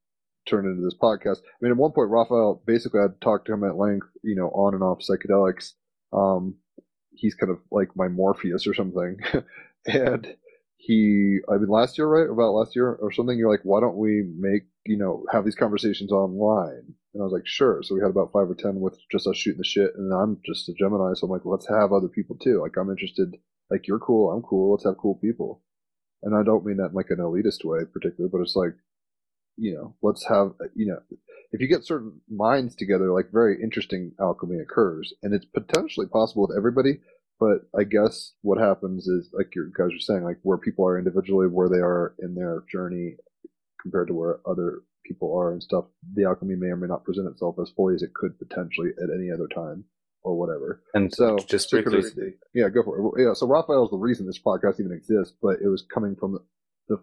turned 0.47 0.67
into 0.67 0.81
this 0.83 0.97
podcast. 0.99 1.37
I 1.37 1.57
mean, 1.61 1.71
at 1.71 1.77
one 1.77 1.91
point, 1.91 2.09
Raphael, 2.09 2.63
basically, 2.65 3.01
I'd 3.01 3.21
talked 3.21 3.47
to 3.47 3.53
him 3.53 3.63
at 3.63 3.77
length, 3.77 4.07
you 4.23 4.35
know, 4.35 4.47
on 4.49 4.73
and 4.73 4.83
off 4.83 4.99
psychedelics. 4.99 5.73
Um, 6.13 6.55
he's 7.13 7.35
kind 7.35 7.51
of 7.51 7.59
like 7.71 7.89
my 7.95 8.07
Morpheus 8.07 8.65
or 8.65 8.73
something. 8.73 9.17
and 9.85 10.35
he, 10.81 11.37
I 11.47 11.57
mean, 11.57 11.67
last 11.67 11.97
year, 11.97 12.07
right? 12.07 12.27
About 12.27 12.53
last 12.53 12.75
year 12.75 12.93
or 12.93 13.11
something, 13.11 13.37
you're 13.37 13.51
like, 13.51 13.61
why 13.63 13.79
don't 13.79 13.97
we 13.97 14.23
make, 14.35 14.63
you 14.83 14.97
know, 14.97 15.23
have 15.31 15.45
these 15.45 15.55
conversations 15.55 16.11
online? 16.11 16.95
And 17.13 17.21
I 17.21 17.23
was 17.23 17.31
like, 17.31 17.45
sure. 17.45 17.83
So 17.83 17.93
we 17.93 18.01
had 18.01 18.09
about 18.09 18.31
five 18.33 18.49
or 18.49 18.55
10 18.55 18.79
with 18.79 18.97
just 19.11 19.27
us 19.27 19.37
shooting 19.37 19.59
the 19.59 19.63
shit. 19.63 19.91
And 19.95 20.11
I'm 20.11 20.39
just 20.43 20.67
a 20.69 20.73
Gemini. 20.73 21.13
So 21.13 21.27
I'm 21.27 21.31
like, 21.31 21.45
let's 21.45 21.67
have 21.69 21.93
other 21.93 22.07
people 22.07 22.35
too. 22.35 22.61
Like, 22.61 22.77
I'm 22.77 22.89
interested. 22.89 23.37
Like, 23.69 23.87
you're 23.87 23.99
cool. 23.99 24.31
I'm 24.31 24.41
cool. 24.41 24.71
Let's 24.71 24.85
have 24.85 24.97
cool 24.97 25.19
people. 25.21 25.61
And 26.23 26.35
I 26.35 26.41
don't 26.41 26.65
mean 26.65 26.77
that 26.77 26.89
in 26.89 26.95
like 26.95 27.11
an 27.11 27.17
elitist 27.17 27.63
way, 27.63 27.81
particularly, 27.85 28.31
but 28.31 28.41
it's 28.41 28.55
like, 28.55 28.73
you 29.57 29.75
know, 29.75 29.95
let's 30.01 30.25
have, 30.27 30.53
you 30.73 30.87
know, 30.87 30.99
if 31.51 31.61
you 31.61 31.67
get 31.67 31.85
certain 31.85 32.21
minds 32.27 32.75
together, 32.75 33.11
like 33.11 33.31
very 33.31 33.61
interesting 33.61 34.13
alchemy 34.19 34.57
occurs. 34.57 35.13
And 35.21 35.35
it's 35.35 35.45
potentially 35.45 36.07
possible 36.07 36.47
with 36.47 36.57
everybody. 36.57 37.01
But 37.41 37.67
I 37.75 37.85
guess 37.85 38.33
what 38.43 38.59
happens 38.59 39.07
is, 39.07 39.31
like 39.33 39.55
you 39.55 39.73
guys 39.75 39.89
are 39.95 39.99
saying, 39.99 40.23
like 40.23 40.37
where 40.43 40.59
people 40.59 40.85
are 40.85 40.99
individually, 40.99 41.47
where 41.47 41.69
they 41.69 41.79
are 41.79 42.13
in 42.19 42.35
their 42.35 42.63
journey 42.71 43.15
compared 43.81 44.09
to 44.09 44.13
where 44.13 44.39
other 44.47 44.83
people 45.03 45.35
are 45.35 45.51
and 45.51 45.63
stuff, 45.63 45.85
the 46.13 46.25
alchemy 46.25 46.55
may 46.55 46.67
or 46.67 46.75
may 46.75 46.85
not 46.85 47.03
present 47.03 47.27
itself 47.27 47.55
as 47.59 47.71
fully 47.75 47.95
as 47.95 48.03
it 48.03 48.13
could 48.13 48.37
potentially 48.37 48.89
at 49.01 49.09
any 49.09 49.31
other 49.31 49.47
time 49.47 49.83
or 50.21 50.37
whatever. 50.37 50.83
And 50.93 51.11
So 51.11 51.39
just 51.39 51.71
synchronicity. 51.71 52.33
Yeah, 52.53 52.69
go 52.69 52.83
for 52.83 53.19
it. 53.19 53.23
Yeah, 53.25 53.33
so 53.33 53.47
Raphael 53.47 53.85
is 53.85 53.89
the 53.89 53.97
reason 53.97 54.27
this 54.27 54.39
podcast 54.39 54.79
even 54.79 54.91
exists, 54.91 55.35
but 55.41 55.57
it 55.63 55.67
was 55.67 55.83
coming 55.91 56.15
from 56.15 56.37
the 56.87 56.97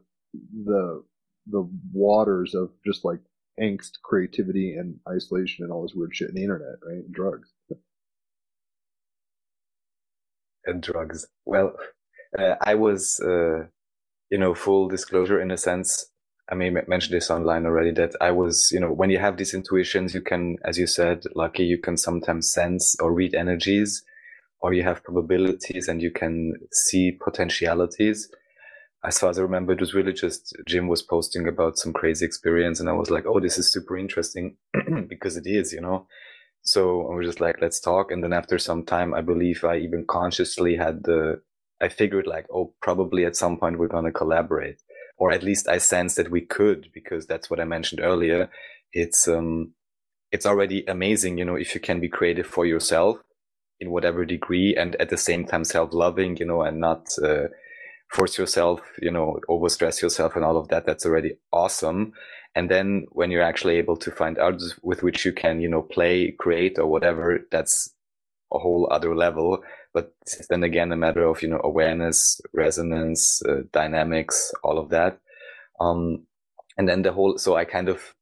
the 0.65 1.03
the 1.49 1.69
waters 1.93 2.55
of 2.55 2.71
just 2.87 3.05
like 3.05 3.19
angst, 3.61 4.03
creativity, 4.05 4.75
and 4.75 5.01
isolation, 5.09 5.65
and 5.65 5.73
all 5.73 5.83
this 5.83 5.97
weird 5.97 6.15
shit 6.15 6.29
in 6.29 6.37
the 6.37 6.43
internet, 6.43 6.77
right? 6.87 7.05
And 7.05 7.13
drugs. 7.13 7.53
And 10.65 10.83
drugs. 10.83 11.27
Well, 11.45 11.75
uh, 12.39 12.55
I 12.61 12.75
was, 12.75 13.21
uh, 13.21 13.67
you 14.31 14.39
know, 14.39 14.55
full 14.55 14.89
disclosure 14.89 15.41
in 15.41 15.51
a 15.51 15.57
sense. 15.57 16.07
I 16.51 16.55
may 16.55 16.71
mention 16.71 17.13
this 17.13 17.31
online 17.31 17.67
already 17.67 17.91
that 17.93 18.15
I 18.21 18.31
was, 18.31 18.71
you 18.73 18.81
know, 18.81 18.91
when 18.91 19.11
you 19.11 19.19
have 19.19 19.37
these 19.37 19.53
intuitions, 19.53 20.15
you 20.15 20.23
can, 20.23 20.57
as 20.65 20.79
you 20.79 20.87
said, 20.87 21.25
lucky, 21.35 21.65
you 21.65 21.79
can 21.79 21.97
sometimes 21.97 22.53
sense 22.53 22.97
or 23.01 23.13
read 23.13 23.35
energies, 23.35 24.03
or 24.61 24.73
you 24.73 24.83
have 24.83 25.05
probabilities 25.05 25.89
and 25.89 26.03
you 26.03 26.11
can 26.11 26.55
see 26.73 27.13
potentialities. 27.13 28.31
As 29.05 29.19
far 29.19 29.31
as 29.31 29.39
I 29.39 29.43
remember, 29.43 29.73
it 29.73 29.81
was 29.81 29.95
really 29.95 30.13
just 30.13 30.57
Jim 30.67 30.89
was 30.89 31.03
posting 31.03 31.47
about 31.47 31.79
some 31.79 31.93
crazy 31.93 32.25
experience, 32.25 32.81
and 32.81 32.89
I 32.89 32.93
was 32.93 33.11
like, 33.11 33.25
oh, 33.27 33.41
this 33.41 33.59
is 33.59 33.71
super 33.71 33.97
interesting 33.97 34.57
because 35.09 35.37
it 35.37 35.47
is, 35.47 35.73
you 35.73 35.81
know. 35.81 36.07
So 36.63 37.11
I 37.11 37.15
was 37.15 37.27
just 37.27 37.41
like, 37.41 37.57
let's 37.61 37.81
talk. 37.81 38.11
And 38.11 38.23
then 38.23 38.33
after 38.33 38.59
some 38.59 38.85
time, 38.85 39.15
I 39.15 39.23
believe 39.23 39.65
I 39.65 39.79
even 39.79 40.05
consciously 40.07 40.77
had 40.77 41.05
the, 41.05 41.41
I 41.81 41.89
figured 41.89 42.27
like, 42.27 42.47
oh, 42.53 42.75
probably 42.83 43.25
at 43.25 43.37
some 43.37 43.59
point 43.59 43.79
we're 43.79 43.89
going 43.89 44.05
to 44.05 44.13
collaborate. 44.13 44.83
Or 45.17 45.33
at 45.33 45.43
least 45.43 45.69
I 45.69 45.79
sense 45.79 46.15
that 46.15 46.31
we 46.31 46.43
could, 46.43 46.91
because 46.93 47.27
that's 47.27 47.49
what 47.51 47.59
I 47.59 47.65
mentioned 47.65 48.01
earlier. 48.01 48.51
It's, 48.93 49.27
um, 49.27 49.73
it's 50.31 50.47
already 50.47 50.85
amazing, 50.87 51.39
you 51.39 51.45
know, 51.45 51.57
if 51.57 51.75
you 51.75 51.81
can 51.81 52.01
be 52.01 52.09
creative 52.09 52.47
for 52.47 52.67
yourself 52.67 53.17
in 53.81 53.91
whatever 53.91 54.25
degree 54.25 54.77
and 54.77 54.95
at 54.97 55.09
the 55.09 55.17
same 55.17 55.47
time 55.47 55.65
self-loving, 55.65 56.37
you 56.37 56.47
know, 56.47 56.63
and 56.63 56.79
not, 56.81 57.09
uh, 57.23 57.49
force 58.13 58.39
yourself, 58.39 58.81
you 59.03 59.11
know, 59.11 59.39
overstress 59.49 60.03
yourself 60.03 60.37
and 60.37 60.45
all 60.45 60.57
of 60.57 60.69
that. 60.69 60.87
That's 60.87 61.05
already 61.07 61.37
awesome. 61.53 62.13
And 62.59 62.69
then 62.69 63.07
when 63.13 63.31
you're 63.31 63.51
actually 63.51 63.77
able 63.77 63.97
to 63.99 64.11
find 64.11 64.37
others 64.37 64.75
with 64.83 65.05
which 65.05 65.25
you 65.25 65.33
can, 65.33 65.61
you 65.61 65.69
know, 65.69 65.81
play, 65.81 66.33
create 66.33 66.77
or 66.77 66.89
whatever, 66.89 67.47
that's 67.53 67.95
a 68.53 68.59
whole 68.59 68.89
other 68.91 69.15
level. 69.15 69.63
But 69.95 70.13
then 70.51 70.65
again, 70.65 70.91
a 70.91 70.97
matter 70.97 71.23
of, 71.23 71.41
you 71.41 71.49
know, 71.51 71.61
awareness, 71.63 72.41
resonance, 72.53 73.41
uh, 73.49 73.63
dynamics, 73.73 74.53
all 74.65 74.77
of 74.77 74.89
that. 74.89 75.21
Um, 75.79 76.27
and 76.77 76.89
then 76.89 77.03
the 77.03 77.13
whole, 77.13 77.39
so 77.39 77.55
I 77.55 77.65
kind 77.65 77.89
of, 77.89 78.13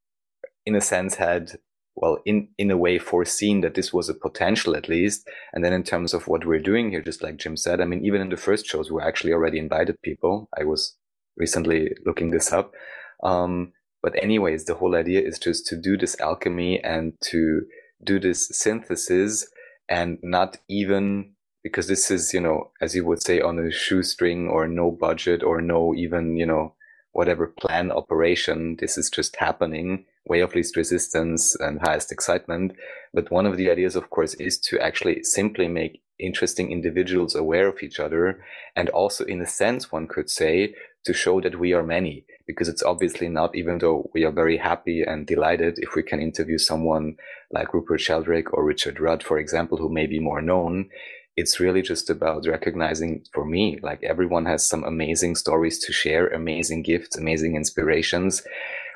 in 0.66 0.76
a 0.76 0.82
sense, 0.82 1.14
had, 1.14 1.52
well, 1.94 2.18
in, 2.26 2.48
in 2.58 2.70
a 2.70 2.76
way 2.76 2.98
foreseen 2.98 3.62
that 3.62 3.74
this 3.74 3.90
was 3.90 4.10
a 4.10 4.14
potential 4.14 4.76
at 4.76 4.86
least. 4.86 5.26
And 5.54 5.64
then 5.64 5.72
in 5.72 5.82
terms 5.82 6.12
of 6.12 6.28
what 6.28 6.44
we're 6.44 6.58
doing 6.58 6.90
here, 6.90 7.00
just 7.00 7.22
like 7.22 7.38
Jim 7.38 7.56
said, 7.56 7.80
I 7.80 7.86
mean, 7.86 8.04
even 8.04 8.20
in 8.20 8.28
the 8.28 8.36
first 8.36 8.66
shows, 8.66 8.90
we 8.90 9.00
actually 9.00 9.32
already 9.32 9.58
invited 9.58 9.96
people. 10.02 10.50
I 10.60 10.64
was 10.64 10.94
recently 11.38 11.94
looking 12.04 12.32
this 12.32 12.52
up. 12.52 12.74
Um, 13.22 13.72
but 14.06 14.22
anyways, 14.22 14.66
the 14.66 14.76
whole 14.76 14.94
idea 14.94 15.20
is 15.20 15.36
just 15.36 15.66
to 15.66 15.76
do 15.76 15.96
this 15.96 16.16
alchemy 16.20 16.78
and 16.84 17.14
to 17.22 17.62
do 18.04 18.20
this 18.20 18.46
synthesis 18.52 19.44
and 19.88 20.18
not 20.22 20.58
even 20.68 21.32
because 21.64 21.88
this 21.88 22.08
is, 22.08 22.32
you 22.32 22.38
know, 22.38 22.70
as 22.80 22.94
you 22.94 23.04
would 23.04 23.20
say, 23.20 23.40
on 23.40 23.58
a 23.58 23.72
shoestring 23.72 24.46
or 24.46 24.68
no 24.68 24.92
budget 24.92 25.42
or 25.42 25.60
no 25.60 25.92
even, 25.92 26.36
you 26.36 26.46
know, 26.46 26.76
whatever 27.10 27.48
plan 27.48 27.90
operation. 27.90 28.76
This 28.78 28.96
is 28.96 29.10
just 29.10 29.34
happening, 29.40 30.04
way 30.24 30.38
of 30.38 30.54
least 30.54 30.76
resistance 30.76 31.56
and 31.56 31.80
highest 31.80 32.12
excitement. 32.12 32.76
But 33.12 33.32
one 33.32 33.44
of 33.44 33.56
the 33.56 33.68
ideas, 33.68 33.96
of 33.96 34.10
course, 34.10 34.34
is 34.34 34.56
to 34.68 34.78
actually 34.78 35.24
simply 35.24 35.66
make 35.66 36.00
interesting 36.20 36.70
individuals 36.70 37.34
aware 37.34 37.66
of 37.66 37.82
each 37.82 37.98
other. 37.98 38.40
And 38.76 38.88
also, 38.90 39.24
in 39.24 39.40
a 39.40 39.46
sense, 39.46 39.90
one 39.90 40.06
could 40.06 40.30
say 40.30 40.76
to 41.04 41.12
show 41.12 41.40
that 41.40 41.58
we 41.58 41.72
are 41.72 41.82
many, 41.82 42.24
because 42.47 42.68
it's 42.68 42.82
obviously 42.82 43.28
not, 43.28 43.55
even 43.55 43.78
though 43.78 44.10
we 44.14 44.24
are 44.24 44.32
very 44.32 44.56
happy 44.56 45.02
and 45.02 45.27
delighted 45.27 45.78
if 45.78 45.94
we 45.94 46.02
can 46.02 46.20
interview 46.20 46.59
someone 46.59 47.16
like 47.51 47.74
Rupert 47.74 48.01
Sheldrake 48.01 48.52
or 48.52 48.64
Richard 48.64 49.01
Rudd, 49.01 49.23
for 49.23 49.39
example, 49.39 49.78
who 49.78 49.89
may 49.89 50.06
be 50.06 50.20
more 50.20 50.40
known. 50.40 50.89
It's 51.36 51.60
really 51.60 51.82
just 51.82 52.09
about 52.09 52.47
recognizing 52.47 53.24
for 53.32 53.44
me, 53.44 53.78
like 53.82 54.02
everyone 54.02 54.47
has 54.47 54.66
some 54.66 54.85
amazing 54.85 55.35
stories 55.35 55.78
to 55.81 55.93
share, 55.93 56.28
amazing 56.28 56.82
gifts, 56.82 57.18
amazing 57.18 57.56
inspirations. 57.56 58.43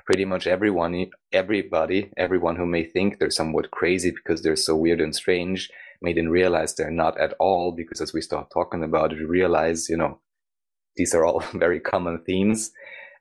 Pretty 0.06 0.24
much 0.24 0.46
everyone, 0.46 1.10
everybody, 1.32 2.10
everyone 2.16 2.56
who 2.56 2.66
may 2.66 2.84
think 2.84 3.18
they're 3.18 3.30
somewhat 3.30 3.70
crazy 3.70 4.10
because 4.10 4.42
they're 4.42 4.56
so 4.56 4.74
weird 4.74 5.00
and 5.00 5.14
strange 5.14 5.70
may 6.02 6.12
then 6.12 6.28
realize 6.28 6.74
they're 6.74 6.90
not 6.90 7.18
at 7.20 7.34
all 7.38 7.72
because 7.72 8.00
as 8.00 8.12
we 8.12 8.20
start 8.20 8.50
talking 8.50 8.82
about 8.82 9.12
it, 9.12 9.18
we 9.18 9.24
realize, 9.24 9.88
you 9.88 9.96
know, 9.96 10.18
these 10.96 11.14
are 11.14 11.24
all 11.24 11.40
very 11.54 11.80
common 11.80 12.22
themes. 12.24 12.72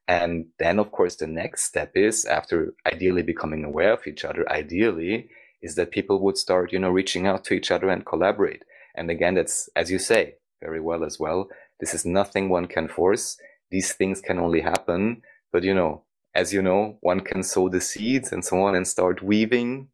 And 0.09 0.47
then, 0.57 0.79
of 0.79 0.91
course, 0.91 1.17
the 1.17 1.27
next 1.27 1.65
step 1.65 1.91
is 1.93 2.25
after 2.25 2.73
ideally 2.91 3.21
becoming 3.21 3.63
aware 3.63 3.93
of 3.93 4.07
each 4.07 4.25
other, 4.25 4.51
ideally, 4.51 5.29
is 5.61 5.75
that 5.75 5.91
people 5.91 6.19
would 6.21 6.35
start, 6.35 6.73
you 6.73 6.79
know, 6.79 6.89
reaching 6.89 7.27
out 7.27 7.43
to 7.43 7.53
each 7.53 7.69
other 7.69 7.89
and 7.89 8.03
collaborate. 8.03 8.63
And 8.95 9.11
again, 9.11 9.35
that's, 9.35 9.69
as 9.75 9.91
you 9.91 9.99
say, 9.99 10.37
very 10.63 10.81
well 10.81 11.03
as 11.03 11.19
well. 11.19 11.47
This 11.79 11.93
is 11.93 12.07
nothing 12.07 12.49
one 12.49 12.65
can 12.65 12.87
force. 12.87 13.37
These 13.69 13.93
things 13.93 14.19
can 14.19 14.39
only 14.39 14.61
happen. 14.61 15.21
But, 15.53 15.61
you 15.61 15.75
know, 15.75 16.05
as 16.33 16.51
you 16.53 16.63
know, 16.63 16.97
one 17.01 17.19
can 17.19 17.43
sow 17.43 17.69
the 17.69 17.79
seeds 17.79 18.31
and 18.31 18.43
so 18.43 18.63
on 18.63 18.73
and 18.73 18.87
start 18.87 19.21
weaving 19.21 19.89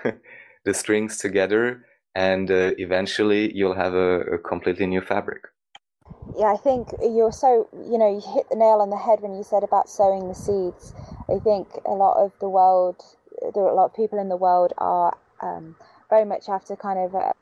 the 0.66 0.74
strings 0.74 1.16
together. 1.16 1.86
And 2.14 2.50
uh, 2.50 2.72
eventually 2.76 3.56
you'll 3.56 3.74
have 3.76 3.94
a, 3.94 4.20
a 4.34 4.38
completely 4.38 4.86
new 4.86 5.00
fabric. 5.00 5.44
Yeah, 6.34 6.52
I 6.52 6.56
think 6.56 6.88
you're 7.00 7.32
so, 7.32 7.68
you 7.72 7.98
know, 7.98 8.10
you 8.10 8.20
hit 8.20 8.48
the 8.50 8.56
nail 8.56 8.80
on 8.80 8.90
the 8.90 8.96
head 8.96 9.20
when 9.20 9.34
you 9.34 9.42
said 9.42 9.62
about 9.62 9.88
sowing 9.88 10.28
the 10.28 10.34
seeds. 10.34 10.92
I 11.28 11.38
think 11.38 11.68
a 11.86 11.92
lot 11.92 12.22
of 12.22 12.32
the 12.40 12.48
world, 12.48 13.02
there 13.54 13.62
are 13.62 13.70
a 13.70 13.74
lot 13.74 13.86
of 13.86 13.94
people 13.94 14.18
in 14.18 14.28
the 14.28 14.36
world 14.36 14.72
are 14.78 15.16
um, 15.40 15.76
very 16.10 16.24
much 16.24 16.48
after 16.48 16.76
kind 16.76 16.98
of 16.98 17.14
uh, 17.14 17.32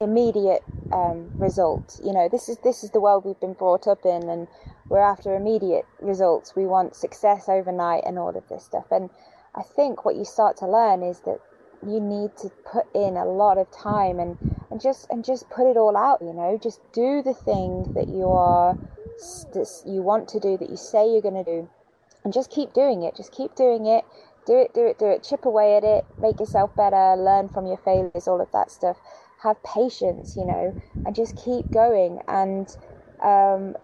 immediate 0.00 0.62
um, 0.92 1.30
result. 1.36 2.00
You 2.04 2.12
know, 2.12 2.28
this 2.30 2.48
is 2.48 2.58
this 2.58 2.84
is 2.84 2.90
the 2.90 3.00
world 3.00 3.24
we've 3.24 3.40
been 3.40 3.54
brought 3.54 3.86
up 3.86 4.04
in, 4.04 4.28
and 4.28 4.48
we're 4.88 5.00
after 5.02 5.34
immediate 5.34 5.86
results. 6.00 6.56
We 6.56 6.66
want 6.66 6.94
success 6.94 7.48
overnight 7.48 8.04
and 8.06 8.18
all 8.18 8.36
of 8.36 8.48
this 8.48 8.64
stuff. 8.64 8.86
And 8.90 9.10
I 9.54 9.62
think 9.62 10.04
what 10.04 10.16
you 10.16 10.24
start 10.24 10.56
to 10.58 10.66
learn 10.66 11.02
is 11.02 11.20
that 11.20 11.40
you 11.86 12.00
need 12.00 12.36
to 12.38 12.50
put 12.70 12.86
in 12.94 13.16
a 13.16 13.24
lot 13.24 13.58
of 13.58 13.70
time 13.70 14.18
and, 14.18 14.36
and 14.70 14.80
just 14.80 15.06
and 15.10 15.24
just 15.24 15.48
put 15.50 15.70
it 15.70 15.76
all 15.76 15.96
out. 15.96 16.20
You 16.20 16.32
know, 16.32 16.58
just 16.62 16.80
do 16.92 17.22
the 17.22 17.34
thing 17.34 17.92
that 17.94 18.08
you 18.08 18.28
are 18.28 18.76
that 19.52 19.82
you 19.86 20.02
want 20.02 20.28
to 20.28 20.40
do, 20.40 20.56
that 20.56 20.70
you 20.70 20.76
say 20.76 21.10
you're 21.10 21.22
going 21.22 21.42
to 21.42 21.44
do, 21.44 21.68
and 22.24 22.32
just 22.32 22.50
keep 22.50 22.72
doing 22.72 23.02
it. 23.02 23.16
Just 23.16 23.32
keep 23.32 23.54
doing 23.54 23.86
it. 23.86 24.04
Do 24.46 24.58
it, 24.58 24.72
do 24.74 24.86
it, 24.86 24.98
do 24.98 25.06
it. 25.06 25.22
Chip 25.22 25.44
away 25.44 25.76
at 25.76 25.84
it. 25.84 26.04
Make 26.18 26.40
yourself 26.40 26.74
better. 26.74 27.14
Learn 27.16 27.48
from 27.48 27.66
your 27.66 27.76
failures. 27.78 28.26
All 28.26 28.40
of 28.40 28.50
that 28.52 28.70
stuff. 28.70 28.96
Have 29.42 29.62
patience, 29.62 30.36
you 30.36 30.44
know, 30.44 30.80
and 31.06 31.14
just 31.14 31.36
keep 31.36 31.70
going. 31.70 32.20
And 32.28 32.68
um, 33.22 33.76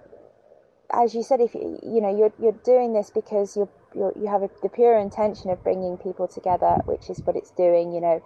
as 0.92 1.14
you 1.14 1.22
said, 1.22 1.40
if 1.40 1.54
you 1.54 1.78
you 1.82 2.00
know 2.00 2.14
you're 2.16 2.32
you're 2.38 2.58
doing 2.64 2.92
this 2.92 3.10
because 3.10 3.56
you're, 3.56 3.68
you're 3.96 4.12
you 4.16 4.28
have 4.28 4.42
a, 4.42 4.50
the 4.62 4.68
pure 4.68 4.98
intention 4.98 5.50
of 5.50 5.62
bringing 5.64 5.96
people 5.96 6.28
together, 6.28 6.76
which 6.84 7.08
is 7.10 7.20
what 7.24 7.36
it's 7.36 7.50
doing, 7.50 7.92
you 7.92 8.00
know. 8.00 8.22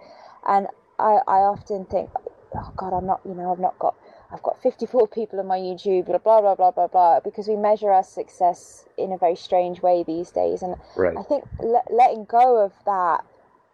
And 0.47 0.67
I 0.99 1.19
I 1.27 1.39
often 1.47 1.85
think, 1.85 2.09
oh 2.55 2.73
God, 2.75 2.93
I'm 2.93 3.05
not, 3.05 3.21
you 3.25 3.33
know, 3.33 3.51
I've 3.51 3.59
not 3.59 3.77
got 3.79 3.95
I've 4.33 4.43
got 4.43 4.61
54 4.61 5.07
people 5.09 5.39
on 5.39 5.47
my 5.47 5.57
YouTube, 5.57 6.05
blah, 6.05 6.17
blah, 6.17 6.41
blah, 6.41 6.55
blah, 6.55 6.71
blah, 6.71 6.87
blah, 6.87 7.19
because 7.19 7.47
we 7.47 7.57
measure 7.57 7.91
our 7.91 8.03
success 8.03 8.85
in 8.97 9.11
a 9.11 9.17
very 9.17 9.35
strange 9.35 9.81
way 9.81 10.03
these 10.03 10.31
days. 10.31 10.61
And 10.61 10.75
right. 10.95 11.17
I 11.17 11.23
think 11.23 11.43
le- 11.59 11.83
letting 11.91 12.25
go 12.25 12.63
of 12.63 12.71
that, 12.85 13.25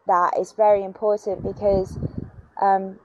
that 0.07 0.34
is 0.40 0.53
very 0.53 0.84
important 0.84 1.44
because 1.44 1.99
um, 2.60 2.99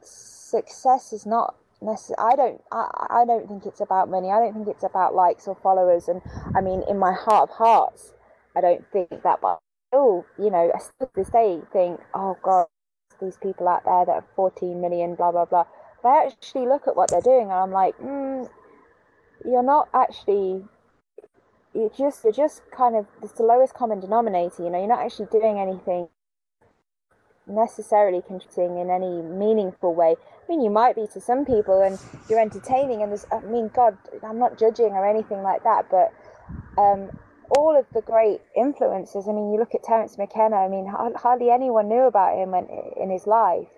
success 0.00 1.12
is 1.12 1.26
not 1.26 1.56
necessarily, 1.82 2.32
I 2.32 2.36
don't, 2.36 2.62
I, 2.70 3.06
I 3.22 3.24
don't 3.26 3.48
think 3.48 3.66
it's 3.66 3.80
about 3.80 4.08
money. 4.08 4.30
I 4.30 4.38
don't 4.38 4.54
think 4.54 4.68
it's 4.68 4.84
about 4.84 5.12
likes 5.12 5.48
or 5.48 5.56
followers. 5.56 6.06
And 6.06 6.22
I 6.54 6.60
mean, 6.60 6.84
in 6.88 6.98
my 6.98 7.12
heart 7.12 7.50
of 7.50 7.56
hearts, 7.56 8.12
I 8.56 8.62
don't 8.62 8.84
think 8.92 9.10
that, 9.22 9.40
but 9.42 9.60
oh, 9.92 10.24
you 10.38 10.50
know, 10.50 10.72
I 10.74 10.78
still 10.78 11.08
to 11.08 11.12
this 11.16 11.30
day 11.30 11.60
think, 11.72 12.00
oh 12.14 12.38
God, 12.42 12.66
these 13.20 13.38
people 13.42 13.68
out 13.68 13.84
there 13.84 14.06
that 14.06 14.14
have 14.14 14.24
14 14.36 14.80
million, 14.80 15.14
blah, 15.16 15.32
blah, 15.32 15.46
blah 15.46 15.64
I 16.04 16.26
actually 16.26 16.66
look 16.66 16.88
at 16.88 16.96
what 16.96 17.10
they're 17.10 17.20
doing 17.20 17.44
and 17.44 17.52
I'm 17.52 17.72
like, 17.72 17.98
mm, 17.98 18.48
you're 19.44 19.62
not 19.64 19.88
actually 19.94 20.64
you're 21.74 21.90
just 21.90 22.24
you're 22.24 22.32
just 22.32 22.62
kind 22.70 22.96
of 22.96 23.06
it's 23.22 23.32
the 23.32 23.44
lowest 23.44 23.74
common 23.74 24.00
denominator, 24.00 24.64
you 24.64 24.70
know, 24.70 24.78
you're 24.78 24.88
not 24.88 25.04
actually 25.04 25.28
doing 25.32 25.58
anything 25.58 26.08
necessarily 27.46 28.22
contributing 28.26 28.78
in 28.78 28.90
any 28.90 29.22
meaningful 29.22 29.94
way. 29.94 30.16
I 30.18 30.44
mean, 30.48 30.62
you 30.62 30.70
might 30.70 30.96
be 30.96 31.06
to 31.12 31.20
some 31.20 31.44
people, 31.44 31.82
and 31.82 31.98
you're 32.28 32.40
entertaining, 32.40 33.02
and 33.02 33.12
there's, 33.12 33.26
I 33.32 33.40
mean, 33.40 33.70
God, 33.74 33.96
I'm 34.24 34.38
not 34.38 34.58
judging 34.58 34.92
or 34.92 35.06
anything 35.08 35.42
like 35.42 35.62
that, 35.64 35.86
but 35.90 36.12
um, 36.80 37.10
all 37.50 37.76
of 37.78 37.86
the 37.92 38.02
great 38.02 38.40
influences. 38.56 39.28
I 39.28 39.32
mean, 39.32 39.52
you 39.52 39.58
look 39.58 39.74
at 39.74 39.82
Terence 39.82 40.18
McKenna. 40.18 40.56
I 40.56 40.68
mean, 40.68 40.86
hardly 40.86 41.50
anyone 41.50 41.88
knew 41.88 42.02
about 42.02 42.36
him 42.36 42.54
in, 42.54 42.66
in 43.00 43.10
his 43.10 43.26
life, 43.26 43.68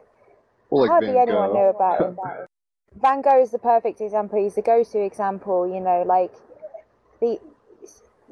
well, 0.70 0.86
Hardly 0.86 1.16
anyone 1.18 1.52
knew 1.52 1.68
about 1.68 2.00
him. 2.00 2.18
Van 3.00 3.22
Gogh 3.22 3.40
is 3.40 3.50
the 3.50 3.58
perfect 3.58 4.00
example. 4.00 4.42
He's 4.42 4.54
the 4.54 4.62
go-to 4.62 5.00
example. 5.00 5.66
You 5.66 5.80
know, 5.80 6.02
like 6.06 6.32
the 7.20 7.38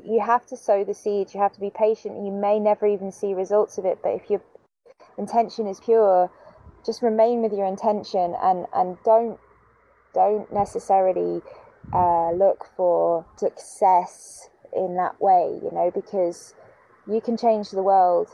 you 0.04 0.20
have 0.20 0.46
to 0.46 0.56
sow 0.56 0.84
the 0.84 0.94
seeds. 0.94 1.34
You 1.34 1.40
have 1.40 1.52
to 1.52 1.60
be 1.60 1.70
patient. 1.70 2.24
You 2.24 2.32
may 2.32 2.58
never 2.58 2.86
even 2.86 3.10
see 3.10 3.32
results 3.32 3.78
of 3.78 3.84
it, 3.84 3.98
but 4.02 4.10
if 4.10 4.28
your 4.28 4.42
intention 5.16 5.66
is 5.66 5.80
pure, 5.80 6.30
just 6.84 7.02
remain 7.02 7.42
with 7.42 7.52
your 7.52 7.66
intention 7.66 8.34
and 8.42 8.66
and 8.74 8.96
don't 9.04 9.38
don't 10.14 10.52
necessarily 10.52 11.42
uh, 11.92 12.32
look 12.32 12.66
for 12.76 13.24
success 13.36 14.50
in 14.77 14.97
that 14.97 15.20
way. 15.20 15.59
You 15.62 15.70
know, 15.73 15.90
because 15.94 16.55
you 17.07 17.20
can 17.20 17.36
change 17.36 17.70
the 17.70 17.82
world 17.82 18.28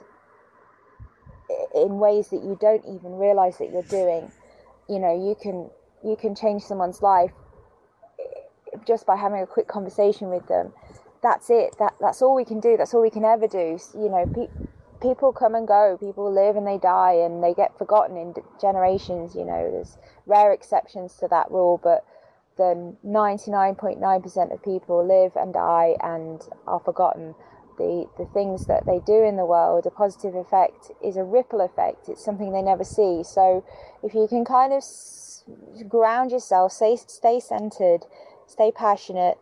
in 1.74 1.98
ways 1.98 2.28
that 2.28 2.42
you 2.42 2.56
don't 2.60 2.84
even 2.84 3.16
realize 3.16 3.58
that 3.58 3.70
you're 3.70 3.82
doing. 3.82 4.30
You 4.88 4.98
know, 4.98 5.14
you 5.14 5.36
can 5.40 5.70
you 6.04 6.16
can 6.16 6.34
change 6.34 6.62
someone's 6.62 7.02
life 7.02 7.32
eh, 8.18 8.78
just 8.86 9.06
by 9.06 9.16
having 9.16 9.40
a 9.40 9.46
quick 9.46 9.68
conversation 9.68 10.28
with 10.28 10.46
them. 10.48 10.72
That's 11.22 11.50
it. 11.50 11.76
That 11.78 11.94
that's 12.00 12.20
all 12.22 12.34
we 12.34 12.44
can 12.44 12.60
do. 12.60 12.76
That's 12.76 12.94
all 12.94 13.02
we 13.02 13.10
can 13.10 13.24
ever 13.24 13.46
do. 13.46 13.78
You 13.94 14.08
know, 14.08 14.26
pe- 14.26 14.66
people 15.00 15.32
come 15.32 15.54
and 15.54 15.66
go. 15.66 15.96
People 16.00 16.32
live 16.32 16.56
and 16.56 16.66
they 16.66 16.78
die, 16.78 17.14
and 17.14 17.42
they 17.42 17.54
get 17.54 17.78
forgotten 17.78 18.16
in 18.16 18.34
generations. 18.60 19.34
You 19.34 19.44
know, 19.44 19.70
there's 19.70 19.98
rare 20.26 20.52
exceptions 20.52 21.14
to 21.16 21.28
that 21.28 21.50
rule, 21.50 21.80
but 21.82 22.04
the 22.56 22.94
99.9% 23.04 24.52
of 24.52 24.62
people 24.62 25.06
live 25.06 25.32
and 25.36 25.54
die 25.54 25.96
and 26.02 26.42
are 26.66 26.80
forgotten 26.80 27.34
the, 27.78 28.06
the 28.18 28.26
things 28.26 28.66
that 28.66 28.86
they 28.86 29.00
do 29.04 29.24
in 29.24 29.36
the 29.36 29.46
world, 29.46 29.86
a 29.86 29.90
positive 29.90 30.34
effect 30.34 30.90
is 31.02 31.16
a 31.16 31.24
ripple 31.24 31.60
effect. 31.60 32.08
It's 32.08 32.24
something 32.24 32.52
they 32.52 32.62
never 32.62 32.84
see. 32.84 33.22
So 33.24 33.64
if 34.02 34.14
you 34.14 34.26
can 34.28 34.44
kind 34.44 34.72
of 34.72 34.84
ground 35.88 36.30
yourself, 36.30 36.72
stay, 36.72 36.96
stay 36.96 37.40
centered, 37.40 38.06
stay 38.46 38.70
passionate, 38.70 39.38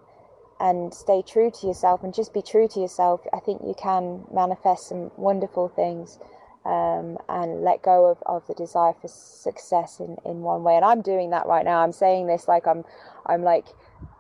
and 0.59 0.93
stay 0.93 1.23
true 1.23 1.51
to 1.51 1.67
yourself 1.67 2.05
and 2.05 2.13
just 2.13 2.35
be 2.35 2.43
true 2.43 2.69
to 2.69 2.81
yourself, 2.81 3.23
I 3.33 3.41
think 3.41 3.63
you 3.65 3.75
can 3.75 4.25
manifest 4.33 4.89
some 4.89 5.11
wonderful 5.17 5.69
things 5.69 6.19
um, 6.65 7.19
and 7.29 7.63
let 7.63 7.83
go 7.83 8.07
of, 8.07 8.19
of 8.27 8.47
the 8.47 8.55
desire 8.55 8.93
for 9.01 9.09
success 9.09 10.01
in, 10.01 10.17
in 10.25 10.43
one 10.43 10.63
way. 10.63 10.77
And 10.77 10.85
I'm 10.85 11.03
doing 11.03 11.31
that 11.31 11.47
right 11.47 11.65
now. 11.65 11.81
I'm 11.81 11.93
saying 11.93 12.27
this 12.27 12.49
like 12.49 12.67
I'm 12.67 12.85
I'm 13.27 13.43
like 13.43 13.67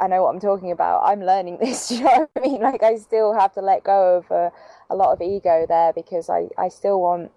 I 0.01 0.07
know 0.07 0.23
what 0.25 0.35
I'm 0.35 0.41
talking 0.41 0.73
about. 0.73 1.03
I'm 1.05 1.21
learning 1.21 1.59
this. 1.63 1.91
you 1.91 2.03
know 2.05 2.29
what 2.29 2.31
I 2.37 2.41
mean? 2.41 2.61
Like 2.63 2.83
I 2.83 2.97
still 2.97 3.35
have 3.35 3.53
to 3.55 3.61
let 3.61 3.85
go 3.85 4.19
of 4.19 4.31
uh, 4.33 4.51
a 4.91 4.95
lot 4.97 5.13
of 5.13 5.21
ego 5.23 5.67
there 5.69 5.93
because 5.93 6.31
I, 6.31 6.49
I 6.59 6.69
still 6.69 7.01
want. 7.01 7.31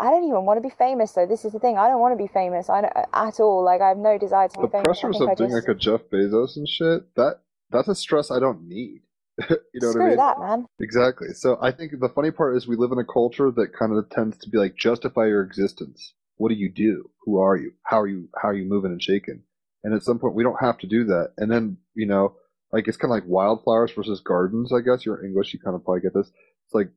I 0.00 0.10
don't 0.10 0.24
even 0.24 0.44
want 0.44 0.56
to 0.62 0.68
be 0.68 0.74
famous 0.74 1.12
though. 1.12 1.26
This 1.26 1.44
is 1.44 1.52
the 1.52 1.60
thing. 1.60 1.78
I 1.78 1.88
don't 1.88 2.00
want 2.00 2.12
to 2.18 2.22
be 2.22 2.26
famous. 2.32 2.68
I 2.68 2.80
don't, 2.80 2.92
at 3.12 3.38
all. 3.40 3.62
Like 3.64 3.80
I 3.80 3.88
have 3.88 3.98
no 3.98 4.18
desire 4.18 4.48
to 4.48 4.58
be 4.58 4.62
The 4.62 4.68
famous. 4.68 4.84
pressures 4.84 5.20
I 5.20 5.24
of 5.24 5.38
being 5.38 5.50
just 5.50 5.68
like 5.68 5.76
a 5.76 5.78
Jeff 5.78 6.00
Bezos 6.10 6.56
and 6.56 6.68
shit, 6.68 7.14
that 7.14 7.40
that's 7.70 7.88
a 7.88 7.94
stress 7.94 8.30
I 8.30 8.40
don't 8.40 8.68
need. 8.68 9.02
you 9.50 9.80
know 9.80 9.90
screw 9.90 10.02
what 10.02 10.06
I 10.06 10.08
mean? 10.08 10.16
that, 10.16 10.40
man. 10.40 10.66
Exactly. 10.80 11.28
So 11.34 11.58
I 11.60 11.70
think 11.72 11.92
the 12.00 12.08
funny 12.08 12.30
part 12.30 12.56
is 12.56 12.66
we 12.66 12.76
live 12.76 12.92
in 12.92 12.98
a 12.98 13.04
culture 13.04 13.50
that 13.50 13.72
kind 13.78 13.96
of 13.96 14.08
tends 14.10 14.38
to 14.38 14.50
be 14.50 14.58
like 14.58 14.76
justify 14.76 15.26
your 15.26 15.42
existence. 15.42 16.14
What 16.36 16.50
do 16.50 16.54
you 16.54 16.70
do? 16.70 17.10
Who 17.24 17.38
are 17.38 17.56
you? 17.56 17.72
How 17.84 18.00
are 18.00 18.06
you? 18.06 18.28
How 18.40 18.48
are 18.48 18.54
you 18.54 18.68
moving 18.68 18.92
and 18.92 19.02
shaking? 19.02 19.42
And 19.84 19.94
at 19.94 20.02
some 20.02 20.18
point 20.18 20.34
we 20.34 20.44
don't 20.44 20.60
have 20.60 20.78
to 20.78 20.86
do 20.86 21.04
that. 21.04 21.32
And 21.38 21.50
then 21.50 21.78
you 21.94 22.06
know, 22.06 22.36
like 22.72 22.88
it's 22.88 22.96
kind 22.96 23.10
of 23.10 23.16
like 23.16 23.28
wildflowers 23.28 23.92
versus 23.92 24.20
gardens. 24.20 24.72
I 24.72 24.80
guess 24.80 25.04
you're 25.06 25.24
English, 25.24 25.52
you 25.52 25.60
kind 25.60 25.76
of 25.76 25.84
probably 25.84 26.02
get 26.02 26.14
this. 26.14 26.28
It's 26.28 26.74
like 26.74 26.90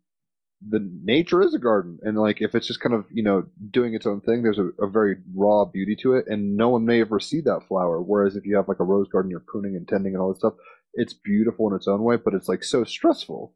the 0.68 0.80
nature 1.04 1.42
is 1.42 1.54
a 1.54 1.60
garden, 1.60 2.00
and 2.02 2.18
like 2.18 2.42
if 2.42 2.56
it's 2.56 2.68
just 2.68 2.80
kind 2.80 2.96
of 2.96 3.06
you 3.12 3.24
know 3.24 3.46
doing 3.72 3.94
its 3.94 4.06
own 4.06 4.22
thing, 4.22 4.42
there's 4.44 4.60
a, 4.60 4.70
a 4.84 4.90
very 4.90 5.18
raw 5.36 5.66
beauty 5.66 5.96
to 6.02 6.14
it, 6.14 6.26
and 6.28 6.56
no 6.56 6.70
one 6.70 6.86
may 6.86 7.02
ever 7.02 7.20
see 7.20 7.42
that 7.42 7.62
flower. 7.68 8.02
Whereas 8.02 8.36
if 8.36 8.46
you 8.46 8.56
have 8.56 8.68
like 8.68 8.80
a 8.80 8.84
rose 8.84 9.08
garden, 9.10 9.30
you're 9.30 9.44
pruning 9.46 9.76
and 9.76 9.88
tending 9.88 10.14
and 10.14 10.22
all 10.22 10.30
this 10.30 10.40
stuff, 10.40 10.54
it's 10.96 11.14
beautiful 11.14 11.70
in 11.70 11.76
its 11.76 11.88
own 11.88 12.04
way, 12.04 12.18
but 12.18 12.34
it's 12.34 12.50
like 12.50 12.64
so 12.64 12.84
stressful. 12.84 13.54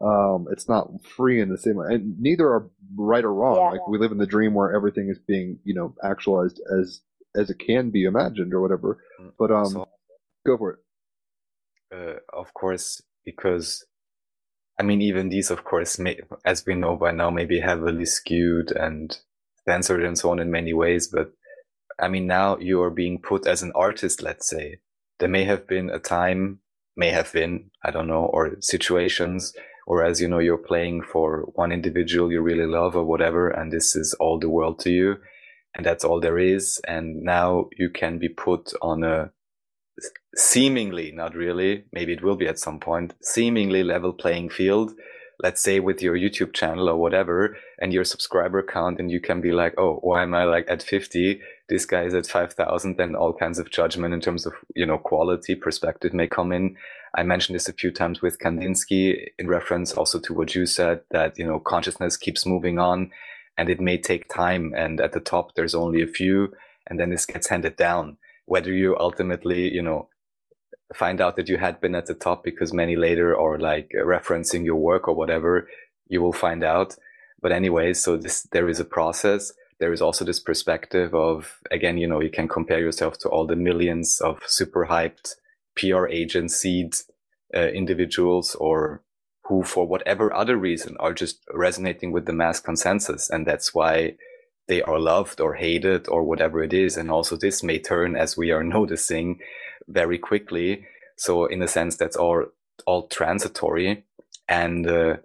Um, 0.00 0.46
it's 0.52 0.68
not 0.68 0.90
free 1.04 1.40
in 1.40 1.48
the 1.48 1.58
same 1.58 1.76
way, 1.76 1.88
and 1.90 2.18
neither 2.20 2.46
are 2.48 2.70
right 2.96 3.24
or 3.24 3.34
wrong. 3.34 3.56
Yeah. 3.56 3.70
Like 3.72 3.88
we 3.88 3.98
live 3.98 4.12
in 4.12 4.18
the 4.18 4.26
dream 4.26 4.54
where 4.54 4.74
everything 4.74 5.08
is 5.10 5.18
being, 5.26 5.58
you 5.64 5.74
know, 5.74 5.94
actualized 6.04 6.60
as 6.80 7.00
as 7.36 7.50
it 7.50 7.58
can 7.58 7.90
be 7.90 8.04
imagined 8.04 8.54
or 8.54 8.60
whatever. 8.60 8.98
But 9.38 9.50
um, 9.50 9.66
So, 9.66 9.88
go 10.46 10.56
for 10.56 10.70
it. 10.72 10.78
uh, 11.94 12.18
of 12.38 12.54
course, 12.54 13.02
because 13.24 13.84
I 14.78 14.84
mean, 14.84 15.02
even 15.02 15.28
these, 15.28 15.50
of 15.50 15.64
course, 15.64 15.98
may, 15.98 16.20
as 16.44 16.64
we 16.64 16.74
know 16.74 16.96
by 16.96 17.10
now, 17.10 17.30
may 17.30 17.44
be 17.44 17.58
heavily 17.60 18.04
skewed 18.06 18.70
and 18.70 19.18
censored 19.66 20.04
and 20.04 20.16
so 20.16 20.30
on 20.30 20.38
in 20.38 20.50
many 20.52 20.72
ways. 20.72 21.08
But 21.08 21.32
I 21.98 22.06
mean, 22.08 22.28
now 22.28 22.56
you 22.58 22.80
are 22.82 22.90
being 22.90 23.20
put 23.20 23.46
as 23.48 23.62
an 23.62 23.72
artist, 23.74 24.22
let's 24.22 24.48
say. 24.48 24.78
There 25.18 25.28
may 25.28 25.44
have 25.44 25.66
been 25.66 25.90
a 25.90 25.98
time, 25.98 26.60
may 26.98 27.10
have 27.10 27.32
been, 27.32 27.70
I 27.82 27.90
don't 27.90 28.08
know, 28.08 28.24
or 28.24 28.56
situations, 28.60 29.54
or 29.86 30.04
as 30.04 30.20
you 30.20 30.28
know, 30.28 30.40
you're 30.40 30.58
playing 30.58 31.02
for 31.02 31.48
one 31.54 31.72
individual 31.72 32.30
you 32.30 32.42
really 32.42 32.66
love 32.66 32.94
or 32.94 33.04
whatever, 33.04 33.48
and 33.48 33.72
this 33.72 33.96
is 33.96 34.14
all 34.20 34.38
the 34.38 34.50
world 34.50 34.80
to 34.80 34.90
you, 34.90 35.16
and 35.74 35.86
that's 35.86 36.04
all 36.04 36.20
there 36.20 36.38
is. 36.38 36.80
And 36.86 37.22
now 37.22 37.68
you 37.78 37.88
can 37.88 38.18
be 38.18 38.28
put 38.28 38.72
on 38.82 39.04
a 39.04 39.30
seemingly, 40.34 41.12
not 41.12 41.34
really, 41.34 41.84
maybe 41.92 42.12
it 42.12 42.22
will 42.22 42.36
be 42.36 42.48
at 42.48 42.58
some 42.58 42.80
point, 42.80 43.14
seemingly 43.22 43.82
level 43.82 44.12
playing 44.12 44.50
field, 44.50 44.92
let's 45.40 45.62
say 45.62 45.80
with 45.80 46.02
your 46.02 46.16
YouTube 46.16 46.52
channel 46.52 46.88
or 46.88 46.96
whatever, 46.96 47.56
and 47.80 47.92
your 47.92 48.04
subscriber 48.04 48.62
count, 48.62 48.98
and 48.98 49.10
you 49.10 49.20
can 49.20 49.40
be 49.40 49.52
like, 49.52 49.74
oh, 49.78 50.00
why 50.02 50.22
am 50.22 50.34
I 50.34 50.44
like 50.44 50.66
at 50.68 50.82
50? 50.82 51.40
This 51.68 51.84
guy 51.84 52.04
is 52.04 52.14
at 52.14 52.26
5,000, 52.26 52.96
then 52.96 53.14
all 53.14 53.34
kinds 53.34 53.58
of 53.58 53.70
judgment 53.70 54.14
in 54.14 54.20
terms 54.20 54.46
of, 54.46 54.54
you 54.74 54.86
know, 54.86 54.98
quality 54.98 55.54
perspective 55.54 56.14
may 56.14 56.26
come 56.26 56.50
in. 56.52 56.76
I 57.14 57.22
mentioned 57.22 57.56
this 57.56 57.68
a 57.68 57.74
few 57.74 57.90
times 57.90 58.22
with 58.22 58.38
Kandinsky 58.38 59.28
in 59.38 59.48
reference 59.48 59.92
also 59.92 60.18
to 60.20 60.34
what 60.34 60.54
you 60.54 60.64
said 60.66 61.00
that, 61.10 61.38
you 61.38 61.46
know, 61.46 61.58
consciousness 61.58 62.16
keeps 62.16 62.46
moving 62.46 62.78
on 62.78 63.10
and 63.58 63.68
it 63.68 63.80
may 63.80 63.98
take 63.98 64.32
time. 64.32 64.72
And 64.76 65.00
at 65.00 65.12
the 65.12 65.20
top, 65.20 65.54
there's 65.54 65.74
only 65.74 66.02
a 66.02 66.06
few 66.06 66.52
and 66.86 66.98
then 66.98 67.10
this 67.10 67.26
gets 67.26 67.48
handed 67.48 67.76
down. 67.76 68.16
Whether 68.46 68.72
you 68.72 68.96
ultimately, 68.98 69.72
you 69.72 69.82
know, 69.82 70.08
find 70.94 71.20
out 71.20 71.36
that 71.36 71.48
you 71.48 71.58
had 71.58 71.80
been 71.80 71.94
at 71.94 72.06
the 72.06 72.14
top 72.14 72.42
because 72.42 72.72
many 72.72 72.96
later 72.96 73.34
or 73.34 73.58
like 73.58 73.90
referencing 73.94 74.64
your 74.64 74.76
work 74.76 75.06
or 75.06 75.14
whatever, 75.14 75.68
you 76.08 76.22
will 76.22 76.32
find 76.32 76.64
out. 76.64 76.96
But 77.40 77.52
anyway, 77.52 77.92
so 77.92 78.16
this, 78.16 78.42
there 78.52 78.68
is 78.68 78.80
a 78.80 78.84
process. 78.84 79.52
There 79.80 79.92
is 79.92 80.02
also 80.02 80.24
this 80.24 80.40
perspective 80.40 81.14
of, 81.14 81.58
again, 81.70 81.98
you 81.98 82.06
know, 82.06 82.20
you 82.20 82.30
can 82.30 82.48
compare 82.48 82.80
yourself 82.80 83.18
to 83.18 83.28
all 83.28 83.46
the 83.46 83.56
millions 83.56 84.20
of 84.20 84.40
super 84.46 84.86
hyped 84.86 85.34
PR 85.76 86.08
agencies, 86.08 87.08
uh, 87.54 87.68
individuals 87.68 88.54
or 88.56 89.02
who 89.44 89.62
for 89.62 89.86
whatever 89.86 90.34
other 90.34 90.56
reason 90.56 90.96
are 91.00 91.14
just 91.14 91.44
resonating 91.54 92.12
with 92.12 92.26
the 92.26 92.32
mass 92.32 92.60
consensus. 92.60 93.30
And 93.30 93.46
that's 93.46 93.74
why 93.74 94.16
they 94.66 94.82
are 94.82 94.98
loved 94.98 95.40
or 95.40 95.54
hated 95.54 96.08
or 96.08 96.22
whatever 96.24 96.62
it 96.62 96.74
is. 96.74 96.96
And 96.96 97.10
also 97.10 97.36
this 97.36 97.62
may 97.62 97.78
turn 97.78 98.16
as 98.16 98.36
we 98.36 98.50
are 98.50 98.64
noticing 98.78 99.40
very 99.86 100.18
quickly. 100.18 100.86
So 101.16 101.46
in 101.46 101.62
a 101.62 101.68
sense, 101.68 101.96
that's 101.96 102.16
all, 102.16 102.46
all 102.84 103.06
transitory. 103.06 104.04
And, 104.48 104.86
uh, 104.86 105.16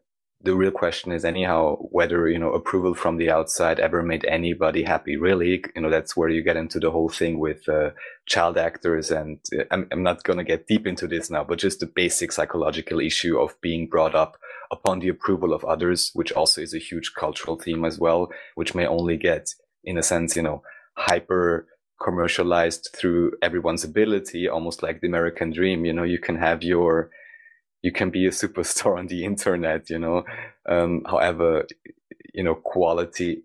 the 0.43 0.55
real 0.55 0.71
question 0.71 1.13
is 1.13 1.23
anyhow 1.23 1.77
whether 1.79 2.27
you 2.27 2.37
know 2.37 2.51
approval 2.51 2.93
from 2.93 3.17
the 3.17 3.31
outside 3.31 3.79
ever 3.79 4.03
made 4.03 4.25
anybody 4.25 4.83
happy 4.83 5.15
really. 5.15 5.63
You 5.75 5.81
know 5.81 5.89
that's 5.89 6.17
where 6.17 6.29
you 6.29 6.43
get 6.43 6.57
into 6.57 6.79
the 6.79 6.91
whole 6.91 7.09
thing 7.09 7.39
with 7.39 7.67
uh, 7.69 7.91
child 8.25 8.57
actors 8.57 9.09
and 9.09 9.39
uh, 9.57 9.63
I'm, 9.71 9.87
I'm 9.91 10.03
not 10.03 10.23
going 10.23 10.37
to 10.37 10.43
get 10.43 10.67
deep 10.67 10.85
into 10.85 11.07
this 11.07 11.29
now 11.29 11.43
but 11.43 11.59
just 11.59 11.79
the 11.79 11.85
basic 11.85 12.31
psychological 12.31 12.99
issue 12.99 13.39
of 13.39 13.59
being 13.61 13.87
brought 13.87 14.15
up 14.15 14.37
upon 14.71 14.99
the 14.99 15.09
approval 15.09 15.53
of 15.53 15.63
others 15.63 16.11
which 16.13 16.31
also 16.33 16.61
is 16.61 16.73
a 16.73 16.79
huge 16.79 17.13
cultural 17.13 17.57
theme 17.57 17.85
as 17.85 17.97
well 17.97 18.29
which 18.55 18.75
may 18.75 18.85
only 18.85 19.17
get 19.17 19.49
in 19.83 19.97
a 19.97 20.03
sense 20.03 20.35
you 20.35 20.41
know 20.41 20.61
hyper 20.95 21.67
commercialized 22.01 22.89
through 22.95 23.31
everyone's 23.41 23.83
ability 23.83 24.47
almost 24.47 24.83
like 24.83 24.99
the 24.99 25.07
american 25.07 25.51
dream. 25.51 25.85
You 25.85 25.93
know 25.93 26.03
you 26.03 26.19
can 26.19 26.35
have 26.35 26.63
your 26.63 27.09
you 27.83 27.91
can 27.91 28.09
be 28.09 28.25
a 28.25 28.31
superstar 28.31 28.97
on 28.97 29.07
the 29.07 29.23
internet, 29.23 29.91
you 29.91 29.99
know. 29.99 30.23
Um, 30.67 31.03
however, 31.05 31.67
you 32.33 32.43
know, 32.43 32.55
quality 32.55 33.43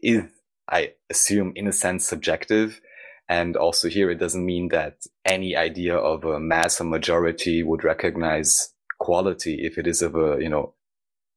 is, 0.00 0.22
I 0.70 0.92
assume, 1.10 1.52
in 1.56 1.66
a 1.66 1.72
sense, 1.72 2.06
subjective. 2.06 2.80
And 3.28 3.56
also 3.56 3.88
here, 3.88 4.10
it 4.10 4.18
doesn't 4.18 4.44
mean 4.44 4.68
that 4.68 4.98
any 5.24 5.56
idea 5.56 5.96
of 5.96 6.24
a 6.24 6.38
mass 6.38 6.80
or 6.80 6.84
majority 6.84 7.62
would 7.62 7.82
recognize 7.82 8.74
quality 8.98 9.64
if 9.64 9.78
it 9.78 9.86
is 9.86 10.02
of 10.02 10.14
a, 10.14 10.36
you 10.38 10.48
know, 10.48 10.74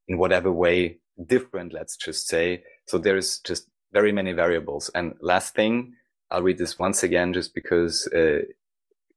in 0.07 0.17
whatever 0.17 0.51
way 0.51 0.99
different, 1.25 1.73
let's 1.73 1.95
just 1.95 2.27
say. 2.27 2.63
So 2.85 2.97
there's 2.97 3.39
just 3.39 3.67
very 3.93 4.11
many 4.11 4.33
variables. 4.33 4.89
And 4.93 5.13
last 5.21 5.55
thing, 5.55 5.93
I'll 6.29 6.43
read 6.43 6.57
this 6.57 6.77
once 6.77 7.01
again, 7.01 7.33
just 7.33 7.55
because 7.55 8.07
uh, 8.07 8.39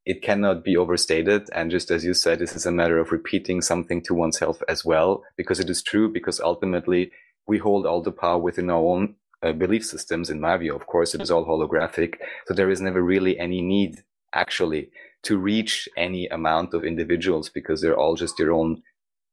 it 0.08 0.22
cannot 0.22 0.64
be 0.64 0.74
overstated. 0.74 1.50
And 1.52 1.70
just 1.70 1.90
as 1.90 2.02
you 2.02 2.14
said, 2.14 2.38
this 2.38 2.56
is 2.56 2.64
a 2.64 2.72
matter 2.72 2.98
of 2.98 3.12
repeating 3.12 3.60
something 3.60 4.00
to 4.04 4.14
oneself 4.14 4.62
as 4.66 4.82
well, 4.82 5.22
because 5.36 5.60
it 5.60 5.68
is 5.68 5.82
true, 5.82 6.10
because 6.10 6.40
ultimately 6.40 7.12
we 7.46 7.58
hold 7.58 7.84
all 7.84 8.00
the 8.00 8.10
power 8.10 8.38
within 8.38 8.70
our 8.70 8.82
own 8.82 9.16
uh, 9.42 9.52
belief 9.52 9.84
systems, 9.84 10.30
in 10.30 10.40
my 10.40 10.56
view. 10.56 10.74
Of 10.74 10.86
course, 10.86 11.14
it 11.14 11.20
is 11.20 11.30
all 11.30 11.44
holographic. 11.44 12.14
So 12.46 12.54
there 12.54 12.70
is 12.70 12.80
never 12.80 13.02
really 13.02 13.38
any 13.38 13.60
need 13.60 14.02
actually 14.32 14.88
to 15.24 15.36
reach 15.36 15.90
any 15.94 16.26
amount 16.28 16.72
of 16.72 16.84
individuals 16.84 17.50
because 17.50 17.82
they're 17.82 17.98
all 17.98 18.16
just 18.16 18.38
your 18.38 18.52
own 18.54 18.82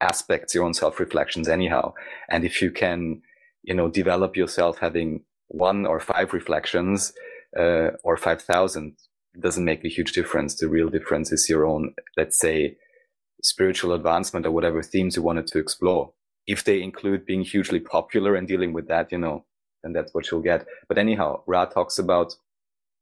aspects, 0.02 0.53
your 0.53 0.65
own 0.65 0.73
self 0.73 0.99
reflections 0.99 1.47
anyhow. 1.47 1.93
And 2.27 2.43
if 2.43 2.61
you 2.61 2.69
can, 2.69 3.22
you 3.64 3.73
know, 3.73 3.88
develop 3.88 4.35
yourself 4.35 4.80
having 4.80 5.23
one 5.47 5.85
or 5.85 6.02
five 6.02 6.34
reflections, 6.34 7.14
uh, 7.57 7.91
or 8.03 8.18
5,000, 8.18 8.97
doesn't 9.40 9.66
make 9.66 9.84
a 9.84 9.90
huge 9.90 10.14
difference. 10.14 10.56
The 10.56 10.68
real 10.68 10.90
difference 10.90 11.32
is 11.32 11.49
your 11.49 11.66
own, 11.66 11.94
let's 12.18 12.40
say, 12.40 12.78
spiritual 13.44 13.94
advancement 13.94 14.45
or 14.45 14.52
whatever 14.52 14.82
themes 14.82 15.16
you 15.16 15.22
wanted 15.22 15.48
to 15.48 15.60
explore. 15.60 16.14
If 16.48 16.64
they 16.64 16.82
include 16.82 17.26
being 17.26 17.41
hugely 17.41 17.80
popular 17.80 18.36
and 18.36 18.48
dealing 18.48 18.74
with 18.74 18.88
that, 18.88 19.12
you 19.12 19.18
know, 19.18 19.45
then 19.84 19.94
that's 19.94 20.14
what 20.14 20.30
you'll 20.30 20.41
get. 20.41 20.66
But 20.88 20.98
anyhow, 20.98 21.41
Ra 21.48 21.66
talks 21.66 21.98
about 21.99 22.36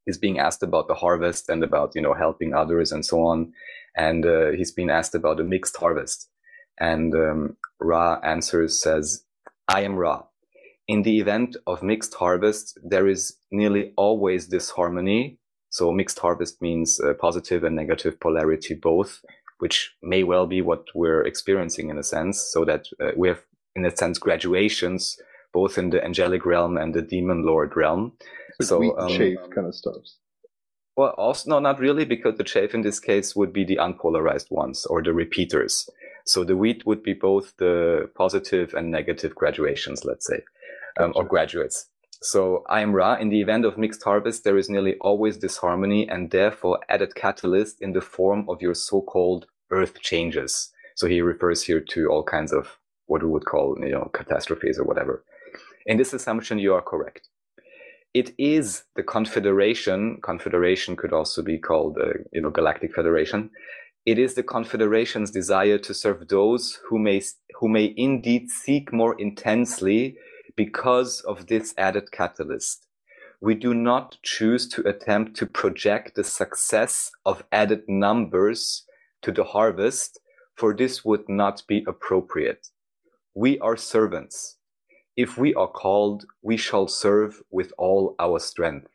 he's 0.05 0.17
being 0.17 0.39
asked 0.39 0.63
about 0.63 0.87
the 0.87 0.95
harvest 0.95 1.49
and 1.49 1.63
about 1.63 1.93
you 1.95 2.01
know 2.01 2.13
helping 2.13 2.53
others 2.53 2.91
and 2.91 3.05
so 3.05 3.25
on, 3.25 3.53
and 3.95 4.25
uh, 4.25 4.51
he's 4.51 4.71
been 4.71 4.89
asked 4.89 5.15
about 5.15 5.39
a 5.39 5.43
mixed 5.43 5.77
harvest. 5.77 6.29
And 6.79 7.13
um, 7.15 7.57
Ra 7.79 8.19
answers 8.23 8.81
says, 8.81 9.23
"I 9.67 9.81
am 9.81 9.95
Ra. 9.95 10.23
In 10.87 11.03
the 11.03 11.19
event 11.19 11.55
of 11.65 11.81
mixed 11.81 12.13
harvest, 12.15 12.77
there 12.83 13.07
is 13.07 13.37
nearly 13.51 13.93
always 13.95 14.47
disharmony 14.47 15.39
so 15.73 15.91
mixed 15.91 16.19
harvest 16.19 16.61
means 16.61 16.99
uh, 16.99 17.15
positive 17.15 17.63
and 17.63 17.75
negative 17.75 18.19
polarity 18.19 18.75
both, 18.75 19.25
which 19.57 19.91
may 20.03 20.23
well 20.23 20.45
be 20.45 20.61
what 20.61 20.85
we're 20.93 21.25
experiencing 21.25 21.89
in 21.89 21.97
a 21.97 22.03
sense. 22.03 22.39
So 22.39 22.63
that 22.65 22.85
uh, 23.01 23.09
we 23.17 23.29
have, 23.29 23.41
in 23.75 23.83
a 23.83 23.97
sense, 23.97 24.19
graduations 24.19 25.17
both 25.51 25.79
in 25.79 25.89
the 25.89 26.03
angelic 26.03 26.45
realm 26.45 26.77
and 26.77 26.93
the 26.93 27.01
demon 27.01 27.43
lord 27.43 27.75
realm. 27.75 28.11
so 28.61 28.79
wheat 28.79 28.93
um, 28.99 29.09
chafe 29.09 29.39
kind 29.53 29.65
of 29.65 29.73
stuff. 29.73 29.95
Well, 30.95 31.15
also 31.17 31.49
no, 31.49 31.57
not 31.57 31.79
really, 31.79 32.05
because 32.05 32.37
the 32.37 32.43
chafe 32.43 32.75
in 32.75 32.81
this 32.83 32.99
case 32.99 33.35
would 33.35 33.51
be 33.51 33.63
the 33.63 33.77
unpolarized 33.77 34.51
ones 34.51 34.85
or 34.85 35.01
the 35.01 35.11
repeaters. 35.11 35.89
So 36.25 36.43
the 36.43 36.55
wheat 36.55 36.85
would 36.85 37.01
be 37.01 37.13
both 37.13 37.57
the 37.57 38.11
positive 38.15 38.75
and 38.75 38.91
negative 38.91 39.33
graduations, 39.33 40.05
let's 40.05 40.27
say, 40.27 40.41
um, 40.99 41.13
or 41.15 41.23
graduates. 41.23 41.89
So 42.23 42.63
I 42.69 42.79
am 42.79 42.95
Ra. 42.95 43.15
In 43.15 43.27
the 43.27 43.41
event 43.41 43.65
of 43.65 43.77
mixed 43.77 44.01
harvest, 44.01 44.45
there 44.45 44.57
is 44.57 44.69
nearly 44.69 44.95
always 45.01 45.35
disharmony 45.35 46.07
and 46.07 46.31
therefore 46.31 46.79
added 46.87 47.15
catalyst 47.15 47.81
in 47.81 47.91
the 47.91 47.99
form 47.99 48.47
of 48.47 48.61
your 48.61 48.75
so-called 48.75 49.45
earth 49.71 49.99
changes. 49.99 50.71
So 50.95 51.07
he 51.07 51.19
refers 51.19 51.63
here 51.63 51.81
to 51.81 52.07
all 52.07 52.23
kinds 52.23 52.53
of 52.53 52.77
what 53.07 53.23
we 53.23 53.29
would 53.29 53.43
call, 53.43 53.75
you 53.77 53.91
know, 53.91 54.09
catastrophes 54.13 54.79
or 54.79 54.85
whatever. 54.85 55.25
In 55.85 55.97
this 55.97 56.13
assumption, 56.13 56.59
you 56.59 56.73
are 56.73 56.81
correct. 56.81 57.27
It 58.13 58.33
is 58.37 58.85
the 58.95 59.03
confederation. 59.03 60.21
Confederation 60.23 60.95
could 60.95 61.11
also 61.11 61.41
be 61.41 61.57
called, 61.57 61.97
uh, 61.97 62.19
you 62.31 62.39
know, 62.39 62.51
galactic 62.51 62.95
federation. 62.95 63.49
It 64.05 64.17
is 64.17 64.35
the 64.35 64.43
confederation's 64.43 65.29
desire 65.29 65.77
to 65.79 65.93
serve 65.93 66.29
those 66.29 66.79
who 66.87 66.99
may, 66.99 67.21
who 67.59 67.67
may 67.67 67.93
indeed 67.97 68.49
seek 68.49 68.93
more 68.93 69.19
intensely 69.19 70.15
because 70.55 71.21
of 71.21 71.47
this 71.47 71.73
added 71.77 72.11
catalyst. 72.11 72.87
We 73.41 73.55
do 73.55 73.73
not 73.73 74.17
choose 74.23 74.67
to 74.69 74.87
attempt 74.87 75.35
to 75.37 75.45
project 75.45 76.15
the 76.15 76.23
success 76.23 77.11
of 77.25 77.43
added 77.51 77.83
numbers 77.87 78.85
to 79.21 79.31
the 79.31 79.43
harvest, 79.43 80.19
for 80.55 80.73
this 80.73 81.03
would 81.03 81.27
not 81.27 81.63
be 81.67 81.83
appropriate. 81.87 82.67
We 83.35 83.59
are 83.59 83.75
servants. 83.75 84.57
If 85.17 85.37
we 85.37 85.53
are 85.55 85.67
called, 85.67 86.25
we 86.41 86.57
shall 86.57 86.87
serve 86.87 87.41
with 87.51 87.73
all 87.77 88.15
our 88.19 88.39
strength. 88.39 88.87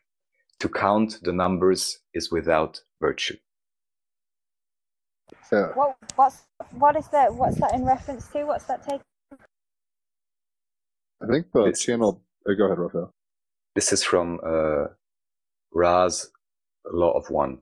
To 0.59 0.69
count 0.69 1.19
the 1.23 1.31
numbers 1.31 1.99
is 2.13 2.31
without 2.31 2.81
virtue. 2.99 3.37
Yeah. 5.51 5.67
What, 5.73 5.95
what's, 6.15 6.43
what 6.71 6.95
is 6.95 7.07
that? 7.09 7.33
What's 7.33 7.59
that 7.59 7.73
in 7.73 7.85
reference 7.85 8.27
to? 8.29 8.43
What's 8.45 8.65
that 8.65 8.87
take? 8.87 9.01
I 11.21 11.27
think 11.27 11.51
the 11.53 11.65
this, 11.65 11.81
channel. 11.81 12.21
Oh, 12.47 12.55
go 12.55 12.65
ahead, 12.65 12.79
Raphael. 12.79 13.11
This 13.75 13.91
is 13.91 14.03
from 14.03 14.39
uh, 14.45 14.85
Ra's 15.73 16.31
Law 16.91 17.11
of 17.11 17.29
One. 17.29 17.59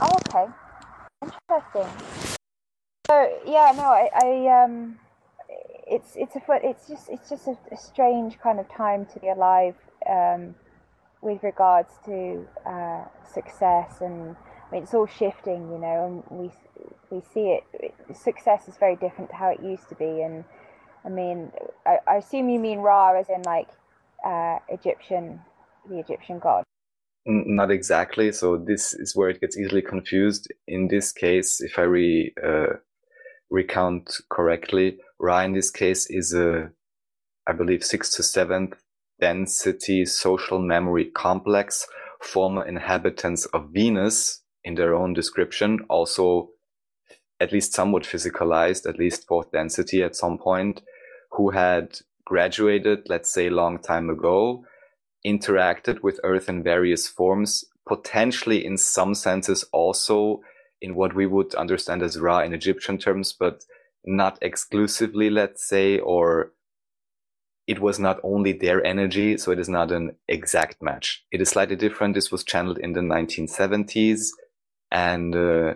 Oh, 0.00 0.18
okay. 0.28 0.46
Interesting. 1.22 1.88
So 3.06 3.38
yeah, 3.44 3.72
no, 3.76 3.84
I, 3.84 4.08
I 4.14 4.64
um, 4.64 4.98
it's 5.86 6.12
it's 6.16 6.36
a 6.36 6.40
foot. 6.40 6.62
It's 6.62 6.88
just 6.88 7.08
it's 7.08 7.28
just 7.28 7.46
a, 7.46 7.56
a 7.72 7.76
strange 7.76 8.38
kind 8.38 8.60
of 8.60 8.68
time 8.68 9.06
to 9.12 9.20
be 9.20 9.28
alive, 9.28 9.74
um, 10.08 10.54
with 11.22 11.42
regards 11.42 11.90
to 12.04 12.46
uh, 12.64 13.04
success 13.32 14.00
and 14.00 14.36
I 14.68 14.74
mean, 14.74 14.82
it's 14.82 14.94
all 14.94 15.06
shifting, 15.06 15.70
you 15.70 15.78
know, 15.78 16.24
and 16.30 16.40
we 16.40 16.50
we 17.10 17.22
see 17.32 17.58
it. 17.58 17.94
Success 18.16 18.68
is 18.68 18.76
very 18.78 18.96
different 18.96 19.30
to 19.30 19.36
how 19.36 19.50
it 19.50 19.60
used 19.62 19.88
to 19.88 19.94
be, 19.94 20.22
and 20.22 20.44
I 21.06 21.08
mean, 21.08 21.52
I, 21.86 21.98
I 22.06 22.16
assume 22.16 22.48
you 22.48 22.58
mean 22.58 22.80
Ra 22.80 23.18
as 23.18 23.28
in 23.28 23.42
like 23.42 23.68
uh, 24.26 24.58
Egyptian, 24.68 25.40
the 25.88 26.00
Egyptian 26.00 26.40
god. 26.40 26.64
Not 27.26 27.70
exactly. 27.70 28.32
So 28.32 28.56
this 28.56 28.92
is 28.94 29.16
where 29.16 29.30
it 29.30 29.40
gets 29.40 29.56
easily 29.56 29.82
confused. 29.82 30.48
In 30.66 30.88
this 30.88 31.12
case, 31.12 31.60
if 31.60 31.78
I 31.78 31.82
re, 31.82 32.32
uh, 32.44 32.74
recount 33.50 34.10
correctly, 34.30 34.98
Ra 35.18 35.40
in 35.40 35.52
this 35.52 35.70
case 35.70 36.06
is 36.10 36.34
a, 36.34 36.70
I 37.46 37.52
believe, 37.52 37.84
sixth 37.84 38.16
to 38.16 38.22
seventh 38.22 38.74
density 39.20 40.04
social 40.04 40.58
memory 40.58 41.06
complex, 41.06 41.86
former 42.20 42.64
inhabitants 42.64 43.46
of 43.46 43.70
Venus 43.72 44.42
in 44.64 44.74
their 44.74 44.94
own 44.94 45.14
description, 45.14 45.80
also 45.88 46.50
at 47.40 47.52
least 47.52 47.72
somewhat 47.72 48.04
physicalized, 48.04 48.88
at 48.88 48.98
least 48.98 49.26
fourth 49.26 49.50
density 49.52 50.02
at 50.02 50.16
some 50.16 50.38
point, 50.38 50.82
who 51.32 51.50
had 51.50 52.00
graduated, 52.24 53.08
let's 53.08 53.32
say, 53.32 53.46
a 53.46 53.50
long 53.50 53.78
time 53.78 54.10
ago 54.10 54.64
interacted 55.26 56.02
with 56.02 56.20
Earth 56.22 56.48
in 56.48 56.62
various 56.62 57.08
forms, 57.08 57.64
potentially 57.88 58.64
in 58.64 58.76
some 58.76 59.14
senses 59.14 59.64
also 59.72 60.40
in 60.80 60.94
what 60.94 61.14
we 61.14 61.26
would 61.26 61.54
understand 61.54 62.02
as 62.02 62.20
Ra 62.20 62.40
in 62.40 62.52
Egyptian 62.52 62.98
terms, 62.98 63.32
but 63.32 63.64
not 64.04 64.38
exclusively, 64.40 65.30
let's 65.30 65.66
say, 65.66 65.98
or 65.98 66.52
it 67.66 67.80
was 67.80 67.98
not 67.98 68.20
only 68.22 68.52
their 68.52 68.84
energy, 68.84 69.36
so 69.36 69.50
it 69.50 69.58
is 69.58 69.68
not 69.68 69.90
an 69.90 70.14
exact 70.28 70.80
match. 70.80 71.24
It 71.32 71.40
is 71.40 71.48
slightly 71.48 71.76
different. 71.76 72.14
This 72.14 72.30
was 72.30 72.44
channeled 72.44 72.78
in 72.78 72.92
the 72.92 73.00
1970s, 73.00 74.28
and 74.92 75.34
uh, 75.34 75.74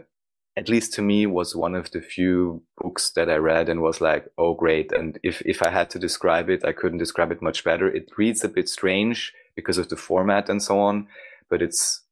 at 0.60 0.68
least 0.68 0.92
to 0.92 1.02
me 1.02 1.24
was 1.24 1.56
one 1.56 1.74
of 1.74 1.90
the 1.90 2.02
few 2.02 2.62
books 2.76 3.12
that 3.12 3.30
I 3.30 3.36
read 3.36 3.70
and 3.70 3.80
was 3.80 4.02
like, 4.02 4.28
oh 4.36 4.52
great. 4.52 4.92
And 4.92 5.18
if 5.22 5.40
if 5.46 5.62
I 5.62 5.70
had 5.70 5.88
to 5.90 5.98
describe 5.98 6.50
it, 6.50 6.66
I 6.66 6.72
couldn't 6.72 6.98
describe 6.98 7.32
it 7.32 7.40
much 7.40 7.64
better. 7.64 7.88
It 7.88 8.10
reads 8.18 8.44
a 8.44 8.48
bit 8.48 8.68
strange 8.68 9.32
because 9.56 9.78
of 9.78 9.88
the 9.88 9.96
format 9.96 10.50
and 10.50 10.62
so 10.62 10.78
on, 10.78 11.08
but 11.48 11.62
it's 11.62 12.02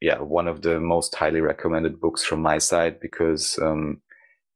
yeah 0.00 0.18
one 0.18 0.48
of 0.48 0.62
the 0.62 0.80
most 0.80 1.14
highly 1.14 1.40
recommended 1.40 2.00
books 2.00 2.24
from 2.24 2.42
my 2.42 2.58
side 2.58 2.98
because 2.98 3.56
um, 3.62 4.02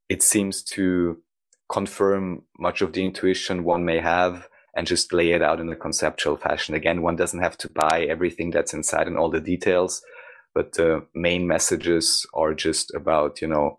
it 0.08 0.24
seems 0.24 0.60
to 0.74 1.22
confirm 1.68 2.42
much 2.58 2.82
of 2.82 2.92
the 2.92 3.04
intuition 3.04 3.62
one 3.62 3.84
may 3.84 4.00
have 4.00 4.48
and 4.74 4.88
just 4.88 5.12
lay 5.12 5.30
it 5.30 5.42
out 5.42 5.60
in 5.60 5.68
a 5.68 5.76
conceptual 5.76 6.36
fashion. 6.36 6.74
Again, 6.74 7.00
one 7.00 7.16
doesn't 7.16 7.42
have 7.42 7.56
to 7.58 7.70
buy 7.70 8.06
everything 8.10 8.50
that's 8.50 8.74
inside 8.74 9.06
and 9.06 9.16
all 9.16 9.30
the 9.30 9.40
details, 9.40 10.02
but 10.56 10.72
the 10.72 11.06
main 11.14 11.46
messages 11.46 12.26
are 12.32 12.54
just 12.54 12.94
about, 12.94 13.42
you 13.42 13.46
know, 13.46 13.78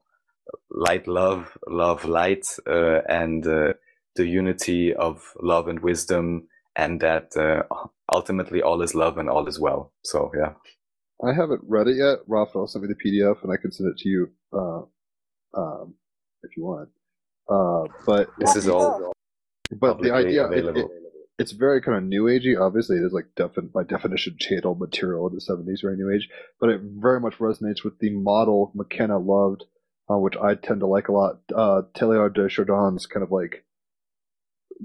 light, 0.69 1.07
love, 1.07 1.57
love, 1.67 2.05
light, 2.05 2.45
uh, 2.67 2.99
and 3.09 3.47
uh, 3.47 3.73
the 4.15 4.27
unity 4.27 4.93
of 4.93 5.33
love 5.41 5.67
and 5.67 5.79
wisdom, 5.79 6.47
and 6.75 7.01
that 7.01 7.35
uh, 7.35 7.63
ultimately 8.13 8.61
all 8.61 8.83
is 8.83 8.93
love 8.93 9.17
and 9.17 9.27
all 9.27 9.47
is 9.47 9.59
well. 9.59 9.91
So, 10.03 10.31
yeah. 10.37 10.53
I 11.27 11.33
haven't 11.33 11.61
read 11.67 11.87
it 11.87 11.97
yet. 11.97 12.19
Raphael 12.27 12.67
sent 12.67 12.83
me 12.85 12.93
the 12.93 13.09
PDF, 13.09 13.41
and 13.41 13.51
I 13.51 13.57
can 13.57 13.71
send 13.71 13.89
it 13.89 13.97
to 13.97 14.09
you 14.09 14.29
uh, 14.53 14.81
um, 15.59 15.95
if 16.43 16.55
you 16.55 16.63
want. 16.63 16.89
Uh, 17.49 17.91
but 18.05 18.29
this 18.37 18.55
is 18.55 18.69
all 18.69 19.13
but 19.79 19.99
the 19.99 20.13
idea 20.13 20.47
it, 20.51 20.77
it, 20.77 20.85
it's 21.39 21.51
very 21.51 21.81
kind 21.81 21.97
of 21.97 22.03
new 22.03 22.23
agey. 22.23 22.59
Obviously, 22.59 22.97
it 22.97 23.03
is 23.03 23.13
like 23.13 23.27
defin- 23.37 23.71
by 23.71 23.83
definition 23.83 24.37
channel 24.39 24.75
material 24.75 25.27
in 25.27 25.35
the 25.35 25.41
seventies, 25.41 25.81
very 25.81 25.95
new 25.95 26.11
age. 26.11 26.29
But 26.59 26.69
it 26.69 26.81
very 26.83 27.19
much 27.19 27.37
resonates 27.37 27.83
with 27.83 27.99
the 27.99 28.09
model 28.09 28.71
McKenna 28.73 29.19
loved, 29.19 29.65
uh, 30.09 30.17
which 30.17 30.35
I 30.37 30.55
tend 30.55 30.79
to 30.79 30.87
like 30.87 31.07
a 31.09 31.13
lot. 31.13 31.39
Uh, 31.53 31.83
Teilhard 31.93 32.33
de 32.33 32.49
Chardin's 32.49 33.05
kind 33.05 33.23
of 33.23 33.31
like 33.31 33.65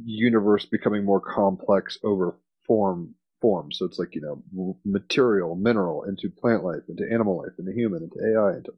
universe 0.04 0.64
becoming 0.66 1.04
more 1.04 1.20
complex 1.20 1.98
over 2.02 2.36
form 2.66 3.14
forms. 3.40 3.78
So 3.78 3.86
it's 3.86 3.98
like 3.98 4.14
you 4.14 4.20
know 4.20 4.76
material, 4.84 5.56
mineral 5.56 6.04
into 6.04 6.30
plant 6.30 6.64
life, 6.64 6.82
into 6.88 7.10
animal 7.10 7.38
life, 7.38 7.52
into 7.58 7.72
human, 7.72 8.02
into 8.02 8.16
AI, 8.20 8.56
into 8.58 8.72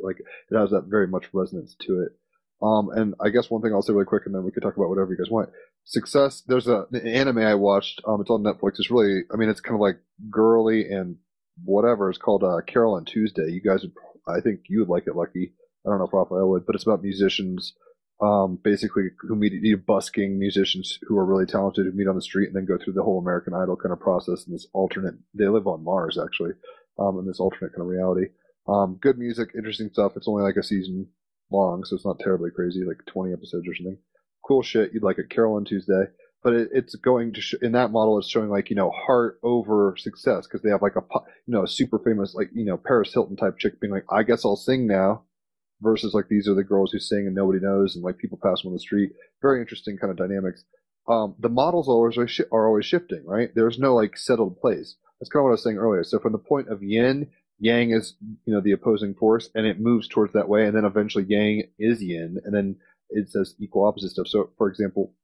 like 0.00 0.18
it 0.20 0.56
has 0.56 0.70
that 0.70 0.84
very 0.84 1.08
much 1.08 1.26
resonance 1.32 1.74
to 1.80 2.02
it. 2.02 2.12
Um, 2.60 2.90
and 2.90 3.14
I 3.20 3.28
guess 3.28 3.50
one 3.50 3.62
thing 3.62 3.72
I'll 3.72 3.82
say 3.82 3.92
really 3.92 4.04
quick, 4.04 4.24
and 4.26 4.34
then 4.34 4.42
we 4.42 4.50
could 4.50 4.62
talk 4.62 4.76
about 4.76 4.88
whatever 4.88 5.12
you 5.12 5.18
guys 5.18 5.30
want. 5.30 5.50
Success. 5.88 6.42
There's 6.46 6.68
a 6.68 6.86
an 6.92 7.06
anime 7.06 7.38
I 7.38 7.54
watched. 7.54 8.02
Um, 8.06 8.20
it's 8.20 8.28
on 8.30 8.42
Netflix. 8.42 8.78
It's 8.78 8.90
really, 8.90 9.22
I 9.32 9.36
mean, 9.36 9.48
it's 9.48 9.62
kind 9.62 9.74
of 9.74 9.80
like 9.80 9.98
girly 10.30 10.86
and 10.90 11.16
whatever. 11.64 12.10
It's 12.10 12.18
called 12.18 12.44
uh, 12.44 12.60
Carole 12.66 12.98
and 12.98 13.06
Tuesday. 13.06 13.50
You 13.50 13.62
guys, 13.62 13.82
would, 13.82 13.92
I 14.28 14.40
think 14.40 14.60
you 14.68 14.80
would 14.80 14.90
like 14.90 15.04
it, 15.06 15.16
Lucky. 15.16 15.54
I 15.86 15.88
don't 15.88 15.98
know 15.98 16.06
if 16.06 16.12
Raphael 16.12 16.50
would, 16.50 16.66
but 16.66 16.74
it's 16.74 16.84
about 16.84 17.02
musicians, 17.02 17.72
um, 18.20 18.58
basically 18.62 19.04
who 19.20 19.34
meet 19.34 19.54
you 19.54 19.76
know, 19.76 19.82
busking 19.86 20.38
musicians 20.38 20.98
who 21.08 21.16
are 21.16 21.24
really 21.24 21.46
talented 21.46 21.86
who 21.86 21.92
meet 21.92 22.06
on 22.06 22.16
the 22.16 22.22
street 22.22 22.48
and 22.48 22.56
then 22.56 22.66
go 22.66 22.76
through 22.76 22.92
the 22.92 23.02
whole 23.02 23.18
American 23.18 23.54
Idol 23.54 23.76
kind 23.76 23.92
of 23.92 24.00
process 24.00 24.46
in 24.46 24.52
this 24.52 24.66
alternate. 24.74 25.14
They 25.32 25.48
live 25.48 25.66
on 25.66 25.84
Mars 25.84 26.18
actually, 26.22 26.52
um, 26.98 27.18
in 27.18 27.26
this 27.26 27.40
alternate 27.40 27.72
kind 27.72 27.82
of 27.82 27.88
reality. 27.88 28.26
Um, 28.68 28.98
good 29.00 29.18
music, 29.18 29.52
interesting 29.56 29.88
stuff. 29.90 30.12
It's 30.16 30.28
only 30.28 30.42
like 30.42 30.56
a 30.56 30.62
season 30.62 31.08
long, 31.50 31.84
so 31.84 31.96
it's 31.96 32.04
not 32.04 32.18
terribly 32.18 32.50
crazy, 32.50 32.84
like 32.84 32.98
20 33.06 33.32
episodes 33.32 33.66
or 33.66 33.74
something. 33.74 33.96
Cool 34.48 34.62
shit. 34.62 34.92
You'd 34.94 35.02
like 35.02 35.18
it. 35.18 35.28
Carole 35.28 35.58
and 35.58 35.66
Tuesday. 35.66 36.04
But 36.42 36.54
it, 36.54 36.68
it's 36.72 36.94
going 36.94 37.34
to, 37.34 37.40
sh- 37.40 37.56
in 37.60 37.72
that 37.72 37.90
model, 37.90 38.18
it's 38.18 38.30
showing 38.30 38.48
like, 38.48 38.70
you 38.70 38.76
know, 38.76 38.90
heart 38.90 39.38
over 39.42 39.94
success 39.98 40.46
because 40.46 40.62
they 40.62 40.70
have 40.70 40.82
like 40.82 40.96
a, 40.96 41.02
you 41.46 41.52
know, 41.52 41.64
a 41.64 41.68
super 41.68 41.98
famous, 41.98 42.34
like, 42.34 42.48
you 42.54 42.64
know, 42.64 42.78
Paris 42.78 43.12
Hilton 43.12 43.36
type 43.36 43.58
chick 43.58 43.80
being 43.80 43.92
like, 43.92 44.04
I 44.10 44.22
guess 44.22 44.44
I'll 44.44 44.56
sing 44.56 44.86
now 44.86 45.24
versus 45.82 46.14
like 46.14 46.28
these 46.28 46.48
are 46.48 46.54
the 46.54 46.64
girls 46.64 46.92
who 46.92 46.98
sing 46.98 47.26
and 47.26 47.34
nobody 47.34 47.60
knows 47.60 47.94
and 47.94 48.04
like 48.04 48.18
people 48.18 48.38
pass 48.42 48.62
them 48.62 48.68
on 48.68 48.74
the 48.74 48.80
street. 48.80 49.10
Very 49.42 49.60
interesting 49.60 49.98
kind 49.98 50.10
of 50.10 50.16
dynamics. 50.16 50.64
Um, 51.08 51.34
the 51.38 51.48
models 51.48 51.88
always 51.88 52.16
are 52.52 52.68
always 52.68 52.86
shifting, 52.86 53.24
right? 53.26 53.50
There's 53.54 53.78
no 53.78 53.94
like 53.94 54.16
settled 54.16 54.60
place. 54.60 54.96
That's 55.20 55.30
kind 55.30 55.40
of 55.40 55.44
what 55.44 55.50
I 55.50 55.52
was 55.52 55.64
saying 55.64 55.78
earlier. 55.78 56.04
So 56.04 56.18
from 56.18 56.32
the 56.32 56.38
point 56.38 56.68
of 56.68 56.82
yin, 56.82 57.28
yang 57.58 57.90
is 57.90 58.14
you 58.44 58.54
know 58.54 58.60
the 58.60 58.72
opposing 58.72 59.14
force 59.14 59.50
and 59.54 59.66
it 59.66 59.80
moves 59.80 60.06
towards 60.06 60.32
that 60.32 60.48
way 60.48 60.66
and 60.66 60.76
then 60.76 60.84
eventually 60.84 61.24
yang 61.26 61.64
is 61.78 62.02
yin 62.02 62.38
and 62.44 62.54
then 62.54 62.76
it 63.10 63.30
says 63.30 63.54
equal 63.60 63.86
opposite 63.86 64.10
stuff 64.10 64.26
so 64.26 64.50
for 64.58 64.68
example 64.68 65.14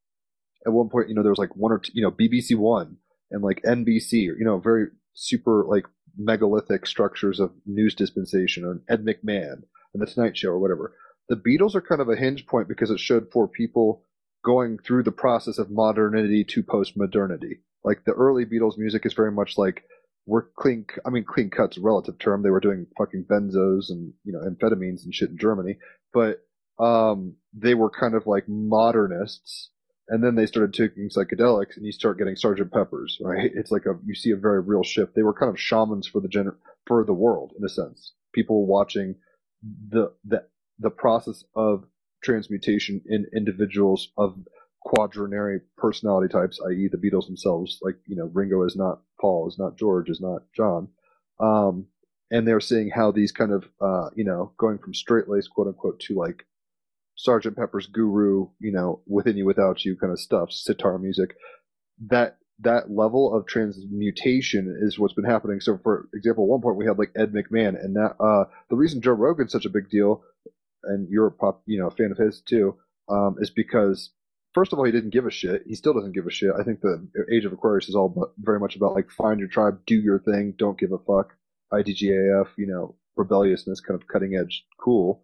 at 0.67 0.73
one 0.73 0.89
point 0.89 1.09
you 1.09 1.15
know 1.15 1.23
there 1.23 1.33
was 1.33 1.39
like 1.39 1.55
one 1.57 1.73
or 1.73 1.79
two 1.79 1.93
you 1.95 2.03
know 2.03 2.11
bbc 2.11 2.57
one 2.57 2.97
and 3.31 3.43
like 3.43 3.63
nbc 3.63 4.13
you 4.13 4.45
know 4.45 4.59
very 4.59 4.87
super 5.15 5.65
like 5.69 5.85
megalithic 6.17 6.87
structures 6.87 7.41
of 7.41 7.53
news 7.67 7.95
dispensation 7.95 8.65
and 8.65 8.81
ed 8.89 9.05
mcmahon 9.05 9.63
and 9.93 10.03
the 10.03 10.07
tonight 10.07 10.37
show 10.37 10.51
or 10.51 10.59
whatever 10.59 10.95
the 11.29 11.37
beatles 11.37 11.75
are 11.75 11.81
kind 11.81 12.01
of 12.01 12.09
a 12.09 12.17
hinge 12.17 12.47
point 12.47 12.69
because 12.69 12.91
it 12.91 13.01
showed 13.01 13.29
for 13.33 13.49
people 13.49 14.05
going 14.45 14.79
through 14.79 15.03
the 15.03 15.13
process 15.13 15.59
of 15.59 15.71
modernity 15.71 16.45
to 16.45 16.63
post-modernity 16.63 17.61
like 17.85 18.05
the 18.05 18.13
early 18.13 18.45
beatles 18.45 18.79
music 18.79 19.05
is 19.05 19.13
very 19.13 19.33
much 19.33 19.59
like 19.59 19.85
were 20.27 20.51
clean. 20.57 20.87
I 21.05 21.11
mean, 21.11 21.25
clean 21.25 21.51
cuts 21.51 21.79
relative 21.79 22.19
term. 22.19 22.43
They 22.43 22.51
were 22.51 22.61
doing 22.61 22.87
fucking 22.97 23.27
benzos 23.31 23.91
and 23.91 24.13
you 24.25 24.33
know 24.33 24.41
amphetamines 24.41 25.05
and 25.05 25.15
shit 25.15 25.31
in 25.31 25.39
Germany, 25.39 25.77
but 26.13 26.41
um, 26.79 27.37
they 27.53 27.75
were 27.75 27.91
kind 27.91 28.15
of 28.15 28.27
like 28.27 28.49
modernists. 28.49 29.71
And 30.09 30.23
then 30.23 30.35
they 30.35 30.45
started 30.45 30.75
taking 30.75 31.09
psychedelics, 31.09 31.77
and 31.77 31.87
you 31.87 31.93
start 31.93 32.19
getting 32.19 32.37
Sergeant 32.37 32.71
Pepper's, 32.73 33.19
right? 33.23 33.51
It's 33.55 33.71
like 33.71 33.87
a 33.87 33.99
you 34.05 34.15
see 34.15 34.33
a 34.33 34.37
very 34.37 34.61
real 34.61 34.83
shift. 34.83 35.15
They 35.15 35.23
were 35.23 35.33
kind 35.33 35.49
of 35.51 35.59
shamans 35.59 36.07
for 36.07 36.21
the 36.21 36.29
gener- 36.29 36.57
for 36.87 37.05
the 37.05 37.15
world 37.15 37.53
in 37.59 37.65
a 37.65 37.71
sense. 37.71 38.13
People 38.35 38.67
watching 38.67 39.15
the 39.63 40.13
the 40.25 40.45
the 40.79 40.91
process 40.91 41.45
of 41.57 41.85
transmutation 42.23 43.01
in 43.07 43.27
individuals 43.35 44.13
of 44.19 44.37
quaternary 44.83 45.61
personality 45.79 46.31
types, 46.31 46.61
i.e., 46.69 46.89
the 46.93 46.99
Beatles 46.99 47.27
themselves. 47.27 47.79
Like 47.83 47.97
you 48.07 48.17
know, 48.17 48.31
Ringo 48.33 48.63
is 48.65 48.77
not 48.77 49.01
Paul, 49.21 49.49
is 49.49 49.59
not 49.59 49.79
George, 49.79 50.11
is 50.11 50.21
not 50.21 50.43
John. 50.55 50.89
Um, 51.41 51.87
and 52.31 52.47
they're 52.47 52.61
seeing 52.61 52.91
how 52.91 53.11
these 53.11 53.33
kind 53.33 53.53
of 53.53 53.65
uh, 53.81 54.11
you 54.15 54.25
know 54.25 54.53
going 54.59 54.79
from 54.79 54.95
straight 54.95 55.29
lace 55.29 55.49
quote 55.49 55.69
unquote 55.69 56.01
to 56.01 56.15
like 56.15 56.45
Sergeant 57.17 57.57
Pepper's 57.57 57.87
Guru, 57.87 58.49
you 58.61 58.73
know, 58.73 59.01
within 59.07 59.37
you 59.37 59.47
without 59.47 59.85
you 59.85 59.97
kind 59.97 60.13
of 60.13 60.21
stuff, 60.21 60.51
sitar 60.51 60.99
music. 60.99 61.37
That 62.09 62.39
that 62.61 62.91
level 62.91 63.35
of 63.35 63.47
transmutation 63.47 64.79
is 64.81 64.99
what's 64.99 65.15
been 65.15 65.25
happening. 65.25 65.61
So, 65.61 65.79
for 65.79 66.09
example, 66.15 66.45
at 66.45 66.49
one 66.49 66.61
point 66.61 66.77
we 66.77 66.87
had 66.87 66.99
like 66.99 67.13
Ed 67.17 67.33
McMahon, 67.33 67.83
and 67.83 67.97
that 67.97 68.17
uh, 68.21 68.45
the 68.71 68.77
reason 68.77 69.01
Joe 69.01 69.13
Rogan's 69.13 69.53
such 69.53 69.65
a 69.65 69.71
big 69.71 69.91
deal, 69.91 70.23
and 70.85 71.09
you're 71.09 71.27
a 71.27 71.33
pop, 71.33 71.63
you 71.67 71.79
know, 71.79 71.91
fan 71.91 72.13
of 72.13 72.19
his 72.19 72.41
too, 72.41 72.77
um, 73.09 73.37
is 73.41 73.51
because 73.51 74.11
first 74.55 74.73
of 74.73 74.79
all, 74.79 74.85
he 74.85 74.93
didn't 74.93 75.11
give 75.11 75.27
a 75.27 75.31
shit. 75.31 75.63
He 75.67 75.75
still 75.75 75.95
doesn't 75.95 76.15
give 76.15 76.27
a 76.27 76.31
shit. 76.31 76.51
I 76.59 76.63
think 76.63 76.81
the 76.81 77.07
Age 77.33 77.45
of 77.45 77.53
Aquarius 77.53 77.89
is 77.89 77.95
all 77.95 78.09
but 78.09 78.33
very 78.39 78.61
much 78.61 78.77
about 78.77 78.95
like 78.95 79.11
find 79.11 79.41
your 79.41 79.49
tribe, 79.49 79.81
do 79.87 79.97
your 79.97 80.21
thing, 80.21 80.55
don't 80.57 80.79
give 80.79 80.93
a 80.93 80.99
fuck. 80.99 81.35
IDGAF, 81.73 82.49
you 82.57 82.67
know, 82.69 82.95
rebelliousness, 83.17 83.81
kind 83.81 84.01
of 84.01 84.07
cutting 84.07 84.37
edge, 84.37 84.65
cool. 84.81 85.23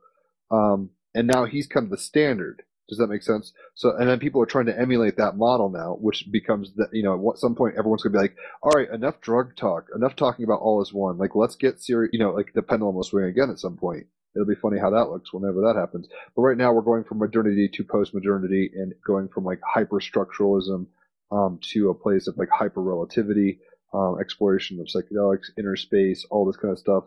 Um, 0.50 0.90
and 1.14 1.26
now 1.26 1.44
he's 1.44 1.66
of 1.66 1.90
the 1.90 1.98
standard. 1.98 2.62
Does 2.88 2.98
that 2.98 3.06
make 3.06 3.22
sense? 3.22 3.52
So, 3.76 3.96
and 3.96 4.08
then 4.08 4.18
people 4.18 4.42
are 4.42 4.46
trying 4.46 4.66
to 4.66 4.76
emulate 4.76 5.16
that 5.16 5.36
model 5.36 5.70
now, 5.70 5.96
which 6.00 6.24
becomes 6.32 6.72
that, 6.74 6.88
you 6.92 7.04
know, 7.04 7.30
at 7.32 7.38
some 7.38 7.54
point 7.54 7.76
everyone's 7.78 8.02
going 8.02 8.12
to 8.12 8.18
be 8.18 8.22
like, 8.22 8.36
all 8.64 8.72
right, 8.72 8.90
enough 8.90 9.20
drug 9.20 9.54
talk, 9.54 9.86
enough 9.94 10.16
talking 10.16 10.44
about 10.44 10.60
all 10.60 10.82
is 10.82 10.92
one. 10.92 11.16
Like, 11.16 11.36
let's 11.36 11.54
get 11.54 11.80
serious, 11.80 12.10
you 12.12 12.18
know, 12.18 12.32
like 12.32 12.52
the 12.52 12.62
pendulum 12.62 12.96
will 12.96 13.04
swing 13.04 13.26
again 13.26 13.48
at 13.48 13.60
some 13.60 13.76
point. 13.76 14.06
It'll 14.34 14.46
be 14.46 14.56
funny 14.56 14.80
how 14.80 14.90
that 14.90 15.08
looks 15.08 15.32
whenever 15.32 15.60
that 15.60 15.76
happens. 15.76 16.08
But 16.34 16.42
right 16.42 16.56
now 16.56 16.72
we're 16.72 16.82
going 16.82 17.04
from 17.04 17.18
modernity 17.18 17.68
to 17.74 17.84
post-modernity 17.84 18.72
and 18.74 18.92
going 19.06 19.28
from 19.28 19.44
like 19.44 19.60
hyper-structuralism 19.64 20.86
um, 21.30 21.60
to 21.72 21.90
a 21.90 21.94
place 21.94 22.26
of 22.26 22.38
like 22.38 22.48
hyper-relativity, 22.52 23.60
um, 23.94 24.16
exploration 24.20 24.80
of 24.80 24.86
psychedelics, 24.86 25.50
inner 25.56 25.76
space, 25.76 26.26
all 26.28 26.44
this 26.44 26.56
kind 26.56 26.72
of 26.72 26.78
stuff. 26.78 27.04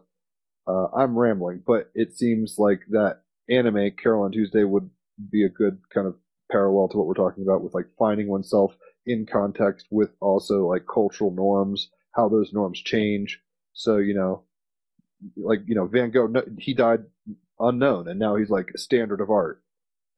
Uh, 0.66 0.88
I'm 0.96 1.18
rambling, 1.18 1.62
but 1.66 1.92
it 1.94 2.16
seems 2.16 2.56
like 2.58 2.82
that 2.92 3.22
anime, 3.50 3.92
Carole 4.02 4.26
and 4.26 4.34
Tuesday, 4.34 4.64
would 4.64 4.90
be 5.32 5.44
a 5.46 5.50
good 5.50 5.80
kind 5.94 6.08
of 6.08 6.16
parallel 6.52 6.90
to 6.90 6.98
what 6.98 7.08
we're 7.08 7.14
talking 7.14 7.44
about 7.44 7.64
with 7.64 7.74
like 7.74 7.88
finding 7.98 8.28
oneself 8.28 8.76
in 9.06 9.26
context 9.26 9.88
with 9.92 10.12
also 10.22 10.68
like 10.68 10.86
cultural 10.92 11.32
norms, 11.32 11.90
how 12.16 12.30
those 12.30 12.54
norms 12.54 12.80
change. 12.82 13.40
So, 13.74 13.98
you 13.98 14.14
know, 14.14 14.44
like, 15.38 15.62
you 15.68 15.76
know, 15.76 15.88
Van 15.88 16.12
Gogh, 16.12 16.34
he 16.58 16.74
died 16.74 17.02
unknown, 17.60 18.08
and 18.08 18.20
now 18.20 18.36
he's 18.36 18.50
like 18.50 18.72
a 18.76 18.78
standard 18.78 19.22
of 19.22 19.30
art. 19.30 19.62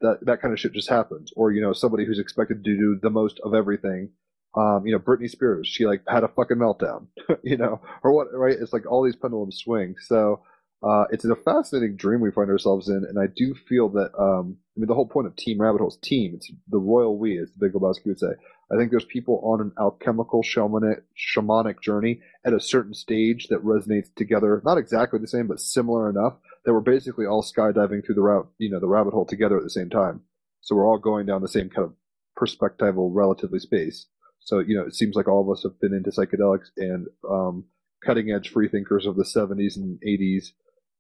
That 0.02 0.20
that 0.26 0.42
kind 0.42 0.54
of 0.54 0.60
shit 0.60 0.74
just 0.74 0.90
happens. 0.90 1.32
Or 1.36 1.52
you 1.52 1.62
know, 1.62 1.74
somebody 1.74 2.06
who's 2.06 2.20
expected 2.20 2.64
to 2.64 2.78
do 2.78 3.00
the 3.02 3.10
most 3.10 3.40
of 3.44 3.54
everything, 3.54 4.12
Um, 4.56 4.86
you 4.86 4.94
know, 4.94 5.00
Britney 5.00 5.30
Spears, 5.30 5.68
she 5.68 5.86
like 5.86 6.04
had 6.08 6.24
a 6.24 6.28
fucking 6.30 6.58
meltdown, 6.58 7.08
you 7.44 7.58
know, 7.58 7.82
or 8.04 8.14
what, 8.14 8.28
right? 8.34 8.58
It's 8.60 8.74
like 8.74 8.86
all 8.90 9.04
these 9.04 9.16
pendulums 9.16 9.58
swing. 9.58 9.96
So, 10.08 10.44
uh, 10.86 11.06
it's 11.10 11.26
a 11.26 11.36
fascinating 11.36 11.96
dream 11.96 12.22
we 12.22 12.30
find 12.30 12.50
ourselves 12.50 12.90
in, 12.90 13.04
and 13.10 13.18
I 13.18 13.26
do 13.36 13.56
feel 13.56 13.90
that 13.90 14.12
um, 14.20 14.58
I 14.76 14.80
mean 14.80 14.88
the 14.88 14.94
whole 14.94 15.08
point 15.08 15.26
of 15.26 15.36
Team 15.36 15.60
Rabbit 15.60 15.80
Hole 15.80 15.88
is 15.88 15.98
team. 15.98 16.34
It's 16.36 16.52
the 16.70 16.78
royal 16.78 17.18
we, 17.18 17.40
as 17.40 17.50
the 17.52 17.66
Big 17.66 17.74
Lebowski 17.74 18.06
would 18.06 18.20
say. 18.20 18.34
I 18.72 18.78
think 18.78 18.92
there's 18.92 19.06
people 19.06 19.42
on 19.44 19.62
an 19.62 19.72
alchemical 19.80 20.44
shamanic, 20.44 21.02
shamanic 21.18 21.82
journey 21.82 22.22
at 22.46 22.54
a 22.54 22.60
certain 22.60 22.94
stage 22.94 23.48
that 23.48 23.64
resonates 23.64 24.14
together, 24.16 24.62
not 24.64 24.78
exactly 24.78 25.20
the 25.20 25.28
same, 25.28 25.48
but 25.48 25.60
similar 25.60 26.08
enough 26.10 26.36
that 26.66 26.74
we're 26.74 26.82
basically 26.82 27.26
all 27.26 27.44
skydiving 27.44 28.06
through 28.06 28.16
the 28.16 28.22
route, 28.22 28.50
you 28.60 28.70
know, 28.70 28.80
the 28.80 28.88
rabbit 28.88 29.14
hole 29.14 29.26
together 29.26 29.58
at 29.58 29.64
the 29.64 29.70
same 29.70 29.90
time. 29.90 30.22
So 30.62 30.76
we're 30.76 30.88
all 30.88 31.00
going 31.00 31.26
down 31.26 31.42
the 31.42 31.48
same 31.48 31.70
kind 31.70 31.86
of 31.86 31.94
perspectival, 32.38 33.10
relatively 33.12 33.60
space. 33.60 34.06
So 34.40 34.60
you 34.60 34.78
know, 34.78 34.86
it 34.86 34.94
seems 34.94 35.16
like 35.16 35.28
all 35.28 35.42
of 35.42 35.50
us 35.50 35.64
have 35.64 35.80
been 35.80 35.94
into 35.94 36.12
psychedelics 36.12 36.70
and 36.78 37.08
um, 37.28 37.66
cutting 38.04 38.32
edge 38.32 38.50
free 38.50 38.68
thinkers 38.68 39.08
of 39.08 39.16
the 39.16 39.24
70s 39.24 39.78
and 39.78 40.00
80s 40.06 40.50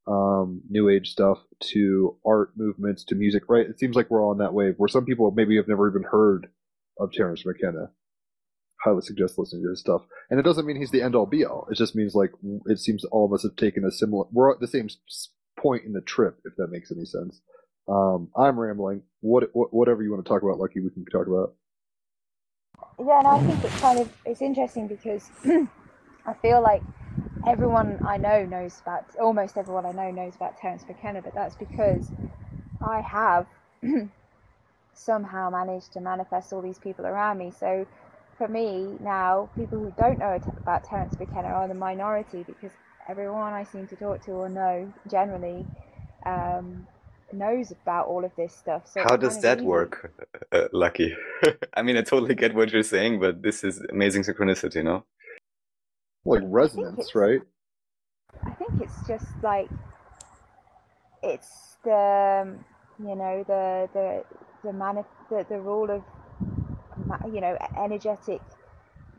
um, 0.08 0.62
new 0.70 0.90
age 0.90 1.12
stuff 1.12 1.40
to 1.72 2.18
art 2.26 2.52
movements 2.56 3.04
to 3.06 3.16
music, 3.16 3.44
right? 3.50 3.68
It 3.68 3.80
seems 3.80 3.96
like 3.96 4.10
we're 4.10 4.24
all 4.24 4.32
on 4.32 4.38
that 4.40 4.54
wave 4.54 4.76
where 4.78 4.88
some 4.88 5.06
people 5.06 5.32
maybe 5.32 5.56
have 5.58 5.68
never 5.68 5.90
even 5.90 6.04
heard 6.04 6.48
of 7.00 7.12
Terence 7.12 7.46
McKenna. 7.46 7.92
Highly 8.84 9.02
suggest 9.02 9.40
listening 9.40 9.64
to 9.64 9.70
his 9.70 9.80
stuff. 9.80 10.04
And 10.30 10.40
it 10.40 10.44
doesn't 10.44 10.66
mean 10.66 10.76
he's 10.78 10.92
the 10.92 11.02
end 11.02 11.16
all 11.16 11.26
be 11.26 11.44
all. 11.44 11.68
It 11.72 11.76
just 11.76 11.96
means 11.96 12.14
like 12.14 12.32
it 12.68 12.80
seems 12.80 13.04
all 13.06 13.26
of 13.26 13.34
us 13.34 13.44
have 13.44 13.56
taken 13.56 13.84
a 13.84 13.92
similar, 13.92 14.26
we're 14.32 14.52
at 14.52 14.60
the 14.60 14.68
same 14.68 14.90
point 15.60 15.86
in 15.86 15.94
the 15.94 16.02
trip, 16.02 16.40
if 16.46 16.56
that 16.58 16.68
makes 16.70 16.92
any 16.92 17.06
sense. 17.06 17.42
Um, 17.88 18.30
I'm 18.38 18.60
rambling. 18.60 19.04
What, 19.22 19.50
what, 19.54 19.74
whatever 19.74 20.04
you 20.04 20.12
want 20.12 20.24
to 20.24 20.30
talk 20.30 20.44
about, 20.44 20.60
Lucky, 20.60 20.82
we 20.82 20.92
can 20.92 21.06
talk 21.06 21.28
about. 21.28 21.56
Yeah, 23.00 23.20
and 23.20 23.28
I 23.28 23.40
think 23.44 23.64
it's 23.64 23.82
kind 23.82 24.00
of 24.00 24.14
it's 24.26 24.42
interesting 24.42 24.88
because 24.88 25.30
I 26.26 26.34
feel 26.42 26.62
like 26.62 26.82
everyone 27.46 28.00
I 28.04 28.18
know 28.18 28.46
knows 28.46 28.80
about, 28.82 29.06
almost 29.20 29.58
everyone 29.58 29.86
I 29.86 29.92
know 29.92 30.12
knows 30.12 30.36
about 30.36 30.58
Terence 30.58 30.84
McKenna, 30.88 31.22
but 31.22 31.34
that's 31.34 31.56
because 31.56 32.10
I 32.82 33.02
have 33.02 33.48
somehow 34.94 35.50
managed 35.50 35.94
to 35.94 36.02
manifest 36.02 36.54
all 36.54 36.62
these 36.62 36.80
people 36.80 37.06
around 37.06 37.38
me. 37.38 37.52
So 37.52 37.86
for 38.38 38.48
me 38.48 38.98
now, 39.00 39.50
people 39.56 39.80
who 39.80 39.94
don't 39.98 40.20
know 40.20 40.40
about 40.58 40.84
Terence 40.84 41.18
McKenna 41.20 41.50
are 41.50 41.68
the 41.68 41.74
minority 41.74 42.44
because 42.44 42.72
everyone 43.08 43.54
I 43.54 43.64
seem 43.64 43.88
to 43.88 43.96
talk 43.96 44.24
to 44.26 44.32
or 44.32 44.50
know 44.50 44.92
generally 45.10 45.66
um, 46.26 46.88
knows 47.32 47.72
about 47.72 48.08
all 48.08 48.26
of 48.26 48.32
this 48.36 48.54
stuff. 48.54 48.88
So 48.88 49.04
how 49.04 49.16
does 49.16 49.40
that 49.42 49.60
easy. 49.60 49.68
work, 49.68 50.12
uh, 50.52 50.68
Lucky? 50.74 51.16
I 51.74 51.84
mean, 51.84 51.98
I 51.98 52.02
totally 52.02 52.36
get 52.36 52.56
what 52.56 52.72
you're 52.72 52.84
saying, 52.84 53.20
but 53.20 53.44
this 53.44 53.64
is 53.64 53.82
amazing 53.90 54.24
synchronicity, 54.24 54.84
no? 54.84 55.06
Like 56.26 56.44
resonance, 56.46 57.16
I 57.16 57.16
right? 57.16 57.42
I 58.46 58.52
think 58.52 58.82
it's 58.82 59.08
just 59.08 59.28
like 59.44 59.70
it's 61.24 61.78
the 61.84 62.42
um, 62.44 62.66
you 63.00 63.16
know 63.16 63.44
the 63.48 63.90
the 63.94 64.24
the 64.64 64.72
manif- 64.72 65.06
the, 65.30 65.46
the 65.50 65.60
rule 65.60 65.92
of 65.92 66.04
you 67.34 67.42
know 67.42 67.58
energetic 67.78 68.42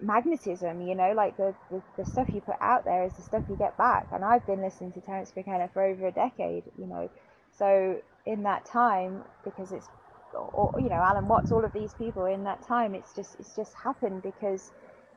magnetism 0.03 0.83
you 0.87 0.95
know? 0.95 1.13
Like 1.13 1.37
the, 1.37 1.55
the, 1.71 1.83
the 1.99 2.05
stuff 2.05 2.29
you 2.35 2.41
put 2.41 2.57
out 2.61 2.85
there 2.85 3.05
is 3.05 3.15
the 3.15 3.23
stuff 3.23 3.45
you 3.49 3.57
get 3.57 3.77
back. 3.79 4.09
And 4.13 4.25
i've 4.25 4.47
been 4.47 4.63
listening 4.63 4.93
to 4.93 5.01
terence 5.01 5.33
mckenna 5.37 5.71
for 5.73 5.85
over 5.85 6.09
a 6.09 6.13
decade 6.13 6.65
you 6.79 6.87
know? 6.87 7.11
So 7.59 8.01
in 8.27 8.43
that 8.45 8.65
time 8.67 9.25
because 9.45 9.73
it's 9.73 9.89
or, 10.35 10.73
you 10.79 10.89
know 10.91 10.97
alan 10.97 11.29
watts 11.29 11.53
all 11.53 11.65
of 11.65 11.73
these 11.73 11.95
people 11.95 12.27
in 12.27 12.45
that 12.45 12.63
time 12.67 12.95
it's 12.95 13.15
just 13.15 13.37
it's 13.41 13.57
just 13.57 13.75
happened 13.75 14.23
because 14.23 14.73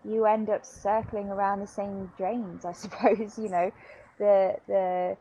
you 0.06 0.26
end 0.26 0.50
up 0.50 0.66
circling 0.66 1.30
around 1.30 1.60
the 1.62 1.68
same 1.68 2.12
drains, 2.18 2.66
I 2.66 2.74
suppose. 2.84 3.38
You 3.38 3.50
know, 3.50 3.72
the 4.20 4.56
the 4.68 5.18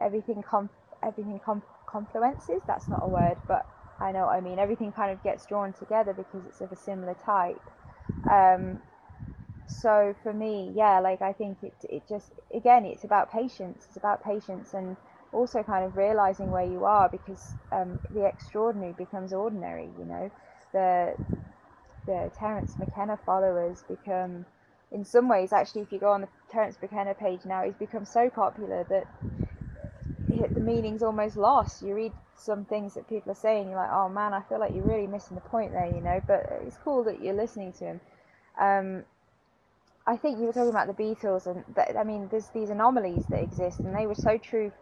everything 0.00 0.42
com 0.42 0.70
everything 1.02 1.40
com 1.44 1.62
confluences. 1.88 2.62
That's 2.66 2.90
not 2.90 3.00
a 3.02 3.08
word, 3.08 3.38
but 3.48 3.66
I 4.00 4.12
know 4.12 4.26
what 4.26 4.36
I 4.36 4.40
mean. 4.40 4.58
Everything 4.58 4.92
kind 4.92 5.12
of 5.12 5.22
gets 5.22 5.46
drawn 5.46 5.72
together 5.72 6.12
because 6.12 6.46
it's 6.46 6.60
of 6.60 6.72
a 6.72 6.76
similar 6.76 7.14
type. 7.14 7.62
Um, 8.30 8.80
so 9.68 10.14
for 10.22 10.32
me, 10.32 10.72
yeah, 10.74 11.00
like 11.00 11.22
I 11.22 11.32
think 11.32 11.58
it 11.62 11.74
it 11.88 12.02
just 12.08 12.32
again, 12.54 12.84
it's 12.84 13.04
about 13.04 13.32
patience. 13.32 13.86
It's 13.88 13.96
about 13.96 14.24
patience 14.24 14.74
and 14.74 14.96
also 15.32 15.62
kind 15.62 15.84
of 15.84 15.96
realizing 15.96 16.50
where 16.50 16.64
you 16.64 16.84
are 16.84 17.08
because 17.08 17.54
um, 17.72 18.00
the 18.10 18.26
extraordinary 18.26 18.92
becomes 18.92 19.32
ordinary. 19.32 19.88
You 19.98 20.04
know, 20.06 20.30
the 20.72 21.14
the 22.08 22.30
Terence 22.38 22.74
McKenna 22.78 23.18
followers 23.24 23.84
become, 23.86 24.46
in 24.90 25.04
some 25.04 25.28
ways, 25.28 25.52
actually, 25.52 25.82
if 25.82 25.92
you 25.92 25.98
go 25.98 26.10
on 26.12 26.22
the 26.22 26.28
Terence 26.50 26.76
McKenna 26.80 27.14
page 27.14 27.40
now, 27.44 27.62
he's 27.64 27.74
become 27.74 28.06
so 28.06 28.30
popular 28.30 28.84
that 28.88 29.06
the 30.54 30.60
meaning's 30.60 31.02
almost 31.02 31.36
lost. 31.36 31.82
You 31.82 31.94
read 31.94 32.12
some 32.34 32.64
things 32.64 32.94
that 32.94 33.08
people 33.08 33.32
are 33.32 33.36
saying, 33.36 33.68
you're 33.68 33.76
like, 33.76 33.92
oh 33.92 34.08
man, 34.08 34.32
I 34.32 34.40
feel 34.42 34.58
like 34.58 34.74
you're 34.74 34.84
really 34.84 35.06
missing 35.06 35.34
the 35.34 35.42
point 35.42 35.72
there, 35.72 35.86
you 35.86 36.00
know. 36.00 36.22
But 36.26 36.46
it's 36.64 36.78
cool 36.82 37.04
that 37.04 37.22
you're 37.22 37.34
listening 37.34 37.72
to 37.74 37.84
him. 37.84 38.00
Um, 38.58 39.04
I 40.06 40.16
think 40.16 40.38
you 40.38 40.46
were 40.46 40.54
talking 40.54 40.70
about 40.70 40.86
the 40.86 41.02
Beatles, 41.02 41.46
and 41.46 41.64
I 41.98 42.02
mean, 42.04 42.28
there's 42.30 42.48
these 42.48 42.70
anomalies 42.70 43.26
that 43.30 43.42
exist, 43.42 43.80
and 43.84 43.94
they 43.94 44.06
were 44.06 44.14
so 44.14 44.38
true 44.38 44.72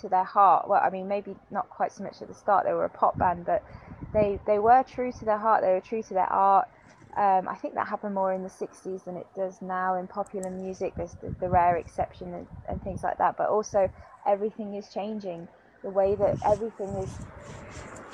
to 0.00 0.08
their 0.08 0.24
heart. 0.24 0.68
Well, 0.68 0.80
I 0.82 0.90
mean, 0.90 1.08
maybe 1.08 1.34
not 1.50 1.68
quite 1.68 1.92
so 1.92 2.04
much 2.04 2.22
at 2.22 2.28
the 2.28 2.34
start; 2.34 2.64
they 2.64 2.72
were 2.72 2.84
a 2.84 2.90
pop 2.90 3.18
band, 3.18 3.44
but 3.44 3.64
they 4.12 4.38
they 4.46 4.60
were 4.60 4.84
true 4.84 5.10
to 5.10 5.24
their 5.24 5.38
heart. 5.38 5.62
They 5.62 5.72
were 5.72 5.80
true 5.80 6.02
to 6.04 6.14
their 6.14 6.32
art. 6.32 6.68
Um, 7.16 7.48
I 7.48 7.54
think 7.54 7.74
that 7.74 7.88
happened 7.88 8.14
more 8.14 8.34
in 8.34 8.42
the 8.42 8.50
60s 8.50 9.04
than 9.04 9.16
it 9.16 9.26
does 9.34 9.62
now 9.62 9.94
in 9.96 10.06
popular 10.06 10.50
music. 10.50 10.94
There's 10.96 11.14
the, 11.22 11.34
the 11.40 11.48
rare 11.48 11.76
exception 11.76 12.34
and, 12.34 12.46
and, 12.68 12.82
things 12.82 13.02
like 13.02 13.16
that, 13.16 13.38
but 13.38 13.48
also 13.48 13.90
everything 14.26 14.74
is 14.74 14.88
changing. 14.92 15.48
The 15.82 15.88
way 15.88 16.14
that 16.14 16.36
everything 16.44 16.88
is, 17.00 17.10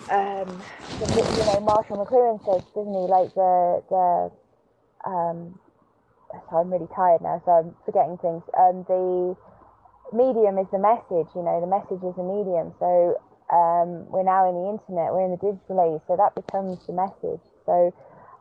um, 0.08 0.46
the, 1.00 1.34
you 1.36 1.44
know, 1.50 1.60
Marshall 1.66 1.98
McLuhan 1.98 2.38
says, 2.44 2.62
doesn't 2.74 2.94
he? 2.94 3.06
Like 3.10 3.34
the 3.34 3.82
the. 3.90 5.10
Um, 5.10 5.58
so 6.48 6.56
I'm 6.58 6.72
really 6.72 6.88
tired 6.94 7.22
now, 7.22 7.42
so 7.44 7.50
I'm 7.50 7.74
forgetting 7.84 8.18
things. 8.18 8.42
Um, 8.56 8.84
the 8.86 9.36
medium 10.12 10.58
is 10.58 10.68
the 10.70 10.78
message. 10.78 11.28
You 11.34 11.42
know, 11.42 11.60
the 11.60 11.66
message 11.66 12.06
is 12.06 12.14
the 12.14 12.22
medium. 12.22 12.72
So 12.78 13.18
um, 13.50 14.06
we're 14.08 14.24
now 14.24 14.48
in 14.48 14.54
the 14.54 14.66
internet. 14.78 15.12
We're 15.12 15.26
in 15.26 15.32
the 15.32 15.42
digital 15.42 15.82
age. 15.82 16.02
So 16.06 16.16
that 16.16 16.34
becomes 16.38 16.86
the 16.86 16.94
message. 16.94 17.42
So 17.66 17.92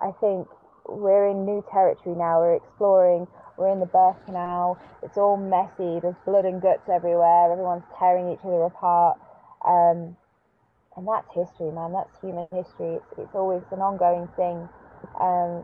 I 0.02 0.12
think 0.20 0.48
we're 0.88 1.28
in 1.28 1.46
new 1.46 1.64
territory 1.72 2.16
now. 2.16 2.40
We're 2.40 2.56
exploring. 2.56 3.28
We're 3.58 3.72
in 3.72 3.80
the 3.80 3.86
birth 3.86 4.18
canal. 4.26 4.80
It's 5.04 5.18
all 5.18 5.38
messy. 5.38 6.00
There's 6.02 6.18
blood 6.26 6.46
and 6.46 6.62
guts 6.62 6.90
everywhere. 6.90 7.52
Everyone's 7.52 7.86
tearing 8.00 8.32
each 8.32 8.44
other 8.44 8.64
apart. 8.64 9.20
Um, 9.66 10.18
and 10.98 11.08
that's 11.08 11.30
history, 11.34 11.72
man. 11.72 11.94
That's 11.94 12.12
human 12.20 12.48
history. 12.52 12.98
It's, 12.98 13.12
it's 13.18 13.36
always 13.36 13.62
an 13.72 13.80
ongoing 13.80 14.28
thing. 14.36 14.68
Um, 15.20 15.64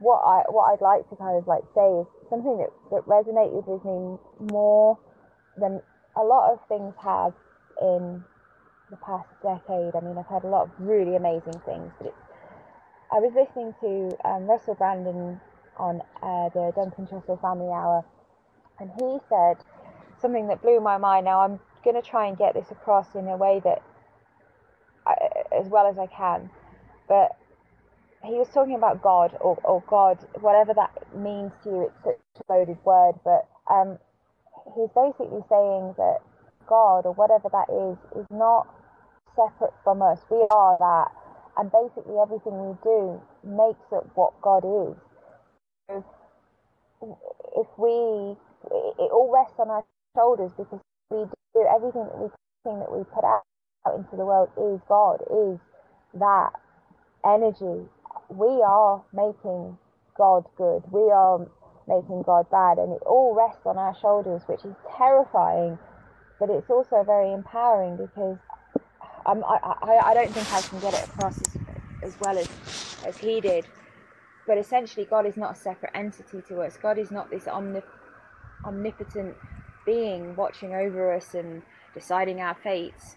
what 0.00 0.20
I 0.24 0.42
what 0.50 0.72
I'd 0.72 0.82
like 0.82 1.08
to 1.10 1.16
kind 1.16 1.36
of 1.38 1.46
like 1.46 1.62
say 1.74 1.86
is 2.02 2.06
something 2.28 2.58
that, 2.58 2.72
that 2.90 3.06
resonated 3.06 3.66
with 3.68 3.84
me 3.84 4.18
more 4.52 4.98
than 5.56 5.80
a 6.16 6.22
lot 6.22 6.52
of 6.52 6.58
things 6.68 6.94
have 7.02 7.32
in 7.80 8.24
the 8.90 8.96
past 8.96 9.28
decade. 9.42 9.94
I 9.94 10.00
mean, 10.00 10.18
I've 10.18 10.26
had 10.26 10.44
a 10.44 10.50
lot 10.50 10.66
of 10.66 10.70
really 10.78 11.16
amazing 11.16 11.60
things, 11.64 11.92
but 11.98 12.08
it's 12.08 12.23
I 13.14 13.18
was 13.20 13.32
listening 13.36 13.74
to 13.80 14.28
um, 14.28 14.44
Russell 14.50 14.74
Brandon 14.74 15.40
on 15.78 16.02
uh, 16.22 16.50
the 16.50 16.72
Duncan 16.76 17.06
Trussell 17.06 17.40
Family 17.40 17.68
Hour, 17.72 18.04
and 18.80 18.90
he 18.98 19.18
said 19.30 19.58
something 20.20 20.48
that 20.48 20.62
blew 20.62 20.80
my 20.80 20.98
mind. 20.98 21.26
Now 21.26 21.40
I'm 21.42 21.60
going 21.84 21.96
to 22.00 22.02
try 22.02 22.26
and 22.26 22.36
get 22.38 22.54
this 22.54 22.70
across 22.72 23.14
in 23.14 23.28
a 23.28 23.36
way 23.36 23.60
that, 23.64 23.82
I, 25.06 25.14
as 25.58 25.68
well 25.68 25.86
as 25.88 25.98
I 25.98 26.06
can, 26.08 26.50
but 27.08 27.36
he 28.24 28.34
was 28.34 28.48
talking 28.54 28.76
about 28.76 29.02
God 29.02 29.36
or, 29.40 29.58
or 29.64 29.82
God, 29.88 30.18
whatever 30.40 30.74
that 30.74 30.92
means 31.16 31.52
to 31.64 31.70
you. 31.70 31.92
It's 32.06 32.18
such 32.36 32.44
a 32.48 32.52
loaded 32.52 32.78
word, 32.84 33.14
but 33.24 33.48
um, 33.72 33.98
he's 34.74 34.90
basically 34.94 35.44
saying 35.48 35.94
that 35.98 36.18
God 36.66 37.06
or 37.06 37.14
whatever 37.14 37.48
that 37.52 37.68
is 37.70 37.98
is 38.20 38.26
not 38.30 38.68
separate 39.36 39.74
from 39.84 40.02
us. 40.02 40.20
We 40.30 40.46
are 40.50 40.76
that 40.80 41.23
and 41.58 41.70
basically 41.72 42.16
everything 42.22 42.54
we 42.68 42.74
do 42.84 43.20
makes 43.44 43.86
up 43.92 44.08
what 44.16 44.34
God 44.42 44.64
is. 44.64 44.96
So 45.88 46.04
if 47.56 47.68
we, 47.78 48.36
it 49.00 49.10
all 49.12 49.32
rests 49.32 49.58
on 49.58 49.70
our 49.70 49.84
shoulders 50.16 50.52
because 50.58 50.80
we 51.10 51.24
do 51.54 51.66
everything 51.74 52.04
that 52.06 52.18
we 52.18 52.28
everything 52.66 52.80
that 52.80 52.92
we 52.92 53.04
put 53.14 53.24
out, 53.24 53.42
out 53.86 53.96
into 53.96 54.16
the 54.16 54.26
world 54.26 54.50
is 54.58 54.80
God, 54.88 55.22
is 55.30 55.58
that 56.20 56.50
energy. 57.26 57.88
We 58.30 58.62
are 58.66 59.04
making 59.14 59.78
God 60.16 60.44
good. 60.56 60.82
We 60.92 61.10
are 61.12 61.46
making 61.88 62.22
God 62.26 62.46
bad, 62.50 62.78
and 62.78 62.92
it 62.92 63.02
all 63.06 63.34
rests 63.34 63.66
on 63.66 63.78
our 63.78 63.96
shoulders, 64.00 64.42
which 64.46 64.64
is 64.64 64.76
terrifying, 64.96 65.78
but 66.40 66.50
it's 66.50 66.70
also 66.70 67.04
very 67.04 67.32
empowering 67.32 67.96
because 67.98 68.38
I, 69.26 69.32
I, 69.32 70.10
I 70.10 70.14
don't 70.14 70.32
think 70.32 70.52
I 70.52 70.62
can 70.62 70.80
get 70.80 70.94
it 70.94 71.04
across 71.08 71.38
as, 71.40 71.56
as 72.02 72.20
well 72.20 72.38
as, 72.38 72.48
as 73.06 73.18
he 73.18 73.40
did. 73.40 73.66
but 74.46 74.58
essentially, 74.58 75.06
God 75.06 75.26
is 75.26 75.38
not 75.38 75.52
a 75.52 75.56
separate 75.56 75.92
entity 75.94 76.42
to 76.48 76.62
us. 76.62 76.78
God 76.82 76.98
is 76.98 77.10
not 77.12 77.30
this 77.30 77.44
omnip- 77.44 77.84
omnipotent 78.64 79.36
being 79.86 80.36
watching 80.36 80.74
over 80.74 81.12
us 81.12 81.34
and 81.34 81.62
deciding 81.94 82.40
our 82.40 82.54
fates. 82.54 83.16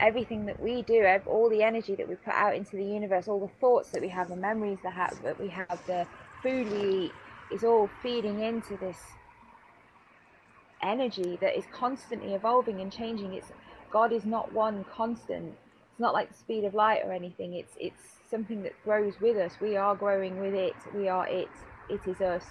Everything 0.00 0.46
that 0.46 0.60
we 0.60 0.82
do, 0.82 1.04
all 1.26 1.50
the 1.50 1.62
energy 1.62 1.94
that 1.96 2.08
we 2.08 2.16
put 2.16 2.34
out 2.34 2.54
into 2.56 2.76
the 2.76 2.84
universe, 2.84 3.28
all 3.28 3.40
the 3.40 3.52
thoughts 3.60 3.90
that 3.90 4.02
we 4.02 4.08
have, 4.08 4.28
the 4.28 4.36
memories 4.36 4.78
that, 4.84 4.94
have, 4.94 5.22
that 5.22 5.40
we 5.40 5.48
have, 5.48 5.80
the 5.86 6.06
food 6.42 6.70
we 6.72 7.06
eat, 7.06 7.12
is 7.52 7.64
all 7.64 7.90
feeding 8.02 8.40
into 8.42 8.76
this 8.78 8.98
energy 10.82 11.38
that 11.40 11.58
is 11.58 11.64
constantly 11.72 12.34
evolving 12.34 12.80
and 12.80 12.92
changing. 12.92 13.34
It's 13.34 13.52
God 13.94 14.12
is 14.12 14.24
not 14.24 14.52
one 14.52 14.84
constant. 14.92 15.54
It's 15.92 16.00
not 16.00 16.12
like 16.12 16.28
the 16.32 16.36
speed 16.36 16.64
of 16.64 16.74
light 16.74 17.02
or 17.04 17.12
anything. 17.12 17.54
It's 17.54 17.74
it's 17.78 18.18
something 18.28 18.60
that 18.64 18.72
grows 18.82 19.20
with 19.20 19.36
us. 19.36 19.52
We 19.60 19.76
are 19.76 19.94
growing 19.94 20.40
with 20.40 20.52
it. 20.52 20.74
We 20.92 21.08
are 21.08 21.28
it. 21.28 21.48
It 21.88 22.00
is 22.08 22.20
us. 22.20 22.44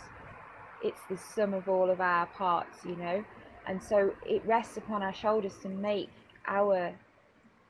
It's 0.81 1.01
the 1.09 1.17
sum 1.17 1.53
of 1.53 1.67
all 1.67 1.89
of 1.89 1.99
our 1.99 2.27
parts, 2.27 2.85
you 2.85 2.95
know. 2.95 3.25
And 3.67 3.83
so 3.83 4.13
it 4.25 4.41
rests 4.45 4.77
upon 4.77 5.03
our 5.03 5.13
shoulders 5.13 5.51
to 5.63 5.67
make 5.67 6.09
our 6.47 6.93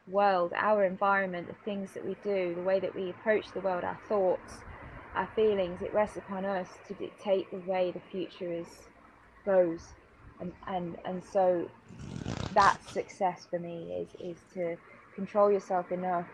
world, 0.07 0.53
our 0.55 0.85
environment, 0.85 1.47
the 1.47 1.55
things 1.65 1.93
that 1.93 2.05
we 2.05 2.15
do, 2.23 2.53
the 2.53 2.61
way 2.61 2.79
that 2.79 2.95
we 2.95 3.09
approach 3.09 3.51
the 3.55 3.61
world, 3.61 3.83
our 3.83 3.99
thoughts, 4.07 4.53
our 5.15 5.29
feelings, 5.35 5.81
it 5.81 5.91
rests 5.95 6.17
upon 6.17 6.45
us 6.45 6.67
to 6.87 6.93
dictate 6.93 7.49
the 7.49 7.71
way 7.71 7.89
the 7.91 8.01
future 8.11 8.51
is 8.51 8.67
goes. 9.47 9.81
And 10.39 10.53
and, 10.67 10.95
and 11.05 11.23
so 11.23 11.67
that's 12.53 12.91
success 12.91 13.47
for 13.49 13.59
me 13.59 14.07
is, 14.21 14.37
is 14.37 14.43
to 14.53 14.77
control 15.15 15.51
yourself 15.51 15.91
enough 15.91 16.27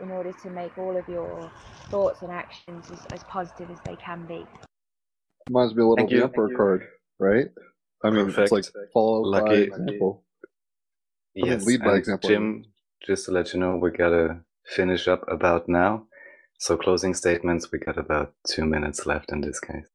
in 0.00 0.10
order 0.10 0.32
to 0.32 0.50
make 0.50 0.76
all 0.78 0.96
of 0.96 1.08
your 1.08 1.50
thoughts 1.90 2.22
and 2.22 2.30
actions 2.32 2.90
as, 2.90 3.06
as 3.12 3.24
positive 3.24 3.70
as 3.70 3.78
they 3.84 3.96
can 3.96 4.26
be. 4.26 4.46
Reminds 5.48 5.74
me 5.74 5.82
a 5.82 5.86
little 5.86 5.96
Thank 5.96 6.10
of 6.10 6.16
the. 6.18 6.24
Emperor 6.24 6.56
card, 6.56 6.82
right? 7.18 7.46
I 8.04 8.10
mean, 8.10 8.26
Perfect. 8.26 8.52
it's 8.52 8.52
like 8.52 8.64
follow 8.92 9.22
by 9.30 9.38
Lucky. 9.40 9.62
example. 9.64 10.24
I 11.42 11.46
mean, 11.46 11.52
Yes, 11.52 11.66
lead 11.66 11.80
by 11.80 11.88
and 11.90 11.98
example. 11.98 12.30
Jim, 12.30 12.64
just 13.06 13.26
to 13.26 13.30
let 13.32 13.52
you 13.54 13.60
know, 13.60 13.76
we 13.76 13.90
gotta 13.90 14.40
finish 14.66 15.08
up 15.08 15.24
about 15.28 15.68
now. 15.68 16.06
So 16.58 16.76
closing 16.76 17.14
statements, 17.14 17.70
we 17.72 17.78
got 17.78 17.98
about 17.98 18.34
two 18.46 18.64
minutes 18.64 19.06
left 19.06 19.32
in 19.32 19.42
this 19.42 19.60
case. 19.60 19.86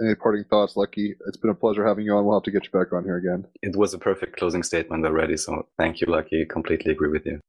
Any 0.00 0.14
parting 0.14 0.44
thoughts, 0.44 0.76
Lucky? 0.76 1.14
It's 1.26 1.36
been 1.36 1.50
a 1.50 1.54
pleasure 1.54 1.86
having 1.86 2.04
you 2.04 2.16
on. 2.16 2.24
We'll 2.24 2.36
have 2.36 2.44
to 2.44 2.50
get 2.50 2.64
you 2.64 2.70
back 2.70 2.92
on 2.92 3.04
here 3.04 3.16
again. 3.16 3.46
It 3.62 3.76
was 3.76 3.94
a 3.94 3.98
perfect 3.98 4.36
closing 4.36 4.62
statement 4.62 5.04
already, 5.04 5.36
so 5.36 5.66
thank 5.76 6.00
you, 6.00 6.06
Lucky. 6.08 6.44
Completely 6.46 6.92
agree 6.92 7.10
with 7.10 7.26
you. 7.26 7.40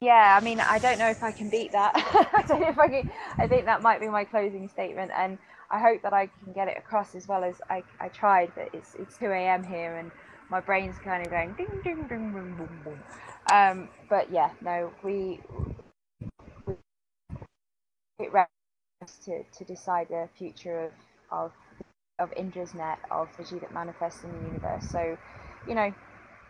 Yeah, 0.00 0.38
I 0.40 0.44
mean, 0.44 0.60
I 0.60 0.78
don't 0.78 0.98
know 0.98 1.08
if 1.08 1.22
I 1.22 1.32
can 1.32 1.48
beat 1.48 1.72
that. 1.72 1.92
I 2.34 2.42
don't 2.42 2.60
know 2.60 2.68
if 2.68 2.78
I 2.78 2.88
can. 2.88 3.10
I 3.38 3.46
think 3.46 3.66
that 3.66 3.82
might 3.82 4.00
be 4.00 4.08
my 4.08 4.24
closing 4.24 4.68
statement, 4.68 5.12
and 5.16 5.38
I 5.70 5.78
hope 5.80 6.02
that 6.02 6.12
I 6.12 6.26
can 6.26 6.52
get 6.52 6.68
it 6.68 6.76
across 6.76 7.14
as 7.14 7.28
well 7.28 7.44
as 7.44 7.60
I, 7.70 7.82
I 8.00 8.08
tried. 8.08 8.52
But 8.54 8.70
it's 8.72 8.94
it's 8.96 9.16
2 9.18 9.26
a.m. 9.26 9.64
here, 9.64 9.96
and 9.96 10.10
my 10.50 10.60
brain's 10.60 10.98
kind 10.98 11.24
of 11.24 11.30
going 11.30 11.54
ding 11.54 11.68
ding 11.84 12.06
ding 12.08 12.32
boom 12.32 12.56
boom 12.56 12.80
boom. 12.84 13.00
Um, 13.52 13.88
but 14.10 14.30
yeah, 14.30 14.50
no, 14.60 14.92
we, 15.04 15.40
we 16.66 16.74
it 18.18 18.32
rests 18.32 19.18
to 19.24 19.44
to 19.56 19.64
decide 19.64 20.08
the 20.08 20.28
future 20.36 20.80
of 20.84 20.92
of 21.32 21.52
of 22.18 22.32
Indra's 22.36 22.74
net 22.74 22.98
of 23.10 23.28
the 23.36 23.44
G 23.44 23.58
that 23.58 23.72
manifests 23.74 24.22
in 24.22 24.30
the 24.32 24.46
universe. 24.46 24.86
So, 24.88 25.16
you 25.66 25.74
know, 25.74 25.92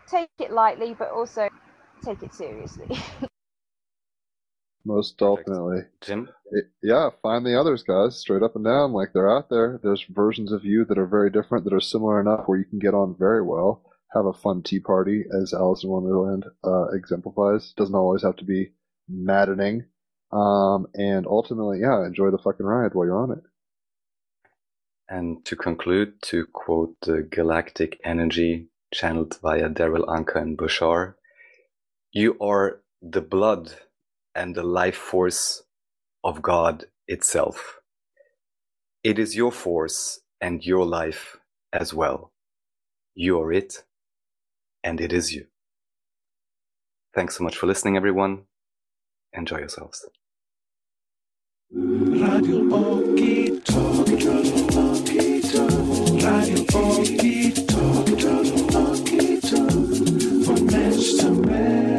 take 0.07 0.29
it 0.39 0.51
lightly, 0.51 0.93
but 0.97 1.09
also 1.09 1.49
take 2.03 2.21
it 2.21 2.33
seriously. 2.33 2.87
Most 4.85 5.17
definitely. 5.17 5.83
Jim, 6.01 6.29
yeah, 6.81 7.09
find 7.21 7.45
the 7.45 7.57
others, 7.57 7.83
guys, 7.83 8.19
straight 8.19 8.43
up 8.43 8.55
and 8.55 8.65
down. 8.65 8.91
Like 8.91 9.13
they're 9.13 9.31
out 9.31 9.49
there. 9.49 9.79
There's 9.81 10.03
versions 10.09 10.51
of 10.51 10.65
you 10.65 10.83
that 10.85 10.97
are 10.97 11.07
very 11.07 11.29
different, 11.29 11.63
that 11.63 11.73
are 11.73 11.79
similar 11.79 12.19
enough 12.19 12.43
where 12.47 12.59
you 12.59 12.65
can 12.65 12.79
get 12.79 12.93
on 12.93 13.15
very 13.17 13.41
well. 13.41 13.81
Have 14.13 14.25
a 14.25 14.33
fun 14.33 14.61
tea 14.61 14.79
party, 14.79 15.23
as 15.41 15.53
Alice 15.53 15.83
in 15.83 15.89
Wonderland 15.89 16.45
uh, 16.63 16.89
exemplifies. 16.89 17.73
Doesn't 17.77 17.95
always 17.95 18.23
have 18.23 18.35
to 18.37 18.45
be 18.45 18.73
maddening. 19.07 19.85
Um, 20.31 20.87
and 20.95 21.25
ultimately, 21.27 21.79
yeah, 21.79 22.05
enjoy 22.05 22.31
the 22.31 22.37
fucking 22.37 22.65
ride 22.65 22.93
while 22.93 23.05
you're 23.05 23.23
on 23.23 23.31
it. 23.31 23.43
And 25.09 25.45
to 25.45 25.55
conclude, 25.55 26.21
to 26.23 26.45
quote 26.53 26.95
the 27.01 27.21
galactic 27.21 27.99
energy 28.03 28.67
channeled 28.93 29.37
via 29.41 29.69
Darryl 29.69 30.05
Anka 30.05 30.37
and 30.41 30.57
Bashar, 30.57 31.15
you 32.11 32.37
are 32.39 32.81
the 33.01 33.21
blood 33.21 33.73
and 34.35 34.55
the 34.55 34.63
life 34.63 34.95
force 34.95 35.63
of 36.23 36.41
God 36.41 36.85
itself. 37.07 37.79
It 39.03 39.19
is 39.19 39.35
your 39.35 39.51
force 39.51 40.21
and 40.39 40.65
your 40.65 40.85
life 40.85 41.37
as 41.73 41.93
well. 41.93 42.31
You 43.15 43.39
are 43.41 43.51
it, 43.51 43.83
and 44.83 45.01
it 45.01 45.11
is 45.11 45.33
you. 45.33 45.47
Thanks 47.13 47.37
so 47.37 47.43
much 47.43 47.57
for 47.57 47.67
listening, 47.67 47.97
everyone. 47.97 48.43
Enjoy 49.33 49.59
yourselves. 49.59 50.05
Radio 51.71 52.63
Radio 56.23 56.63
Ogito, 56.73 57.75
Ogito, 58.71 59.67
from 60.45 60.65
man's 60.67 61.17
to 61.17 61.29
man. 61.31 61.92